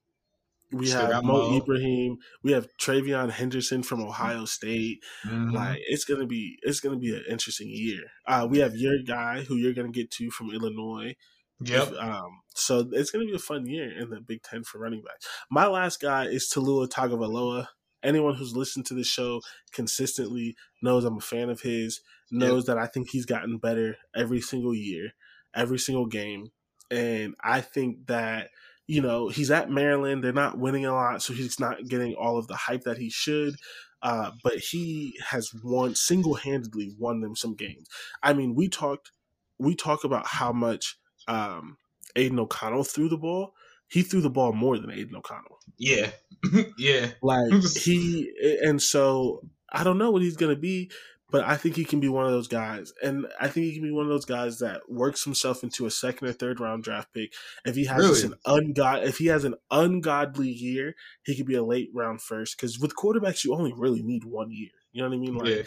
we 0.73 0.87
Still 0.87 1.11
have 1.11 1.23
Mo 1.23 1.49
Mo. 1.51 1.57
Ibrahim. 1.57 2.17
We 2.43 2.51
have 2.53 2.67
TreVeyon 2.81 3.31
Henderson 3.31 3.83
from 3.83 4.01
Ohio 4.01 4.45
State. 4.45 4.99
Mhm. 5.25 5.53
Like 5.53 5.79
it's 5.87 6.05
gonna 6.05 6.25
be 6.27 6.57
it's 6.63 6.79
gonna 6.79 6.97
be 6.97 7.15
an 7.15 7.23
interesting 7.29 7.69
year. 7.69 8.01
Uh, 8.27 8.47
we 8.49 8.59
have 8.59 8.75
your 8.75 8.95
guy 9.05 9.41
who 9.43 9.55
you're 9.55 9.73
gonna 9.73 9.91
get 9.91 10.11
to 10.11 10.31
from 10.31 10.49
Illinois. 10.51 11.15
yep. 11.63 11.89
If, 11.91 11.97
um, 11.97 12.41
so 12.55 12.89
it's 12.91 13.09
going 13.11 13.25
to 13.25 13.31
be 13.31 13.35
a 13.35 13.39
fun 13.39 13.65
year 13.67 13.89
in 13.97 14.09
the 14.09 14.19
Big 14.19 14.41
Ten 14.43 14.63
for 14.63 14.79
running 14.79 15.01
backs. 15.01 15.25
My 15.49 15.65
last 15.67 16.01
guy 16.01 16.25
is 16.25 16.51
Taulia 16.53 16.89
Tagovailoa. 16.89 17.67
Anyone 18.03 18.35
who's 18.35 18.53
listened 18.55 18.85
to 18.87 18.93
the 18.93 19.03
show 19.05 19.39
consistently 19.71 20.55
knows 20.81 21.05
I'm 21.05 21.17
a 21.17 21.21
fan 21.21 21.49
of 21.49 21.61
his. 21.61 22.01
Knows 22.31 22.65
that 22.65 22.77
I 22.77 22.87
think 22.87 23.09
he's 23.11 23.25
gotten 23.25 23.59
better 23.59 23.95
every 24.15 24.41
single 24.41 24.73
year, 24.73 25.11
every 25.55 25.77
single 25.77 26.07
game, 26.07 26.47
and 26.89 27.35
I 27.43 27.61
think 27.61 28.07
that 28.07 28.49
you 28.87 29.01
know 29.01 29.29
he's 29.29 29.51
at 29.51 29.69
Maryland. 29.69 30.23
They're 30.23 30.33
not 30.33 30.57
winning 30.57 30.85
a 30.85 30.93
lot, 30.93 31.21
so 31.21 31.33
he's 31.33 31.59
not 31.59 31.87
getting 31.87 32.15
all 32.15 32.37
of 32.37 32.47
the 32.47 32.55
hype 32.55 32.83
that 32.83 32.97
he 32.97 33.09
should. 33.09 33.55
Uh, 34.01 34.31
but 34.43 34.55
he 34.57 35.17
has 35.25 35.49
won 35.63 35.95
single 35.95 36.33
handedly 36.33 36.93
won 36.99 37.21
them 37.21 37.35
some 37.35 37.55
games. 37.55 37.87
I 38.21 38.33
mean, 38.33 38.53
we 38.53 38.67
talked 38.67 39.11
we 39.59 39.75
talk 39.75 40.03
about 40.03 40.27
how 40.27 40.51
much 40.51 40.97
um, 41.27 41.77
Aidan 42.15 42.39
O'Connell 42.39 42.83
threw 42.83 43.09
the 43.09 43.17
ball. 43.17 43.53
He 43.87 44.01
threw 44.01 44.21
the 44.21 44.29
ball 44.29 44.53
more 44.53 44.77
than 44.77 44.91
Aidan 44.91 45.15
O'Connell. 45.15 45.59
Yeah. 45.77 46.09
yeah. 46.77 47.11
Like 47.21 47.53
he, 47.75 48.31
and 48.63 48.81
so 48.81 49.41
I 49.71 49.83
don't 49.83 49.97
know 49.97 50.11
what 50.11 50.21
he's 50.21 50.37
gonna 50.37 50.55
be, 50.55 50.91
but 51.33 51.43
I 51.45 51.57
think 51.57 51.75
he 51.75 51.83
can 51.83 51.99
be 51.99 52.09
one 52.09 52.27
of 52.27 52.31
those 52.31 52.47
guys, 52.47 52.93
and 53.01 53.25
I 53.41 53.47
think 53.47 53.65
he 53.65 53.73
can 53.73 53.81
be 53.81 53.91
one 53.91 54.05
of 54.05 54.11
those 54.11 54.23
guys 54.23 54.59
that 54.59 54.81
works 54.87 55.23
himself 55.23 55.63
into 55.63 55.87
a 55.87 55.89
second 55.89 56.27
or 56.27 56.31
third 56.31 56.59
round 56.59 56.83
draft 56.83 57.11
pick. 57.11 57.33
If 57.65 57.75
he 57.75 57.85
has 57.85 58.07
just 58.07 58.25
an 58.25 58.35
ungod, 58.45 59.07
if 59.07 59.17
he 59.17 59.25
has 59.25 59.43
an 59.43 59.55
ungodly 59.71 60.51
year, 60.51 60.93
he 61.25 61.35
could 61.35 61.47
be 61.47 61.55
a 61.55 61.63
late 61.63 61.89
round 61.91 62.21
first. 62.21 62.55
Because 62.55 62.77
with 62.77 62.95
quarterbacks, 62.95 63.43
you 63.43 63.55
only 63.55 63.73
really 63.75 64.03
need 64.03 64.25
one 64.25 64.51
year. 64.51 64.69
You 64.91 65.01
know 65.01 65.09
what 65.09 65.15
I 65.15 65.17
mean? 65.17 65.35
Like, 65.35 65.47
Yeah, 65.49 65.63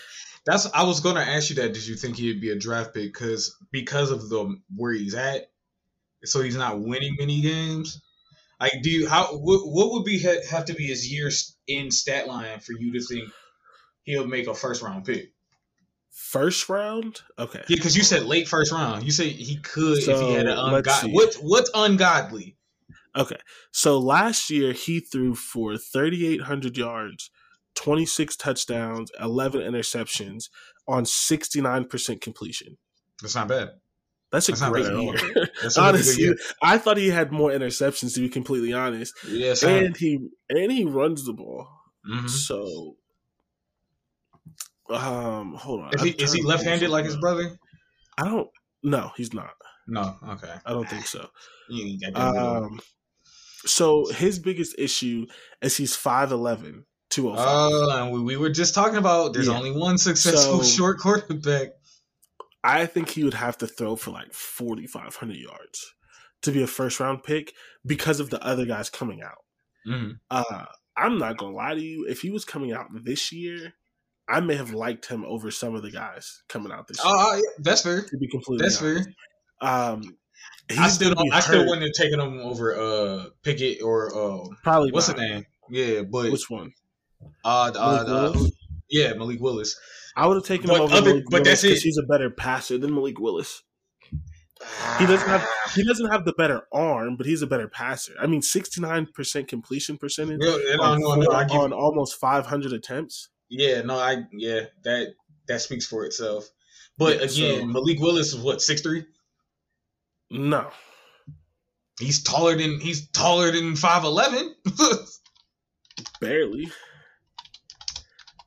that's. 0.46 0.72
I 0.72 0.84
was 0.84 1.00
gonna 1.00 1.18
ask 1.18 1.50
you 1.50 1.56
that. 1.56 1.74
Did 1.74 1.84
you 1.84 1.96
think 1.96 2.16
he'd 2.16 2.40
be 2.40 2.50
a 2.50 2.56
draft 2.56 2.94
pick? 2.94 3.12
Because 3.12 3.56
because 3.72 4.12
of 4.12 4.28
the 4.28 4.60
where 4.76 4.92
he's 4.92 5.16
at, 5.16 5.50
so 6.24 6.42
he's 6.42 6.56
not 6.56 6.78
winning 6.78 7.16
many 7.18 7.40
games. 7.40 8.00
Like, 8.60 8.82
do 8.82 8.90
you 8.90 9.08
how 9.08 9.36
what, 9.36 9.62
what 9.66 9.90
would 9.90 10.04
be 10.04 10.20
have 10.20 10.66
to 10.66 10.74
be 10.74 10.86
his 10.86 11.12
years 11.12 11.56
in 11.66 11.90
stat 11.90 12.28
line 12.28 12.60
for 12.60 12.70
you 12.72 12.92
to 12.92 13.00
think 13.04 13.28
he'll 14.04 14.28
make 14.28 14.46
a 14.46 14.54
first 14.54 14.80
round 14.80 15.04
pick? 15.04 15.32
First 16.16 16.68
round. 16.70 17.20
Okay. 17.38 17.62
Yeah, 17.68 17.76
because 17.76 17.96
you 17.96 18.02
said 18.02 18.24
late 18.24 18.48
first 18.48 18.72
round. 18.72 19.04
You 19.04 19.12
said 19.12 19.26
he 19.26 19.56
could 19.56 19.98
if 19.98 20.04
he 20.06 20.32
had 20.32 20.46
an 20.46 20.58
ungodly. 20.58 21.12
What 21.12 21.34
what's 21.34 21.70
ungodly? 21.74 22.56
Okay. 23.14 23.36
So 23.70 23.98
last 23.98 24.50
year 24.50 24.72
he 24.72 25.00
threw 25.00 25.34
for 25.34 25.76
3,800 25.76 26.76
yards, 26.76 27.30
26 27.74 28.36
touchdowns, 28.36 29.10
11 29.20 29.60
interceptions 29.60 30.48
on 30.88 31.04
69% 31.04 32.20
completion. 32.20 32.76
That's 33.22 33.34
not 33.34 33.48
bad. 33.48 33.70
That's 34.32 34.48
a 34.48 34.52
That's 34.52 34.60
not 34.62 34.72
great 34.72 34.84
bad 34.84 34.92
at 34.92 34.98
all. 34.98 35.04
year. 35.04 35.14
That's 35.62 35.76
a 35.76 35.80
really 35.82 35.92
good 35.92 35.94
Honestly, 35.94 36.24
year. 36.24 36.36
I 36.62 36.78
thought 36.78 36.96
he 36.96 37.08
had 37.08 37.30
more 37.32 37.50
interceptions 37.50 38.14
to 38.14 38.20
be 38.20 38.28
completely 38.28 38.72
honest. 38.72 39.14
Yeah, 39.26 39.54
same. 39.54 39.86
And 39.86 39.96
he 39.96 40.18
and 40.50 40.72
he 40.72 40.84
runs 40.84 41.24
the 41.24 41.32
ball. 41.32 41.68
Mhm. 42.10 42.28
So 42.28 42.96
um 44.90 45.54
hold 45.54 45.80
on. 45.82 45.94
Is 45.94 46.02
he 46.02 46.10
is 46.10 46.32
he 46.32 46.42
left 46.42 46.64
handed 46.64 46.90
like 46.90 47.04
his 47.04 47.16
brother? 47.16 47.56
I 48.18 48.24
don't 48.24 48.48
no, 48.82 49.10
he's 49.16 49.32
not. 49.34 49.50
No. 49.88 50.16
Okay. 50.30 50.52
I 50.64 50.70
don't 50.72 50.88
think 50.88 51.06
so. 51.06 51.28
You 51.68 51.86
ain't 51.86 52.02
got 52.02 52.14
that 52.14 52.32
little- 52.32 52.64
Um 52.64 52.80
so 53.64 54.06
his 54.06 54.38
biggest 54.38 54.76
issue 54.78 55.26
is 55.60 55.76
he's 55.76 55.96
5'11, 55.96 56.84
205. 57.10 57.46
Oh, 57.48 57.90
and 58.04 58.12
we, 58.12 58.20
we 58.20 58.36
were 58.36 58.50
just 58.50 58.74
talking 58.74 58.96
about 58.98 59.32
there's 59.32 59.48
Yeah. 59.48 59.56
only 59.56 59.72
one 59.72 59.98
successful 59.98 60.62
So- 60.62 60.76
short 60.76 60.98
quarterback. 60.98 61.70
I 62.62 62.86
think 62.86 63.10
he 63.10 63.24
would 63.24 63.34
have 63.34 63.58
to 63.58 63.66
throw 63.66 63.96
for 63.96 64.10
like 64.10 64.32
4,500 64.32 65.36
yards 65.36 65.94
to 66.42 66.52
be 66.52 66.62
a 66.62 66.66
first 66.66 66.98
round 67.00 67.22
pick 67.22 67.52
because 67.84 68.20
of 68.20 68.30
the 68.30 68.44
other 68.44 68.66
guys 68.66 68.90
coming 68.90 69.22
out. 69.22 69.38
Mm-hmm. 69.88 70.10
Uh, 70.30 70.64
I'm 70.96 71.18
not 71.18 71.36
going 71.36 71.52
to 71.52 71.56
lie 71.56 71.74
to 71.74 71.80
you. 71.80 72.06
If 72.08 72.20
he 72.22 72.30
was 72.30 72.44
coming 72.44 72.72
out 72.72 72.86
this 73.04 73.30
year, 73.32 73.74
I 74.28 74.40
may 74.40 74.56
have 74.56 74.72
liked 74.72 75.06
him 75.06 75.24
over 75.24 75.50
some 75.50 75.74
of 75.74 75.82
the 75.82 75.90
guys 75.90 76.42
coming 76.48 76.72
out 76.72 76.88
this 76.88 76.98
year. 76.98 77.12
Oh, 77.14 77.38
uh, 77.38 77.40
that's 77.60 77.82
fair. 77.82 78.02
to 78.02 78.16
be 78.18 78.28
completely 78.28 78.64
That's 78.64 78.82
honest. 78.82 79.08
fair. 79.62 79.68
Um, 79.70 80.02
I 80.78 80.88
still 80.88 81.14
don't, 81.14 81.32
I 81.32 81.40
still 81.40 81.64
wouldn't 81.64 81.82
have 81.82 81.92
taken 81.92 82.18
him 82.20 82.40
over 82.40 82.74
uh 82.74 83.26
Pickett 83.42 83.82
or 83.82 84.08
uh 84.14 84.44
Probably 84.64 84.90
what's 84.92 85.08
not. 85.08 85.18
his 85.18 85.30
name? 85.30 85.46
Yeah, 85.70 86.02
but 86.02 86.32
Which 86.32 86.50
one? 86.50 86.72
uh, 87.44 87.70
uh, 87.74 88.04
uh 88.34 88.38
yeah 88.90 89.12
Malik 89.14 89.40
Willis. 89.40 89.78
I 90.16 90.26
would 90.26 90.34
have 90.36 90.44
taken 90.44 90.66
But 90.66 90.76
him 90.76 90.82
over 90.82 90.94
other- 90.94 91.10
Malik 91.10 91.24
but 91.30 91.44
that's 91.44 91.62
because 91.62 91.78
it. 91.78 91.82
he's 91.84 91.98
a 91.98 92.02
better 92.02 92.30
passer 92.30 92.78
than 92.78 92.92
Malik 92.94 93.20
Willis. 93.20 93.62
He 94.98 95.06
doesn't 95.06 95.28
have 95.28 95.46
he 95.74 95.84
doesn't 95.84 96.10
have 96.10 96.24
the 96.24 96.32
better 96.32 96.62
arm, 96.72 97.16
but 97.16 97.26
he's 97.26 97.42
a 97.42 97.46
better 97.46 97.68
passer. 97.68 98.14
I 98.20 98.26
mean, 98.26 98.40
69% 98.40 99.48
completion 99.48 99.98
percentage 99.98 100.40
Yeah, 100.42 100.76
on, 100.80 101.00
no, 101.00 101.14
no, 101.14 101.44
give, 101.44 101.50
on 101.60 101.72
almost 101.72 102.18
500 102.18 102.72
attempts. 102.72 103.28
Yeah, 103.48 103.82
no, 103.82 103.96
I 103.98 104.24
yeah 104.32 104.62
that 104.84 105.14
that 105.48 105.60
speaks 105.60 105.86
for 105.86 106.04
itself. 106.04 106.48
But 106.98 107.18
Yeah, 107.18 107.24
again, 107.24 107.60
so- 107.60 107.66
Malik 107.66 107.98
Willis 108.00 108.28
is 108.32 108.36
what 108.36 108.62
six 108.62 108.80
three. 108.80 109.04
No, 110.30 110.70
He's 112.00 112.22
taller 112.22 112.56
than 112.56 112.80
he's 112.80 113.08
taller 113.10 113.50
than 113.52 113.76
five 113.76 114.04
eleven. 114.04 114.54
barely. 116.20 116.68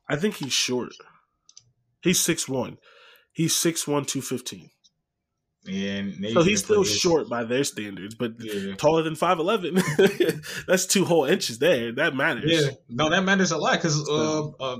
I 0.08 0.16
think 0.16 0.36
he's 0.36 0.52
short. 0.52 0.92
He's 2.02 2.18
six 2.20 2.48
one. 2.48 2.78
He's 3.32 3.54
6'1, 3.54 4.06
215. 4.08 4.70
And 5.66 6.14
So 6.32 6.42
he's 6.42 6.64
still 6.64 6.82
his- 6.82 6.96
short 6.98 7.28
by 7.28 7.44
their 7.44 7.64
standards, 7.64 8.14
but 8.14 8.32
Yeah. 8.38 8.74
taller 8.76 9.02
than 9.02 9.14
5'11. 9.14 9.82
That's 10.66 10.86
two 10.86 11.04
whole 11.04 11.24
inches 11.26 11.58
there. 11.58 11.92
That 11.92 12.14
matters. 12.14 12.50
Yeah, 12.50 12.70
no, 12.88 13.10
that 13.10 13.22
matters 13.22 13.52
a 13.52 13.58
lot 13.58 13.74
because 13.74 14.08
uh, 14.08 14.48
uh, 14.48 14.78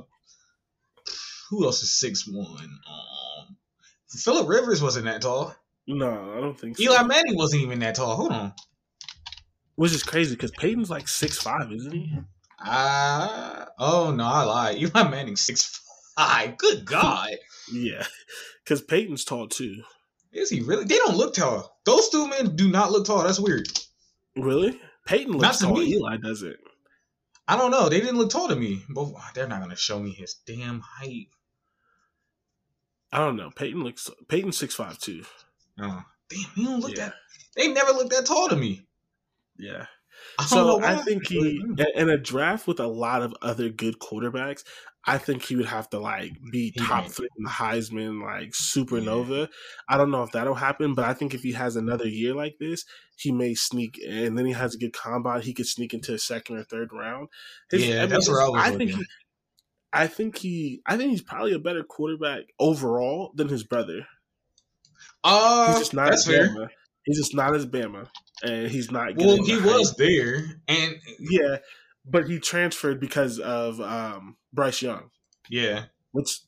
who 1.51 1.65
else 1.65 1.83
is 1.83 1.93
six 1.99 2.27
one? 2.27 2.47
Um, 2.89 3.57
Philip 4.11 4.49
Rivers 4.49 4.83
wasn't 4.83 5.05
that 5.07 5.23
tall. 5.23 5.55
No, 5.87 6.35
I 6.37 6.41
don't 6.41 6.59
think 6.59 6.77
so. 6.77 6.83
Eli 6.85 7.03
Manning 7.03 7.37
wasn't 7.37 7.63
even 7.63 7.79
that 7.81 7.97
tall. 7.97 8.17
Hold 8.17 8.33
on, 8.33 8.53
Which 9.75 9.93
is 9.93 10.03
crazy 10.03 10.35
because 10.37 10.53
Peyton's 10.53 10.91
like 10.91 11.09
six 11.09 11.37
five, 11.39 11.71
isn't 11.73 11.93
he? 11.93 12.13
ah, 12.61 13.67
oh 13.79 14.13
no, 14.15 14.25
I 14.25 14.43
lied. 14.45 14.77
Eli 14.79 15.09
Manning 15.09 15.37
six 15.37 15.81
five. 16.17 16.57
Good 16.59 16.85
God, 16.87 17.31
Yeah. 17.73 18.07
Because 18.65 18.83
Peyton's 18.83 19.25
tall 19.25 19.49
too. 19.49 19.83
Is 20.33 20.51
he 20.51 20.61
really? 20.61 20.85
They 20.85 20.97
don't 20.99 21.17
look 21.17 21.35
tall. 21.35 21.81
Those 21.85 22.09
two 22.09 22.29
men 22.29 22.57
do 22.57 22.69
not 22.71 22.93
look 22.93 23.07
tall. 23.07 23.23
That's 23.25 23.41
weird. 23.41 23.69
Really? 24.37 24.81
Peyton 25.07 25.33
Not 25.33 25.41
looks 25.41 25.59
to 25.59 25.65
tall. 25.67 25.77
me. 25.77 25.93
Eli 25.95 26.17
doesn't. 26.19 26.57
I 27.49 27.57
don't 27.57 27.71
know. 27.73 27.89
They 27.89 28.01
didn't 28.01 28.19
look 28.19 28.31
tall 28.31 28.49
to 28.49 28.55
me. 28.57 28.83
But 28.89 29.13
they're 29.35 29.49
not 29.49 29.61
gonna 29.61 29.77
show 29.77 29.99
me 29.99 30.13
his 30.13 30.35
damn 30.47 30.81
height. 30.81 31.29
I 33.13 33.19
don't 33.19 33.37
know. 33.37 33.51
Peyton 33.51 33.83
looks 33.83 34.09
Peyton's 34.29 34.59
6'5 34.59 34.99
too. 35.01 35.25
Oh, 35.81 36.03
damn, 36.29 36.45
he 36.55 36.65
don't 36.65 36.81
look 36.81 36.97
Yeah. 36.97 37.07
that. 37.07 37.15
They 37.57 37.73
never 37.73 37.91
looked 37.93 38.11
that 38.11 38.27
tall 38.27 38.49
to 38.49 38.57
me. 38.57 38.87
Yeah. 39.59 39.87
I 40.39 40.45
So 40.47 40.83
I 40.83 40.97
think 40.97 41.29
he 41.29 41.63
in 41.95 42.11
a 42.11 42.19
draft 42.19 42.67
with 42.67 42.81
a 42.81 42.87
lot 42.87 43.23
of 43.23 43.35
other 43.43 43.69
good 43.69 43.99
quarterbacks, 43.99 44.65
I 45.07 45.19
think 45.19 45.45
he 45.45 45.57
would 45.57 45.67
have 45.67 45.89
to 45.91 45.99
like 45.99 46.33
be 46.53 46.73
top 46.73 47.05
might. 47.05 47.13
three 47.13 47.29
in 47.39 47.45
the 47.45 47.51
Heisman, 47.51 48.23
like 48.23 48.51
supernova. 48.51 49.49
I 49.89 49.97
don't 49.97 50.11
know 50.11 50.23
if 50.23 50.33
that'll 50.33 50.55
happen, 50.55 50.95
but 50.95 51.05
I 51.07 51.15
think 51.15 51.35
if 51.35 51.43
he 51.43 51.53
has 51.53 51.77
another 51.77 52.07
year 52.07 52.35
like 52.35 52.59
this, 52.59 52.85
he 53.17 53.33
may 53.33 53.55
sneak 53.55 53.99
and 54.07 54.37
then 54.37 54.47
he 54.47 54.53
has 54.53 54.75
a 54.75 54.79
good 54.79 54.93
combine, 54.93 55.43
he 55.43 55.55
could 55.55 55.67
sneak 55.67 55.95
into 55.95 56.15
a 56.15 56.19
second 56.19 56.57
or 56.57 56.65
third 56.65 56.91
round. 56.93 57.29
Yeah, 57.73 58.07
that's 58.07 58.29
where 58.29 58.43
I 58.43 58.49
was 58.49 58.77
think 58.77 58.91
he 58.91 59.05
I 59.93 60.07
think 60.07 60.39
he 60.39 60.83
I 60.87 60.97
think 60.97 61.11
he's 61.11 61.23
probably 61.23 61.53
a 61.53 61.59
better 61.59 61.83
quarterback 61.83 62.45
overall 62.59 63.33
than 63.35 63.49
his 63.49 63.65
brother. 63.65 64.07
Uh, 65.23 65.69
He's 65.69 65.79
just 65.79 65.95
not 65.95 66.11
that's 66.11 66.29
at 66.29 66.35
fair. 66.35 66.49
Bama. 66.49 66.69
He's 67.05 67.19
just 67.19 67.35
not 67.35 67.55
as 67.55 67.67
Bama, 67.67 68.09
and 68.43 68.69
he's 68.69 68.91
not. 68.91 69.17
Well, 69.17 69.43
he 69.43 69.57
was 69.57 69.95
there, 69.97 70.61
and 70.69 70.97
yeah, 71.19 71.59
but 72.05 72.29
he 72.29 72.39
transferred 72.39 73.01
because 73.01 73.39
of 73.39 73.81
um, 73.81 74.37
Bryce 74.53 74.83
Young, 74.83 75.11
yeah, 75.49 75.85
which 76.13 76.41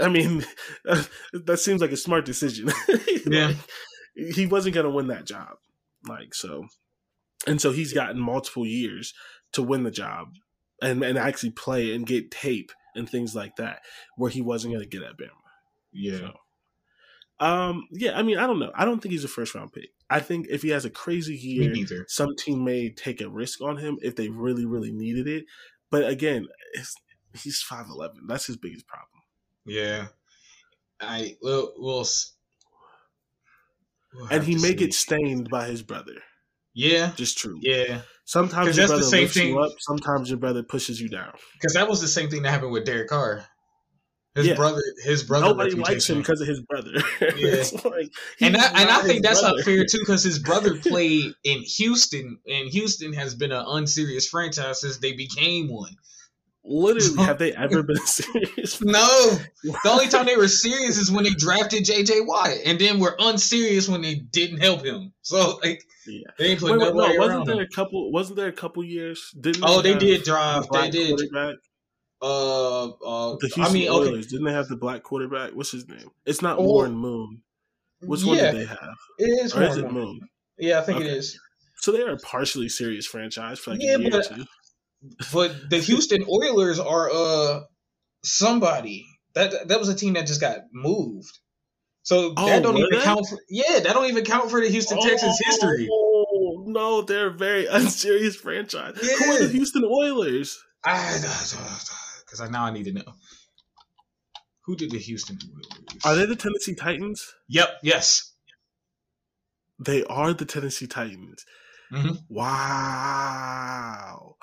I 0.00 0.08
mean, 0.08 0.44
that 0.84 1.58
seems 1.58 1.80
like 1.80 1.92
a 1.92 1.96
smart 1.96 2.24
decision. 2.24 2.70
Yeah. 3.24 3.46
Like, 4.16 4.34
he 4.34 4.46
wasn't 4.46 4.74
going 4.74 4.84
to 4.84 4.90
win 4.90 5.06
that 5.06 5.26
job, 5.26 5.58
like 6.08 6.34
so, 6.34 6.66
and 7.46 7.60
so 7.60 7.70
he's 7.70 7.92
gotten 7.92 8.18
multiple 8.20 8.66
years 8.66 9.14
to 9.52 9.62
win 9.62 9.84
the 9.84 9.92
job 9.92 10.34
and 10.82 11.04
and 11.04 11.16
actually 11.16 11.50
play 11.50 11.94
and 11.94 12.04
get 12.04 12.32
tape 12.32 12.72
and 12.96 13.08
things 13.08 13.34
like 13.36 13.56
that, 13.56 13.80
where 14.16 14.30
he 14.30 14.42
wasn't 14.42 14.74
going 14.74 14.82
to 14.84 14.90
get 14.90 15.06
at 15.06 15.16
Bama. 15.16 15.30
yeah. 15.92 16.18
So, 16.18 16.32
um, 17.44 17.88
yeah, 17.90 18.16
I 18.18 18.22
mean, 18.22 18.38
I 18.38 18.46
don't 18.46 18.58
know. 18.58 18.70
I 18.74 18.84
don't 18.84 19.00
think 19.02 19.12
he's 19.12 19.24
a 19.24 19.28
first 19.28 19.54
round 19.54 19.72
pick. 19.72 19.90
I 20.08 20.20
think 20.20 20.46
if 20.50 20.62
he 20.62 20.68
has 20.70 20.84
a 20.84 20.90
crazy 20.90 21.34
year, 21.34 22.04
some 22.08 22.36
team 22.36 22.64
may 22.64 22.90
take 22.90 23.20
a 23.20 23.28
risk 23.28 23.60
on 23.60 23.76
him 23.78 23.98
if 24.02 24.14
they 24.16 24.28
really, 24.28 24.64
really 24.66 24.92
needed 24.92 25.26
it. 25.26 25.44
But 25.90 26.06
again, 26.08 26.46
it's, 26.74 26.94
he's 27.42 27.60
five 27.60 27.86
eleven. 27.88 28.26
That's 28.28 28.46
his 28.46 28.56
biggest 28.56 28.86
problem. 28.86 29.08
Yeah. 29.66 30.06
I 31.00 31.36
will. 31.42 31.72
We'll, 31.76 32.00
s- 32.02 32.32
we'll 34.14 34.28
and 34.28 34.44
he 34.44 34.54
may 34.54 34.68
see. 34.68 34.74
get 34.74 34.94
stained 34.94 35.48
by 35.50 35.66
his 35.66 35.82
brother. 35.82 36.14
Yeah. 36.74 37.12
Just 37.16 37.38
true. 37.38 37.58
Yeah, 37.60 38.02
Sometimes 38.24 38.76
your 38.76 38.86
brother 38.86 39.04
lifts 39.04 39.34
thing- 39.36 39.48
you 39.48 39.58
up. 39.58 39.72
Sometimes 39.80 40.30
your 40.30 40.38
brother 40.38 40.62
pushes 40.62 41.00
you 41.00 41.08
down. 41.08 41.32
Because 41.54 41.74
that 41.74 41.88
was 41.88 42.00
the 42.00 42.08
same 42.08 42.30
thing 42.30 42.42
that 42.42 42.50
happened 42.50 42.72
with 42.72 42.84
Derek 42.86 43.08
Carr. 43.08 43.44
His 44.34 44.46
Yeah. 44.46 44.54
brother. 44.54 44.80
His 45.04 45.22
brother. 45.24 45.46
Nobody 45.46 45.72
likes 45.74 46.08
him 46.08 46.18
because 46.18 46.40
of 46.40 46.48
his 46.48 46.60
brother. 46.62 46.92
Yeah. 47.36 47.64
Like, 47.84 48.10
and 48.40 48.56
I, 48.56 48.66
and 48.80 48.90
I 48.90 49.02
think 49.02 49.22
that's 49.22 49.40
brother. 49.40 49.56
not 49.58 49.64
fair 49.64 49.84
too, 49.84 49.98
because 49.98 50.22
his 50.22 50.38
brother 50.38 50.76
played 50.82 51.32
in 51.44 51.60
Houston, 51.62 52.38
and 52.46 52.68
Houston 52.70 53.12
has 53.12 53.34
been 53.34 53.52
an 53.52 53.64
unserious 53.66 54.26
franchise 54.28 54.80
since 54.80 54.98
they 54.98 55.12
became 55.12 55.68
one. 55.68 55.94
Literally, 56.64 57.24
have 57.24 57.38
they 57.38 57.52
ever 57.54 57.82
been 57.82 57.96
serious? 58.06 58.80
No, 58.80 59.36
the 59.64 59.78
only 59.90 60.06
time 60.08 60.26
they 60.26 60.36
were 60.36 60.46
serious 60.48 60.96
is 60.96 61.10
when 61.10 61.24
they 61.24 61.30
drafted 61.30 61.84
J.J. 61.84 62.20
Watt, 62.20 62.50
and 62.64 62.78
then 62.78 63.00
were 63.00 63.16
unserious 63.18 63.88
when 63.88 64.00
they 64.00 64.14
didn't 64.14 64.58
help 64.58 64.84
him. 64.84 65.12
So 65.22 65.58
like, 65.64 65.82
Yeah. 66.06 66.20
they 66.38 66.46
ain't 66.52 66.60
put 66.60 66.70
Wait, 66.70 66.78
wait, 66.78 66.94
no, 66.94 67.18
wasn't 67.18 67.46
there 67.46 67.56
him. 67.56 67.68
a 67.70 67.74
couple? 67.74 68.12
Wasn't 68.12 68.36
there 68.36 68.46
a 68.48 68.52
couple 68.52 68.84
years? 68.84 69.34
Didn't 69.40 69.64
Oh, 69.66 69.82
they 69.82 69.90
have 69.90 69.98
did 70.00 70.22
drive. 70.22 70.68
They 70.72 70.88
did. 70.90 71.18
Uh, 72.22 72.84
uh, 72.84 73.36
The 73.40 73.48
Houston 73.48 73.64
I 73.64 73.72
mean, 73.72 73.88
okay, 73.88 74.08
Oilers 74.10 74.28
didn't 74.28 74.46
they 74.46 74.52
have 74.52 74.68
the 74.68 74.76
black 74.76 75.02
quarterback? 75.02 75.52
What's 75.54 75.72
his 75.72 75.88
name? 75.88 76.10
It's 76.24 76.40
not 76.40 76.58
Oh, 76.58 76.62
Warren 76.62 76.94
Moon. 76.96 77.42
Which 78.00 78.24
one 78.24 78.36
did 78.38 78.54
they 78.54 78.64
have? 78.64 78.96
it 79.18 79.24
is. 79.44 79.54
Or 79.54 79.62
is 79.64 79.76
it 79.76 79.82
Warren 79.82 79.94
Moon. 79.94 80.20
Yeah, 80.58 80.78
I 80.78 80.82
think 80.82 80.98
Okay. 80.98 81.08
it 81.08 81.12
is. 81.16 81.38
So 81.78 81.90
they 81.92 82.02
are 82.02 82.12
a 82.12 82.16
partially 82.18 82.68
serious 82.68 83.06
franchise 83.06 83.58
for 83.58 83.72
like 83.72 83.80
Yeah, 83.82 83.96
a 83.96 83.98
year 83.98 84.08
or 84.08 84.10
but- 84.10 84.36
two. 84.36 84.44
But 85.32 85.68
the 85.70 85.78
Houston 85.88 86.24
Oilers 86.28 86.78
are 86.78 87.10
uh 87.12 87.60
somebody 88.24 89.04
that 89.34 89.66
that 89.68 89.80
was 89.80 89.88
a 89.88 89.94
team 89.94 90.14
that 90.14 90.28
just 90.28 90.40
got 90.40 90.58
moved. 90.72 91.36
So 92.04 92.34
Oh, 92.36 92.46
that 92.46 92.62
don't 92.62 92.76
even 92.76 92.90
they? 92.92 93.00
count 93.04 93.26
for 93.28 93.38
yeah, 93.48 93.80
that 93.80 93.94
don't 93.94 94.06
even 94.08 94.24
count 94.24 94.48
for 94.50 94.60
the 94.60 94.68
Houston 94.68 95.00
Texans 95.00 95.38
history. 95.44 95.88
Oh 95.90 96.64
no, 96.68 97.02
they're 97.02 97.28
a 97.28 97.36
very 97.36 97.66
unserious 97.70 98.36
franchise. 98.36 98.96
Who 99.00 99.32
are 99.32 99.38
the 99.40 99.48
Houston 99.48 99.84
Oilers? 99.84 100.56
Because 102.32 102.48
I 102.48 102.50
now 102.50 102.64
I 102.64 102.70
need 102.70 102.84
to 102.84 102.92
know. 102.92 103.12
Who 104.64 104.74
did 104.74 104.90
the 104.90 104.98
Houston? 104.98 105.38
Are 106.02 106.14
they 106.14 106.24
the 106.24 106.34
Tennessee 106.34 106.74
Titans? 106.74 107.34
Yep, 107.48 107.68
yes. 107.82 108.32
They 109.78 110.02
are 110.04 110.32
the 110.32 110.46
Tennessee 110.46 110.86
Titans. 110.86 111.44
Mhm. 111.92 112.22
Wow. 112.30 114.36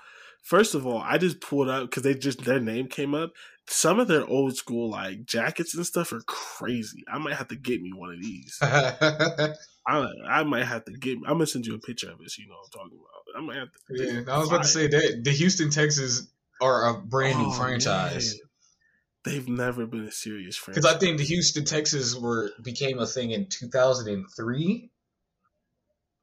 First 0.44 0.76
of 0.76 0.86
all, 0.86 1.00
I 1.00 1.18
just 1.18 1.42
pulled 1.42 1.68
up 1.68 1.90
because 1.90 2.04
they 2.04 2.14
just 2.14 2.44
their 2.44 2.60
name 2.60 2.90
came 2.90 3.16
up. 3.16 3.32
Some 3.68 4.00
of 4.00 4.08
their 4.08 4.24
old 4.28 4.56
school 4.56 4.92
like 4.92 5.26
jackets 5.26 5.74
and 5.76 5.84
stuff 5.84 6.14
are 6.14 6.22
crazy. 6.28 7.04
I 7.12 7.18
might 7.18 7.38
have 7.38 7.48
to 7.48 7.56
get 7.56 7.82
me 7.82 7.92
one 7.92 8.14
of 8.14 8.22
these. 8.22 8.56
I, 8.62 9.56
I 10.28 10.44
might 10.44 10.66
have 10.66 10.86
to 10.86 10.92
get. 10.92 11.18
I'm 11.26 11.34
gonna 11.34 11.48
send 11.48 11.66
you 11.66 11.74
a 11.74 11.80
picture 11.80 12.12
of 12.12 12.22
it 12.22 12.30
so 12.30 12.44
you 12.44 12.50
know 12.50 12.56
what 12.56 12.66
I'm 12.66 12.72
talking 12.82 13.00
about. 13.00 13.24
I 13.36 13.42
might 13.42 13.58
have 13.58 13.72
to. 13.72 13.80
yeah, 14.28 14.32
I 14.32 14.38
was 14.38 14.50
about 14.50 14.62
to 14.62 14.68
say 14.68 14.86
that 14.86 15.22
the 15.24 15.32
Houston 15.32 15.72
Texans 15.72 16.32
are 16.62 16.90
a 16.90 17.02
brand 17.02 17.40
new 17.40 17.48
Oh, 17.48 17.52
franchise. 17.52 18.34
man. 18.36 18.40
They've 19.26 19.48
never 19.50 19.86
been 19.86 20.06
a 20.06 20.12
serious 20.12 20.56
franchise. 20.56 20.84
Because 20.84 20.96
I 20.96 21.00
think 21.00 21.18
the 21.18 21.26
Houston 21.26 21.66
Texans 21.66 22.16
were 22.16 22.52
became 22.64 23.00
a 23.00 23.06
thing 23.06 23.32
in 23.32 23.48
2003. 23.50 24.90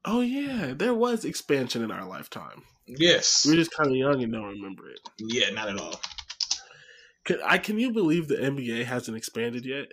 Oh 0.05 0.21
yeah, 0.21 0.73
there 0.75 0.93
was 0.93 1.23
expansion 1.25 1.83
in 1.83 1.91
our 1.91 2.05
lifetime. 2.07 2.63
Yes. 2.87 3.45
we 3.45 3.53
are 3.53 3.57
just 3.57 3.71
kind 3.75 3.89
of 3.89 3.95
young 3.95 4.23
and 4.23 4.31
don't 4.31 4.43
remember 4.45 4.89
it. 4.89 4.99
Yeah, 5.19 5.49
not 5.51 5.69
at 5.69 5.79
all. 5.79 5.99
Can, 7.25 7.39
I 7.45 7.57
can 7.57 7.77
you 7.77 7.91
believe 7.91 8.27
the 8.27 8.37
NBA 8.37 8.85
hasn't 8.85 9.17
expanded 9.17 9.65
yet? 9.65 9.87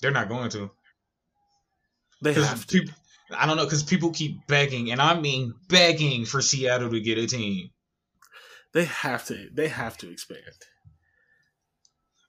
They're 0.00 0.10
not 0.10 0.28
going 0.28 0.50
to. 0.50 0.70
They 2.20 2.34
have 2.34 2.66
to. 2.66 2.80
people, 2.80 2.94
I 3.36 3.46
don't 3.46 3.56
know, 3.56 3.64
because 3.64 3.82
people 3.84 4.10
keep 4.10 4.46
begging, 4.48 4.90
and 4.90 5.00
I 5.00 5.18
mean 5.18 5.54
begging 5.68 6.24
for 6.24 6.40
Seattle 6.42 6.90
to 6.90 7.00
get 7.00 7.18
a 7.18 7.26
team. 7.26 7.70
They 8.74 8.84
have 8.86 9.24
to. 9.26 9.48
They 9.52 9.68
have 9.68 9.96
to 9.98 10.10
expand. 10.10 10.42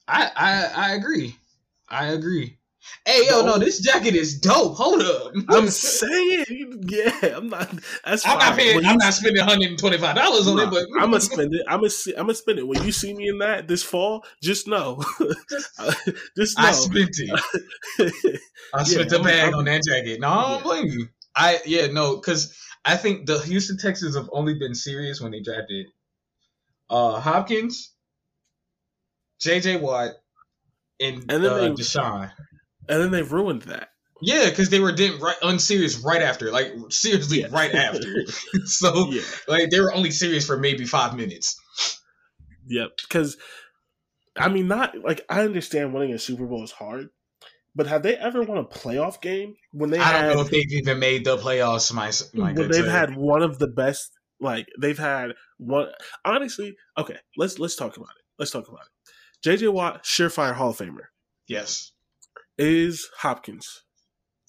I 0.08 0.30
I, 0.36 0.72
I 0.90 0.94
agree. 0.96 1.36
I 1.90 2.08
agree. 2.08 2.58
Hey, 3.06 3.22
yo, 3.30 3.46
no, 3.46 3.58
this 3.58 3.80
jacket 3.80 4.14
is 4.14 4.40
dope. 4.42 4.76
Hold 4.76 5.02
up. 5.04 5.32
I'm 5.48 5.68
saying, 5.70 6.84
yeah, 6.86 7.38
I'm 7.38 7.48
not. 7.48 7.74
That's 8.04 8.28
I'm 8.28 8.38
not 8.40 8.58
paying. 8.58 8.76
When 8.76 8.86
I'm 8.86 8.98
not 8.98 9.14
spending 9.14 9.40
125 9.40 10.16
dollars 10.18 10.48
on 10.48 10.60
it, 10.60 10.70
but 10.70 10.84
I'm 11.00 11.12
gonna 11.12 11.22
spend 11.32 11.54
it. 11.56 11.62
I'm 11.70 11.80
gonna. 11.80 11.90
See, 11.90 12.12
I'm 12.14 12.24
gonna 12.26 12.34
spend 12.34 12.60
it. 12.60 12.68
When 12.68 12.84
you 12.84 12.92
see 12.92 13.14
me 13.14 13.30
in 13.30 13.38
that 13.38 13.70
this 13.70 13.84
fall, 13.84 14.26
just 14.42 14.68
know, 14.68 15.02
just 15.18 15.80
know. 16.60 16.66
I 16.66 16.72
spent 16.74 17.10
it. 17.20 18.40
I 18.74 18.84
spent 18.84 19.10
the 19.10 19.16
I'm- 19.16 19.24
bag 19.26 19.44
I'm- 19.46 19.56
on 19.56 19.66
that 19.66 19.82
jacket. 19.88 20.20
No, 20.20 20.28
I 20.28 20.42
don't 20.42 20.58
Yeah. 20.58 20.64
blame 20.64 20.88
you. 20.88 21.08
I 21.36 21.60
yeah 21.66 21.88
no, 21.88 22.18
because 22.18 22.54
I 22.84 22.98
think 22.98 23.28
the 23.28 23.40
Houston 23.40 23.78
Texans 23.78 24.16
have 24.18 24.30
only 24.34 24.60
been 24.60 24.76
serious 24.76 25.22
when 25.22 25.32
they 25.32 25.40
drafted 25.40 25.86
uh 26.90 27.20
Hopkins, 27.20 27.92
J.J. 29.40 29.78
Watt, 29.78 30.12
and, 31.00 31.26
And 31.30 31.44
then 31.44 31.46
uh, 31.52 31.58
they- 31.58 31.70
Deshaun. 31.72 32.32
and 32.90 33.02
then 33.02 33.12
they've 33.12 33.32
ruined 33.32 33.64
that. 33.64 33.90
Yeah, 34.22 34.50
because 34.50 34.70
they 34.70 34.80
were 34.80 34.94
didn't 34.94 35.20
right 35.20 35.36
unserious 35.42 35.98
right 36.00 36.22
after, 36.22 36.50
like 36.50 36.72
seriously 36.90 37.42
Yeah. 37.42 37.48
right 37.52 37.74
after. 37.76 38.26
so 38.66 39.10
yeah. 39.10 39.22
like 39.50 39.70
they 39.70 39.82
were 39.82 39.94
only 39.94 40.12
serious 40.12 40.46
for 40.46 40.58
maybe 40.58 40.86
five 40.86 41.16
minutes. 41.16 41.60
Yep. 42.68 42.92
Because, 43.02 43.36
I 44.38 44.48
mean, 44.48 44.70
not 44.70 44.96
like 45.04 45.26
I 45.30 45.42
understand 45.42 45.94
winning 45.94 46.14
a 46.14 46.20
Super 46.20 46.46
Bowl 46.46 46.64
is 46.64 46.72
hard, 46.72 47.10
but 47.76 47.88
have 47.88 48.04
they 48.04 48.16
ever 48.16 48.44
won 48.44 48.60
a 48.60 48.64
playoff 48.64 49.20
game 49.20 49.56
when 49.74 49.90
they 49.90 50.00
I 50.00 50.04
had 50.04 50.22
don't 50.28 50.36
know 50.38 50.42
if 50.44 50.50
they've 50.52 50.72
even 50.72 51.00
made 51.00 51.26
the 51.26 51.36
playoffs. 51.38 51.92
My 51.92 52.12
my 52.34 52.54
when 52.54 52.72
they've 52.72 52.86
had 52.86 53.18
one 53.18 53.44
of 53.44 53.60
the 53.60 53.68
best? 53.68 54.12
Like 54.44 54.68
they've 54.80 54.98
had 54.98 55.32
one. 55.58 55.88
Honestly, 56.26 56.76
okay. 56.98 57.18
Let's 57.38 57.58
let's 57.60 57.76
talk 57.76 57.98
about 57.98 58.10
it. 58.10 58.24
Let's 58.38 58.52
talk 58.52 58.68
about 58.68 58.82
it. 58.82 59.50
JJ 59.50 59.72
Watt, 59.74 60.04
surefire 60.04 60.54
Hall 60.54 60.70
of 60.70 60.78
Famer, 60.78 61.08
yes. 61.48 61.92
is 62.58 63.10
Hopkins. 63.20 63.84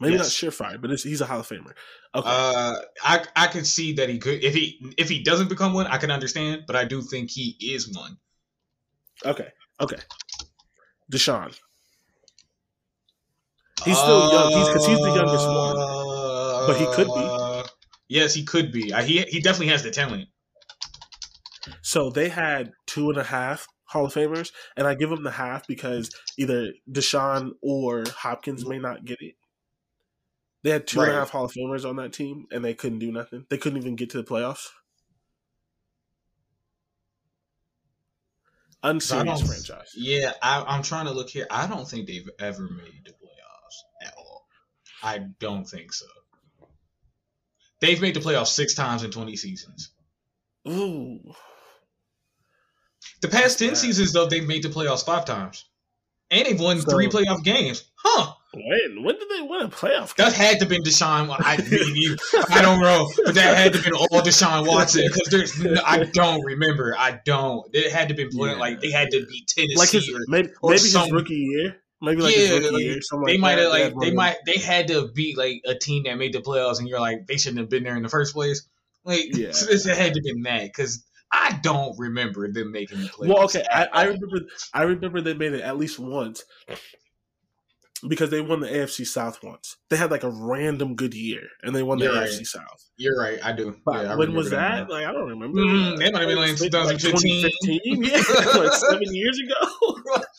Maybe 0.00 0.14
Yes. 0.14 0.22
not 0.42 0.50
surefire, 0.52 0.80
but 0.80 0.90
it's, 0.90 1.04
he's 1.04 1.20
a 1.20 1.26
Hall 1.26 1.40
of 1.40 1.48
Famer. 1.48 1.72
Okay. 2.14 2.28
Uh, 2.28 2.74
I 3.02 3.24
I 3.36 3.46
could 3.46 3.66
see 3.66 3.92
that 3.94 4.08
he 4.08 4.18
could 4.18 4.42
if 4.44 4.52
he 4.54 4.80
if 4.98 5.08
he 5.08 5.22
doesn't 5.22 5.48
become 5.48 5.72
one, 5.72 5.86
I 5.86 5.98
can 5.98 6.10
understand, 6.10 6.62
but 6.66 6.76
I 6.76 6.84
do 6.84 7.00
think 7.02 7.30
he 7.30 7.56
is 7.60 7.88
one. 7.96 8.16
okay. 9.24 9.48
Okay. 9.80 9.98
Deshaun. 11.12 11.56
He's 13.84 13.98
still 13.98 14.32
young. 14.32 14.52
He's 14.52 14.68
because 14.68 14.86
he's 14.86 14.98
the 14.98 15.12
youngest 15.14 15.46
one. 15.46 15.76
But 16.66 16.76
he 16.78 16.86
could 16.94 17.06
be. 17.08 17.33
Yes, 18.14 18.32
he 18.32 18.44
could 18.44 18.70
be. 18.70 18.92
Uh, 18.92 19.02
he 19.02 19.22
he 19.22 19.40
definitely 19.40 19.72
has 19.72 19.82
the 19.82 19.90
talent. 19.90 20.28
So 21.82 22.10
they 22.10 22.28
had 22.28 22.70
two 22.86 23.08
and 23.10 23.18
a 23.18 23.24
half 23.24 23.66
Hall 23.86 24.04
of 24.04 24.14
Famers, 24.14 24.52
and 24.76 24.86
I 24.86 24.94
give 24.94 25.10
them 25.10 25.24
the 25.24 25.32
half 25.32 25.66
because 25.66 26.10
either 26.38 26.74
Deshaun 26.88 27.54
or 27.60 28.04
Hopkins 28.08 28.64
may 28.64 28.78
not 28.78 29.04
get 29.04 29.20
it. 29.20 29.34
They 30.62 30.70
had 30.70 30.86
two 30.86 31.00
and 31.00 31.10
a 31.10 31.14
half 31.14 31.30
Hall 31.30 31.46
of 31.46 31.52
Famers 31.52 31.84
on 31.84 31.96
that 31.96 32.12
team, 32.12 32.46
and 32.52 32.64
they 32.64 32.72
couldn't 32.72 33.00
do 33.00 33.10
nothing. 33.10 33.46
They 33.50 33.58
couldn't 33.58 33.78
even 33.78 33.96
get 33.96 34.10
to 34.10 34.18
the 34.18 34.22
playoffs. 34.22 34.68
Unserious 38.84 39.40
don't- 39.40 39.48
franchise. 39.48 39.90
Yeah, 39.96 40.34
I, 40.40 40.62
I'm 40.68 40.84
trying 40.84 41.06
to 41.06 41.12
look 41.12 41.30
here. 41.30 41.48
I 41.50 41.66
don't 41.66 41.88
think 41.88 42.06
they've 42.06 42.30
ever 42.38 42.62
made 42.62 43.06
the 43.06 43.10
playoffs 43.10 44.06
at 44.06 44.14
all. 44.16 44.46
I 45.02 45.18
don't 45.40 45.64
think 45.64 45.92
so. 45.92 46.06
They've 47.80 48.00
made 48.00 48.14
the 48.14 48.20
playoffs 48.20 48.48
six 48.48 48.74
times 48.74 49.02
in 49.02 49.10
20 49.10 49.36
seasons. 49.36 49.90
Ooh, 50.68 51.20
The 53.20 53.28
past 53.28 53.58
10 53.58 53.68
That's 53.68 53.80
bad. 53.80 53.86
seasons, 53.86 54.12
though, 54.12 54.26
they've 54.26 54.46
made 54.46 54.62
the 54.62 54.68
playoffs 54.70 55.04
five 55.04 55.24
times. 55.24 55.64
And 56.30 56.46
they've 56.46 56.58
won 56.60 56.80
So- 56.80 56.90
three 56.90 57.08
playoff 57.08 57.42
games. 57.44 57.84
Huh. 57.96 58.32
When 58.54 59.02
when 59.02 59.18
did 59.18 59.28
they 59.28 59.42
win 59.42 59.62
a 59.62 59.68
playoff? 59.68 60.14
That 60.14 60.32
had 60.32 60.60
to 60.60 60.66
been 60.66 60.82
Deshaun. 60.84 61.28
I 61.40 61.56
mean, 61.92 62.16
I 62.50 62.62
don't 62.62 62.80
know, 62.80 63.10
but 63.24 63.34
that 63.34 63.56
had 63.56 63.72
to 63.72 63.82
been 63.82 63.94
all 63.94 64.22
Deshaun 64.22 64.64
Watson 64.64 65.02
because 65.08 65.26
there's. 65.28 65.58
No, 65.60 65.82
I 65.84 66.04
don't 66.04 66.40
remember. 66.44 66.94
I 66.96 67.18
don't. 67.24 67.66
It 67.74 67.90
had 67.90 68.06
to 68.08 68.14
been 68.14 68.28
playing 68.30 68.54
Yeah. 68.56 68.60
like 68.60 68.80
they 68.80 68.92
had 68.92 69.10
to 69.10 69.26
be 69.26 69.44
Tennessee 69.48 69.74
like 69.76 69.90
his 69.90 70.08
or 70.08 70.20
maybe, 70.28 70.50
or 70.62 70.70
maybe 70.70 70.82
his 70.82 70.92
some- 70.92 71.10
rookie 71.10 71.34
year, 71.34 71.82
maybe 72.04 72.22
like 72.22 72.36
yeah, 72.36 72.54
like, 72.70 73.26
they 73.26 73.36
might 73.36 73.58
have 73.58 73.72
They 73.72 73.84
like 73.84 73.94
they 74.00 74.10
might 74.12 74.36
they 74.46 74.58
had 74.58 74.88
to 74.88 75.08
beat 75.08 75.36
like 75.36 75.62
a 75.66 75.74
team 75.74 76.04
that 76.04 76.16
made 76.16 76.32
the 76.32 76.40
playoffs, 76.40 76.78
and 76.78 76.88
you're 76.88 77.00
like 77.00 77.26
they 77.26 77.36
shouldn't 77.36 77.60
have 77.60 77.68
been 77.68 77.84
there 77.84 77.96
in 77.96 78.02
the 78.02 78.08
first 78.08 78.34
place. 78.34 78.66
Like 79.04 79.24
Yeah. 79.36 79.52
so 79.52 79.66
this 79.70 79.84
had 79.84 80.14
to 80.14 80.22
been 80.22 80.42
that 80.42 80.64
because 80.64 81.04
I 81.32 81.58
don't 81.62 81.98
remember 81.98 82.50
them 82.52 82.70
making 82.72 83.00
the 83.00 83.08
playoffs. 83.08 83.28
Well, 83.28 83.44
okay, 83.44 83.64
I, 83.70 83.88
I 83.92 84.02
remember. 84.04 84.40
I 84.72 84.82
remember 84.82 85.20
they 85.20 85.34
made 85.34 85.52
it 85.52 85.62
at 85.62 85.76
least 85.76 85.98
once 85.98 86.44
because 88.08 88.30
they 88.30 88.40
won 88.40 88.60
the 88.60 88.68
AFC 88.68 89.06
South 89.06 89.42
once. 89.42 89.76
They 89.88 89.96
had 89.96 90.10
like 90.10 90.22
a 90.22 90.30
random 90.30 90.94
good 90.94 91.14
year, 91.14 91.42
and 91.62 91.74
they 91.74 91.82
won 91.82 91.98
the 91.98 92.06
You're 92.06 92.14
right. 92.14 92.28
AFC 92.28 92.46
South. 92.46 92.90
You're 92.96 93.18
right. 93.18 93.44
I 93.44 93.52
do. 93.52 93.76
Yeah, 93.90 94.12
I 94.12 94.16
when 94.16 94.34
was 94.34 94.50
that? 94.50 94.88
Like 94.88 95.06
I 95.06 95.12
don't 95.12 95.28
remember. 95.28 95.58
Mm, 95.58 95.98
that 95.98 96.12
might 96.12 96.20
have 96.20 96.28
been 96.28 96.38
like 96.38 96.56
2015. 96.56 97.40
2015, 97.82 98.04
yeah, 98.04 98.62
like 98.62 98.72
seven 98.72 99.14
years 99.14 99.38
ago. 99.40 100.20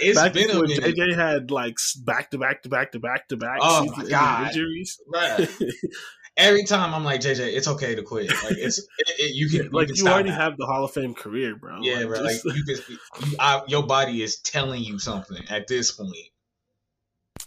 It's 0.00 0.18
back 0.20 0.32
been 0.32 0.48
when. 0.48 0.66
JJ 0.68 1.14
had 1.14 1.50
like 1.50 1.76
back 2.04 2.30
to 2.30 2.38
back 2.38 2.62
to 2.62 2.68
back 2.68 2.92
to 2.92 2.98
back 2.98 3.28
to 3.28 3.36
back 3.36 3.58
Oh, 3.62 3.86
my 3.96 4.04
God. 4.08 4.48
injuries. 4.48 4.98
Every 6.36 6.64
time 6.64 6.92
I'm 6.92 7.04
like 7.04 7.20
JJ, 7.20 7.54
it's 7.54 7.68
okay 7.68 7.94
to 7.94 8.02
quit. 8.02 8.28
Like 8.28 8.56
it's 8.58 8.78
it, 8.78 8.86
it, 9.20 9.34
you 9.36 9.48
can 9.48 9.70
like 9.70 9.72
you, 9.72 9.80
you, 9.80 9.86
can 9.86 9.96
stop 9.96 10.12
already 10.14 10.30
now. 10.30 10.36
have 10.36 10.56
the 10.56 10.66
Hall 10.66 10.84
of 10.84 10.90
Fame 10.90 11.14
career, 11.14 11.54
bro. 11.54 11.78
yeah, 11.80 11.98
Like, 11.98 12.06
bro. 12.08 12.20
Like 12.22 12.44
you 12.44 12.64
can, 12.64 12.76
you, 12.88 13.36
I, 13.38 13.62
your 13.68 13.84
body 13.86 14.20
is 14.22 14.40
telling 14.40 14.82
you 14.82 14.98
something 14.98 15.44
at 15.48 15.68
this 15.68 15.92
point. 15.92 16.10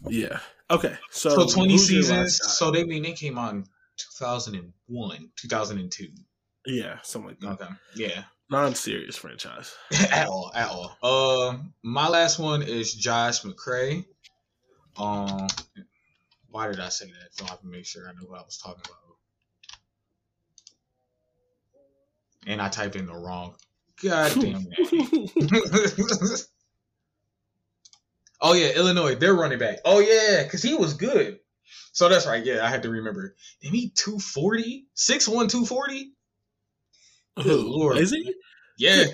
yeah. 0.07 0.39
Okay, 0.69 0.95
so 1.11 1.29
So, 1.29 1.47
20 1.47 1.77
seasons. 1.77 2.39
So 2.43 2.71
they 2.71 2.83
mean 2.83 3.03
they 3.03 3.13
came 3.13 3.37
on 3.37 3.65
2001, 4.19 5.29
2002. 5.35 6.07
yeah, 6.65 6.97
something 7.03 7.37
like 7.41 7.57
that. 7.57 7.63
Okay, 7.65 7.73
yeah. 7.95 8.23
Non-serious 8.49 9.17
franchise. 9.17 9.75
at 10.11 10.27
all, 10.27 10.51
at 10.55 10.69
all. 10.69 11.49
Um, 11.49 11.73
my 11.83 12.07
last 12.07 12.39
one 12.39 12.61
is 12.61 12.93
Josh 12.93 13.41
McCray. 13.41 14.05
Um, 14.97 15.47
why 16.49 16.67
did 16.67 16.79
I 16.79 16.89
say 16.89 17.07
that? 17.07 17.29
So 17.31 17.45
I 17.45 17.49
have 17.49 17.61
to 17.61 17.67
make 17.67 17.85
sure 17.85 18.07
I 18.07 18.13
know 18.13 18.27
what 18.27 18.39
I 18.39 18.43
was 18.43 18.57
talking 18.57 18.83
about. 18.85 18.97
And 22.45 22.61
I 22.61 22.69
typed 22.69 22.95
in 22.95 23.05
the 23.05 23.13
wrong 23.13 23.55
goddamn 24.01 24.63
name. 24.77 25.27
oh 28.41 28.53
yeah, 28.53 28.69
Illinois, 28.69 29.15
they're 29.15 29.35
running 29.35 29.59
back. 29.59 29.79
Oh 29.83 29.99
yeah, 29.99 30.43
because 30.43 30.63
he 30.63 30.73
was 30.73 30.93
good. 30.93 31.39
So 31.91 32.07
that's 32.07 32.25
right. 32.25 32.45
Yeah, 32.45 32.65
I 32.65 32.69
had 32.69 32.83
to 32.83 32.89
remember. 32.89 33.35
Did 33.61 33.73
he 33.73 33.89
240? 33.89 34.85
6'1", 34.95 35.25
240? 35.25 36.13
Good 37.37 37.45
Who 37.45 37.77
lord. 37.79 37.97
is 37.97 38.11
he? 38.11 38.33
Yeah. 38.77 39.05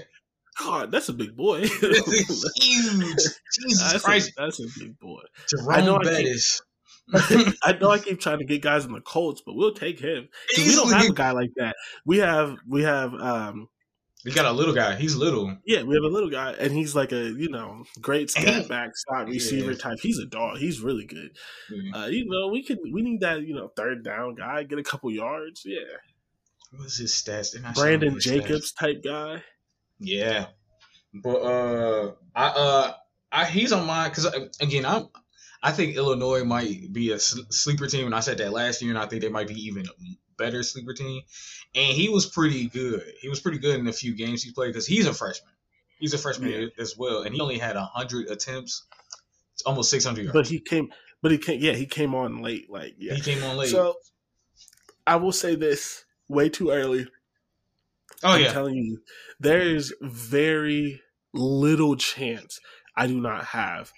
God, 0.59 0.91
that's 0.91 1.09
a 1.09 1.13
big 1.13 1.35
boy. 1.35 1.61
Huge. 1.67 2.47
Jesus 2.57 3.91
that's, 3.91 4.03
Christ. 4.03 4.31
a, 4.37 4.41
that's 4.43 4.59
a 4.59 4.67
big 4.79 4.97
boy. 4.99 5.21
Jerome 5.49 5.85
know 5.85 5.95
I 5.97 6.03
keep- 6.03 7.55
I 7.63 7.73
know 7.73 7.89
I 7.89 7.99
keep 8.05 8.19
trying 8.19 8.39
to 8.39 8.45
get 8.45 8.61
guys 8.61 8.85
in 8.85 8.93
the 8.93 9.01
Colts, 9.01 9.41
but 9.45 9.55
we'll 9.55 9.73
take 9.73 9.99
him. 9.99 10.27
we 10.57 10.75
don't 10.75 10.91
have 10.93 11.09
a 11.09 11.13
guy 11.13 11.31
like 11.31 11.49
that. 11.57 11.75
We 12.05 12.19
have 12.19 12.55
we 12.67 12.83
have 12.83 13.13
um 13.15 13.67
We 14.23 14.31
got 14.31 14.45
a 14.45 14.51
little 14.51 14.75
guy. 14.75 14.95
He's 14.95 15.15
little. 15.15 15.57
yeah, 15.65 15.81
we 15.83 15.95
have 15.95 16.03
a 16.03 16.13
little 16.13 16.29
guy 16.29 16.51
and 16.53 16.71
he's 16.71 16.95
like 16.95 17.11
a, 17.11 17.29
you 17.31 17.49
know, 17.49 17.83
great 18.01 18.29
scat 18.29 18.69
back, 18.69 18.91
slot 18.93 19.27
receiver 19.27 19.71
Yeah. 19.71 19.77
type. 19.77 19.97
He's 20.01 20.19
a 20.19 20.25
dog. 20.27 20.57
He's 20.59 20.81
really 20.81 21.05
good. 21.05 21.35
Uh, 21.95 22.05
you 22.05 22.25
know, 22.27 22.47
we 22.49 22.63
could 22.63 22.77
we 22.93 23.01
need 23.01 23.21
that, 23.21 23.41
you 23.41 23.55
know, 23.55 23.69
third 23.75 24.03
down 24.03 24.35
guy, 24.35 24.63
get 24.63 24.79
a 24.79 24.83
couple 24.83 25.11
yards. 25.11 25.63
Yeah. 25.65 25.79
What's 26.75 26.97
his 26.97 27.11
stats? 27.11 27.55
Brandon 27.75 28.19
Jacobs 28.19 28.71
stats. 28.71 28.77
type 28.77 29.03
guy. 29.03 29.43
Yeah, 29.99 30.47
but 31.13 31.37
uh, 31.37 32.11
I 32.35 32.45
uh, 32.45 32.93
I 33.31 33.45
he's 33.45 33.71
on 33.71 33.85
mine 33.85 34.09
because 34.09 34.25
again, 34.59 34.85
I'm. 34.85 35.07
I 35.65 35.71
think 35.71 35.95
Illinois 35.95 36.43
might 36.43 36.91
be 36.91 37.11
a 37.11 37.19
sleeper 37.19 37.87
team, 37.87 38.05
and 38.05 38.13
I 38.13 38.19
said 38.19 38.37
that 38.39 38.51
last 38.51 38.81
year, 38.81 38.91
and 38.91 38.99
I 38.99 39.05
think 39.05 39.21
they 39.21 39.29
might 39.29 39.47
be 39.47 39.67
even 39.67 39.85
better 40.37 40.61
sleeper 40.61 40.93
team. 40.93 41.21
And 41.73 41.95
he 41.95 42.09
was 42.09 42.25
pretty 42.25 42.67
good. 42.67 43.01
He 43.21 43.29
was 43.29 43.39
pretty 43.39 43.59
good 43.59 43.79
in 43.79 43.85
the 43.85 43.93
few 43.93 44.13
games 44.13 44.43
he 44.43 44.51
played 44.51 44.69
because 44.73 44.85
he's 44.85 45.07
a 45.07 45.13
freshman. 45.13 45.53
He's 45.99 46.13
a 46.13 46.17
freshman 46.17 46.51
Yeah. 46.51 46.67
as 46.77 46.97
well, 46.97 47.21
and 47.21 47.33
he 47.33 47.39
only 47.39 47.57
had 47.57 47.77
hundred 47.77 48.29
attempts. 48.29 48.83
It's 49.53 49.61
almost 49.61 49.89
six 49.89 50.03
hundred 50.03 50.23
yards. 50.25 50.33
But 50.33 50.47
he 50.47 50.59
came 50.59 50.91
but 51.21 51.31
he 51.31 51.37
came 51.37 51.61
yeah, 51.61 51.71
he 51.73 51.85
came 51.85 52.13
on 52.13 52.41
late. 52.41 52.69
Like 52.69 52.95
yeah. 52.97 53.13
He 53.13 53.21
came 53.21 53.41
on 53.43 53.55
late. 53.55 53.69
So 53.69 53.95
I 55.07 55.15
will 55.15 55.31
say 55.31 55.55
this 55.55 56.03
way 56.33 56.49
too 56.49 56.71
early. 56.71 57.07
oh 58.23 58.29
I'm 58.29 58.41
yeah, 58.41 58.51
telling 58.53 58.75
you, 58.75 59.01
there 59.39 59.61
is 59.61 59.93
very 60.01 61.01
little 61.33 61.95
chance 61.95 62.59
I 62.95 63.07
do 63.07 63.19
not 63.19 63.45
have 63.45 63.91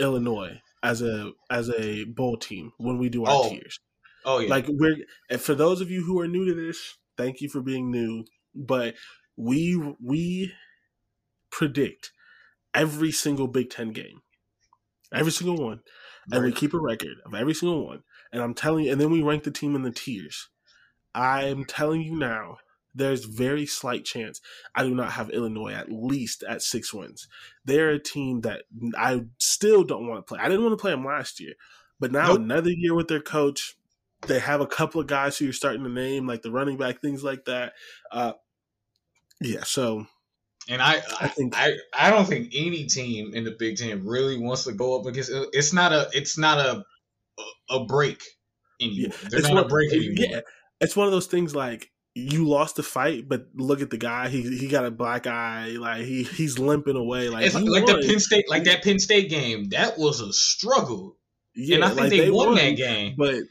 Illinois 0.00 0.60
as 0.82 1.02
a 1.02 1.32
as 1.50 1.70
a 1.70 2.04
bowl 2.04 2.36
team 2.36 2.72
when 2.78 2.98
we 2.98 3.08
do 3.08 3.24
our 3.24 3.32
Oh, 3.34 3.48
tiers. 3.50 3.78
oh 4.24 4.38
yeah. 4.38 4.48
Like 4.50 4.66
we're 4.68 4.96
and 5.30 5.40
for 5.40 5.54
those 5.54 5.80
of 5.80 5.90
you 5.90 6.04
who 6.04 6.20
are 6.20 6.28
new 6.28 6.44
to 6.46 6.54
this, 6.54 6.96
thank 7.16 7.40
you 7.40 7.48
for 7.48 7.60
being 7.62 7.90
new. 7.90 8.24
But 8.54 8.94
we 9.36 9.76
we 10.02 10.52
predict 11.50 12.12
every 12.74 13.12
single 13.12 13.46
Big 13.48 13.70
Ten 13.70 13.90
game, 13.92 14.20
every 15.12 15.32
single 15.32 15.56
one, 15.64 15.80
and 16.30 16.44
we 16.44 16.52
keep 16.52 16.74
a 16.74 16.78
record 16.80 17.16
of 17.24 17.34
every 17.34 17.54
single 17.54 17.86
one. 17.86 18.02
And 18.32 18.42
I'm 18.42 18.54
telling 18.54 18.84
you, 18.86 18.92
and 18.92 19.00
then 19.00 19.10
we 19.10 19.22
rank 19.22 19.44
the 19.44 19.50
team 19.52 19.76
in 19.76 19.82
the 19.82 19.92
tiers. 19.92 20.48
I'm 21.14 21.64
telling 21.64 22.02
you 22.02 22.16
now, 22.16 22.58
there's 22.94 23.24
very 23.24 23.66
slight 23.66 24.04
chance 24.04 24.40
I 24.74 24.84
do 24.84 24.94
not 24.94 25.12
have 25.12 25.30
Illinois 25.30 25.72
at 25.72 25.90
least 25.90 26.44
at 26.48 26.62
six 26.62 26.94
wins. 26.94 27.26
They're 27.64 27.90
a 27.90 27.98
team 27.98 28.42
that 28.42 28.62
I 28.96 29.22
still 29.38 29.82
don't 29.84 30.06
want 30.06 30.18
to 30.18 30.22
play. 30.34 30.38
I 30.40 30.48
didn't 30.48 30.64
want 30.64 30.78
to 30.78 30.80
play 30.82 30.92
them 30.92 31.04
last 31.04 31.40
year, 31.40 31.54
but 31.98 32.12
now 32.12 32.28
Nope. 32.28 32.38
another 32.40 32.70
year 32.70 32.94
with 32.94 33.08
their 33.08 33.20
coach, 33.20 33.76
they 34.26 34.38
have 34.38 34.60
a 34.60 34.66
couple 34.66 35.00
of 35.00 35.06
guys 35.06 35.36
who 35.36 35.44
you're 35.44 35.52
starting 35.52 35.82
to 35.84 35.90
name, 35.90 36.26
like 36.26 36.42
the 36.42 36.50
running 36.52 36.76
back, 36.78 37.00
things 37.00 37.22
like 37.24 37.44
that. 37.46 37.72
Uh, 38.12 38.32
yeah, 39.40 39.64
so 39.64 40.06
And 40.68 40.80
I, 40.80 41.02
I 41.20 41.28
think- 41.28 41.54
I, 41.56 41.72
I 41.92 42.10
don't 42.10 42.26
think 42.26 42.52
any 42.54 42.86
team 42.86 43.34
in 43.34 43.44
the 43.44 43.50
Big 43.58 43.76
Ten 43.76 44.06
really 44.06 44.38
wants 44.38 44.64
to 44.64 44.72
go 44.72 44.98
up 44.98 45.06
against. 45.06 45.30
It's 45.52 45.72
not 45.72 45.92
a, 45.92 46.08
it's 46.12 46.38
not 46.38 46.58
a, 46.58 46.84
a 47.68 47.84
break 47.84 48.22
anymore. 48.80 49.12
They're 49.30 49.42
not 49.42 49.54
one- 49.54 49.64
a 49.64 49.68
break 49.68 49.92
anymore. 49.92 50.14
Yeah, 50.30 50.40
it's 50.84 50.96
one 50.96 51.06
of 51.06 51.12
those 51.12 51.26
things 51.26 51.54
like 51.54 51.90
you 52.14 52.46
lost 52.46 52.76
the 52.76 52.82
fight, 52.84 53.28
but 53.28 53.48
look 53.54 53.80
at 53.82 53.90
the 53.90 53.96
guy. 53.98 54.28
He 54.28 54.42
he 54.56 54.68
got 54.68 54.84
a 54.84 54.90
black 54.90 55.26
eye. 55.26 55.70
Like 55.78 56.02
he 56.04 56.22
he's 56.22 56.58
limping 56.58 56.96
away. 56.96 57.28
Like 57.28 57.46
It's 57.46 57.54
like 57.54 57.84
won. 57.86 58.00
the 58.00 58.06
Penn 58.06 58.20
State, 58.20 58.48
like 58.48 58.64
that 58.64 58.82
Penn 58.84 58.98
State 59.00 59.28
game. 59.30 59.70
That 59.70 59.98
was 59.98 60.20
a 60.20 60.32
struggle, 60.32 61.16
Yeah, 61.54 61.76
and 61.76 61.84
I 61.84 61.88
think 61.88 62.00
like, 62.00 62.10
they, 62.10 62.30
won, 62.30 62.54
that 62.54 62.70
game. 62.76 63.14
But 63.18 63.42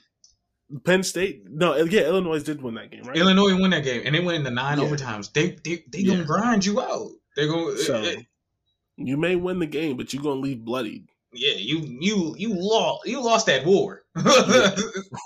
Penn 0.85 1.03
State, 1.03 1.43
no, 1.49 1.75
yeah, 1.75 2.01
Illinois 2.03 2.41
did 2.41 2.61
win 2.61 2.75
that 2.75 2.89
game, 2.89 3.03
right? 3.03 3.17
Illinois 3.17 3.59
won 3.59 3.71
that 3.71 3.83
game, 3.83 4.01
and 4.05 4.15
they 4.15 4.21
went 4.21 4.37
into 4.37 4.49
nine 4.51 4.79
Yeah. 4.79 4.85
overtimes. 4.85 5.31
They, 5.33 5.51
they, 5.63 5.83
they 5.91 5.99
Yeah. 5.99 6.13
gonna 6.13 6.25
grind 6.25 6.65
you 6.65 6.79
out. 6.81 7.11
They're 7.35 7.47
gonna, 7.47 7.77
So 7.77 7.95
uh, 8.01 8.15
you 8.95 9.17
may 9.17 9.35
win 9.35 9.59
the 9.59 9.65
game, 9.67 9.97
but 9.97 10.13
you're 10.13 10.23
gonna 10.23 10.39
leave 10.39 10.63
bloodied. 10.63 11.07
yeah. 11.33 11.55
You, 11.57 11.79
you, 11.99 12.35
you 12.37 12.53
lost. 12.55 13.05
You 13.07 13.21
lost 13.21 13.47
that 13.47 13.65
war. 13.65 14.03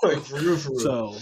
Like, 0.02 0.18
for 0.20 0.36
real, 0.40 0.56
for 0.56 0.70
real. 0.70 0.78
So, 0.80 1.18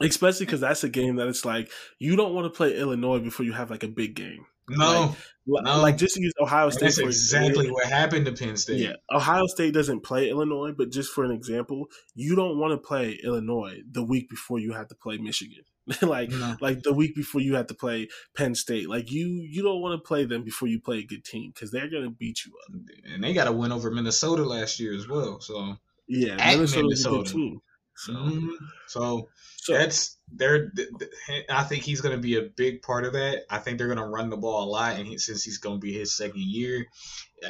especially 0.00 0.46
because 0.46 0.60
that's 0.60 0.84
a 0.84 0.88
game 0.88 1.16
that 1.16 1.28
it's 1.28 1.44
like 1.44 1.70
you 1.98 2.16
don't 2.16 2.34
want 2.34 2.44
to 2.52 2.56
play 2.56 2.76
Illinois 2.78 3.18
before 3.18 3.44
you 3.46 3.52
have 3.52 3.70
like 3.70 3.82
a 3.82 3.88
big 3.88 4.14
game. 4.14 4.46
no, 4.70 5.14
Like, 5.46 5.64
No. 5.64 5.80
like 5.80 5.96
just 5.96 6.14
to 6.16 6.22
use 6.22 6.34
Ohio 6.40 6.68
State. 6.70 6.80
that's 6.82 6.96
for 7.00 7.06
exactly 7.06 7.48
example. 7.50 7.72
what 7.74 7.86
happened 7.86 8.26
to 8.26 8.32
Penn 8.32 8.56
State. 8.56 8.80
Yeah, 8.80 8.96
Ohio 9.10 9.46
State 9.46 9.72
doesn't 9.72 10.02
play 10.02 10.28
Illinois, 10.28 10.72
but 10.76 10.90
just 10.92 11.10
for 11.12 11.24
an 11.24 11.30
example, 11.30 11.86
you 12.14 12.36
don't 12.36 12.58
want 12.58 12.72
to 12.72 12.86
play 12.86 13.18
Illinois 13.24 13.78
the 13.90 14.04
week 14.04 14.28
before 14.28 14.58
you 14.58 14.72
have 14.74 14.88
to 14.88 14.94
play 14.94 15.16
Michigan. 15.16 15.64
like 16.02 16.28
No. 16.28 16.54
like 16.60 16.82
the 16.82 16.92
week 16.92 17.14
before 17.14 17.40
you 17.40 17.54
have 17.54 17.66
to 17.68 17.74
play 17.74 18.08
Penn 18.36 18.54
State. 18.54 18.90
Like 18.90 19.10
you 19.10 19.26
you 19.50 19.62
don't 19.62 19.80
want 19.80 19.98
to 19.98 20.06
play 20.06 20.26
them 20.26 20.44
before 20.44 20.68
you 20.68 20.80
play 20.80 20.98
a 20.98 21.02
good 21.06 21.24
team 21.24 21.50
because 21.54 21.70
they're 21.70 21.88
gonna 21.88 22.10
beat 22.10 22.40
you 22.44 22.52
up. 22.66 22.80
and 23.10 23.24
they 23.24 23.32
got 23.32 23.48
a 23.48 23.52
win 23.52 23.72
over 23.72 23.90
Minnesota 23.90 24.44
last 24.44 24.78
year 24.80 24.92
as 24.94 25.08
well. 25.08 25.40
So, 25.40 25.78
Yeah, 26.06 26.36
Minnesota's 26.36 26.72
a 26.74 26.76
good 26.76 26.82
Minnesota. 26.84 27.32
team. 27.32 27.60
So, 27.98 28.12
Mhm. 28.12 28.56
so 28.86 29.28
so 29.56 29.72
that's 29.72 30.16
they're. 30.30 30.70
th- 30.70 30.88
th- 30.98 31.44
I 31.48 31.64
think 31.64 31.82
he's 31.82 32.00
going 32.00 32.14
to 32.14 32.22
be 32.22 32.36
a 32.36 32.42
big 32.42 32.80
part 32.82 33.04
of 33.04 33.14
that. 33.14 33.44
I 33.50 33.58
think 33.58 33.76
they're 33.78 33.88
going 33.88 33.98
to 33.98 34.04
run 34.04 34.30
the 34.30 34.36
ball 34.36 34.64
a 34.64 34.70
lot, 34.70 34.96
and 34.96 35.06
he, 35.06 35.18
since 35.18 35.42
he's 35.42 35.58
going 35.58 35.80
to 35.80 35.84
be 35.84 35.92
his 35.92 36.16
second 36.16 36.40
year, 36.40 36.86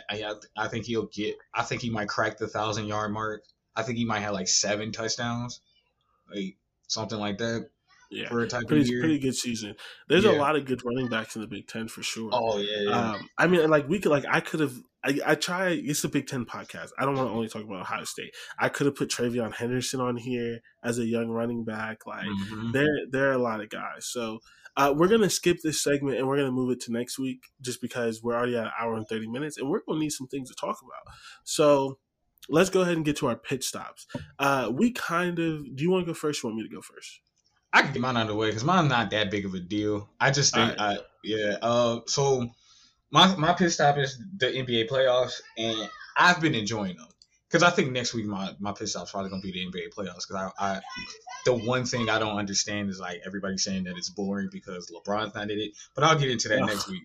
I, 0.08 0.34
I, 0.56 0.68
think 0.68 0.86
he'll 0.86 1.06
get. 1.06 1.36
I 1.52 1.64
think 1.64 1.82
he 1.82 1.90
might 1.90 2.08
crack 2.08 2.38
the 2.38 2.48
thousand 2.48 2.86
yard 2.86 3.12
mark. 3.12 3.42
I 3.76 3.82
think 3.82 3.98
he 3.98 4.06
might 4.06 4.20
have 4.20 4.32
like 4.32 4.48
seven 4.48 4.90
touchdowns, 4.90 5.60
like 6.34 6.56
something 6.86 7.18
like 7.18 7.38
that 7.38 7.68
yeah, 8.10 8.28
for 8.28 8.40
a 8.40 8.48
type 8.48 8.62
of 8.62 8.68
pretty 8.68 8.88
year. 8.88 9.00
pretty 9.00 9.18
good 9.18 9.34
season. 9.34 9.74
There's 10.08 10.24
a 10.24 10.32
lot 10.32 10.56
of 10.56 10.64
good 10.64 10.82
running 10.84 11.08
backs 11.08 11.36
in 11.36 11.42
the 11.42 11.48
Big 11.48 11.68
Ten 11.68 11.88
for 11.88 12.02
sure. 12.02 12.30
Oh 12.32 12.58
yeah, 12.58 12.80
yeah. 12.80 13.10
Um, 13.12 13.28
I 13.36 13.46
mean, 13.46 13.68
like 13.68 13.88
we 13.88 13.98
could, 13.98 14.10
like 14.10 14.24
I 14.28 14.40
could 14.40 14.60
have, 14.60 14.74
I, 15.04 15.18
I 15.24 15.34
try. 15.36 15.68
It's 15.70 16.02
a 16.04 16.08
Big 16.08 16.26
Ten 16.26 16.44
podcast. 16.44 16.90
I 16.98 17.04
don't 17.04 17.14
want 17.16 17.28
to 17.28 17.32
only 17.34 17.48
talk 17.48 17.62
about 17.62 17.82
Ohio 17.82 18.04
State. 18.04 18.34
I 18.58 18.68
could 18.68 18.86
have 18.86 18.96
put 18.96 19.10
TreVeyon 19.10 19.54
Henderson 19.54 20.00
on 20.00 20.16
here 20.16 20.60
as 20.82 20.98
a 20.98 21.06
young 21.06 21.28
running 21.28 21.64
back. 21.64 22.06
Like 22.06 22.26
Mhm. 22.26 22.72
there, 22.72 22.88
there 23.10 23.28
are 23.28 23.32
a 23.34 23.38
lot 23.38 23.60
of 23.60 23.68
guys. 23.70 24.06
So 24.06 24.40
uh, 24.76 24.92
we're 24.96 25.08
gonna 25.08 25.30
skip 25.30 25.58
this 25.62 25.82
segment 25.82 26.18
and 26.18 26.26
we're 26.26 26.36
gonna 26.36 26.50
move 26.52 26.70
it 26.72 26.80
to 26.82 26.92
next 26.92 27.18
week, 27.18 27.42
just 27.60 27.80
because 27.80 28.22
we're 28.22 28.34
already 28.36 28.56
at 28.56 28.66
an 28.66 28.72
hour 28.80 28.96
and 28.96 29.06
thirty 29.08 29.28
minutes, 29.28 29.56
and 29.56 29.68
we're 29.68 29.80
gonna 29.86 30.00
need 30.00 30.10
some 30.10 30.26
things 30.28 30.48
to 30.50 30.54
talk 30.54 30.78
about. 30.82 31.14
So 31.44 31.98
let's 32.48 32.70
go 32.70 32.80
ahead 32.82 32.96
and 32.96 33.04
get 33.04 33.16
to 33.18 33.26
our 33.28 33.36
pitch 33.36 33.64
stops. 33.66 34.06
Uh, 34.38 34.70
we 34.72 34.90
kind 34.92 35.38
of. 35.38 35.64
Do 35.76 35.82
you 35.84 35.90
want 35.90 36.06
to 36.06 36.10
go 36.10 36.14
first? 36.14 36.42
Or 36.42 36.48
you 36.48 36.54
want 36.54 36.62
me 36.64 36.68
to 36.68 36.74
go 36.74 36.82
first? 36.82 37.20
I 37.72 37.82
can 37.82 37.92
get 37.92 38.00
mine 38.02 38.16
out 38.16 38.22
of 38.22 38.28
the 38.28 38.34
way 38.34 38.48
because 38.48 38.64
mine's 38.64 38.88
not 38.88 39.10
that 39.10 39.30
big 39.30 39.44
of 39.44 39.52
a 39.54 39.60
deal. 39.60 40.08
I 40.20 40.30
just 40.30 40.54
think, 40.54 40.74
I, 40.80 40.96
yeah. 41.22 41.56
Uh, 41.60 42.00
so 42.06 42.48
my 43.10 43.34
my 43.36 43.52
pit 43.52 43.72
stop 43.72 43.98
is 43.98 44.20
the 44.36 44.46
NBA 44.46 44.88
playoffs, 44.88 45.40
and 45.56 45.88
I've 46.16 46.40
been 46.40 46.54
enjoying 46.54 46.96
them 46.96 47.08
because 47.48 47.62
I 47.62 47.70
think 47.70 47.92
next 47.92 48.14
week 48.14 48.26
my 48.26 48.52
my 48.58 48.72
pit 48.72 48.88
stop's 48.88 49.12
probably 49.12 49.30
gonna 49.30 49.42
be 49.42 49.52
the 49.52 49.66
NBA 49.66 49.94
playoffs 49.94 50.26
because 50.28 50.52
I, 50.58 50.76
I 50.76 50.80
the 51.44 51.54
one 51.54 51.84
thing 51.84 52.10
I 52.10 52.18
don't 52.18 52.36
understand 52.36 52.90
is 52.90 53.00
like 53.00 53.22
everybody 53.24 53.58
saying 53.58 53.84
that 53.84 53.96
it's 53.96 54.10
boring 54.10 54.48
because 54.52 54.90
LeBron's 54.90 55.34
not 55.34 55.50
in 55.50 55.58
it, 55.58 55.72
but 55.94 56.04
I'll 56.04 56.18
get 56.18 56.30
into 56.30 56.48
that 56.48 56.60
next 56.60 56.88
week. 56.88 57.02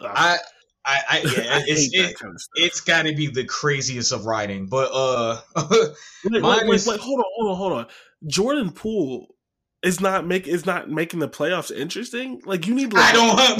I 0.00 0.38
I, 0.84 1.00
I 1.08 1.18
yeah, 1.18 1.30
I 1.56 1.62
it's 1.66 1.90
it, 1.92 2.18
kind 2.18 2.34
of 2.34 2.42
it's 2.54 2.80
got 2.80 3.02
to 3.02 3.14
be 3.14 3.28
the 3.28 3.44
craziest 3.44 4.12
of 4.12 4.26
writing, 4.26 4.66
but 4.66 4.90
uh. 4.92 5.40
Wait, 6.24 6.40
wait, 6.40 6.66
wait, 6.68 6.86
wait, 6.86 7.00
hold 7.00 7.18
on, 7.18 7.24
hold 7.34 7.50
on, 7.50 7.56
hold 7.56 7.72
on. 7.72 7.86
Jordan 8.26 8.70
Poole 8.70 9.34
is 9.82 10.00
not 10.00 10.26
make 10.26 10.46
is 10.46 10.64
not 10.64 10.88
making 10.88 11.20
the 11.20 11.28
playoffs 11.28 11.70
interesting. 11.74 12.40
Like 12.44 12.66
you 12.66 12.74
need. 12.74 12.92
Like, 12.92 13.14
I 13.14 13.56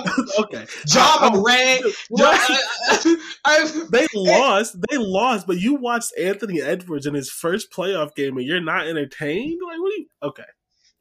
don't. 0.00 0.38
okay, 0.44 0.66
Ja 0.88 1.30
Morant. 1.32 1.84
Right. 2.10 3.88
They 3.90 4.06
lost. 4.14 4.76
They 4.88 4.96
lost, 4.98 5.46
but 5.46 5.58
you 5.58 5.74
watched 5.74 6.12
Anthony 6.18 6.60
Edwards 6.60 7.06
in 7.06 7.14
his 7.14 7.30
first 7.30 7.72
playoff 7.72 8.14
game, 8.14 8.36
and 8.36 8.46
you're 8.46 8.60
not 8.60 8.86
entertained. 8.86 9.60
Like, 9.64 9.80
what? 9.80 9.92
You, 9.96 10.06
okay, 10.22 10.44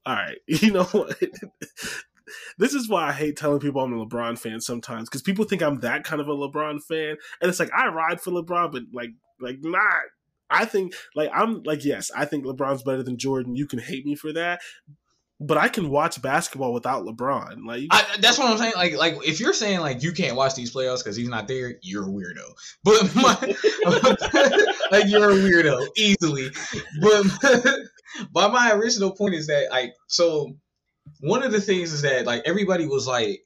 all 0.06 0.16
right. 0.16 0.38
You 0.48 0.72
know 0.72 0.84
what? 0.86 1.20
this 2.58 2.74
is 2.74 2.90
why 2.90 3.10
I 3.10 3.12
hate 3.12 3.38
telling 3.38 3.60
people 3.60 3.82
I'm 3.82 3.94
a 3.94 4.06
LeBron 4.06 4.40
fan 4.40 4.60
sometimes 4.60 5.08
because 5.08 5.22
people 5.22 5.46
think 5.46 5.62
I'm 5.62 5.82
that 5.82 6.04
kind 6.04 6.22
of 6.22 6.28
a 6.28 6.32
LeBron 6.36 6.82
fan, 6.84 7.18
and 7.42 7.50
it's 7.50 7.60
like 7.60 7.72
I 7.74 7.88
ride 7.90 8.22
for 8.22 8.32
LeBron, 8.32 8.72
but 8.72 8.84
like, 8.92 9.12
like 9.40 9.58
not. 9.62 10.04
I 10.50 10.66
think 10.66 10.94
like 11.16 11.30
I'm 11.34 11.64
like 11.64 11.84
yes, 11.84 12.12
I 12.16 12.26
think 12.26 12.46
LeBron's 12.46 12.84
better 12.84 13.04
than 13.04 13.18
Jordan. 13.18 13.56
You 13.56 13.68
can 13.68 13.80
hate 13.80 14.06
me 14.06 14.16
for 14.16 14.34
that, 14.34 14.62
but 15.40 15.58
I 15.58 15.68
can 15.68 15.90
watch 15.90 16.22
basketball 16.22 16.74
without 16.74 17.06
LeBron. 17.06 17.66
Like, 17.66 17.88
I, 17.92 18.06
that's 18.20 18.38
what 18.38 18.50
I'm 18.50 18.58
saying. 18.58 18.74
Like, 18.76 18.96
like 18.98 19.28
if 19.28 19.40
you're 19.40 19.54
saying 19.54 19.82
like 19.82 20.02
you 20.02 20.14
can't 20.14 20.36
watch 20.36 20.56
these 20.56 20.74
playoffs 20.74 21.00
because 21.00 21.16
he's 21.16 21.28
not 21.28 21.48
there, 21.48 21.76
you're 21.82 22.04
a 22.04 22.12
weirdo. 22.12 22.54
But 22.84 23.16
my, 23.16 23.34
like 24.92 25.08
you're 25.08 25.32
a 25.32 25.36
weirdo 25.36 25.88
easily. 25.98 26.50
But 27.02 27.26
but 28.32 28.54
my 28.54 28.72
original 28.74 29.12
point 29.12 29.36
is 29.36 29.48
that 29.48 29.68
like 29.72 29.94
so 30.08 30.56
one 31.20 31.44
of 31.44 31.52
the 31.52 31.62
things 31.62 31.92
is 31.92 32.04
that 32.04 32.26
like 32.26 32.44
everybody 32.46 32.88
was 32.88 33.06
like 33.06 33.46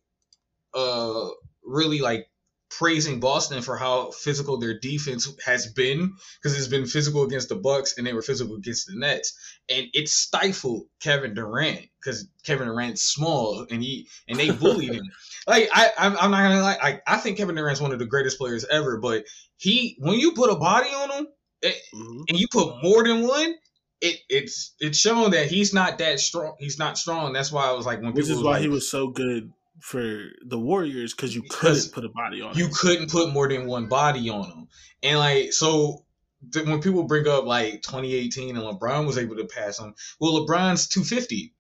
uh 0.76 1.28
really 1.64 2.00
like 2.00 2.29
praising 2.70 3.20
Boston 3.20 3.62
for 3.62 3.78
how 3.78 4.12
physical 4.12 4.60
their 4.60 4.78
defense 4.80 5.32
has 5.46 5.72
been 5.72 6.14
because 6.42 6.58
it's 6.58 6.68
been 6.68 6.86
physical 6.86 7.24
against 7.24 7.50
the 7.50 7.56
Bucks 7.56 7.98
and 7.98 8.06
they 8.06 8.14
were 8.14 8.22
physical 8.22 8.56
against 8.56 8.88
the 8.88 8.94
Nets 8.96 9.38
and 9.70 9.88
it 9.94 10.08
stifled 10.08 10.84
Kevin 11.02 11.34
Durant 11.34 11.88
because 12.00 12.28
Kevin 12.46 12.68
Durant's 12.68 13.02
small 13.02 13.66
and 13.70 13.84
he 13.84 14.08
and 14.28 14.40
they 14.40 14.52
bullied 14.52 14.94
him. 14.94 15.06
Like 15.48 15.70
I, 15.74 15.90
I'm, 15.98 16.18
I'm 16.18 16.32
not 16.32 16.44
gonna 16.44 16.62
lie, 16.62 16.78
I, 16.80 17.02
I 17.08 17.18
think 17.18 17.38
Kevin 17.38 17.56
Durant's 17.56 17.82
one 17.82 17.92
of 17.92 17.98
the 17.98 18.06
greatest 18.06 18.38
players 18.38 18.66
ever, 18.66 18.98
but 18.98 19.24
he 19.58 19.96
when 20.00 20.20
you 20.20 20.34
put 20.34 20.52
a 20.52 20.56
body 20.56 20.90
on 20.90 21.10
him 21.10 21.28
it, 21.62 21.76
mhm. 21.94 22.24
and 22.30 22.40
you 22.40 22.48
put 22.52 22.84
more 22.84 23.04
than 23.04 23.28
one, 23.28 23.56
it 24.02 24.18
it's 24.30 24.76
it's 24.80 24.98
shown 24.98 25.32
that 25.32 25.48
he's 25.48 25.74
not 25.74 25.98
that 25.98 26.20
strong. 26.20 26.56
He's 26.60 26.80
not 26.80 26.98
strong. 26.98 27.34
That's 27.34 27.52
why 27.52 27.68
I 27.68 27.72
was 27.74 27.86
like 27.86 28.02
when 28.02 28.14
which 28.14 28.30
is 28.30 28.42
why 28.42 28.54
like, 28.54 28.62
he 28.62 28.70
was 28.70 28.90
so 28.90 29.08
good 29.08 29.52
for 29.82 30.24
the 30.46 30.60
Warriors 30.60 31.14
because 31.14 31.34
you 31.36 31.42
Because 31.44 31.88
couldn't 31.88 31.94
put 31.94 32.06
a 32.06 32.10
body 32.10 32.42
on. 32.42 32.56
you 32.58 32.66
him. 32.66 32.72
couldn't 32.74 33.10
put 33.12 33.32
more 33.34 33.48
than 33.48 33.66
one 33.68 33.88
body 33.88 34.30
on 34.30 34.50
them, 34.50 34.68
And 35.04 35.18
like 35.20 35.54
so 35.54 36.06
th- 36.54 36.66
when 36.66 36.82
people 36.82 37.04
bring 37.04 37.28
up 37.28 37.46
like 37.46 37.82
2018 37.82 38.56
and 38.58 38.66
LeBron 38.66 39.06
was 39.08 39.18
able 39.18 39.36
to 39.38 39.46
pass 39.46 39.80
him, 39.80 39.94
well 40.20 40.46
LeBron's 40.46 40.88
250. 40.88 41.54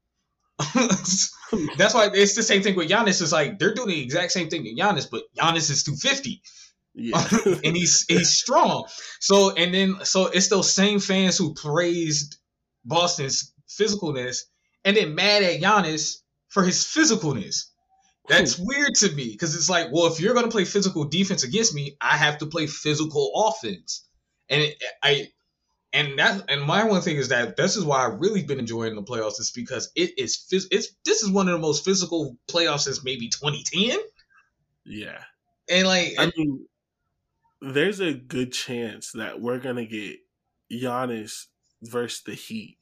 That's 1.78 1.94
why 1.94 2.10
it's 2.14 2.36
the 2.36 2.44
same 2.44 2.62
thing 2.62 2.76
with 2.76 2.90
Giannis. 2.90 3.22
It's 3.22 3.32
like 3.32 3.58
they're 3.60 3.74
doing 3.74 3.90
the 3.90 4.02
exact 4.04 4.32
same 4.32 4.50
thing 4.50 4.64
to 4.64 4.74
Giannis, 4.76 5.10
but 5.10 5.24
Giannis 5.38 5.70
is 5.72 5.84
250 5.84 6.42
Yeah. 6.96 7.28
and 7.64 7.76
he's 7.76 8.06
he's 8.08 8.30
strong. 8.32 8.86
So 9.20 9.52
and 9.56 9.74
then 9.74 10.00
so 10.04 10.28
it's 10.28 10.50
those 10.50 10.72
same 10.72 11.00
fans 11.00 11.38
who 11.38 11.54
praised 11.54 12.38
Boston's 12.86 13.54
physicalness 13.70 14.44
and 14.84 14.96
then 14.98 15.16
mad 15.16 15.44
at 15.44 15.62
Giannis 15.62 16.18
for 16.50 16.64
his 16.64 16.80
physicalness. 16.84 17.66
That's 18.30 18.60
weird 18.60 18.94
to 18.96 19.12
me 19.12 19.32
because 19.32 19.56
it's 19.56 19.70
like, 19.70 19.88
well, 19.92 20.06
if 20.06 20.20
you're 20.20 20.36
gonna 20.36 20.50
play 20.50 20.64
physical 20.64 21.06
defense 21.06 21.44
against 21.44 21.74
me, 21.74 21.98
I 22.00 22.16
have 22.16 22.38
to 22.38 22.46
play 22.46 22.68
physical 22.68 23.32
offense, 23.36 24.08
and 24.50 24.62
it, 24.62 24.84
I, 25.04 25.28
and 25.94 26.20
that, 26.20 26.44
and 26.50 26.62
my 26.62 26.84
one 26.84 27.02
thing 27.02 27.18
is 27.18 27.30
that 27.30 27.58
this 27.58 27.76
is 27.76 27.84
why 27.84 28.06
I've 28.06 28.20
really 28.20 28.44
been 28.44 28.60
enjoying 28.60 28.96
the 28.96 29.02
playoffs 29.04 29.40
is 29.40 29.52
because 29.52 29.92
it 29.96 30.12
is 30.20 30.46
it's 30.52 30.90
this 31.06 31.24
is 31.24 31.30
one 31.32 31.48
of 31.48 31.54
the 31.54 31.60
most 31.60 31.84
physical 31.84 32.38
playoffs 32.48 32.82
since 32.82 33.04
maybe 33.04 33.30
2010, 33.30 33.98
yeah. 34.86 35.24
and 35.70 35.88
like 35.88 36.14
I 36.20 36.32
mean, 36.38 36.68
there's 37.62 38.00
a 38.00 38.14
good 38.14 38.54
chance 38.54 39.12
that 39.14 39.42
we're 39.42 39.60
gonna 39.60 39.86
get 39.86 40.18
Giannis 40.72 41.48
versus 41.82 42.22
the 42.24 42.36
Heat. 42.36 42.78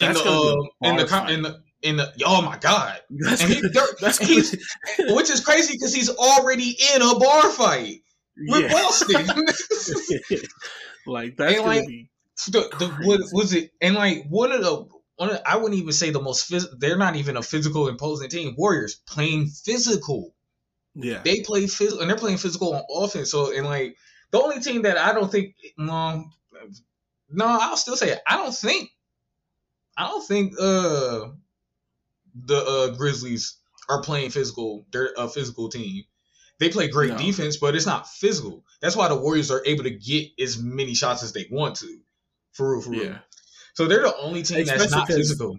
in 0.00 0.08
That's 0.08 0.22
the 0.22 0.24
gonna 0.24 0.40
be 0.40 0.56
a 0.82 0.88
uh, 0.88 0.90
in 0.90 0.96
the 0.96 1.04
bar 1.04 1.06
com- 1.06 1.26
fight. 1.26 1.34
in 1.34 1.42
the 1.42 1.62
in 1.82 1.96
the 1.96 2.12
oh 2.26 2.42
my 2.42 2.58
god, 2.58 3.00
That's 3.10 3.42
and 3.42 3.52
he, 3.52 3.62
that's 4.00 4.18
he's, 4.18 4.52
which 4.98 5.30
is 5.30 5.40
crazy 5.44 5.74
because 5.74 5.94
he's 5.94 6.10
already 6.10 6.76
in 6.94 7.02
a 7.02 7.18
bar 7.18 7.50
fight 7.50 8.02
with 8.36 8.62
yeah. 8.62 8.72
Boston. 8.72 9.26
like 11.06 11.36
that's 11.36 11.56
And, 11.56 11.64
like, 11.64 11.86
be 11.86 12.10
the, 12.48 12.60
the 12.78 12.88
what 13.06 13.18
Crazy. 13.20 13.36
was 13.36 13.52
it? 13.54 13.72
And 13.80 13.94
like 13.94 14.24
one 14.28 14.52
of 14.52 14.62
the 14.62 14.86
one 15.16 15.30
of, 15.30 15.40
I 15.44 15.56
wouldn't 15.56 15.80
even 15.80 15.92
say 15.92 16.10
the 16.10 16.20
most 16.22 16.50
phys- 16.50 16.78
they're 16.78 16.96
not 16.96 17.16
even 17.16 17.36
a 17.36 17.42
physical 17.42 17.88
imposing 17.88 18.28
team. 18.30 18.54
Warriors 18.56 18.96
playing 19.06 19.48
physical. 19.48 20.34
yeah. 20.94 21.20
They 21.24 21.40
play 21.42 21.66
physical 21.66 22.00
and 22.00 22.10
they're 22.10 22.16
playing 22.18 22.38
physical 22.38 22.74
on 22.74 22.82
offense. 22.90 23.30
So 23.30 23.54
and 23.56 23.66
like 23.66 23.96
the 24.30 24.40
only 24.40 24.60
team 24.60 24.82
that 24.82 24.96
I 24.98 25.12
don't 25.12 25.30
think 25.30 25.54
no 25.76 26.24
no 27.30 27.46
I'll 27.46 27.76
still 27.76 27.96
say 27.96 28.10
it. 28.12 28.20
I 28.26 28.36
don't 28.36 28.54
think 28.54 28.90
I 29.96 30.08
don't 30.08 30.26
think 30.26 30.54
uh 30.60 31.28
the 32.34 32.56
uh 32.56 32.96
Grizzlies 32.96 33.56
are 33.88 34.02
playing 34.02 34.30
physical. 34.30 34.86
They're 34.92 35.12
a 35.16 35.28
physical 35.28 35.68
team. 35.68 36.04
They 36.58 36.68
play 36.68 36.88
great 36.88 37.10
No. 37.10 37.16
defense, 37.18 37.56
but 37.56 37.74
it's 37.74 37.86
not 37.86 38.06
physical. 38.06 38.64
That's 38.82 38.94
why 38.94 39.08
the 39.08 39.16
Warriors 39.16 39.50
are 39.50 39.62
able 39.64 39.84
to 39.84 39.90
get 39.90 40.28
as 40.38 40.58
many 40.58 40.94
shots 40.94 41.22
as 41.22 41.32
they 41.32 41.46
want 41.50 41.76
to. 41.76 42.00
For 42.52 42.72
real, 42.72 42.82
for 42.82 42.90
real. 42.90 43.04
yeah. 43.04 43.18
So 43.74 43.86
they're 43.86 44.02
the 44.02 44.16
only 44.18 44.42
team 44.42 44.64
that's 44.66 44.90
not 44.90 45.06
physical. 45.08 45.58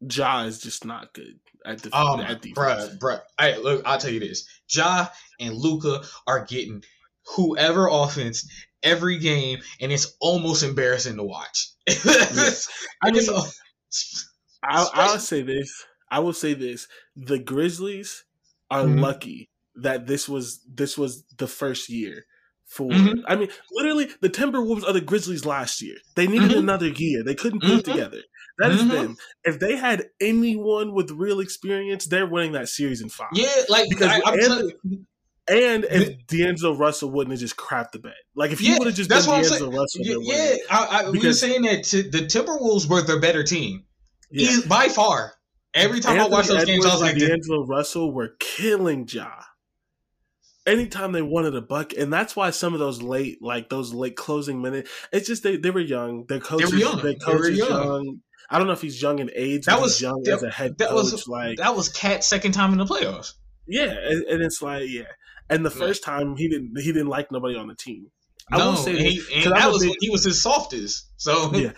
Ja 0.00 0.44
is 0.44 0.58
just 0.60 0.84
not 0.84 1.12
good 1.12 1.38
at 1.64 1.80
the 1.82 1.96
Um, 1.96 2.20
at 2.20 2.40
defense. 2.42 2.56
bruh, 2.56 2.98
bruh. 2.98 3.20
Hey, 3.38 3.58
look, 3.58 3.82
I'll 3.84 3.98
tell 3.98 4.10
you 4.10 4.20
this: 4.20 4.48
Ja 4.68 5.08
and 5.38 5.54
Luka 5.54 6.02
are 6.26 6.44
getting 6.44 6.82
whoever 7.36 7.88
offense 7.88 8.50
every 8.82 9.18
game, 9.18 9.60
and 9.80 9.92
it's 9.92 10.16
almost 10.20 10.62
embarrassing 10.64 11.16
to 11.16 11.22
watch. 11.22 11.68
I 11.88 13.10
mean, 13.12 13.22
I'll, 14.64 14.90
I'll 14.94 15.18
say 15.18 15.42
this. 15.42 15.84
I 16.12 16.20
will 16.20 16.32
say 16.34 16.54
this: 16.54 16.86
the 17.16 17.38
Grizzlies 17.38 18.24
are 18.70 18.84
Mhm. 18.84 19.00
lucky 19.00 19.50
that 19.74 20.06
this 20.06 20.28
was 20.28 20.60
this 20.72 20.96
was 20.98 21.24
the 21.38 21.46
first 21.48 21.88
year 21.88 22.26
for. 22.66 22.90
Mhm. 22.90 23.22
I 23.26 23.36
mean, 23.36 23.48
literally, 23.72 24.08
the 24.20 24.28
Timberwolves 24.30 24.84
are 24.86 24.92
the 24.92 25.00
Grizzlies 25.00 25.44
last 25.44 25.80
year. 25.82 25.96
They 26.14 26.26
needed 26.26 26.50
Mhm. 26.52 26.58
another 26.58 26.88
year. 26.88 27.24
They 27.24 27.34
couldn't 27.34 27.60
put 27.60 27.70
it 27.70 27.84
Mhm. 27.84 27.92
together. 27.92 28.22
That 28.58 28.70
is 28.72 28.86
them. 28.86 29.16
If 29.44 29.58
they 29.58 29.76
had 29.76 30.10
anyone 30.20 30.92
with 30.92 31.10
real 31.10 31.40
experience, 31.40 32.04
they're 32.06 32.26
winning 32.26 32.52
that 32.52 32.68
series 32.68 33.00
in 33.00 33.08
five. 33.08 33.28
yeah, 33.34 33.48
like 33.70 33.88
Because 33.88 34.08
I, 34.08 34.20
I'm 34.26 34.38
Anthony- 34.38 34.72
telling- 34.72 35.06
And 35.48 35.84
if 35.90 36.26
D'Angelo 36.28 36.76
Russell 36.76 37.10
wouldn't 37.10 37.32
have 37.32 37.40
just 37.40 37.56
crapped 37.56 37.90
the 37.92 37.98
bed, 37.98 38.14
like 38.36 38.52
if 38.52 38.60
he 38.60 38.68
Yeah, 38.68 38.78
would 38.78 38.86
have 38.86 38.94
just 38.94 39.08
that's 39.10 39.24
been 39.26 39.34
what 39.36 39.44
I'm 39.44 39.50
D'Angelo 39.50 39.80
Russell, 39.80 40.00
yeah, 40.04 40.16
yeah. 40.20 40.56
I, 40.70 40.86
I, 41.06 41.10
we 41.10 41.18
were 41.18 41.32
saying 41.32 41.62
that 41.62 41.82
t- 41.84 42.02
the 42.08 42.18
Timberwolves 42.20 42.88
were 42.88 43.02
the 43.02 43.18
better 43.18 43.42
team, 43.42 43.84
Yeah. 44.30 44.58
By 44.68 44.88
far. 44.88 45.34
Every 45.74 46.00
time 46.00 46.20
I 46.20 46.28
watch 46.28 46.50
Anthony 46.50 46.58
those 46.58 46.64
games, 46.66 46.86
I 46.86 46.92
was 46.92 47.00
like, 47.02 47.16
D'Angelo 47.18 47.64
Russell 47.66 48.12
were 48.12 48.36
killing 48.38 49.06
Ja. 49.10 49.30
Anytime 50.64 51.10
they 51.12 51.22
wanted 51.22 51.56
a 51.56 51.60
buck, 51.62 51.92
and 51.94 52.12
that's 52.12 52.36
why 52.36 52.50
some 52.50 52.72
of 52.72 52.78
those 52.78 53.02
late, 53.02 53.42
like 53.42 53.68
those 53.68 53.92
late 53.92 54.14
closing 54.14 54.62
minutes, 54.62 54.90
it's 55.12 55.26
just 55.26 55.42
they, 55.42 55.56
they 55.56 55.70
were 55.70 55.80
young. 55.80 56.24
Their 56.26 56.38
coach, 56.38 56.70
were 56.70 56.76
young. 56.78 56.96
Their 57.02 57.14
They 57.14 57.18
coach 57.18 57.40
were 57.40 57.48
young. 57.50 57.68
young. 57.68 58.20
I 58.48 58.58
don't 58.58 58.68
know 58.68 58.72
if 58.74 58.82
he's 58.82 59.00
young 59.02 59.18
in 59.18 59.28
age. 59.34 59.64
That 59.64 59.76
but 59.76 59.82
was- 59.82 60.00
young 60.00 60.22
that- 60.24 60.34
as 60.34 60.42
a 60.44 60.50
head 60.50 60.78
that 60.78 60.90
coach. 60.90 61.10
was- 61.12 61.26
like 61.26 61.56
that 61.58 61.74
was 61.74 61.88
Cat's 61.88 62.28
second 62.28 62.52
time 62.52 62.70
in 62.72 62.78
the 62.78 62.84
playoffs. 62.84 63.32
yeah, 63.66 63.90
and, 63.90 64.22
and 64.24 64.42
it's 64.42 64.62
like 64.62 64.84
yeah, 64.88 65.04
And 65.50 65.64
the 65.64 65.70
first 65.70 66.04
time 66.04 66.36
he 66.36 66.48
didn't 66.48 66.78
he 66.78 66.92
didn't 66.92 67.08
like 67.08 67.32
nobody 67.32 67.56
on 67.56 67.66
the 67.66 67.74
team. 67.74 68.10
I 68.52 68.58
no, 68.58 68.70
will 68.70 68.76
say 68.76 68.90
and 68.90 69.00
this, 69.00 69.26
he, 69.28 69.42
and 69.44 69.52
that 69.56 69.72
was 69.72 69.82
big, 69.84 69.96
he 70.00 70.10
was 70.10 70.22
his 70.24 70.40
softest. 70.42 71.08
So 71.16 71.52
Yeah. 71.54 71.72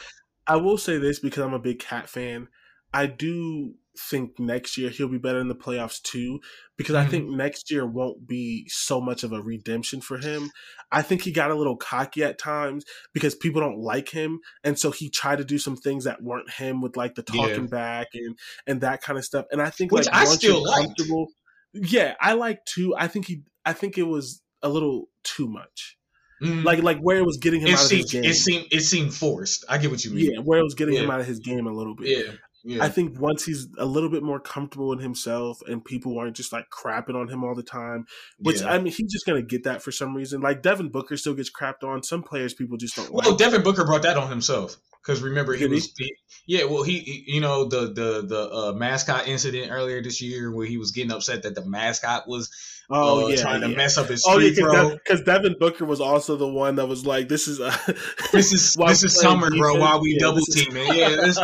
I 0.47 0.57
will 0.57 0.77
say 0.77 0.99
this 0.99 1.21
because 1.21 1.43
I'm 1.45 1.55
a 1.55 1.59
big 1.59 1.79
cat 1.79 2.09
fan. 2.09 2.49
I 2.93 3.07
do 3.07 3.75
think 3.99 4.39
next 4.41 4.77
year 4.77 4.91
he'll 4.91 5.09
be 5.09 5.19
better 5.19 5.39
in 5.39 5.49
the 5.49 5.55
playoffs 5.55 6.03
too 6.03 6.41
because 6.77 6.95
I 6.95 7.05
Mhm. 7.07 7.11
think 7.11 7.31
next 7.31 7.71
year 7.71 7.87
won't 7.87 8.27
be 8.27 8.67
so 8.69 9.01
much 9.01 9.23
of 9.23 9.33
a 9.33 9.41
redemption 9.43 10.01
for 10.01 10.19
him. 10.19 10.51
I 10.91 11.03
think 11.03 11.23
he 11.23 11.31
got 11.33 11.51
a 11.51 11.55
little 11.55 11.77
cocky 11.77 12.23
at 12.25 12.39
times 12.39 12.85
because 13.13 13.35
people 13.35 13.61
don't 13.61 13.79
like 13.79 14.09
him 14.11 14.41
and 14.65 14.79
so 14.79 14.91
he 14.91 15.09
tried 15.11 15.39
to 15.39 15.45
do 15.45 15.59
some 15.59 15.77
things 15.77 16.05
that 16.05 16.23
weren't 16.23 16.51
him 16.51 16.81
with 16.81 16.97
like 16.97 17.15
the 17.15 17.25
Yeah. 17.33 17.43
talking 17.49 17.67
back 17.69 18.09
and 18.15 18.37
and 18.67 18.81
that 18.81 19.01
kind 19.03 19.19
of 19.19 19.25
stuff. 19.25 19.47
And 19.53 19.63
I 19.63 19.71
think 19.71 19.93
Which 19.93 20.07
like 20.07 20.15
I 20.15 20.25
still 20.25 20.65
comfortable 20.65 21.33
Yeah, 21.73 22.15
I 22.21 22.35
like 22.35 22.65
too. 22.67 22.95
I 22.97 23.09
think 23.09 23.27
he 23.27 23.43
I 23.65 23.73
think 23.73 23.97
it 23.99 24.05
was 24.05 24.43
a 24.63 24.69
little 24.69 25.09
too 25.25 25.49
much. 25.49 25.97
Mhm. 26.43 26.65
Like 26.65 26.83
like 26.83 26.99
where 26.99 27.19
it 27.19 27.25
was 27.27 27.37
getting 27.39 27.61
him 27.61 27.69
it 27.69 27.75
out 27.75 27.83
of 27.83 27.87
seemed 27.89 28.03
his 28.03 28.11
game. 28.13 28.25
it 28.25 28.35
seemed 28.35 28.67
it 28.73 28.81
seemed 28.81 29.15
forced. 29.15 29.65
I 29.69 29.79
get 29.79 29.91
what 29.91 30.05
you 30.05 30.11
mean. 30.11 30.33
yeah, 30.35 30.41
where 30.41 30.59
it 30.59 30.65
was 30.65 30.75
getting 30.75 30.97
him 30.97 31.11
out 31.11 31.21
of 31.21 31.27
his 31.27 31.39
game 31.39 31.67
a 31.67 31.73
little 31.73 31.95
bit. 31.95 32.09
yeah, 32.09 32.33
yeah. 32.65 32.83
I 32.83 32.89
think 32.89 33.21
once 33.21 33.45
he's 33.45 33.69
a 33.79 33.85
little 33.85 34.09
bit 34.09 34.23
more 34.23 34.41
comfortable 34.41 34.93
in 34.93 34.99
himself 34.99 35.61
and 35.67 35.85
people 35.85 36.19
aren't 36.19 36.35
just 36.35 36.53
like 36.53 36.67
crapping 36.71 37.15
on 37.15 37.29
him 37.29 37.45
all 37.45 37.55
the 37.55 37.63
time, 37.63 38.07
which 38.39 38.63
yeah. 38.63 38.73
I 38.73 38.79
mean, 38.79 38.93
he's 38.93 39.13
just 39.13 39.27
going 39.27 39.41
to 39.41 39.47
get 39.47 39.65
that 39.65 39.83
for 39.83 39.93
some 39.93 40.17
reason. 40.17 40.41
Like 40.41 40.63
Devin 40.63 40.89
Booker 40.89 41.17
still 41.17 41.35
gets 41.35 41.51
crapped 41.51 41.85
on. 41.85 42.03
Some 42.03 42.23
players 42.23 42.55
people 42.55 42.77
just 42.79 42.97
don't 42.97 43.13
Well, 43.13 43.31
like. 43.31 43.39
Devin 43.39 43.63
Booker 43.63 43.85
brought 43.85 44.03
that 44.03 44.17
on 44.17 44.31
himself 44.31 44.79
because 45.05 45.23
remember 45.23 45.53
he 45.55 45.61
Did 45.61 45.71
was 45.73 45.93
he- 45.99 46.15
yeah. 46.47 46.65
Well, 46.65 46.83
he, 46.83 46.99
he- 47.01 47.25
you 47.35 47.41
know 47.41 47.65
the 47.67 47.87
the 47.93 48.25
the 48.27 48.51
uh, 48.51 48.73
mascot 48.73 49.29
incident 49.29 49.71
earlier 49.71 50.03
this 50.03 50.21
year 50.23 50.51
where 50.53 50.67
he 50.67 50.79
was 50.79 50.91
getting 50.93 51.13
upset 51.13 51.43
that 51.43 51.55
the 51.55 51.65
mascot 51.65 52.27
was 52.29 52.51
oh, 52.91 53.25
uh, 53.27 53.29
yeah. 53.29 53.37
trying 53.41 53.61
to 53.63 53.69
mess 53.69 53.97
up 53.99 54.09
his 54.09 54.25
Oh, 54.27 54.39
yeah, 54.39 54.95
because 54.95 55.23
Devin 55.23 55.57
Booker 55.59 55.85
was 55.85 56.01
also 56.01 56.37
the 56.37 56.47
one 56.49 56.77
that 56.77 56.87
was 56.87 57.07
like, 57.07 57.29
"This 57.29 57.49
is 57.49 57.61
a 57.61 57.71
This 58.33 58.53
is 58.53 58.75
this 58.75 59.05
is 59.05 59.19
summer, 59.19 59.49
bro. 59.51 59.75
defense, 59.75 59.81
While 59.81 60.01
we 60.03 60.13
yeah, 60.13 60.19
double 60.21 60.37
this 60.37 60.49
is- 60.57 60.67
teaming, 60.67 60.87
yeah. 60.95 61.09
This, 61.17 61.39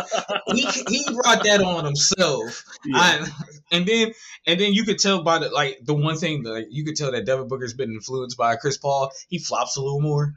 he 0.53 0.61
he 0.87 1.13
brought 1.13 1.43
that 1.43 1.61
on 1.61 1.85
himself. 1.85 2.63
Yeah. 2.85 2.97
I, 2.97 3.27
and 3.71 3.85
then 3.85 4.11
and 4.47 4.59
then 4.59 4.73
you 4.73 4.83
could 4.83 4.97
tell 4.97 5.21
by 5.23 5.37
the 5.37 5.49
like 5.49 5.79
the 5.83 5.93
one 5.93 6.17
thing 6.17 6.43
that 6.43 6.49
like, 6.51 6.67
you 6.71 6.83
could 6.83 6.95
tell 6.95 7.11
that 7.11 7.25
Devin 7.27 7.47
Booker's 7.47 7.73
been 7.75 7.91
influenced 7.91 8.37
by 8.37 8.55
Chris 8.55 8.77
Paul. 8.77 9.11
He 9.29 9.37
flops 9.39 9.77
a 9.77 9.81
little 9.81 10.01
more. 10.01 10.33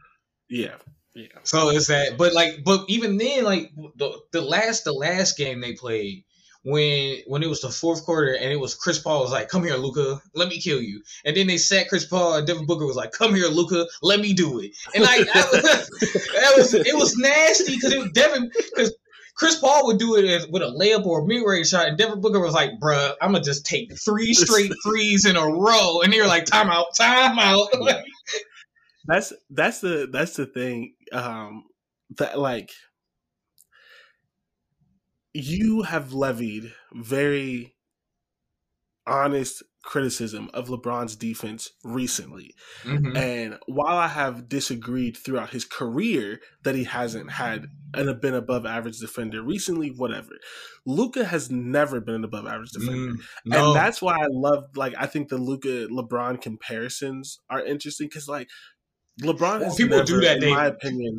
yeah, 0.50 0.74
yeah, 1.14 1.26
So 1.44 1.70
it's 1.70 1.86
that, 1.86 2.16
but 2.18 2.32
like, 2.32 2.64
but 2.64 2.84
even 2.88 3.18
then, 3.18 3.44
like 3.44 3.72
the 3.96 4.18
the 4.32 4.40
last 4.40 4.84
the 4.84 4.92
last 4.92 5.36
game 5.36 5.60
they 5.60 5.74
played 5.74 6.24
when 6.64 7.18
when 7.26 7.42
it 7.42 7.48
was 7.48 7.60
the 7.60 7.68
fourth 7.68 8.04
quarter 8.04 8.32
and 8.32 8.50
it 8.50 8.58
was 8.58 8.74
Chris 8.74 8.98
Paul 8.98 9.20
was 9.20 9.30
like, 9.30 9.48
"Come 9.48 9.62
here, 9.62 9.76
Luka, 9.76 10.20
let 10.34 10.48
me 10.48 10.58
kill 10.60 10.80
you," 10.80 11.02
and 11.24 11.36
then 11.36 11.46
they 11.46 11.58
sat 11.58 11.88
Chris 11.88 12.04
Paul 12.04 12.34
and 12.34 12.46
Devin 12.46 12.66
Booker 12.66 12.86
was 12.86 12.96
like, 12.96 13.12
"Come 13.12 13.34
here, 13.34 13.46
Luka, 13.46 13.86
let 14.02 14.18
me 14.18 14.32
do 14.32 14.58
it," 14.58 14.72
and 14.94 15.04
like 15.04 15.26
that 15.32 15.48
was, 15.52 15.62
that 16.34 16.54
was 16.56 16.74
it 16.74 16.96
was 16.96 17.16
nasty 17.16 17.76
because 17.76 17.92
it 17.92 17.98
was 18.00 18.10
Devin 18.12 18.50
because. 18.74 18.92
Chris 19.36 19.58
Paul 19.58 19.86
would 19.86 19.98
do 19.98 20.14
it 20.14 20.24
as, 20.26 20.46
with 20.46 20.62
a 20.62 20.66
layup 20.66 21.06
or 21.06 21.22
a 21.22 21.26
mid-range 21.26 21.68
shot, 21.68 21.88
and 21.88 21.98
Devin 21.98 22.20
Booker 22.20 22.38
was 22.38 22.54
like, 22.54 22.70
"Bruh, 22.80 23.14
I'm 23.20 23.32
gonna 23.32 23.42
just 23.42 23.66
take 23.66 23.90
three 23.98 24.32
straight 24.32 24.70
threes 24.84 25.24
in 25.24 25.34
a 25.34 25.44
row," 25.44 26.02
and 26.02 26.12
they're 26.12 26.28
like, 26.28 26.44
"Timeout, 26.44 26.96
timeout." 26.96 27.66
Yeah. 27.80 28.02
that's 29.06 29.32
that's 29.50 29.80
the 29.80 30.08
that's 30.10 30.36
the 30.36 30.46
thing 30.46 30.94
um 31.12 31.64
that 32.18 32.38
like 32.38 32.70
you 35.34 35.82
have 35.82 36.12
levied 36.12 36.72
very 36.92 37.76
honest 39.06 39.62
criticism 39.82 40.48
of 40.54 40.68
LeBron's 40.68 41.14
defense 41.14 41.70
recently 41.84 42.54
Mhm. 42.84 43.14
and 43.14 43.58
while 43.66 43.98
I 43.98 44.08
have 44.08 44.48
disagreed 44.48 45.14
throughout 45.14 45.50
his 45.50 45.66
career 45.66 46.40
that 46.62 46.74
he 46.74 46.84
hasn't 46.84 47.30
had 47.32 47.66
and 47.92 48.18
been 48.22 48.32
above 48.34 48.64
average 48.64 48.98
defender 48.98 49.42
recently 49.42 49.90
whatever 49.90 50.30
Luka 50.86 51.26
has 51.26 51.50
never 51.50 52.00
been 52.00 52.14
an 52.16 52.24
above 52.24 52.46
average 52.46 52.70
defender 52.70 53.12
Mm, 53.12 53.16
no. 53.44 53.58
and 53.58 53.76
that's 53.76 54.00
why 54.00 54.14
I 54.16 54.26
love 54.30 54.74
like 54.74 54.94
I 54.96 55.04
think 55.06 55.28
the 55.28 55.36
Luka 55.36 55.86
LeBron 55.92 56.40
comparisons 56.40 57.38
are 57.50 57.62
interesting 57.62 58.08
because 58.08 58.26
like 58.26 58.48
LeBron 59.22 59.40
Well, 59.40 59.64
has 59.64 59.76
people 59.76 59.96
never, 59.98 60.06
do 60.06 60.20
that, 60.20 60.34
in 60.36 60.40
they- 60.40 60.50
my 60.50 60.66
opinion, 60.66 61.16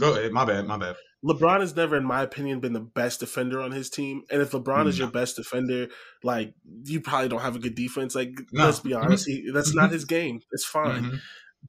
Go 0.00 0.12
ahead, 0.14 0.32
my 0.32 0.44
bad, 0.46 0.66
my 0.66 0.78
bad. 0.78 0.96
LeBron 1.22 1.60
has 1.60 1.76
never, 1.76 1.96
in 1.96 2.04
my 2.04 2.22
opinion, 2.22 2.60
been 2.60 2.72
the 2.72 2.80
best 2.80 3.20
defender 3.20 3.60
on 3.60 3.72
his 3.72 3.90
team. 3.90 4.22
And 4.30 4.40
if 4.40 4.52
LeBron 4.52 4.86
is 4.88 4.98
your 4.98 5.08
best 5.10 5.36
defender, 5.36 5.88
like 6.24 6.54
you 6.84 7.00
probably 7.02 7.28
don't 7.28 7.42
have 7.42 7.56
a 7.56 7.60
good 7.60 7.74
defense. 7.74 8.14
Like 8.14 8.30
No. 8.52 8.64
let's 8.64 8.80
be 8.80 8.94
honest, 8.94 9.26
he, 9.26 9.50
that's 9.52 9.74
not 9.74 9.90
Mhm. 9.90 9.92
his 9.92 10.04
game. 10.06 10.40
It's 10.50 10.64
fine, 10.64 11.04
Mhm. 11.04 11.20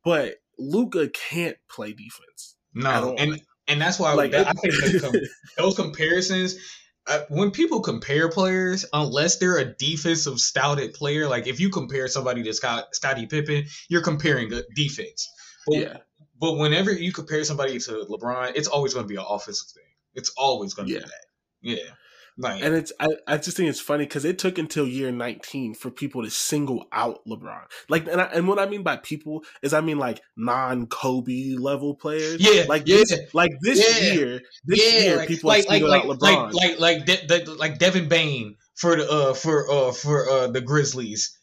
but 0.05 0.35
Luka 0.57 1.09
can't 1.09 1.57
play 1.69 1.91
defense. 1.93 2.55
at 2.75 2.81
No, 2.83 3.09
all. 3.09 3.15
and 3.19 3.39
and 3.67 3.79
that's 3.81 3.99
why 3.99 4.13
Like 4.13 4.31
that, 4.31 4.47
I 4.47 4.53
think 4.53 4.73
those 5.57 5.75
comparisons. 5.75 6.55
Uh, 7.05 7.19
when 7.29 7.51
people 7.51 7.81
compare 7.81 8.29
players, 8.29 8.85
unless 8.93 9.37
they're 9.37 9.57
a 9.57 9.73
defensive 9.75 10.39
stouted 10.39 10.93
player, 10.93 11.27
like 11.27 11.47
if 11.47 11.59
you 11.59 11.69
compare 11.69 12.07
somebody 12.07 12.43
to 12.43 12.53
Scott, 12.53 12.85
Scottie 12.93 13.25
Pippen, 13.25 13.65
you're 13.89 14.01
comparing 14.01 14.53
a 14.53 14.61
defense. 14.73 15.29
But, 15.67 15.75
yeah, 15.77 15.97
but 16.39 16.53
whenever 16.53 16.91
you 16.91 17.11
compare 17.11 17.43
somebody 17.43 17.77
to 17.79 18.05
LeBron, 18.09 18.53
it's 18.55 18.69
always 18.69 18.93
going 18.93 19.05
to 19.05 19.09
be 19.09 19.17
an 19.17 19.25
offensive 19.27 19.67
thing. 19.73 19.83
It's 20.13 20.31
always 20.37 20.73
going 20.73 20.87
to 20.87 20.93
Yeah. 20.93 20.99
be 20.99 21.05
that. 21.05 21.25
Yeah, 21.61 21.93
like 22.37 22.63
and 22.63 22.73
it's 22.73 22.91
I, 22.99 23.09
I 23.27 23.37
just 23.37 23.57
think 23.57 23.69
it's 23.69 23.79
funny 23.79 24.05
because 24.05 24.25
it 24.25 24.39
took 24.39 24.57
until 24.57 24.87
year 24.87 25.11
19 25.11 25.75
for 25.75 25.91
people 25.91 26.23
to 26.23 26.29
single 26.29 26.85
out 26.91 27.19
LeBron. 27.27 27.61
Like, 27.89 28.07
and 28.07 28.19
I, 28.19 28.25
and 28.25 28.47
what 28.47 28.59
I 28.59 28.65
mean 28.65 28.83
by 28.83 28.97
people 28.97 29.43
is 29.61 29.73
I 29.73 29.81
mean 29.81 29.99
like 29.99 30.21
non 30.35 30.87
Kobe 30.87 31.55
level 31.57 31.95
players. 31.95 32.37
Yeah, 32.39 32.63
like 32.67 32.83
yeah. 32.87 32.97
this, 32.97 33.19
like 33.33 33.51
this 33.61 33.79
Yeah. 33.79 34.13
year, 34.13 34.41
this 34.65 35.03
year 35.03 35.17
like, 35.17 35.27
people 35.27 35.47
like 35.49 35.63
singled 35.67 35.91
like 35.91 36.05
out 36.05 36.19
LeBron. 36.19 36.53
like 36.53 36.79
like 36.79 36.79
like 36.79 37.05
De- 37.05 37.45
De- 37.45 37.51
like 37.53 37.77
Devin 37.77 38.07
Bane 38.09 38.55
for 38.75 38.95
the 38.95 39.09
uh 39.09 39.33
for 39.33 39.69
uh 39.69 39.91
for 39.91 40.29
uh 40.29 40.47
the 40.47 40.61
Grizzlies 40.61 41.37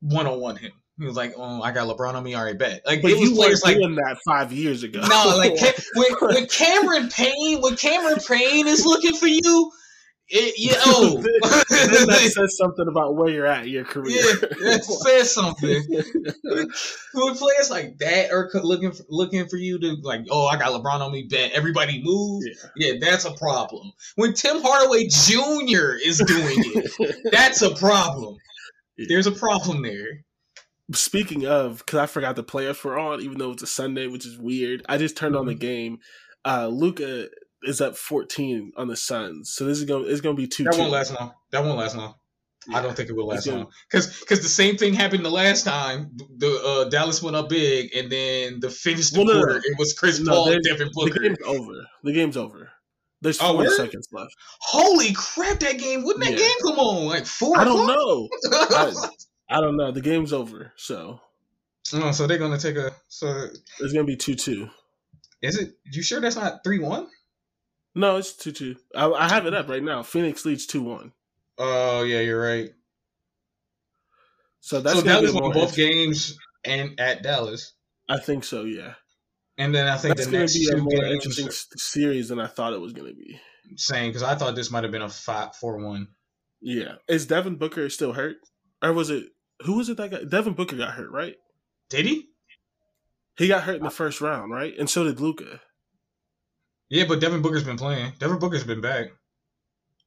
one 0.00 0.26
on 0.26 0.40
one 0.40 0.56
him. 0.56 0.72
He 0.98 1.06
was 1.06 1.16
like, 1.16 1.32
"Oh, 1.36 1.62
I 1.62 1.72
got 1.72 1.88
LeBron 1.88 2.14
on 2.14 2.22
me. 2.22 2.34
All 2.34 2.44
right, 2.44 2.56
bet." 2.56 2.82
Like 2.86 3.02
but 3.02 3.10
it 3.10 3.18
was 3.18 3.30
you 3.30 3.34
players 3.34 3.62
like 3.64 3.76
doing 3.76 3.94
that 3.96 4.18
five 4.26 4.52
years 4.52 4.82
ago. 4.82 5.00
no, 5.00 5.34
like 5.36 5.54
when, 5.94 6.12
when 6.34 6.46
Cameron 6.46 7.08
Payne 7.08 7.60
when 7.60 7.76
Cameron 7.76 8.18
Payne 8.20 8.68
is 8.68 8.84
looking 8.84 9.14
for 9.16 9.26
you, 9.26 9.72
it, 10.34 10.54
yeah, 10.56 10.76
oh, 10.86 11.16
then 11.16 11.32
that 12.08 12.30
says 12.34 12.56
something 12.56 12.88
about 12.88 13.16
where 13.16 13.28
you're 13.28 13.46
at 13.46 13.64
in 13.64 13.68
your 13.68 13.84
career. 13.84 14.16
yeah, 14.16 14.32
that 14.40 14.82
says 15.04 15.34
something. 15.34 15.84
when 17.12 17.34
players 17.34 17.70
like 17.70 17.98
that 17.98 18.30
are 18.30 18.48
looking 18.62 18.92
for, 18.92 19.04
looking 19.10 19.46
for 19.46 19.58
you 19.58 19.78
to 19.78 19.96
like, 20.02 20.22
oh, 20.30 20.46
I 20.46 20.56
got 20.56 20.70
LeBron 20.70 21.00
on 21.00 21.12
me, 21.12 21.24
bet 21.24 21.52
everybody 21.52 22.02
move. 22.02 22.44
Yeah. 22.46 22.92
Yeah, 22.92 22.98
that's 22.98 23.26
a 23.26 23.32
problem. 23.32 23.92
When 24.16 24.32
Tim 24.32 24.62
Hardaway 24.62 25.08
Jr. 25.08 25.96
is 26.02 26.18
doing 26.26 26.56
it, 26.56 27.30
that's 27.30 27.60
a 27.60 27.74
problem. 27.74 28.38
Yeah. 28.96 29.06
There's 29.10 29.26
a 29.26 29.32
problem 29.32 29.82
there. 29.82 30.24
Speaking 30.94 31.46
of, 31.46 31.78
because 31.78 31.98
I 31.98 32.06
forgot 32.06 32.36
the 32.36 32.44
playoffs 32.44 32.82
were 32.84 32.98
on, 32.98 33.20
even 33.20 33.36
though 33.36 33.52
it's 33.52 33.62
a 33.62 33.66
Sunday, 33.66 34.06
which 34.06 34.24
is 34.24 34.38
weird. 34.38 34.82
I 34.88 34.96
just 34.96 35.16
turned 35.16 35.36
on 35.36 35.44
the 35.44 35.54
game. 35.54 35.98
Uh, 36.44 36.68
Luka 36.68 37.28
is 37.64 37.80
up 37.80 37.96
14 37.96 38.72
on 38.76 38.88
the 38.88 38.96
Suns, 38.96 39.50
so 39.50 39.64
this 39.64 39.78
is 39.78 39.84
going. 39.84 40.04
It's 40.08 40.20
going 40.20 40.36
to 40.36 40.40
be 40.42 40.46
two. 40.48 40.64
That 40.64 40.76
won't 40.78 40.90
last 40.90 41.12
long. 41.14 41.32
That 41.50 41.64
won't 41.64 41.78
last 41.78 41.96
long. 41.96 42.14
I 42.72 42.80
don't 42.80 42.96
think 42.96 43.08
it 43.10 43.16
will 43.16 43.26
last 43.26 43.46
long 43.48 43.66
because 43.90 44.20
because 44.20 44.40
the 44.40 44.48
same 44.48 44.76
thing 44.76 44.94
happened 44.94 45.24
the 45.24 45.30
last 45.30 45.64
time. 45.64 46.16
The 46.36 46.62
uh, 46.64 46.88
Dallas 46.90 47.20
went 47.22 47.34
up 47.34 47.48
big, 47.48 47.92
and 47.94 48.10
then 48.10 48.60
the 48.60 48.70
fifth 48.70 49.10
Well, 49.16 49.24
no, 49.24 49.32
no, 49.32 49.38
quarter 49.40 49.54
no. 49.54 49.60
it 49.64 49.78
was 49.78 49.92
Chris 49.94 50.20
No, 50.20 50.32
Paul, 50.32 50.58
Devin 50.62 50.90
The 50.94 51.18
game's 51.20 51.38
over. 51.44 51.72
The 52.04 52.12
game's 52.12 52.36
over. 52.36 52.70
There's 53.20 53.40
Oh, 53.40 53.54
40 53.54 53.68
word? 53.68 53.76
seconds 53.76 54.08
left. 54.12 54.30
Holy 54.60 55.12
crap! 55.12 55.58
That 55.60 55.78
game 55.78 56.04
wouldn't 56.04 56.24
that 56.24 56.36
game 56.38 56.56
come 56.62 56.78
on 56.78 57.06
like 57.06 57.26
four? 57.26 57.58
I 57.58 57.64
don't 57.64 57.86
know. 57.86 58.28
I, 58.52 58.92
I 59.56 59.60
don't 59.60 59.76
know. 59.76 59.90
The 59.90 60.00
game's 60.00 60.32
over, 60.32 60.72
so 60.76 61.20
oh, 61.94 62.12
so 62.12 62.26
they're 62.26 62.38
gonna 62.38 62.58
take 62.58 62.76
a. 62.76 62.92
So 63.08 63.46
it's 63.80 63.92
going 63.92 64.04
to 64.06 64.10
be 64.10 64.16
two 64.16 64.34
two. 64.34 64.68
is 65.42 65.58
it? 65.58 65.72
You 65.92 66.02
sure 66.02 66.20
that's 66.20 66.36
not 66.36 66.62
three 66.64 66.78
one? 66.78 67.08
No, 67.94 68.16
it's 68.16 68.32
two 68.34 68.52
two. 68.52 68.76
I, 68.96 69.10
I 69.10 69.28
have 69.28 69.46
it 69.46 69.54
up 69.54 69.68
right 69.68 69.82
now. 69.82 70.02
Phoenix 70.02 70.44
leads 70.44 70.66
two 70.66 70.82
one. 70.82 71.12
Oh 71.58 72.02
yeah, 72.02 72.20
you're 72.20 72.40
right. 72.40 72.70
So 74.60 74.80
that's 74.80 74.98
so 75.00 75.04
Dallas 75.04 75.32
won 75.32 75.52
both 75.52 75.74
games 75.76 76.38
and 76.64 76.98
at 76.98 77.22
Dallas, 77.22 77.72
I 78.08 78.18
think 78.18 78.44
so. 78.44 78.64
Yeah, 78.64 78.94
and 79.58 79.74
then 79.74 79.88
I 79.88 79.96
think 79.96 80.16
that's 80.16 80.26
the 80.26 80.32
going 80.32 80.42
next 80.42 80.52
to 80.54 80.58
be 80.58 80.78
a 80.78 80.82
more 80.82 81.02
games 81.02 81.38
interesting 81.38 81.50
series 81.76 82.28
than 82.28 82.40
I 82.40 82.46
thought 82.46 82.72
it 82.72 82.80
was 82.80 82.92
going 82.92 83.08
to 83.08 83.14
be. 83.14 83.40
same 83.76 84.10
because 84.10 84.22
I 84.22 84.36
thought 84.36 84.54
this 84.54 84.70
might 84.70 84.84
have 84.84 84.92
been 84.92 85.02
a 85.02 85.08
five 85.08 85.54
four 85.56 85.78
one. 85.84 86.08
Yeah, 86.60 86.94
is 87.08 87.26
Devin 87.26 87.56
Booker 87.56 87.90
still 87.90 88.12
hurt, 88.12 88.36
or 88.80 88.92
was 88.92 89.10
it 89.10 89.24
who 89.64 89.76
was 89.78 89.88
it 89.88 89.96
that 89.96 90.10
got 90.10 90.28
Devin 90.30 90.54
Booker 90.54 90.76
got 90.76 90.94
hurt? 90.94 91.10
Right, 91.10 91.34
Did 91.90 92.06
he? 92.06 92.28
he 93.36 93.48
got 93.48 93.64
hurt 93.64 93.76
in 93.76 93.82
the 93.82 93.90
first 93.90 94.20
round, 94.20 94.52
right, 94.52 94.72
and 94.78 94.88
so 94.88 95.04
did 95.04 95.20
Luka. 95.20 95.60
Yeah, 96.92 97.04
but 97.08 97.20
Devin 97.20 97.40
Booker's 97.40 97.64
been 97.64 97.78
playing. 97.78 98.12
Devin 98.18 98.38
Booker's 98.38 98.64
been 98.64 98.82
back 98.82 99.06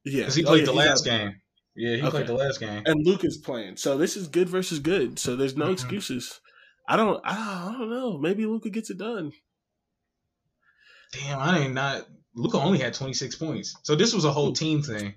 Yeah, 0.04 0.22
because 0.22 0.36
he 0.36 0.44
Oh, 0.44 0.50
played 0.50 0.60
yeah, 0.60 0.66
the 0.66 0.74
last 0.74 1.04
game. 1.04 1.42
Yeah, 1.76 1.96
he 1.96 2.02
Okay. 2.04 2.10
played 2.12 2.28
the 2.28 2.36
last 2.36 2.60
game. 2.60 2.84
and 2.86 3.04
Luke 3.06 3.24
is 3.26 3.38
playing. 3.38 3.78
So 3.78 3.98
this 3.98 4.16
is 4.16 4.28
good 4.28 4.48
versus 4.48 4.78
good. 4.80 5.18
So 5.18 5.36
there's 5.36 5.58
no 5.58 5.70
Mhm. 5.70 5.74
excuses. 5.74 6.40
I 6.88 6.96
don't. 6.96 7.20
I 7.26 7.74
don't 7.76 7.90
know. 7.90 8.20
Maybe 8.20 8.46
Luka 8.46 8.70
gets 8.70 8.92
it 8.92 9.00
done. 9.00 9.34
Damn, 11.12 11.40
I 11.40 11.60
ain't 11.60 11.74
not. 11.74 12.08
Luka 12.36 12.58
only 12.60 12.78
had 12.78 12.94
26 12.94 13.36
points, 13.36 13.76
so 13.84 13.96
this 13.96 14.14
was 14.14 14.24
a 14.26 14.32
whole 14.32 14.54
team 14.54 14.84
thing. 14.84 15.16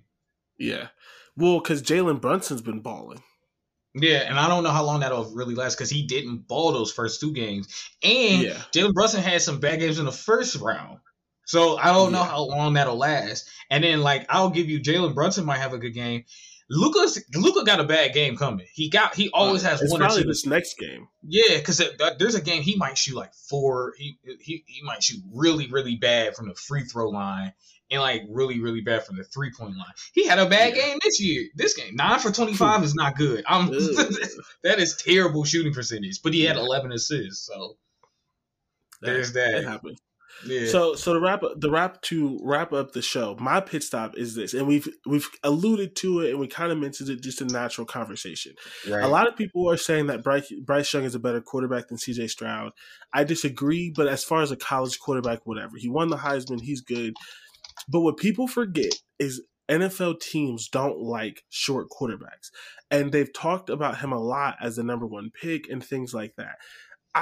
Yeah. 0.59 0.89
Well, 1.37 1.61
because 1.61 1.83
Jalen 1.83 2.21
Brunson's 2.23 2.63
been 2.63 2.81
balling. 2.81 3.23
Yeah, 3.95 4.21
and 4.29 4.39
I 4.39 4.49
don't 4.49 4.63
know 4.63 4.71
how 4.71 4.85
long 4.85 5.01
that'll 5.01 5.35
really 5.35 5.55
last 5.55 5.75
because 5.77 5.91
he 5.91 6.07
didn't 6.07 6.47
ball 6.49 6.73
those 6.73 6.93
first 6.93 7.21
two 7.21 7.33
games, 7.33 7.69
and 8.03 8.43
Yeah. 8.43 8.63
Jalen 8.73 8.95
Brunson 8.95 9.23
had 9.23 9.43
some 9.43 9.61
bad 9.61 9.81
games 9.81 9.99
in 9.99 10.07
the 10.07 10.13
first 10.13 10.57
round. 10.57 11.01
So 11.49 11.79
I 11.79 11.95
don't 11.95 12.13
know 12.13 12.23
how 12.23 12.43
long 12.43 12.75
that'll 12.75 12.99
last. 12.99 13.49
And 13.71 13.83
then 13.83 14.03
like 14.03 14.27
I'll 14.29 14.51
give 14.51 14.69
you 14.69 14.81
Jalen 14.81 15.15
Brunson 15.15 15.47
might 15.47 15.59
have 15.61 15.73
a 15.73 15.79
good 15.79 15.95
game. 15.95 16.25
Luka's 16.69 17.25
Luka 17.35 17.65
got 17.65 17.81
a 17.81 17.85
bad 17.85 18.13
game 18.13 18.37
coming. 18.37 18.67
He 18.75 18.91
got 18.91 19.15
he 19.15 19.31
always 19.33 19.63
has 19.63 19.81
It's 19.81 19.91
one 19.91 20.01
probably 20.03 20.25
this 20.25 20.45
next 20.45 20.77
game. 20.79 21.09
Yeah, 21.23 21.57
because 21.57 21.83
there's 22.19 22.35
a 22.35 22.43
game 22.43 22.63
he 22.63 22.77
might 22.77 22.99
shoot 22.99 23.17
like 23.17 23.33
four. 23.33 23.95
He 23.97 24.19
he 24.41 24.63
he 24.67 24.83
might 24.85 25.03
shoot 25.03 25.23
really 25.33 25.69
really 25.71 25.97
bad 25.97 26.37
from 26.37 26.49
the 26.49 26.55
free 26.55 26.85
throw 26.85 27.09
line 27.09 27.55
and 27.91 28.03
like 28.03 28.25
really 28.29 28.61
really 28.61 28.83
bad 28.83 29.07
from 29.07 29.17
the 29.17 29.25
three 29.25 29.51
point 29.51 29.75
line. 29.75 29.87
He 30.13 30.27
had 30.27 30.39
a 30.39 30.45
bad 30.45 30.77
Yeah. 30.77 30.83
game 30.83 30.99
this 31.03 31.19
year. 31.19 31.47
This 31.55 31.73
game 31.73 31.97
nine 31.97 32.21
for 32.21 32.31
twenty 32.39 32.53
five 32.53 32.85
is 32.85 32.95
not 32.95 33.17
good. 33.17 33.43
I'm 33.49 33.69
that 34.63 34.77
is 34.77 34.97
terrible 34.97 35.45
shooting 35.45 35.73
percentage. 35.73 36.21
But 36.23 36.35
he 36.35 36.45
had 36.45 36.59
eleven 36.59 36.93
assists, 36.93 37.47
so 37.47 37.79
there's 39.01 39.33
that. 39.33 39.55
It 39.55 39.65
happened. 39.65 39.99
Yeah. 40.47 40.69
So, 40.69 40.95
so 40.95 41.15
to 41.15 41.21
wrap 41.21 41.43
up, 41.43 41.61
the 41.61 41.71
wrap 41.71 42.01
to 42.03 42.39
wrap 42.43 42.73
up 42.73 42.93
the 42.93 43.03
show, 43.03 43.37
my 43.41 43.61
pit 43.61 43.83
stop 43.83 44.17
is 44.17 44.35
this, 44.35 44.55
and 44.55 44.67
we've 44.67 44.89
we've 45.07 45.29
alluded 45.43 45.97
to 45.97 46.21
it, 46.21 46.31
and 46.31 46.41
we 46.41 46.47
kind 46.47 46.73
of 46.73 46.79
mentioned 46.79 47.09
it 47.09 47.23
just 47.23 47.41
in 47.41 47.49
natural 47.49 47.87
conversation. 47.87 48.53
right. 48.89 49.03
A 49.03 49.09
lot 49.09 49.29
of 49.29 49.37
people 49.37 49.71
are 49.71 49.77
saying 49.77 50.07
that 50.07 50.23
Bryce, 50.23 50.53
Bryce 50.65 50.93
Young 50.93 51.05
is 51.05 51.15
a 51.15 51.21
better 51.21 51.41
quarterback 51.41 51.89
than 51.89 51.99
C.J. 51.99 52.29
Stroud. 52.29 52.73
I 53.13 53.25
disagree, 53.25 53.93
but 53.95 54.07
as 54.09 54.25
far 54.25 54.43
as 54.43 54.51
a 54.51 54.57
college 54.57 54.99
quarterback, 54.99 55.41
whatever, 55.45 55.77
he 55.77 55.89
won 55.89 56.09
the 56.09 56.19
Heisman, 56.19 56.61
he's 56.61 56.81
good. 56.81 57.15
But 57.89 58.01
what 58.01 58.17
people 58.17 58.49
forget 58.49 58.93
is 59.19 59.43
NFL 59.69 60.21
teams 60.21 60.69
don't 60.69 60.99
like 60.99 61.43
short 61.51 61.89
quarterbacks, 61.91 62.51
and 62.91 63.13
they've 63.13 63.33
talked 63.33 63.69
about 63.71 63.99
him 63.99 64.13
a 64.13 64.21
lot 64.21 64.57
as 64.61 64.77
the 64.77 64.83
number 64.83 65.07
one 65.07 65.31
pick 65.31 65.69
and 65.69 65.85
things 65.85 66.15
like 66.15 66.35
that. 66.37 66.57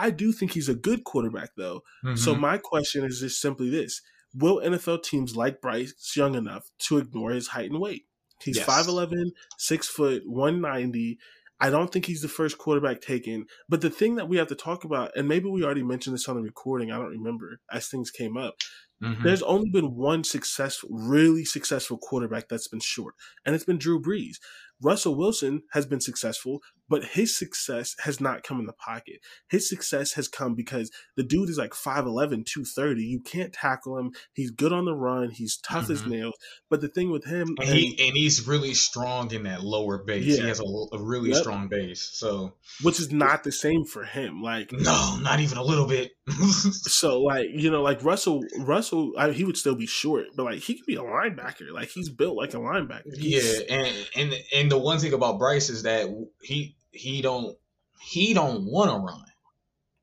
I 0.02 0.10
do 0.10 0.32
think 0.32 0.52
he's 0.52 0.68
a 0.68 0.74
good 0.74 1.05
quarterback, 1.05 1.51
though. 1.56 1.82
So 2.14 2.35
Mhm. 2.35 2.40
my 2.40 2.59
question 2.59 3.05
is 3.05 3.20
just 3.20 3.40
simply 3.40 3.70
this: 3.70 4.02
Will 4.35 4.60
NFL 4.60 4.98
teams 4.98 5.36
like 5.36 5.60
Bryce 5.60 5.94
Young 6.16 6.35
enough 6.35 6.70
to 6.81 6.98
ignore 6.98 7.31
his 7.32 7.48
height 7.48 7.70
and 7.70 7.81
weight? 7.81 8.06
He's 8.43 8.59
Yes. 8.59 8.66
5'11", 8.66 9.32
6 9.59 9.89
foot, 9.89 10.23
one 10.27 10.60
ninety. 10.60 11.18
I 11.59 11.70
don't 11.70 11.90
think 11.90 12.05
he's 12.05 12.20
the 12.20 12.28
first 12.28 12.59
quarterback 12.59 13.01
taken. 13.01 13.47
But 13.68 13.81
the 13.81 13.89
thing 13.90 14.16
that 14.16 14.28
we 14.28 14.36
have 14.36 14.48
to 14.48 14.55
talk 14.55 14.85
about, 14.85 15.16
and 15.16 15.27
maybe 15.27 15.48
we 15.48 15.64
already 15.64 15.82
mentioned 15.82 16.12
this 16.14 16.28
on 16.28 16.36
the 16.36 16.43
recording, 16.43 16.90
I 16.93 16.98
don't 16.98 17.09
remember 17.10 17.60
as 17.73 17.89
things 17.89 18.10
came 18.10 18.36
up. 18.36 18.56
Mhm. 19.01 19.23
There's 19.24 19.43
only 19.43 19.70
been 19.70 19.94
one 19.94 20.24
successful, 20.24 20.90
really 20.93 21.44
successful 21.44 21.98
quarterback 21.98 22.48
that's 22.48 22.68
been 22.68 22.81
short, 22.81 23.14
and 23.44 23.55
it's 23.55 23.64
been 23.64 23.78
Drew 23.78 24.01
Brees. 24.01 24.36
Russell 24.82 25.15
Wilson 25.16 25.62
has 25.73 25.86
been 25.86 26.01
successful, 26.01 26.61
but 26.89 27.05
his 27.05 27.36
success 27.36 27.94
has 28.05 28.20
not 28.20 28.43
come 28.43 28.61
in 28.61 28.66
the 28.66 28.73
pocket. 28.73 29.16
His 29.48 29.69
success 29.69 30.12
has 30.12 30.28
come 30.28 30.55
because 30.55 30.90
the 31.16 31.23
dude 31.23 31.48
is 31.48 31.59
like 31.59 31.73
5'11, 31.73 32.44
230. 32.47 33.03
You 33.03 33.20
can't 33.20 33.53
tackle 33.53 33.98
him. 33.98 34.12
He's 34.35 34.51
good 34.51 34.73
on 34.73 34.85
the 34.85 34.94
run. 34.94 35.31
He's 35.31 35.57
tough 35.57 35.90
as 35.90 36.03
Mhm. 36.03 36.09
nails. 36.09 36.35
But 36.70 36.81
the 36.81 36.89
thing 36.89 37.11
with 37.11 37.24
him, 37.24 37.55
and 37.61 37.69
he 37.70 37.97
and 38.07 38.16
he's 38.16 38.47
really 38.47 38.74
strong 38.74 39.32
in 39.32 39.44
that 39.44 39.62
lower 39.65 39.98
base. 40.05 40.24
He 40.24 40.39
has 40.39 40.61
a, 40.61 40.65
a 40.93 41.03
really 41.03 41.31
Yep. 41.31 41.39
strong 41.40 41.69
base. 41.69 42.09
So 42.12 42.55
which 42.82 43.01
is 43.01 43.11
not 43.11 43.43
the 43.44 43.53
same 43.53 43.85
for 43.85 44.05
him. 44.05 44.43
Like, 44.43 44.73
no, 44.73 45.16
not 45.20 45.40
even 45.40 45.59
a 45.59 45.62
little 45.65 45.86
bit. 45.86 46.12
so 46.73 47.23
like 47.23 47.47
you 47.55 47.70
know 47.70 47.82
like 47.82 48.03
russell 48.03 48.43
russell 48.59 49.12
I, 49.16 49.31
he 49.31 49.44
would 49.44 49.57
still 49.57 49.77
be 49.77 49.86
short 49.86 50.27
but 50.35 50.43
like 50.44 50.59
he 50.59 50.74
could 50.74 50.85
be 50.86 50.97
a 50.97 51.01
linebacker 51.01 51.70
like 51.73 51.90
he's 51.90 52.09
built 52.09 52.36
like 52.36 52.53
a 52.53 52.57
linebacker 52.57 53.03
Yeah, 53.15 53.40
He's- 53.40 53.61
and 53.70 53.94
and 54.16 54.35
and 54.67 54.73
the 54.73 54.79
one 54.79 54.99
thing 54.99 55.13
about 55.13 55.39
Bryce 55.39 55.71
is 55.71 55.85
that 55.85 56.09
he 56.43 56.77
he 56.91 57.23
don't 57.23 57.57
he 58.01 58.35
don't 58.35 58.65
want 58.65 58.91
to 58.91 58.97
run. 58.99 59.25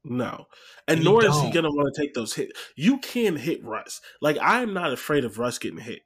no 0.03 0.45
and 0.87 0.99
He 0.99 1.05
nor 1.05 1.23
is 1.25 1.39
he 1.41 1.51
gonna 1.51 1.69
want 1.69 1.93
to 1.93 2.01
take 2.01 2.13
those 2.13 2.33
hits 2.33 2.51
you 2.75 2.97
can 2.99 3.35
hit 3.35 3.63
russ 3.63 4.01
like 4.21 4.37
i'm 4.41 4.73
not 4.73 4.91
afraid 4.91 5.25
of 5.25 5.39
russ 5.39 5.57
getting 5.59 5.79
hit 5.79 6.01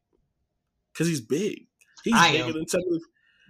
because 0.93 1.07
he's 1.07 1.21
big 1.21 1.67
he's 2.03 2.13
I 2.15 2.31
bigger 2.31 2.43
am. 2.45 2.53
than 2.53 2.67
some 2.67 2.81
of 2.91 3.01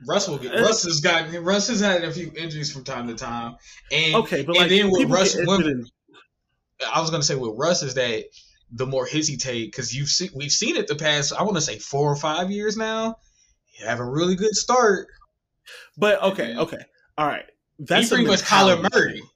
Russ 0.08 0.28
will 0.28 0.38
get 0.38 0.54
Russ 0.54 0.84
has 0.84 1.00
gotten 1.02 1.44
Russ 1.44 1.70
has 1.70 1.80
had 1.80 2.04
a 2.04 2.12
few 2.12 2.32
injuries 2.36 2.72
from 2.72 2.84
time 2.84 3.08
to 3.08 3.16
time, 3.16 3.56
and 3.92 4.16
okay 4.16 4.44
but 4.44 4.56
and 4.56 4.62
like 4.62 4.70
then 4.70 4.92
with 4.92 5.10
Russ, 5.10 5.36
I 5.36 7.02
was 7.02 7.10
gonna 7.10 7.24
say 7.24 7.34
with 7.36 7.54
Russ 7.58 7.82
is 7.82 7.96
that 7.96 8.26
the 8.72 8.86
more 8.86 9.06
hits 9.08 9.28
he 9.28 9.38
take 9.38 9.72
because 9.72 9.96
you've 9.96 10.10
seen 10.10 10.30
we've 10.36 10.52
seen 10.52 10.76
it 10.76 10.88
the 10.88 10.96
past 10.96 11.34
I 11.34 11.42
want 11.42 11.56
to 11.56 11.62
say 11.62 11.80
four 11.80 12.12
or 12.12 12.16
five 12.16 12.52
years 12.52 12.78
now. 12.78 13.18
You 13.80 13.86
have 13.86 14.00
a 14.00 14.06
really 14.06 14.36
good 14.36 14.56
start. 14.56 15.08
but 15.98 16.22
okay 16.22 16.56
okay 16.56 16.80
all 17.18 17.28
right 17.28 17.46
that's 17.80 18.08
a 18.08 18.16
pretty 18.16 18.26
much 18.28 18.42
Kyler 18.42 18.82
Murray. 18.94 19.14
thing. 19.20 19.30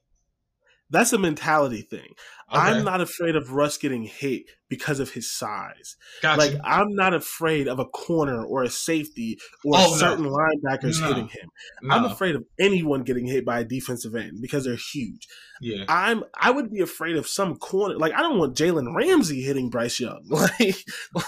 that's 0.90 1.12
a 1.12 1.18
mentality 1.18 1.82
thing 1.82 2.14
Okay. 2.52 2.60
i'm 2.60 2.84
not 2.84 3.00
afraid 3.00 3.34
of 3.36 3.52
russ 3.52 3.78
getting 3.78 4.04
hit 4.04 4.42
because 4.68 5.00
of 5.00 5.10
his 5.10 5.30
size 5.30 5.96
Got 6.22 6.38
Like. 6.38 6.54
I'm 6.64 6.94
not 6.94 7.12
afraid 7.12 7.68
of 7.68 7.78
a 7.78 7.84
corner 7.84 8.42
or 8.42 8.62
a 8.62 8.70
safety 8.70 9.38
or 9.66 9.74
Oh, 9.76 9.90
no. 9.90 9.96
certain 9.98 10.24
linebackers 10.24 10.98
No. 11.00 11.08
hitting 11.08 11.28
him. 11.28 11.48
No. 11.82 11.94
I'm 11.94 12.04
afraid 12.06 12.36
of 12.36 12.44
anyone 12.58 13.02
getting 13.02 13.26
hit 13.26 13.44
by 13.44 13.60
a 13.60 13.64
defensive 13.64 14.14
end 14.14 14.38
because 14.40 14.64
they're 14.64 14.78
huge. 14.94 15.26
yeah. 15.60 15.84
I'm 15.88 16.24
I 16.40 16.50
would 16.52 16.70
be 16.70 16.80
afraid 16.80 17.16
of 17.16 17.26
some 17.26 17.56
corner. 17.56 17.98
Like 17.98 18.14
I 18.14 18.20
don't 18.22 18.38
want 18.38 18.56
Jalen 18.56 18.94
Ramsey 18.96 19.42
hitting 19.42 19.68
Bryce 19.68 20.00
Young. 20.00 20.22
Like 20.30 20.76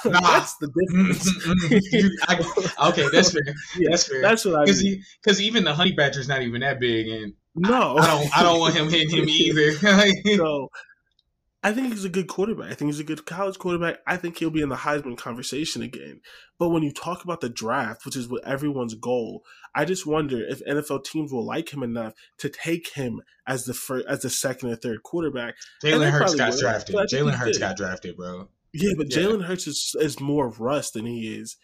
Nah. 0.07 0.21
that's 0.21 0.57
the 0.57 0.69
difference. 0.69 1.29
Mm-hmm, 1.47 1.97
mm-hmm. 1.97 2.73
I- 2.79 2.89
okay, 2.89 3.09
that's 3.13 3.33
fair. 3.33 3.43
Yeah, 3.77 3.89
That's 3.91 4.09
fair. 4.09 4.23
That's 4.23 4.45
what 4.47 4.55
I 4.55 4.65
Because 4.65 4.83
mean. 4.83 5.03
because 5.23 5.41
even 5.43 5.65
the 5.65 5.75
honey 5.75 5.93
badger's 5.93 6.29
not 6.29 6.41
even 6.41 6.63
that 6.63 6.81
big, 6.81 7.09
and 7.09 7.35
no, 7.55 7.99
I 7.99 8.07
don't 8.07 8.39
I 8.39 8.43
don't 8.43 8.59
want 8.59 8.75
him 8.75 8.89
hitting 8.89 9.11
him 9.11 9.29
either. 9.29 9.73
so 10.37 10.71
I 11.65 11.73
think 11.73 11.89
he's 11.89 12.05
a 12.05 12.11
good 12.11 12.29
quarterback. 12.29 12.71
I 12.71 12.75
think 12.75 12.91
he's 12.91 13.01
a 13.01 13.05
good 13.05 13.25
college 13.25 13.59
quarterback. 13.59 13.97
I 14.07 14.19
think 14.19 14.37
he'll 14.37 14.51
be 14.51 14.61
in 14.61 14.69
the 14.69 14.77
Heisman 14.77 15.17
conversation 15.17 15.81
again. 15.81 16.21
But 16.59 16.69
when 16.69 16.83
you 16.83 16.93
talk 16.93 17.25
about 17.25 17.41
the 17.41 17.49
draft, 17.49 18.05
which 18.05 18.17
is 18.17 18.29
what 18.29 18.45
everyone's 18.45 18.95
goal, 18.95 19.45
I 19.75 19.87
just 19.87 20.07
wonder 20.07 20.45
if 20.47 20.63
NFL 20.67 21.05
teams 21.05 21.33
will 21.33 21.45
like 21.45 21.73
him 21.73 21.83
enough 21.83 22.13
to 22.39 22.51
take 22.51 22.89
him 22.89 23.23
as 23.47 23.65
the 23.65 23.73
first, 23.73 24.07
as 24.07 24.21
the 24.21 24.29
second 24.29 24.73
or 24.73 24.77
third 24.77 25.03
quarterback. 25.03 25.55
Jalen 25.83 26.11
Hurts 26.11 26.35
got 26.35 26.51
will, 26.51 26.61
drafted. 26.61 26.95
but 26.95 27.05
I 27.05 27.07
think 27.07 27.29
Jalen 27.31 27.35
Hurts 27.35 27.59
got 27.59 27.79
drafted, 27.79 28.19
bro. 28.19 28.51
Yeah, 28.75 28.93
but 28.99 29.11
Yeah. 29.11 29.23
Jalen 29.23 29.45
Hurts 29.45 29.67
is, 29.67 29.97
is 29.99 30.21
more 30.21 30.51
rust 30.51 30.93
than 30.93 31.07
he 31.07 31.35
is. 31.35 31.57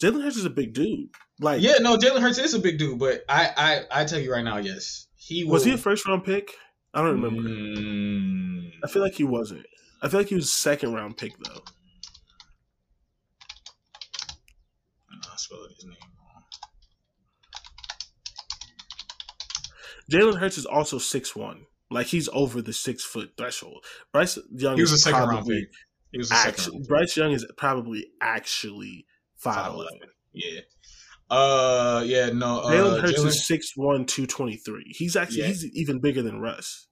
Jalen 0.00 0.22
Hurts 0.22 0.36
is 0.36 0.44
a 0.44 0.50
big 0.50 0.72
dude. 0.72 1.08
Like, 1.40 1.62
Yeah, 1.62 1.78
no, 1.80 1.96
Jalen 1.96 2.20
Hurts 2.20 2.38
is 2.38 2.54
a 2.54 2.60
big 2.60 2.78
dude, 2.78 3.00
but 3.00 3.24
I 3.28 3.50
I 3.90 4.02
I 4.02 4.04
tell 4.04 4.20
you 4.20 4.30
right 4.32 4.44
now, 4.44 4.58
yes, 4.58 5.08
he 5.16 5.42
was 5.42 5.64
he 5.64 5.72
a 5.72 5.78
first 5.78 6.06
round 6.06 6.22
pick? 6.24 6.54
I 6.94 7.02
don't 7.02 7.20
remember. 7.20 7.48
Mm, 7.48 8.70
I 8.82 8.88
feel 8.88 9.02
like 9.02 9.14
he 9.14 9.24
wasn't. 9.24 9.66
I 10.02 10.08
feel 10.08 10.20
like 10.20 10.28
he 10.28 10.34
was 10.34 10.52
second 10.52 10.94
round 10.94 11.16
pick 11.16 11.32
though. 11.38 11.62
I 15.10 15.36
spelled 15.36 15.70
his 15.74 15.84
name 15.84 15.96
wrong. 16.18 16.44
Jalen 20.10 20.38
Hurts 20.40 20.58
is 20.58 20.66
also 20.66 20.98
six 20.98 21.36
one. 21.36 21.66
Like 21.90 22.06
he's 22.06 22.28
over 22.32 22.62
the 22.62 22.72
six 22.72 23.04
foot 23.04 23.32
threshold. 23.36 23.84
Bryce 24.12 24.38
Young 24.50 24.76
He 24.76 24.82
was 24.82 24.92
a 24.92 24.94
is 24.94 25.02
second 25.02 25.28
round 25.28 25.46
pick. 25.46 25.68
He 26.12 26.18
was 26.18 26.30
a 26.30 26.34
second 26.34 26.64
round 26.72 26.82
pick. 26.82 26.88
Bryce 26.88 27.16
Young 27.16 27.32
is 27.32 27.46
probably 27.56 28.06
actually 28.20 29.06
five 29.36 29.72
eleven. 29.74 30.00
Yeah. 30.32 30.60
Uh, 31.30 32.02
yeah, 32.06 32.30
no. 32.30 32.60
Uh, 32.60 32.70
Jalen 32.72 33.00
Hurts 33.02 33.20
Jalen- 33.20 33.26
is 33.26 33.46
six 33.46 33.72
one, 33.76 34.06
two 34.06 34.26
twenty 34.26 34.56
three. 34.56 34.84
He's 34.96 35.14
actually 35.16 35.40
Yeah. 35.42 35.46
he's 35.48 35.64
even 35.74 36.00
bigger 36.00 36.22
than 36.22 36.40
Russ. 36.40 36.86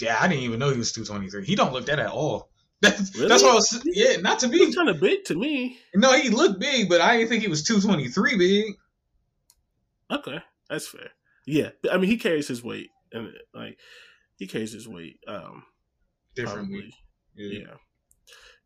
yeah, 0.00 0.16
I 0.20 0.26
didn't 0.28 0.42
even 0.44 0.58
know 0.58 0.70
he 0.70 0.78
was 0.78 0.92
two 0.92 1.04
twenty 1.04 1.28
three. 1.30 1.44
He 1.44 1.54
don't 1.54 1.72
look 1.72 1.86
that 1.86 1.98
at 1.98 2.10
all. 2.10 2.50
That's, 2.82 3.14
Really? 3.14 3.28
that's 3.28 3.42
what 3.42 3.52
I 3.52 3.54
was. 3.56 3.82
Yeah, 3.84 4.16
not 4.22 4.38
to 4.38 4.48
He's 4.48 4.70
be. 4.70 4.74
kind 4.74 4.88
of 4.88 5.00
big 5.00 5.24
to 5.26 5.34
me. 5.34 5.78
No, 5.94 6.14
he 6.14 6.30
looked 6.30 6.58
big, 6.60 6.88
but 6.88 7.02
I 7.02 7.18
didn't 7.18 7.28
think 7.28 7.42
he 7.42 7.48
was 7.48 7.62
two 7.62 7.78
twenty 7.80 8.08
three 8.08 8.38
big. 8.38 8.74
Okay, 10.10 10.38
that's 10.68 10.88
fair. 10.88 11.10
Yeah, 11.46 11.70
I 11.92 11.98
mean 11.98 12.10
he 12.10 12.16
carries 12.16 12.48
his 12.48 12.64
weight 12.64 12.88
and 13.12 13.28
like 13.54 13.78
he 14.36 14.46
carries 14.46 14.72
his 14.72 14.88
weight. 14.88 15.18
Um, 15.28 15.64
Differently. 16.34 16.92
probably. 17.36 17.56
Yeah. 17.58 17.60
Yeah. 17.68 17.74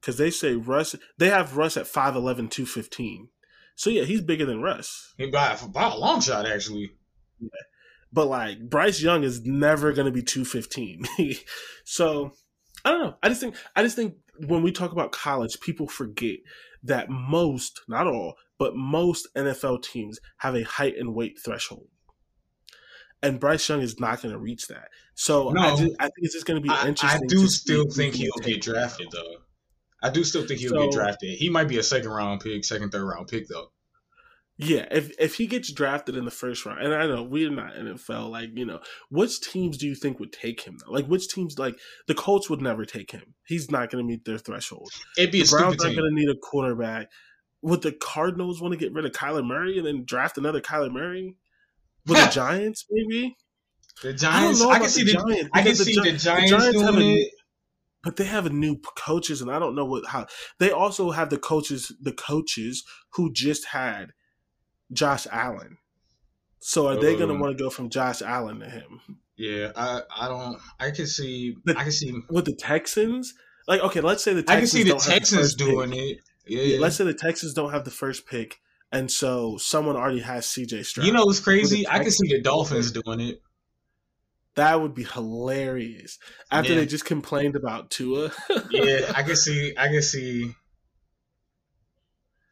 Because 0.00 0.16
they 0.18 0.30
say 0.30 0.54
Russ, 0.54 0.94
they 1.18 1.30
have 1.30 1.56
Russ 1.56 1.76
at 1.76 1.86
5'11, 1.86 2.50
215. 2.50 3.28
So 3.76 3.90
yeah, 3.90 4.04
he's 4.04 4.20
bigger 4.20 4.46
than 4.46 4.62
Russ. 4.62 5.14
He 5.18 5.26
by, 5.26 5.56
by 5.72 5.90
a 5.90 5.96
long 5.96 6.20
shot, 6.20 6.46
actually. 6.46 6.92
But 8.12 8.26
like 8.26 8.60
Bryce 8.70 9.02
Young 9.02 9.24
is 9.24 9.44
never 9.44 9.92
going 9.92 10.06
to 10.06 10.12
be 10.12 10.22
215. 10.22 11.04
so 11.84 12.32
I 12.84 12.90
don't 12.90 13.00
know. 13.00 13.14
I 13.22 13.28
just 13.28 13.40
think 13.40 13.56
I 13.74 13.82
just 13.82 13.96
think 13.96 14.14
when 14.46 14.62
we 14.62 14.72
talk 14.72 14.92
about 14.92 15.12
college, 15.12 15.60
people 15.60 15.88
forget 15.88 16.36
that 16.84 17.08
most, 17.08 17.80
not 17.88 18.06
all, 18.06 18.34
but 18.58 18.76
most 18.76 19.26
NFL 19.34 19.82
teams 19.82 20.20
have 20.38 20.54
a 20.54 20.62
height 20.62 20.96
and 20.96 21.14
weight 21.14 21.38
threshold. 21.44 21.88
And 23.22 23.40
Bryce 23.40 23.68
Young 23.68 23.80
is 23.80 23.98
not 23.98 24.20
going 24.20 24.32
to 24.32 24.38
reach 24.38 24.68
that. 24.68 24.88
So 25.14 25.50
No. 25.50 25.60
I, 25.60 25.70
just, 25.76 25.94
I 25.98 26.04
think 26.04 26.18
it's 26.18 26.34
just 26.34 26.46
going 26.46 26.62
to 26.62 26.66
be 26.66 26.68
I, 26.68 26.88
interesting. 26.88 27.22
I 27.24 27.26
do 27.26 27.48
still 27.48 27.86
think 27.90 28.14
he'll 28.14 28.32
get 28.42 28.60
drafted 28.60 29.08
though. 29.10 29.36
I 30.04 30.10
do 30.10 30.22
still 30.22 30.46
think 30.46 30.60
he'll 30.60 30.70
So- 30.70 30.82
get 30.84 30.92
drafted. 30.92 31.36
He 31.38 31.48
might 31.48 31.66
be 31.68 31.78
a 31.78 31.82
second 31.82 32.10
round 32.10 32.40
pick, 32.40 32.64
second, 32.64 32.90
third 32.90 33.04
round 33.04 33.26
pick 33.28 33.48
though. 33.48 33.72
Yeah, 34.56 34.86
if 34.92 35.10
if 35.18 35.34
he 35.34 35.48
gets 35.48 35.72
drafted 35.72 36.16
in 36.16 36.24
the 36.24 36.30
first 36.30 36.64
round, 36.64 36.78
and 36.80 36.94
I 36.94 37.08
know 37.08 37.24
we're 37.24 37.50
not 37.50 37.74
NFL, 37.74 38.30
like 38.30 38.50
you 38.54 38.64
know, 38.64 38.78
which 39.10 39.40
teams 39.40 39.76
do 39.78 39.88
you 39.88 39.96
think 39.96 40.20
would 40.20 40.32
take 40.32 40.60
him? 40.60 40.78
Though? 40.78 40.92
Like 40.92 41.06
which 41.06 41.26
teams? 41.28 41.58
Like 41.58 41.76
the 42.06 42.14
Colts 42.14 42.48
would 42.48 42.62
never 42.62 42.84
take 42.84 43.10
him. 43.10 43.34
He's 43.46 43.68
not 43.68 43.90
going 43.90 44.04
to 44.04 44.08
meet 44.08 44.24
their 44.24 44.38
threshold. 44.38 44.90
It'd 45.18 45.32
be 45.32 45.40
a 45.40 45.44
The 45.44 45.50
Browns 45.50 45.82
aren't 45.84 45.96
going 45.96 46.08
to 46.08 46.14
need 46.14 46.28
a 46.28 46.36
quarterback. 46.36 47.10
Would 47.62 47.82
the 47.82 47.90
Cardinals 47.92 48.62
want 48.62 48.72
to 48.72 48.78
get 48.78 48.92
rid 48.92 49.04
of 49.06 49.10
Kyler 49.10 49.44
Murray 49.44 49.76
and 49.78 49.86
then 49.86 50.04
draft 50.04 50.38
another 50.38 50.60
Kyler 50.60 50.92
Murray? 50.92 51.34
With 52.06 52.18
the 52.22 52.30
Giants 52.32 52.84
maybe? 52.90 53.34
The 54.02 54.10
I 54.10 54.12
don't 54.12 54.18
Giants. 54.20 54.60
know 54.60 54.68
I, 54.68 54.76
about 54.76 54.80
can 54.82 54.90
see 54.90 55.02
the 55.02 55.12
the. 55.12 55.18
Giants. 55.32 55.50
I 55.52 55.62
can 55.62 55.74
see 55.74 55.94
Gi- 55.94 56.00
the 56.00 56.16
Giants, 56.18 56.50
Giants 56.50 56.80
have 56.80 56.94
doing 56.94 57.18
it. 57.18 57.28
But 58.04 58.16
they 58.16 58.24
have 58.24 58.46
a 58.46 58.50
new 58.50 58.76
coaches, 58.96 59.40
and 59.42 59.50
I 59.50 59.58
don't 59.58 59.74
know 59.74 59.84
what 59.84 60.06
how 60.06 60.26
they 60.58 60.70
also 60.70 61.10
have 61.12 61.30
the 61.30 61.38
coaches 61.38 61.92
the 62.00 62.12
coaches 62.12 62.84
who 63.14 63.32
just 63.32 63.66
had 63.68 64.10
Josh 64.92 65.26
Allen. 65.32 65.78
So 66.60 66.86
are 66.88 66.96
they 66.96 67.14
going 67.14 67.28
to 67.28 67.34
Um, 67.34 67.40
want 67.40 67.56
to 67.56 67.62
go 67.62 67.68
from 67.70 67.90
Josh 67.90 68.22
Allen 68.22 68.60
to 68.60 68.68
him? 68.70 69.00
Yeah, 69.36 69.72
I. 69.76 70.00
I 70.16 70.28
don't. 70.28 70.58
I 70.80 70.90
can 70.92 71.06
see. 71.06 71.56
The- 71.64 71.76
I 71.78 71.82
can 71.82 71.92
see. 71.92 72.14
With 72.30 72.44
the 72.46 72.54
Texans, 72.54 73.34
like 73.66 73.80
okay, 73.80 74.00
let's 74.00 74.22
say 74.22 74.32
the 74.32 74.40
I 74.40 74.42
can 74.42 74.60
Texans 74.60 74.70
see 74.72 74.82
the 74.90 74.96
Texans 74.98 75.54
pick. 75.54 75.66
doing 75.66 75.92
it. 75.92 76.18
Yeah. 76.46 76.62
Yeah, 76.62 76.78
let's 76.78 76.96
say 76.96 77.04
the 77.04 77.14
Texans 77.14 77.52
don't 77.54 77.70
have 77.72 77.84
the 77.84 77.90
first 77.90 78.26
pick, 78.26 78.60
and 78.92 79.10
so 79.10 79.56
someone 79.58 79.96
already 79.96 80.20
has 80.20 80.46
CJ 80.46 80.84
Stroud. 80.86 81.06
you 81.06 81.12
know 81.12 81.24
what's 81.26 81.40
crazy? 81.40 81.86
I 81.88 81.98
can 81.98 82.10
see 82.10 82.28
the 82.28 82.34
Texans- 82.42 82.44
Dolphins 82.44 82.92
doing 82.92 83.20
it. 83.20 83.42
That 84.56 84.80
would 84.80 84.94
be 84.94 85.04
hilarious. 85.04 86.18
After 86.50 86.72
Yeah. 86.72 86.80
they 86.80 86.86
just 86.86 87.04
complained 87.04 87.56
about 87.56 87.90
Tua, 87.90 88.30
Yeah, 88.70 89.12
I 89.14 89.22
can 89.22 89.36
see. 89.36 89.74
I 89.76 89.88
can 89.88 90.02
see. 90.02 90.52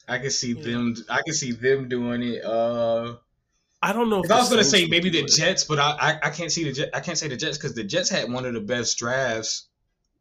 I 0.09 0.19
can 0.19 0.31
see 0.31 0.53
Yeah. 0.53 0.63
them. 0.63 0.95
I 1.09 1.23
can 1.23 1.35
see 1.35 1.53
them 1.53 1.89
doing 1.89 2.23
it. 2.23 2.45
Uh, 2.45 3.17
I 3.81 3.93
don't 3.93 4.11
know. 4.11 4.23
I 4.31 4.39
was 4.39 4.49
gonna 4.51 4.65
say 4.65 4.87
maybe 4.87 5.11
the. 5.11 5.25
Jets, 5.25 5.65
but 5.65 5.79
I, 5.79 5.91
I, 6.23 6.29
I 6.29 6.31
can't 6.31 6.53
see 6.53 6.65
the 6.65 6.73
Jet. 6.73 6.91
I 6.95 7.01
can't 7.01 7.19
say 7.19 7.29
the 7.29 7.37
Jets 7.37 7.59
because 7.59 7.75
the 7.75 7.85
Jets 7.85 8.09
had 8.11 8.31
one 8.31 8.45
of 8.45 8.55
the 8.55 8.61
best 8.61 8.99
drafts 8.99 9.69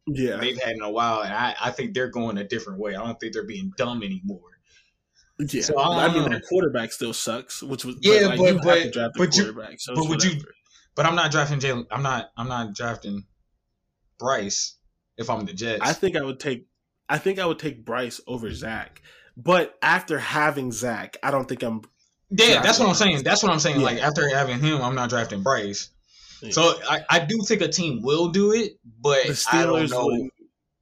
Yeah, 0.08 0.38
they've 0.38 0.60
had 0.62 0.76
in 0.76 0.82
a 0.82 0.90
while, 0.90 1.22
and 1.22 1.34
I, 1.34 1.56
I 1.62 1.72
think 1.72 1.94
they're 1.94 2.10
going 2.10 2.38
a 2.38 2.44
different 2.44 2.80
way. 2.80 2.96
I 2.96 3.06
don't 3.06 3.20
think 3.20 3.34
they're 3.34 3.46
being 3.46 3.72
dumb 3.78 4.02
anymore. 4.04 4.40
yeah. 5.40 5.62
So, 5.62 5.78
I 5.80 6.06
I 6.08 6.14
mean, 6.14 6.24
their 6.24 6.40
know. 6.40 6.40
quarterback 6.50 6.92
still 6.92 7.14
sucks, 7.14 7.62
which 7.62 7.86
was 7.86 7.96
Yeah, 8.02 8.28
like, 8.28 8.40
but- 8.40 8.46
you 8.54 8.60
but- 8.64 8.76
to 8.84 8.92
draft 8.92 9.14
the 9.16 9.20
but 9.20 9.36
you- 9.38 9.78
so 9.78 9.96
but 9.96 10.10
would 10.10 10.24
you-. 10.24 10.42
But 10.96 11.06
I'm 11.06 11.16
not 11.16 11.32
drafting 11.32 11.60
Jalen. 11.60 11.88
I'm 11.92 12.04
not. 12.04 12.32
I'm 12.38 12.48
not 12.48 12.74
drafting 12.76 13.24
Bryce 14.20 14.76
if 15.18 15.30
I'm 15.30 15.46
the 15.46 15.54
Jets. 15.54 15.82
I 15.82 15.94
think 15.94 16.16
I 16.16 16.22
would 16.22 16.40
take. 16.40 16.68
I 17.10 17.18
think 17.18 17.40
I 17.40 17.46
would 17.46 17.60
take 17.60 17.84
Bryce 17.86 18.22
over 18.28 18.54
Zach, 18.54 19.02
but 19.36 19.78
after 19.82 20.20
having 20.20 20.72
Zach, 20.72 21.18
I 21.24 21.32
don't 21.32 21.48
think 21.48 21.64
I'm. 21.64 21.82
yeah, 22.30 22.62
that's 22.62 22.80
what 22.80 22.88
I'm 22.90 22.96
saying. 22.96 23.24
That's 23.24 23.44
what 23.44 23.52
I'm 23.52 23.60
saying. 23.60 23.80
Yeah. 23.80 23.86
Like 23.86 23.98
after 24.00 24.28
having 24.30 24.60
him, 24.60 24.82
I'm 24.82 24.96
not 24.96 25.10
drafting 25.10 25.44
Bryce. 25.44 25.90
Yeah. 26.42 26.52
So 26.52 26.80
I, 26.90 27.02
I 27.10 27.20
do 27.20 27.40
think 27.48 27.62
a 27.62 27.68
team 27.68 28.02
will 28.02 28.30
do 28.30 28.52
it, 28.54 28.74
but 29.02 29.24
the 29.28 29.48
I 29.52 29.64
don't 29.64 29.76
Steelers. 29.86 29.90
know. 29.92 30.06
wouldn't- 30.06 30.34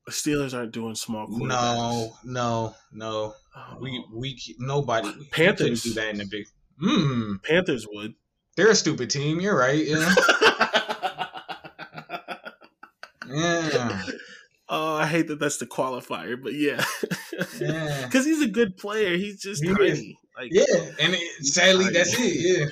The 0.06 0.11
Steelers 0.11 0.57
aren't 0.57 0.72
doing 0.72 0.95
small. 0.95 1.27
No, 1.30 2.15
no, 2.23 2.76
no. 2.91 3.34
Oh. 3.56 3.77
We 3.80 4.03
we 4.14 4.40
nobody 4.57 5.10
Panthers. 5.31 5.81
couldn't 5.81 5.84
do 5.84 5.94
that 6.02 6.10
in 6.11 6.18
the 6.19 6.26
big. 6.26 6.45
Mm, 6.81 7.44
Panthers 7.44 7.86
would. 7.91 8.14
They're 8.60 8.72
a 8.72 8.76
stupid 8.76 9.10
team. 9.10 9.40
You're 9.40 9.57
right. 9.57 9.86
Yeah, 9.88 10.14
yeah, 13.31 14.02
oh, 14.68 14.95
I 14.95 15.06
hate 15.06 15.27
that 15.27 15.40
that's 15.40 15.57
the 15.57 15.65
qualifier, 15.65 16.41
but 16.41 16.53
yeah, 16.53 16.84
yeah. 17.57 18.02
because 18.06 18.26
he's 18.26 18.41
a 18.41 18.49
good 18.49 18.76
player. 18.76 19.15
He's 19.15 19.41
just 19.41 19.64
He 19.64 19.73
tiny. 19.73 20.19
Like, 20.38 20.52
Yeah, 20.52 20.65
and 20.99 21.14
it, 21.14 21.45
sadly, 21.45 21.90
that's 21.94 22.19
it. 22.19 22.36
Yeah, 22.36 22.65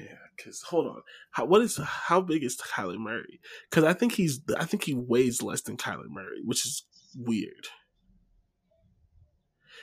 Yeah, 0.00 0.16
because 0.36 0.62
hold 0.62 0.86
on, 0.86 1.02
how, 1.32 1.46
what 1.46 1.62
is 1.62 1.80
how 1.82 2.20
big 2.20 2.44
is 2.44 2.56
Kyler 2.56 2.98
Murray? 2.98 3.40
Because 3.68 3.82
I 3.82 3.94
think 3.94 4.12
he's 4.12 4.40
I 4.56 4.64
think 4.64 4.84
he 4.84 4.94
weighs 4.94 5.42
less 5.42 5.62
than 5.62 5.76
Kyler 5.76 6.08
Murray, 6.08 6.42
which 6.44 6.64
is 6.64 6.84
weird. 7.16 7.66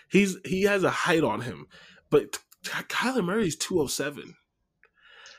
He's 0.10 0.38
he 0.46 0.64
has 0.64 0.86
a 0.86 0.92
height 0.92 1.24
on 1.24 1.42
him, 1.42 1.66
but 2.10 2.40
Kyler 2.66 3.24
Murray's 3.24 3.56
two 3.56 3.80
oh 3.80 3.88
seven. 3.88 4.36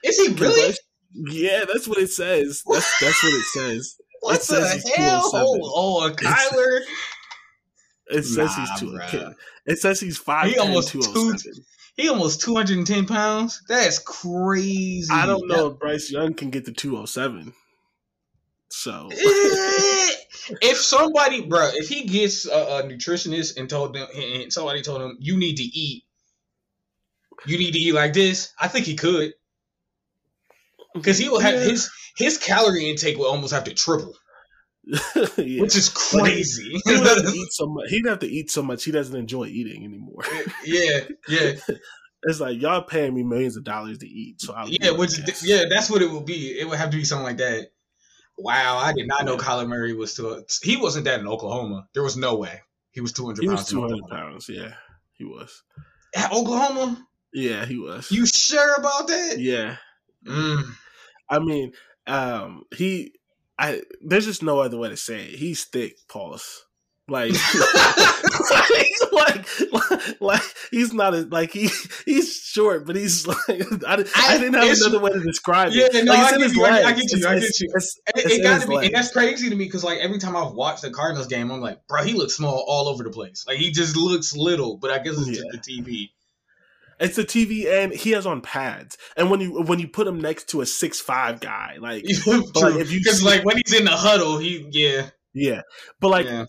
is 0.03 0.19
he 0.19 0.33
really? 0.35 0.75
Yeah, 1.13 1.65
that's 1.73 1.89
what 1.89 1.99
it 1.99 2.11
says. 2.11 2.63
That's 2.71 3.01
that's 3.01 3.23
what 3.23 3.33
it 3.33 3.45
says. 3.55 3.97
What 4.21 4.37
it 4.37 4.43
says 4.43 4.83
the 4.83 4.91
hell? 4.93 5.31
207. 5.31 5.61
Oh, 5.63 6.01
oh, 6.03 6.15
Kyler. 6.15 6.81
It 8.09 8.23
says 8.25 8.57
Nah, 8.57 8.65
he's 8.65 8.81
two. 8.81 9.35
It 9.67 9.79
says 9.79 10.01
he's 10.01 10.17
five. 10.17 10.51
He 10.51 10.59
almost 10.59 10.89
two 10.89 11.03
oh. 11.05 11.35
He 11.97 12.09
almost 12.09 12.41
210 12.41 13.07
pounds. 13.07 13.63
That's 13.69 13.99
crazy. 13.99 15.13
I 15.13 15.27
don't 15.27 15.47
know 15.49 15.69
if 15.69 15.79
Bryce 15.79 16.11
Young 16.11 16.35
can 16.35 16.51
get 16.51 16.65
to 16.65 16.73
two 16.73 16.97
oh 16.97 17.05
seven. 17.05 17.53
So 18.69 19.09
eh, 19.13 20.11
if 20.61 20.77
somebody, 20.77 21.43
bro, 21.43 21.71
if 21.75 21.89
he 21.89 22.05
gets 22.05 22.47
a, 22.47 22.51
a 22.51 22.83
nutritionist 22.83 23.59
and 23.59 23.71
told 23.71 23.95
them, 23.95 24.07
and 24.15 24.53
somebody 24.53 24.83
told 24.83 25.03
him, 25.03 25.17
you 25.21 25.39
need 25.39 25.57
to 25.57 25.63
eat, 25.63 26.05
you 27.47 27.59
need 27.59 27.73
to 27.73 27.79
eat 27.79 27.93
like 27.93 28.13
this, 28.13 28.53
I 28.61 28.69
think 28.69 28.87
he 28.87 28.97
could, 28.97 29.33
because 30.95 31.19
he 31.19 31.29
will 31.29 31.41
have 31.41 31.55
Yeah. 31.55 31.65
his 31.71 31.91
his 32.17 32.39
calorie 32.39 32.89
intake 32.91 33.19
will 33.19 33.27
almost 33.27 33.53
have 33.53 33.65
to 33.65 33.75
triple, 33.75 34.15
yeah. 34.85 35.61
which 35.61 35.77
is 35.77 35.89
crazy. 35.91 36.81
he 36.85 36.93
would 36.95 37.07
have 37.07 37.23
to 37.23 37.33
eat 37.33 37.53
so 37.53 37.67
much. 37.73 37.89
He'd 37.91 38.07
have 38.07 38.21
to 38.21 38.27
eat 38.29 38.51
so 38.51 38.63
much 38.63 38.85
he 38.85 38.91
doesn't 38.93 39.17
enjoy 39.17 39.47
eating 39.47 39.85
anymore. 39.85 40.25
yeah, 40.65 41.01
yeah, 41.29 41.53
It's 42.23 42.41
like 42.41 42.61
y'all 42.61 42.83
paying 42.83 43.15
me 43.15 43.23
millions 43.23 43.57
of 43.57 43.65
dollars 43.65 43.99
to 43.99 44.07
eat, 44.09 44.41
so 44.41 44.53
I'll 44.55 44.69
yeah. 44.69 44.91
Which 44.93 45.19
it. 45.19 45.43
yeah, 45.45 45.65
that's 45.69 45.91
what 45.91 46.03
it 46.03 46.11
would 46.11 46.25
be. 46.25 46.59
It 46.59 46.67
would 46.69 46.79
have 46.79 46.91
to 46.91 46.97
be 46.97 47.05
something 47.05 47.25
like 47.27 47.37
that. 47.37 47.69
Wow, 48.39 48.79
I 48.79 48.93
did 48.93 49.07
not 49.07 49.25
know. 49.25 49.37
Kyler 49.37 49.69
Murray 49.69 49.93
was 49.93 50.13
still. 50.13 50.43
He 50.63 50.77
wasn't 50.77 51.05
that 51.05 51.21
in 51.21 51.29
Oklahoma. 51.29 51.87
There 51.95 52.03
was 52.03 52.17
no 52.17 52.35
way 52.37 52.61
he 52.91 53.01
was 53.01 53.13
two 53.13 53.27
hundred 53.27 53.43
he 53.43 53.49
pounds. 53.49 53.61
was 53.61 53.69
two 53.69 53.81
hundred 53.83 54.07
pounds. 54.11 54.49
Yeah, 54.49 54.73
he 55.13 55.25
was. 55.25 55.63
At 56.17 56.33
Oklahoma, 56.33 57.07
Yeah, 57.37 57.67
he 57.67 57.79
was. 57.79 58.11
you 58.11 58.25
sure 58.27 58.75
about 58.77 59.09
that? 59.09 59.37
yeah, 59.39 59.77
Mm. 60.27 60.63
I 61.31 61.39
mean, 61.39 61.73
um, 62.07 62.65
he. 62.75 63.13
I 63.59 63.83
there's 64.05 64.25
just 64.27 64.43
no 64.43 64.59
other 64.61 64.77
way 64.79 64.89
to 64.89 64.97
say 64.97 65.25
it. 65.25 65.39
He's 65.39 65.65
thick, 65.65 65.97
Paulus. 66.09 66.65
Like, 67.09 67.33
like, 67.33 68.87
like, 69.13 70.21
like, 70.21 70.43
he's 70.71 70.93
not 70.93 71.15
a, 71.15 71.19
like 71.31 71.53
he 71.53 71.69
he's 72.05 72.35
short, 72.37 72.87
but 72.87 72.97
he's 72.97 73.27
like 73.27 73.39
I, 73.87 74.05
I 74.17 74.39
didn't 74.39 74.55
have 74.55 74.77
another 74.77 74.99
way 74.99 75.11
to 75.13 75.21
describe 75.21 75.73
Yeah, 75.73 75.87
it. 75.93 76.05
no, 76.05 76.13
like, 76.13 76.33
I 76.33 76.45
it's 76.45 76.55
get 76.55 76.57
you, 76.57 76.65
I 76.65 76.71
get- 76.71 76.85
I 76.85 76.89
legs. 76.89 77.01
get 77.13 77.21
you, 77.21 77.27
I 77.29 77.35
get 77.39 77.61
you. 77.61 77.69
it's- 77.69 77.99
It, 78.09 78.13
it's 78.17 78.25
it 78.27 78.37
in 78.39 78.43
gotta 78.43 78.67
be, 78.67 78.75
legs. 78.75 78.87
and 78.89 78.95
that's 78.97 79.13
crazy 79.13 79.49
to 79.51 79.57
me 79.57 79.65
because 79.67 79.85
like 79.85 79.99
every 80.01 80.19
time 80.19 80.37
I've 80.37 80.53
watched 80.53 80.83
the 80.83 80.91
Cardinals 80.91 81.27
game, 81.29 81.51
I'm 81.53 81.61
like, 81.61 81.87
bro, 81.87 82.03
he 82.03 82.13
looks 82.15 82.35
small 82.35 82.65
all 82.67 82.89
over 82.89 83.05
the 83.05 83.11
place. 83.11 83.45
Like 83.47 83.59
he 83.59 83.71
just 83.71 83.97
looks 83.97 84.35
little, 84.37 84.77
but 84.77 84.91
I 84.91 84.99
guess 84.99 85.17
it's 85.19 85.29
just 85.29 85.47
the 85.53 85.59
TV. 85.59 86.11
It's 86.99 87.17
the 87.17 87.25
TV, 87.25 87.67
and 87.67 87.93
he 87.93 88.13
has 88.13 88.27
on 88.27 88.41
pads. 88.41 88.97
And 89.17 89.31
when 89.31 89.41
you 89.41 89.63
when 89.63 89.79
you 89.79 89.89
put 89.89 90.07
him 90.07 90.21
next 90.21 90.49
to 90.51 90.63
a 90.63 90.67
six 90.67 91.01
five 91.01 91.41
guy, 91.41 91.77
like 91.81 92.05
like, 92.27 92.75
if 92.77 92.91
you 92.91 93.01
because 93.01 93.23
like 93.23 93.45
when 93.45 93.57
he's 93.57 93.79
in 93.79 93.85
the 93.85 93.91
huddle, 93.91 94.39
he 94.39 94.67
yeah, 94.71 95.11
yeah, 95.35 95.63
but 96.01 96.09
like 96.09 96.27
yeah. 96.27 96.47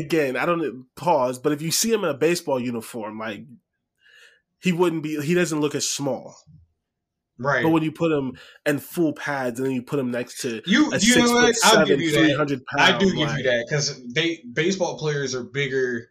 again, 0.00 0.36
I 0.36 0.46
don't 0.46 0.86
pause. 0.96 1.38
But 1.38 1.52
if 1.52 1.62
you 1.62 1.72
see 1.72 1.92
him 1.92 2.04
in 2.04 2.10
a 2.10 2.14
baseball 2.14 2.60
uniform, 2.60 3.18
like 3.18 3.44
he 4.60 4.72
wouldn't 4.72 5.02
be. 5.02 5.20
He 5.20 5.34
doesn't 5.34 5.60
look 5.60 5.74
as 5.74 5.88
small. 5.88 6.36
right. 7.38 7.62
But 7.62 7.70
when 7.70 7.82
you 7.82 7.92
put 7.92 8.12
him 8.12 8.38
in 8.66 8.78
full 8.78 9.12
pads, 9.12 9.58
and 9.58 9.66
then 9.66 9.74
you 9.74 9.82
put 9.82 9.98
him 9.98 10.10
next 10.10 10.40
to 10.42 10.62
you 10.64 10.92
a 10.92 10.98
you 10.98 11.16
know 11.16 11.32
what? 11.32 11.54
foot 11.54 11.64
I'll 11.64 11.70
seven, 11.72 11.88
give 11.88 12.00
you 12.00 12.12
that. 12.12 12.58
I 12.78 12.98
do 12.98 13.06
give 13.06 13.28
like, 13.28 13.38
you 13.38 13.44
that 13.44 13.66
because 13.68 14.00
they 14.12 14.42
baseball 14.52 14.98
players 14.98 15.34
are 15.34 15.44
bigger. 15.44 16.10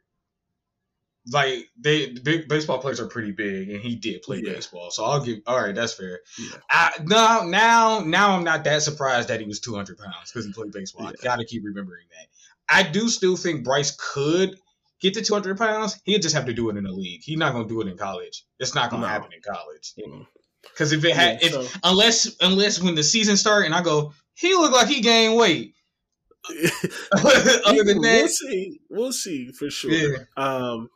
Like 1.31 1.67
they 1.77 2.11
big 2.11 2.47
baseball 2.47 2.79
players 2.79 2.99
are 3.01 3.07
pretty 3.07 3.31
big, 3.31 3.69
and 3.69 3.81
he 3.81 3.95
did 3.95 4.21
play 4.21 4.41
Yeah. 4.43 4.53
baseball, 4.53 4.91
so 4.91 5.03
I'll 5.03 5.23
give. 5.23 5.39
All 5.45 5.61
right, 5.61 5.75
that's 5.75 5.93
fair. 5.93 6.21
Yeah. 6.39 6.57
I, 6.69 6.91
now, 7.03 7.41
now, 7.43 7.99
now, 7.99 8.31
I'm 8.37 8.43
not 8.45 8.63
that 8.63 8.81
surprised 8.83 9.27
that 9.29 9.39
he 9.41 9.45
was 9.45 9.59
200 9.59 9.97
pounds 9.97 10.31
because 10.31 10.45
he 10.45 10.53
played 10.53 10.71
baseball. 10.71 11.07
I 11.07 11.13
gotta 11.21 11.43
keep 11.45 11.63
remembering 11.65 12.05
that. 12.11 12.27
I 12.73 12.83
do 12.83 13.09
still 13.09 13.35
think 13.35 13.63
Bryce 13.65 13.91
could 13.99 14.57
get 15.01 15.13
to 15.15 15.21
200 15.21 15.57
pounds. 15.57 15.99
He'd 16.05 16.21
just 16.21 16.33
have 16.35 16.45
to 16.45 16.53
do 16.53 16.69
it 16.69 16.77
in 16.77 16.83
the 16.85 16.91
league. 16.91 17.21
He's 17.23 17.37
not 17.37 17.51
gonna 17.53 17.67
do 17.67 17.81
it 17.81 17.87
in 17.87 17.97
college. 17.97 18.45
It's 18.59 18.73
not 18.73 18.89
gonna 18.89 19.01
No. 19.03 19.07
happen 19.09 19.31
in 19.33 19.41
college. 19.41 19.93
Because 20.63 20.91
if 20.93 21.03
it 21.03 21.13
had, 21.15 21.41
Yeah, 21.41 21.47
if 21.47 21.53
so- 21.53 21.79
unless 21.83 22.35
unless 22.41 22.81
when 22.81 22.95
the 22.95 23.03
season 23.03 23.35
start 23.37 23.65
and 23.65 23.75
I 23.75 23.81
go, 23.81 24.13
he 24.33 24.53
looked 24.53 24.73
like 24.73 24.87
he 24.87 25.01
gained 25.01 25.35
weight. 25.35 25.73
Other 27.65 27.83
than 27.83 27.99
we'll 27.99 28.27
see. 28.27 28.79
We'll 28.89 29.11
see 29.11 29.51
for 29.51 29.69
sure. 29.69 29.91
yeah. 29.91 30.17
Um, 30.37 30.89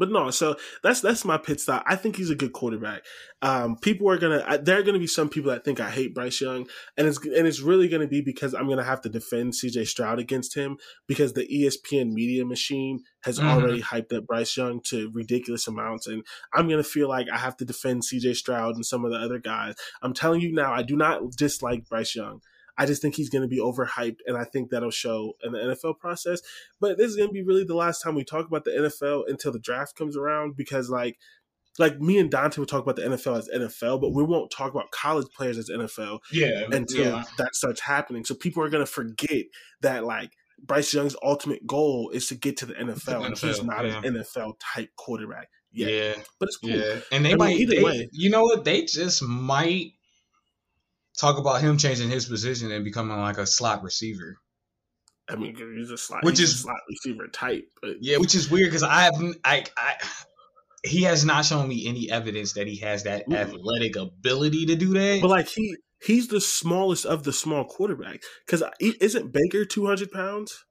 but 0.00 0.10
no, 0.10 0.30
so 0.30 0.56
that's 0.82 1.00
that's 1.00 1.24
my 1.24 1.38
pit 1.38 1.60
stop. 1.60 1.84
I 1.86 1.94
think 1.94 2.16
he's 2.16 2.30
a 2.30 2.34
good 2.34 2.52
quarterback. 2.52 3.02
Um, 3.42 3.76
people 3.76 4.10
are 4.10 4.18
gonna 4.18 4.58
there 4.60 4.78
are 4.78 4.82
gonna 4.82 4.98
be 4.98 5.06
some 5.06 5.28
people 5.28 5.50
that 5.52 5.64
think 5.64 5.78
I 5.78 5.90
hate 5.90 6.14
Bryce 6.14 6.40
Young, 6.40 6.66
and 6.96 7.06
it's 7.06 7.18
and 7.24 7.46
it's 7.46 7.60
really 7.60 7.86
gonna 7.88 8.08
be 8.08 8.20
because 8.20 8.54
I'm 8.54 8.68
gonna 8.68 8.82
have 8.82 9.02
to 9.02 9.08
defend 9.08 9.54
C.J. 9.54 9.84
Stroud 9.84 10.18
against 10.18 10.54
him 10.56 10.78
because 11.06 11.34
the 11.34 11.46
ESPN 11.46 12.12
media 12.12 12.44
machine 12.44 13.04
has 13.22 13.38
Mhm. 13.38 13.44
already 13.44 13.82
hyped 13.82 14.12
up 14.12 14.26
Bryce 14.26 14.56
Young 14.56 14.80
to 14.86 15.10
ridiculous 15.12 15.68
amounts, 15.68 16.06
and 16.08 16.24
I'm 16.52 16.68
gonna 16.68 16.82
feel 16.82 17.08
like 17.08 17.28
I 17.32 17.38
have 17.38 17.56
to 17.58 17.64
defend 17.64 18.04
C.J. 18.04 18.34
Stroud 18.34 18.74
and 18.74 18.84
some 18.84 19.04
of 19.04 19.12
the 19.12 19.18
other 19.18 19.38
guys. 19.38 19.74
I'm 20.02 20.14
telling 20.14 20.40
you 20.40 20.52
now, 20.52 20.72
I 20.72 20.82
do 20.82 20.96
not 20.96 21.30
dislike 21.36 21.88
Bryce 21.88 22.16
Young. 22.16 22.40
I 22.78 22.86
just 22.86 23.02
think 23.02 23.14
he's 23.14 23.30
going 23.30 23.42
to 23.42 23.48
be 23.48 23.58
overhyped, 23.58 24.18
and 24.26 24.36
I 24.36 24.44
think 24.44 24.70
that'll 24.70 24.90
show 24.90 25.34
in 25.42 25.52
the 25.52 25.58
NFL 25.58 25.98
process. 25.98 26.40
But 26.80 26.98
this 26.98 27.10
is 27.10 27.16
going 27.16 27.28
to 27.28 27.32
be 27.34 27.42
really 27.42 27.64
the 27.64 27.74
last 27.74 28.02
time 28.02 28.14
we 28.14 28.24
talk 28.24 28.46
about 28.46 28.64
the 28.64 28.70
NFL 28.70 29.28
until 29.28 29.52
the 29.52 29.58
draft 29.58 29.96
comes 29.96 30.16
around, 30.16 30.56
because 30.56 30.90
like, 30.90 31.18
like 31.78 32.00
me 32.00 32.18
and 32.18 32.30
Dante 32.30 32.58
will 32.58 32.66
talk 32.66 32.82
about 32.82 32.96
the 32.96 33.02
NFL 33.02 33.38
as 33.38 33.48
NFL, 33.48 34.00
but 34.00 34.12
we 34.12 34.22
won't 34.22 34.50
talk 34.50 34.72
about 34.72 34.90
college 34.90 35.26
players 35.36 35.56
as 35.56 35.70
NFL 35.70 36.20
Yeah. 36.32 36.64
until 36.70 37.04
yeah. 37.16 37.24
that 37.38 37.54
starts 37.54 37.80
happening. 37.80 38.24
So 38.24 38.34
people 38.34 38.62
are 38.62 38.68
going 38.68 38.84
to 38.84 38.90
forget 38.90 39.46
that 39.80 40.04
like 40.04 40.32
Bryce 40.62 40.92
Young's 40.92 41.16
ultimate 41.22 41.66
goal 41.66 42.10
is 42.10 42.28
to 42.28 42.34
get 42.34 42.56
to 42.58 42.66
the 42.66 42.74
NFL, 42.74 43.24
and 43.26 43.38
he's 43.38 43.62
not 43.62 43.84
yeah. 43.86 44.00
an 44.04 44.14
NFL 44.14 44.54
type 44.74 44.90
quarterback 44.96 45.48
yet. 45.72 45.90
Yeah. 45.90 46.22
But 46.38 46.48
it's 46.48 46.56
cool. 46.58 46.70
Yeah, 46.70 46.96
and 47.12 47.24
they 47.24 47.30
I 47.30 47.32
mean, 47.32 47.38
might. 47.38 47.56
either 47.56 47.76
they- 47.76 47.82
way. 47.84 48.08
you 48.12 48.30
know 48.30 48.42
what? 48.42 48.64
They 48.64 48.84
just 48.84 49.22
might 49.22 49.92
talk 51.20 51.38
about 51.38 51.60
him 51.60 51.76
changing 51.78 52.08
his 52.10 52.26
position 52.26 52.72
and 52.72 52.84
becoming 52.84 53.16
like 53.18 53.38
a 53.38 53.46
slot 53.46 53.82
receiver. 53.82 54.36
I 55.28 55.36
mean, 55.36 55.54
he's 55.54 55.90
a 55.90 55.98
slot, 55.98 56.24
Which 56.24 56.40
is- 56.40 56.54
a 56.54 56.58
slot 56.58 56.80
receiver 56.88 57.28
type, 57.28 57.68
but 57.80 57.96
Yeah, 58.00 58.16
which 58.16 58.34
is 58.34 58.50
weird 58.50 58.66
because 58.68 58.82
I 58.82 59.02
haven't. 59.02 59.36
I, 59.44 59.64
I 59.76 59.94
he 60.82 61.02
has 61.02 61.24
not 61.26 61.44
shown 61.44 61.68
me 61.68 61.86
any 61.86 62.10
evidence 62.10 62.54
that 62.54 62.66
he 62.66 62.76
has 62.78 63.02
that 63.04 63.28
Mm. 63.28 63.34
athletic 63.36 63.96
ability 63.96 64.66
to 64.66 64.76
do 64.76 64.94
that. 64.94 65.18
But 65.20 65.28
like 65.28 65.48
he 65.48 65.76
he's 66.02 66.28
the 66.28 66.40
smallest 66.40 67.04
of 67.06 67.22
the 67.22 67.32
small 67.34 67.64
quarterback 67.64 68.22
because 68.46 68.62
isn't 68.80 69.30
Baker 69.32 69.64
two 69.66 69.86
hundred 69.86 70.10
pounds? 70.10 70.64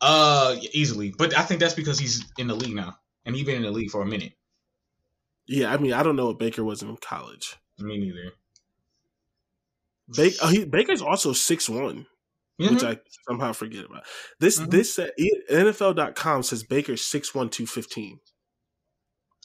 uh, 0.00 0.54
easily. 0.72 1.12
But 1.18 1.36
I 1.36 1.42
think 1.42 1.58
that's 1.58 1.74
because 1.74 1.98
he's 1.98 2.24
in 2.38 2.46
the 2.46 2.54
league 2.54 2.76
now, 2.76 2.94
and 3.24 3.34
he's 3.34 3.44
been 3.44 3.56
in 3.56 3.62
the 3.62 3.72
league 3.72 3.90
for 3.90 4.00
a 4.00 4.06
minute. 4.06 4.32
Yeah, 5.48 5.72
I 5.72 5.76
mean 5.76 5.92
I 5.92 6.02
don't 6.04 6.14
know 6.16 6.26
what 6.26 6.38
Baker 6.38 6.62
was 6.62 6.82
in 6.82 6.96
college. 6.98 7.56
Me 7.78 7.98
neither. 7.98 8.32
Baker 10.16 10.36
oh, 10.42 10.48
he, 10.48 10.64
Baker's 10.64 11.02
also 11.02 11.32
six 11.32 11.68
one, 11.68 12.06
which 12.56 12.70
Mhm. 12.70 12.84
I 12.96 12.98
somehow 13.28 13.52
forget 13.52 13.84
about. 13.84 14.04
This 14.40 14.58
Mhm. 14.58 14.70
this 14.70 14.98
uh, 14.98 15.08
NFL.com 15.50 16.42
says 16.42 16.62
Baker's 16.62 17.04
six 17.04 17.34
one 17.34 17.50
two 17.50 17.66
fifteen. 17.66 18.20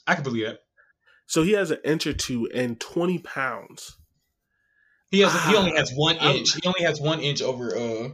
I 0.07 0.15
can 0.15 0.23
believe 0.23 0.45
that. 0.47 0.59
So 1.27 1.43
he 1.43 1.51
has 1.53 1.71
an 1.71 1.79
inch 1.85 2.05
or 2.07 2.13
two 2.13 2.49
and 2.53 2.79
twenty 2.79 3.19
pounds. 3.19 3.97
He 5.09 5.19
has. 5.21 5.31
he 5.31 5.55
Ah, 5.55 5.59
only 5.59 5.75
has 5.75 5.91
one 5.93 6.17
inch. 6.17 6.53
He 6.55 6.61
only 6.67 6.83
has 6.83 6.99
one 6.99 7.19
inch 7.19 7.41
over. 7.41 7.75
Uh, 7.77 8.09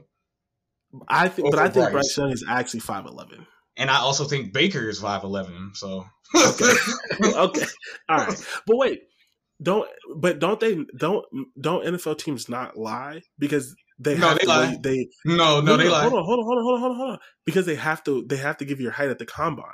I 1.08 1.30
think, 1.30 1.52
but 1.52 1.60
I 1.60 1.70
think 1.70 1.92
Bryce. 1.92 1.94
Bryce 1.94 2.18
Young 2.18 2.32
is 2.32 2.46
actually 2.48 2.80
five 2.82 3.06
eleven. 3.06 3.46
and 3.78 3.90
I 3.90 3.98
also 4.00 4.26
think 4.26 4.54
Baker 4.54 4.90
is 4.90 5.00
five 5.00 5.24
eleven. 5.24 5.72
So 5.76 6.06
Okay. 6.36 6.74
okay, 7.24 7.66
all 8.10 8.18
right, 8.18 8.46
but 8.68 8.76
wait, 8.78 9.02
don't 9.62 9.88
but 10.16 10.40
don't 10.40 10.60
they 10.60 10.78
don't 10.98 11.26
don't 11.60 11.86
NFL 11.86 12.18
teams 12.18 12.48
not 12.50 12.78
lie 12.78 13.22
because 13.38 13.76
they 14.00 14.18
No, 14.18 14.30
have 14.30 14.38
they 14.40 14.44
to 14.46 14.50
lie. 14.50 14.78
they 14.82 15.08
no, 15.26 15.60
no, 15.62 15.76
they 15.78 15.90
lie. 15.90 16.02
Hold 16.04 16.14
on, 16.14 16.24
hold 16.24 16.40
on, 16.40 16.46
hold 16.46 16.58
on, 16.58 16.64
hold 16.64 16.76
on, 16.76 16.80
hold 16.82 16.92
on, 16.92 16.98
hold 16.98 17.12
on. 17.12 17.20
Because 17.46 17.66
they 17.66 17.76
have 17.76 18.02
to, 18.06 18.24
they 18.30 18.38
have 18.38 18.56
to 18.58 18.66
give 18.66 18.80
your 18.80 18.92
height 18.92 19.10
at 19.10 19.20
the 19.20 19.26
combine. 19.26 19.66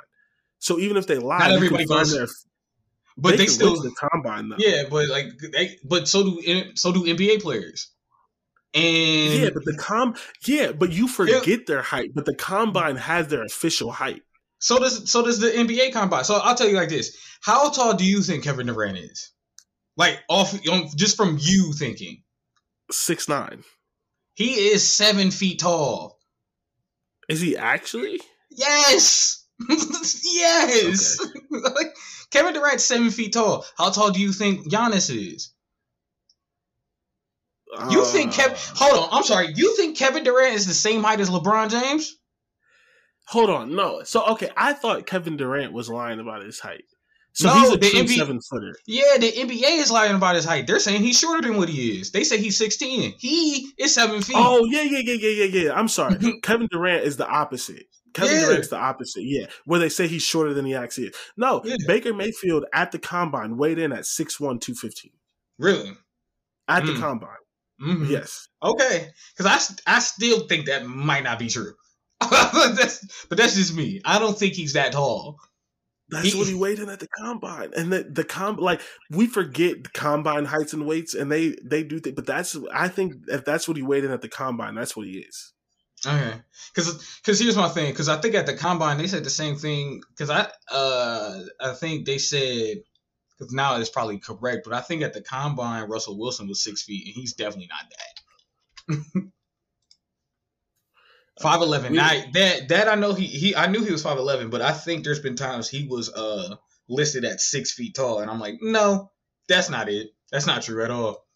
So 0.58 0.78
even 0.80 0.96
if 0.96 1.06
they 1.06 1.18
lie, 1.18 1.38
Not 1.38 1.50
everybody 1.52 1.84
goes- 1.86 2.12
their- 2.12 2.26
But 3.16 3.36
they, 3.38 3.44
can 3.44 3.54
still. 3.54 3.80
the 3.80 3.94
combine 4.10 4.48
though. 4.48 4.56
Yeah, 4.58 4.82
but 4.90 5.08
like 5.08 5.26
they, 5.52 5.76
but 5.84 6.08
so 6.08 6.24
do 6.24 6.64
so 6.74 6.92
do 6.92 7.04
NBA 7.04 7.40
players. 7.40 7.90
And 8.74 9.32
yeah, 9.42 9.50
but 9.54 9.64
the 9.64 9.76
com, 9.78 10.16
yeah, 10.46 10.72
but 10.72 10.92
you 10.92 11.08
forget 11.08 11.66
their 11.66 11.80
height. 11.82 12.10
But 12.14 12.26
the 12.26 12.34
combine 12.34 12.96
has 12.96 13.28
their 13.28 13.42
official 13.44 13.90
height. 13.92 14.22
so 14.58 14.78
does 14.78 15.10
so 15.10 15.24
does 15.24 15.38
the 15.38 15.48
NBA 15.50 15.92
combine. 15.92 16.24
So 16.24 16.34
I'll 16.36 16.54
tell 16.56 16.68
you 16.68 16.76
like 16.76 16.88
this: 16.90 17.16
How 17.42 17.70
tall 17.70 17.94
do 17.94 18.04
you 18.04 18.20
think 18.22 18.44
Kevin 18.44 18.66
Durant 18.66 18.98
is? 18.98 19.30
Like 19.96 20.18
off 20.28 20.54
on, 20.68 20.88
just 20.96 21.16
from 21.16 21.38
you 21.40 21.72
thinking, 21.72 22.22
Six 22.90 23.28
nine. 23.28 23.64
he 24.34 24.52
is 24.68 24.88
seven 24.88 25.30
feet 25.30 25.60
tall. 25.60 26.18
Is 27.28 27.40
he 27.40 27.56
actually? 27.56 28.20
Yes, 28.50 29.44
yes. 30.24 31.18
like 31.50 31.94
Kevin 32.30 32.52
Durant's 32.54 32.84
seven 32.84 33.10
feet 33.10 33.32
tall. 33.32 33.64
How 33.76 33.90
tall 33.90 34.10
do 34.12 34.20
you 34.20 34.32
think 34.32 34.70
Giannis 34.70 35.10
is? 35.14 35.52
You 37.90 38.04
think 38.04 38.32
Kevin? 38.32 38.54
Uh, 38.56 38.74
Hold 38.76 39.02
on, 39.04 39.08
I'm 39.12 39.22
sorry. 39.24 39.52
You 39.54 39.76
think 39.76 39.96
Kevin 39.98 40.24
Durant 40.24 40.54
is 40.54 40.66
the 40.66 40.72
same 40.74 41.02
height 41.02 41.20
as 41.20 41.28
LeBron 41.28 41.70
James? 41.70 42.16
Hold 43.26 43.50
on, 43.50 43.74
no. 43.74 44.02
So 44.04 44.24
okay, 44.32 44.50
I 44.56 44.72
thought 44.72 45.06
Kevin 45.06 45.36
Durant 45.36 45.72
was 45.72 45.90
lying 45.90 46.20
about 46.20 46.44
his 46.44 46.60
height. 46.60 46.84
So 47.36 47.48
No, 47.48 47.54
he's 47.60 47.72
a 47.72 47.76
the 47.76 47.90
true 47.90 48.00
NBA 48.00 48.16
seven 48.16 48.40
footer. 48.40 48.74
Yeah, 48.86 49.18
the 49.18 49.30
NBA 49.30 49.78
is 49.78 49.90
lying 49.90 50.14
about 50.16 50.36
his 50.36 50.46
height. 50.46 50.66
They're 50.66 50.78
saying 50.78 51.02
he's 51.02 51.18
shorter 51.18 51.46
than 51.46 51.58
what 51.58 51.68
he 51.68 52.00
is. 52.00 52.10
They 52.10 52.24
say 52.24 52.38
he's 52.38 52.56
16. 52.56 53.14
He 53.18 53.72
is 53.78 53.92
seven 53.94 54.22
feet. 54.22 54.36
Oh 54.38 54.64
yeah, 54.70 54.80
yeah, 54.82 55.00
yeah, 55.04 55.14
yeah, 55.20 55.44
yeah, 55.44 55.62
yeah. 55.64 55.72
I'm 55.74 55.88
sorry. 55.88 56.16
Kevin 56.42 56.66
Durant 56.70 57.04
is 57.04 57.18
the 57.18 57.28
opposite. 57.28 57.84
Kevin 58.14 58.36
Yeah. 58.36 58.46
Durant's 58.46 58.68
the 58.68 58.78
opposite. 58.78 59.24
Yeah, 59.24 59.48
where 59.66 59.78
they 59.78 59.90
say 59.90 60.08
he's 60.08 60.22
shorter 60.22 60.54
than 60.54 60.64
he 60.64 60.74
actually 60.74 61.08
is. 61.08 61.16
No, 61.36 61.60
Yeah. 61.62 61.76
Baker 61.86 62.14
Mayfield 62.14 62.64
at 62.72 62.90
the 62.90 62.98
combine 62.98 63.58
weighed 63.58 63.78
in 63.78 63.92
at 63.92 64.06
6'1", 64.06 64.58
215. 64.58 65.12
really? 65.58 65.92
At 66.68 66.86
the 66.86 66.92
Mm. 66.92 67.00
combine. 67.00 67.36
Mhm. 67.82 68.08
Yes. 68.08 68.48
Okay, 68.62 69.10
because 69.36 69.76
I 69.86 69.96
I 69.96 69.98
still 69.98 70.48
think 70.48 70.66
that 70.66 70.86
might 70.86 71.24
not 71.24 71.38
be 71.38 71.48
true. 71.48 71.74
that's, 72.30 73.26
but 73.28 73.36
that's 73.36 73.54
just 73.56 73.74
me. 73.74 74.00
I 74.06 74.18
don't 74.18 74.38
think 74.38 74.54
he's 74.54 74.72
that 74.72 74.92
tall. 74.92 75.38
That's 76.08 76.32
He- 76.32 76.38
what 76.38 76.46
he 76.46 76.54
weighed 76.54 76.78
in 76.78 76.88
at 76.88 77.00
the 77.00 77.08
combine, 77.08 77.72
and 77.76 77.92
the 77.92 78.04
the 78.04 78.22
com 78.24 78.56
like 78.56 78.80
we 79.10 79.26
forget 79.26 79.82
the 79.82 79.90
combine 79.90 80.44
heights 80.44 80.72
and 80.72 80.86
weights, 80.86 81.14
and 81.14 81.30
they 81.32 81.56
they 81.64 81.82
do 81.82 81.98
think, 81.98 82.14
but 82.14 82.26
that's 82.26 82.56
I 82.72 82.88
think 82.88 83.14
if 83.28 83.44
that's 83.44 83.66
what 83.66 83.76
he 83.76 83.82
weighed 83.82 84.04
in 84.04 84.12
at 84.12 84.22
the 84.22 84.28
combine, 84.28 84.76
that's 84.76 84.96
what 84.96 85.06
he 85.06 85.18
is. 85.18 85.52
Okay, 86.06 86.34
because 86.72 87.40
here's 87.40 87.56
my 87.56 87.68
thing. 87.68 87.90
Because 87.90 88.08
I 88.08 88.20
think 88.20 88.36
at 88.36 88.46
the 88.46 88.54
combine 88.56 88.98
they 88.98 89.08
said 89.08 89.24
the 89.24 89.30
same 89.30 89.56
thing. 89.56 90.02
Because 90.10 90.30
I 90.30 90.48
uh 90.70 91.42
I 91.60 91.72
think 91.72 92.06
they 92.06 92.18
said 92.18 92.78
because 93.36 93.52
now 93.52 93.76
it's 93.76 93.90
probably 93.90 94.18
correct, 94.18 94.62
but 94.64 94.74
I 94.74 94.82
think 94.82 95.02
at 95.02 95.12
the 95.12 95.22
combine 95.22 95.88
Russell 95.88 96.18
Wilson 96.18 96.46
was 96.46 96.62
six 96.62 96.82
feet, 96.82 97.06
and 97.06 97.14
he's 97.14 97.32
definitely 97.32 97.68
not 97.68 97.90
that. 97.90 99.22
Five 101.40 101.60
eleven. 101.60 101.92
Now 101.92 102.22
that 102.32 102.68
that 102.68 102.88
I 102.88 102.94
know 102.94 103.12
he 103.12 103.26
he 103.26 103.54
I 103.54 103.66
knew 103.66 103.84
he 103.84 103.92
was 103.92 104.02
five 104.02 104.18
eleven, 104.18 104.48
but 104.50 104.62
I 104.62 104.72
think 104.72 105.04
there's 105.04 105.20
been 105.20 105.36
times 105.36 105.68
he 105.68 105.86
was 105.86 106.10
uh 106.12 106.56
listed 106.88 107.24
at 107.24 107.40
six 107.40 107.72
feet 107.74 107.94
tall, 107.94 108.20
and 108.20 108.30
I'm 108.30 108.40
like, 108.40 108.54
no, 108.62 109.10
that's 109.48 109.68
not 109.68 109.88
it. 109.88 110.08
That's 110.32 110.46
not 110.46 110.62
true 110.62 110.82
at 110.82 110.90
all. 110.90 111.26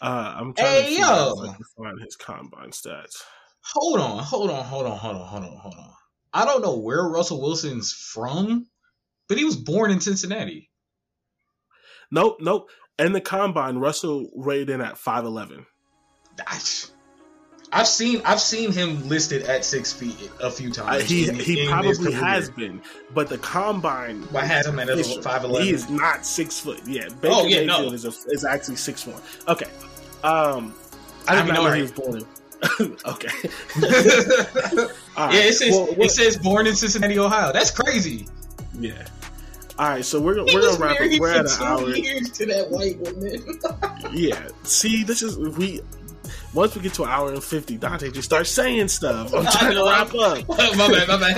Uh, 0.00 0.34
I'm 0.36 0.54
trying 0.54 0.84
Hey, 0.84 0.94
to 0.96 1.00
yo. 1.00 1.32
if 1.44 1.50
I 1.50 1.56
can 1.56 1.64
find 1.76 2.00
his 2.00 2.16
combine 2.16 2.70
stats. 2.70 3.22
Hold 3.74 4.00
on, 4.00 4.22
hold 4.24 4.50
on, 4.50 4.64
hold 4.64 4.86
on, 4.86 4.96
hold 4.98 5.16
on, 5.16 5.26
hold 5.26 5.44
on, 5.44 5.56
hold 5.58 5.74
on. 5.74 5.90
I 6.32 6.44
don't 6.46 6.62
know 6.62 6.78
where 6.78 7.02
Russell 7.04 7.40
Wilson's 7.40 7.92
from, 7.92 8.66
but 9.28 9.36
he 9.38 9.44
was 9.44 9.56
born 9.56 9.90
in 9.90 10.00
Cincinnati. 10.00 10.70
Nope, 12.10 12.38
nope. 12.40 12.70
In 12.98 13.12
the 13.12 13.20
combine, 13.20 13.76
Russell 13.76 14.28
weighed 14.34 14.70
in 14.70 14.80
at 14.80 14.98
five 14.98 15.24
eleven. 15.24 15.66
That's- 16.36 16.90
I've 17.72 17.86
seen 17.86 18.20
I've 18.24 18.40
seen 18.40 18.72
him 18.72 19.08
listed 19.08 19.42
at 19.44 19.64
six 19.64 19.92
feet 19.92 20.30
a 20.40 20.50
few 20.50 20.70
Uh, 20.70 20.74
times. 20.74 21.04
he 21.04 21.28
in- 21.28 21.36
he 21.36 21.62
in 21.62 21.68
probably 21.68 22.12
has 22.12 22.50
been, 22.50 22.80
but 23.14 23.28
the 23.28 23.38
combine 23.38 24.26
But 24.32 24.44
has 24.44 24.66
him 24.66 24.78
at 24.80 24.88
5'11". 24.88 25.62
He 25.62 25.70
is 25.72 25.88
not 25.88 26.26
six 26.26 26.58
foot. 26.58 26.80
Yeah, 26.86 27.08
Baker 27.20 27.34
Oh, 27.34 27.46
yeah, 27.46 27.64
no. 27.64 27.90
Mayfield 27.90 27.94
is 27.94 28.04
a, 28.06 28.12
is 28.32 28.44
actually 28.44 28.76
six 28.76 29.06
one. 29.06 29.20
Okay, 29.46 29.66
um, 30.24 30.74
I 31.28 31.32
I 31.32 31.36
did 31.36 31.44
mean, 31.44 31.48
not 31.48 31.54
know 31.54 31.62
where 31.62 31.76
he 31.76 31.82
was 31.82 31.92
born. 31.92 32.16
in- 32.18 32.26
okay, 33.06 33.28
yeah, 33.80 35.30
it 35.32 35.54
says 35.54 35.70
Well, 35.72 35.88
it 35.98 36.10
says 36.10 36.36
born 36.36 36.66
in 36.66 36.74
Cincinnati, 36.74 37.18
Ohio. 37.18 37.52
That's 37.52 37.70
crazy. 37.70 38.26
yeah. 38.78 39.06
All 39.78 39.88
right, 39.88 40.04
so 40.04 40.20
we're 40.20 40.34
He 40.34 40.54
we're 40.54 40.60
gonna 40.60 40.78
wrap 40.78 41.00
up. 41.00 41.20
We're 41.20 41.30
at 41.30 41.46
an 41.46 41.62
hour. 41.62 41.88
years 41.96 42.30
to 42.32 42.46
that 42.46 42.68
white 42.70 42.98
woman. 42.98 43.58
Yeah. 44.12 44.48
See, 44.64 45.04
this 45.04 45.22
is 45.22 45.38
we 45.38 45.80
once 46.52 46.74
we 46.74 46.82
get 46.82 46.94
to 46.94 47.04
an 47.04 47.10
hour 47.10 47.32
and 47.32 47.42
fifty, 47.42 47.76
Dante 47.76 48.10
just 48.10 48.26
starts 48.26 48.50
saying 48.50 48.88
stuff. 48.88 49.32
I'm 49.32 49.44
trying 49.52 49.74
to 49.74 49.84
wrap 49.84 50.12
up. 50.14 50.48
my 50.76 50.88
bad, 50.88 51.08
my 51.08 51.18
bad. 51.18 51.36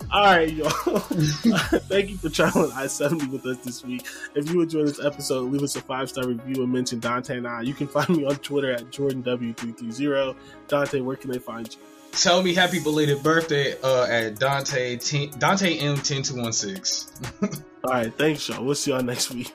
All 0.12 0.24
right, 0.24 0.52
y'all. 0.52 0.70
Thank 1.88 2.10
you 2.10 2.18
for 2.18 2.28
traveling 2.28 2.72
I 2.72 2.86
seventy 2.86 3.26
with 3.28 3.46
us 3.46 3.58
this 3.58 3.84
week. 3.84 4.06
If 4.34 4.50
you 4.50 4.60
enjoyed 4.60 4.88
this 4.88 5.02
episode, 5.02 5.50
leave 5.50 5.62
us 5.62 5.76
a 5.76 5.80
five 5.80 6.08
star 6.08 6.26
review 6.26 6.62
and 6.62 6.72
mention 6.72 7.00
Dante 7.00 7.38
and 7.38 7.46
I. 7.46 7.62
You 7.62 7.74
can 7.74 7.86
find 7.86 8.08
me 8.10 8.24
on 8.26 8.36
Twitter 8.36 8.72
at 8.72 8.90
Jordan 8.90 9.22
W 9.22 9.54
three 9.54 9.72
three 9.72 9.90
zero. 9.90 10.36
Dante, 10.68 11.00
where 11.00 11.16
can 11.16 11.30
they 11.30 11.38
find 11.38 11.66
you? 11.72 11.80
Tell 12.12 12.42
me 12.42 12.52
happy 12.54 12.80
belated 12.80 13.22
birthday 13.22 13.80
uh, 13.82 14.04
at 14.04 14.38
Dante 14.38 14.98
Dante 15.38 15.78
M 15.78 15.96
ten 15.96 16.22
two 16.22 16.36
one 16.36 16.52
six. 16.52 17.12
All 17.84 17.92
right, 17.92 18.12
thanks, 18.18 18.48
y'all. 18.48 18.64
We'll 18.64 18.74
see 18.74 18.90
y'all 18.90 19.02
next 19.02 19.30
week. 19.30 19.52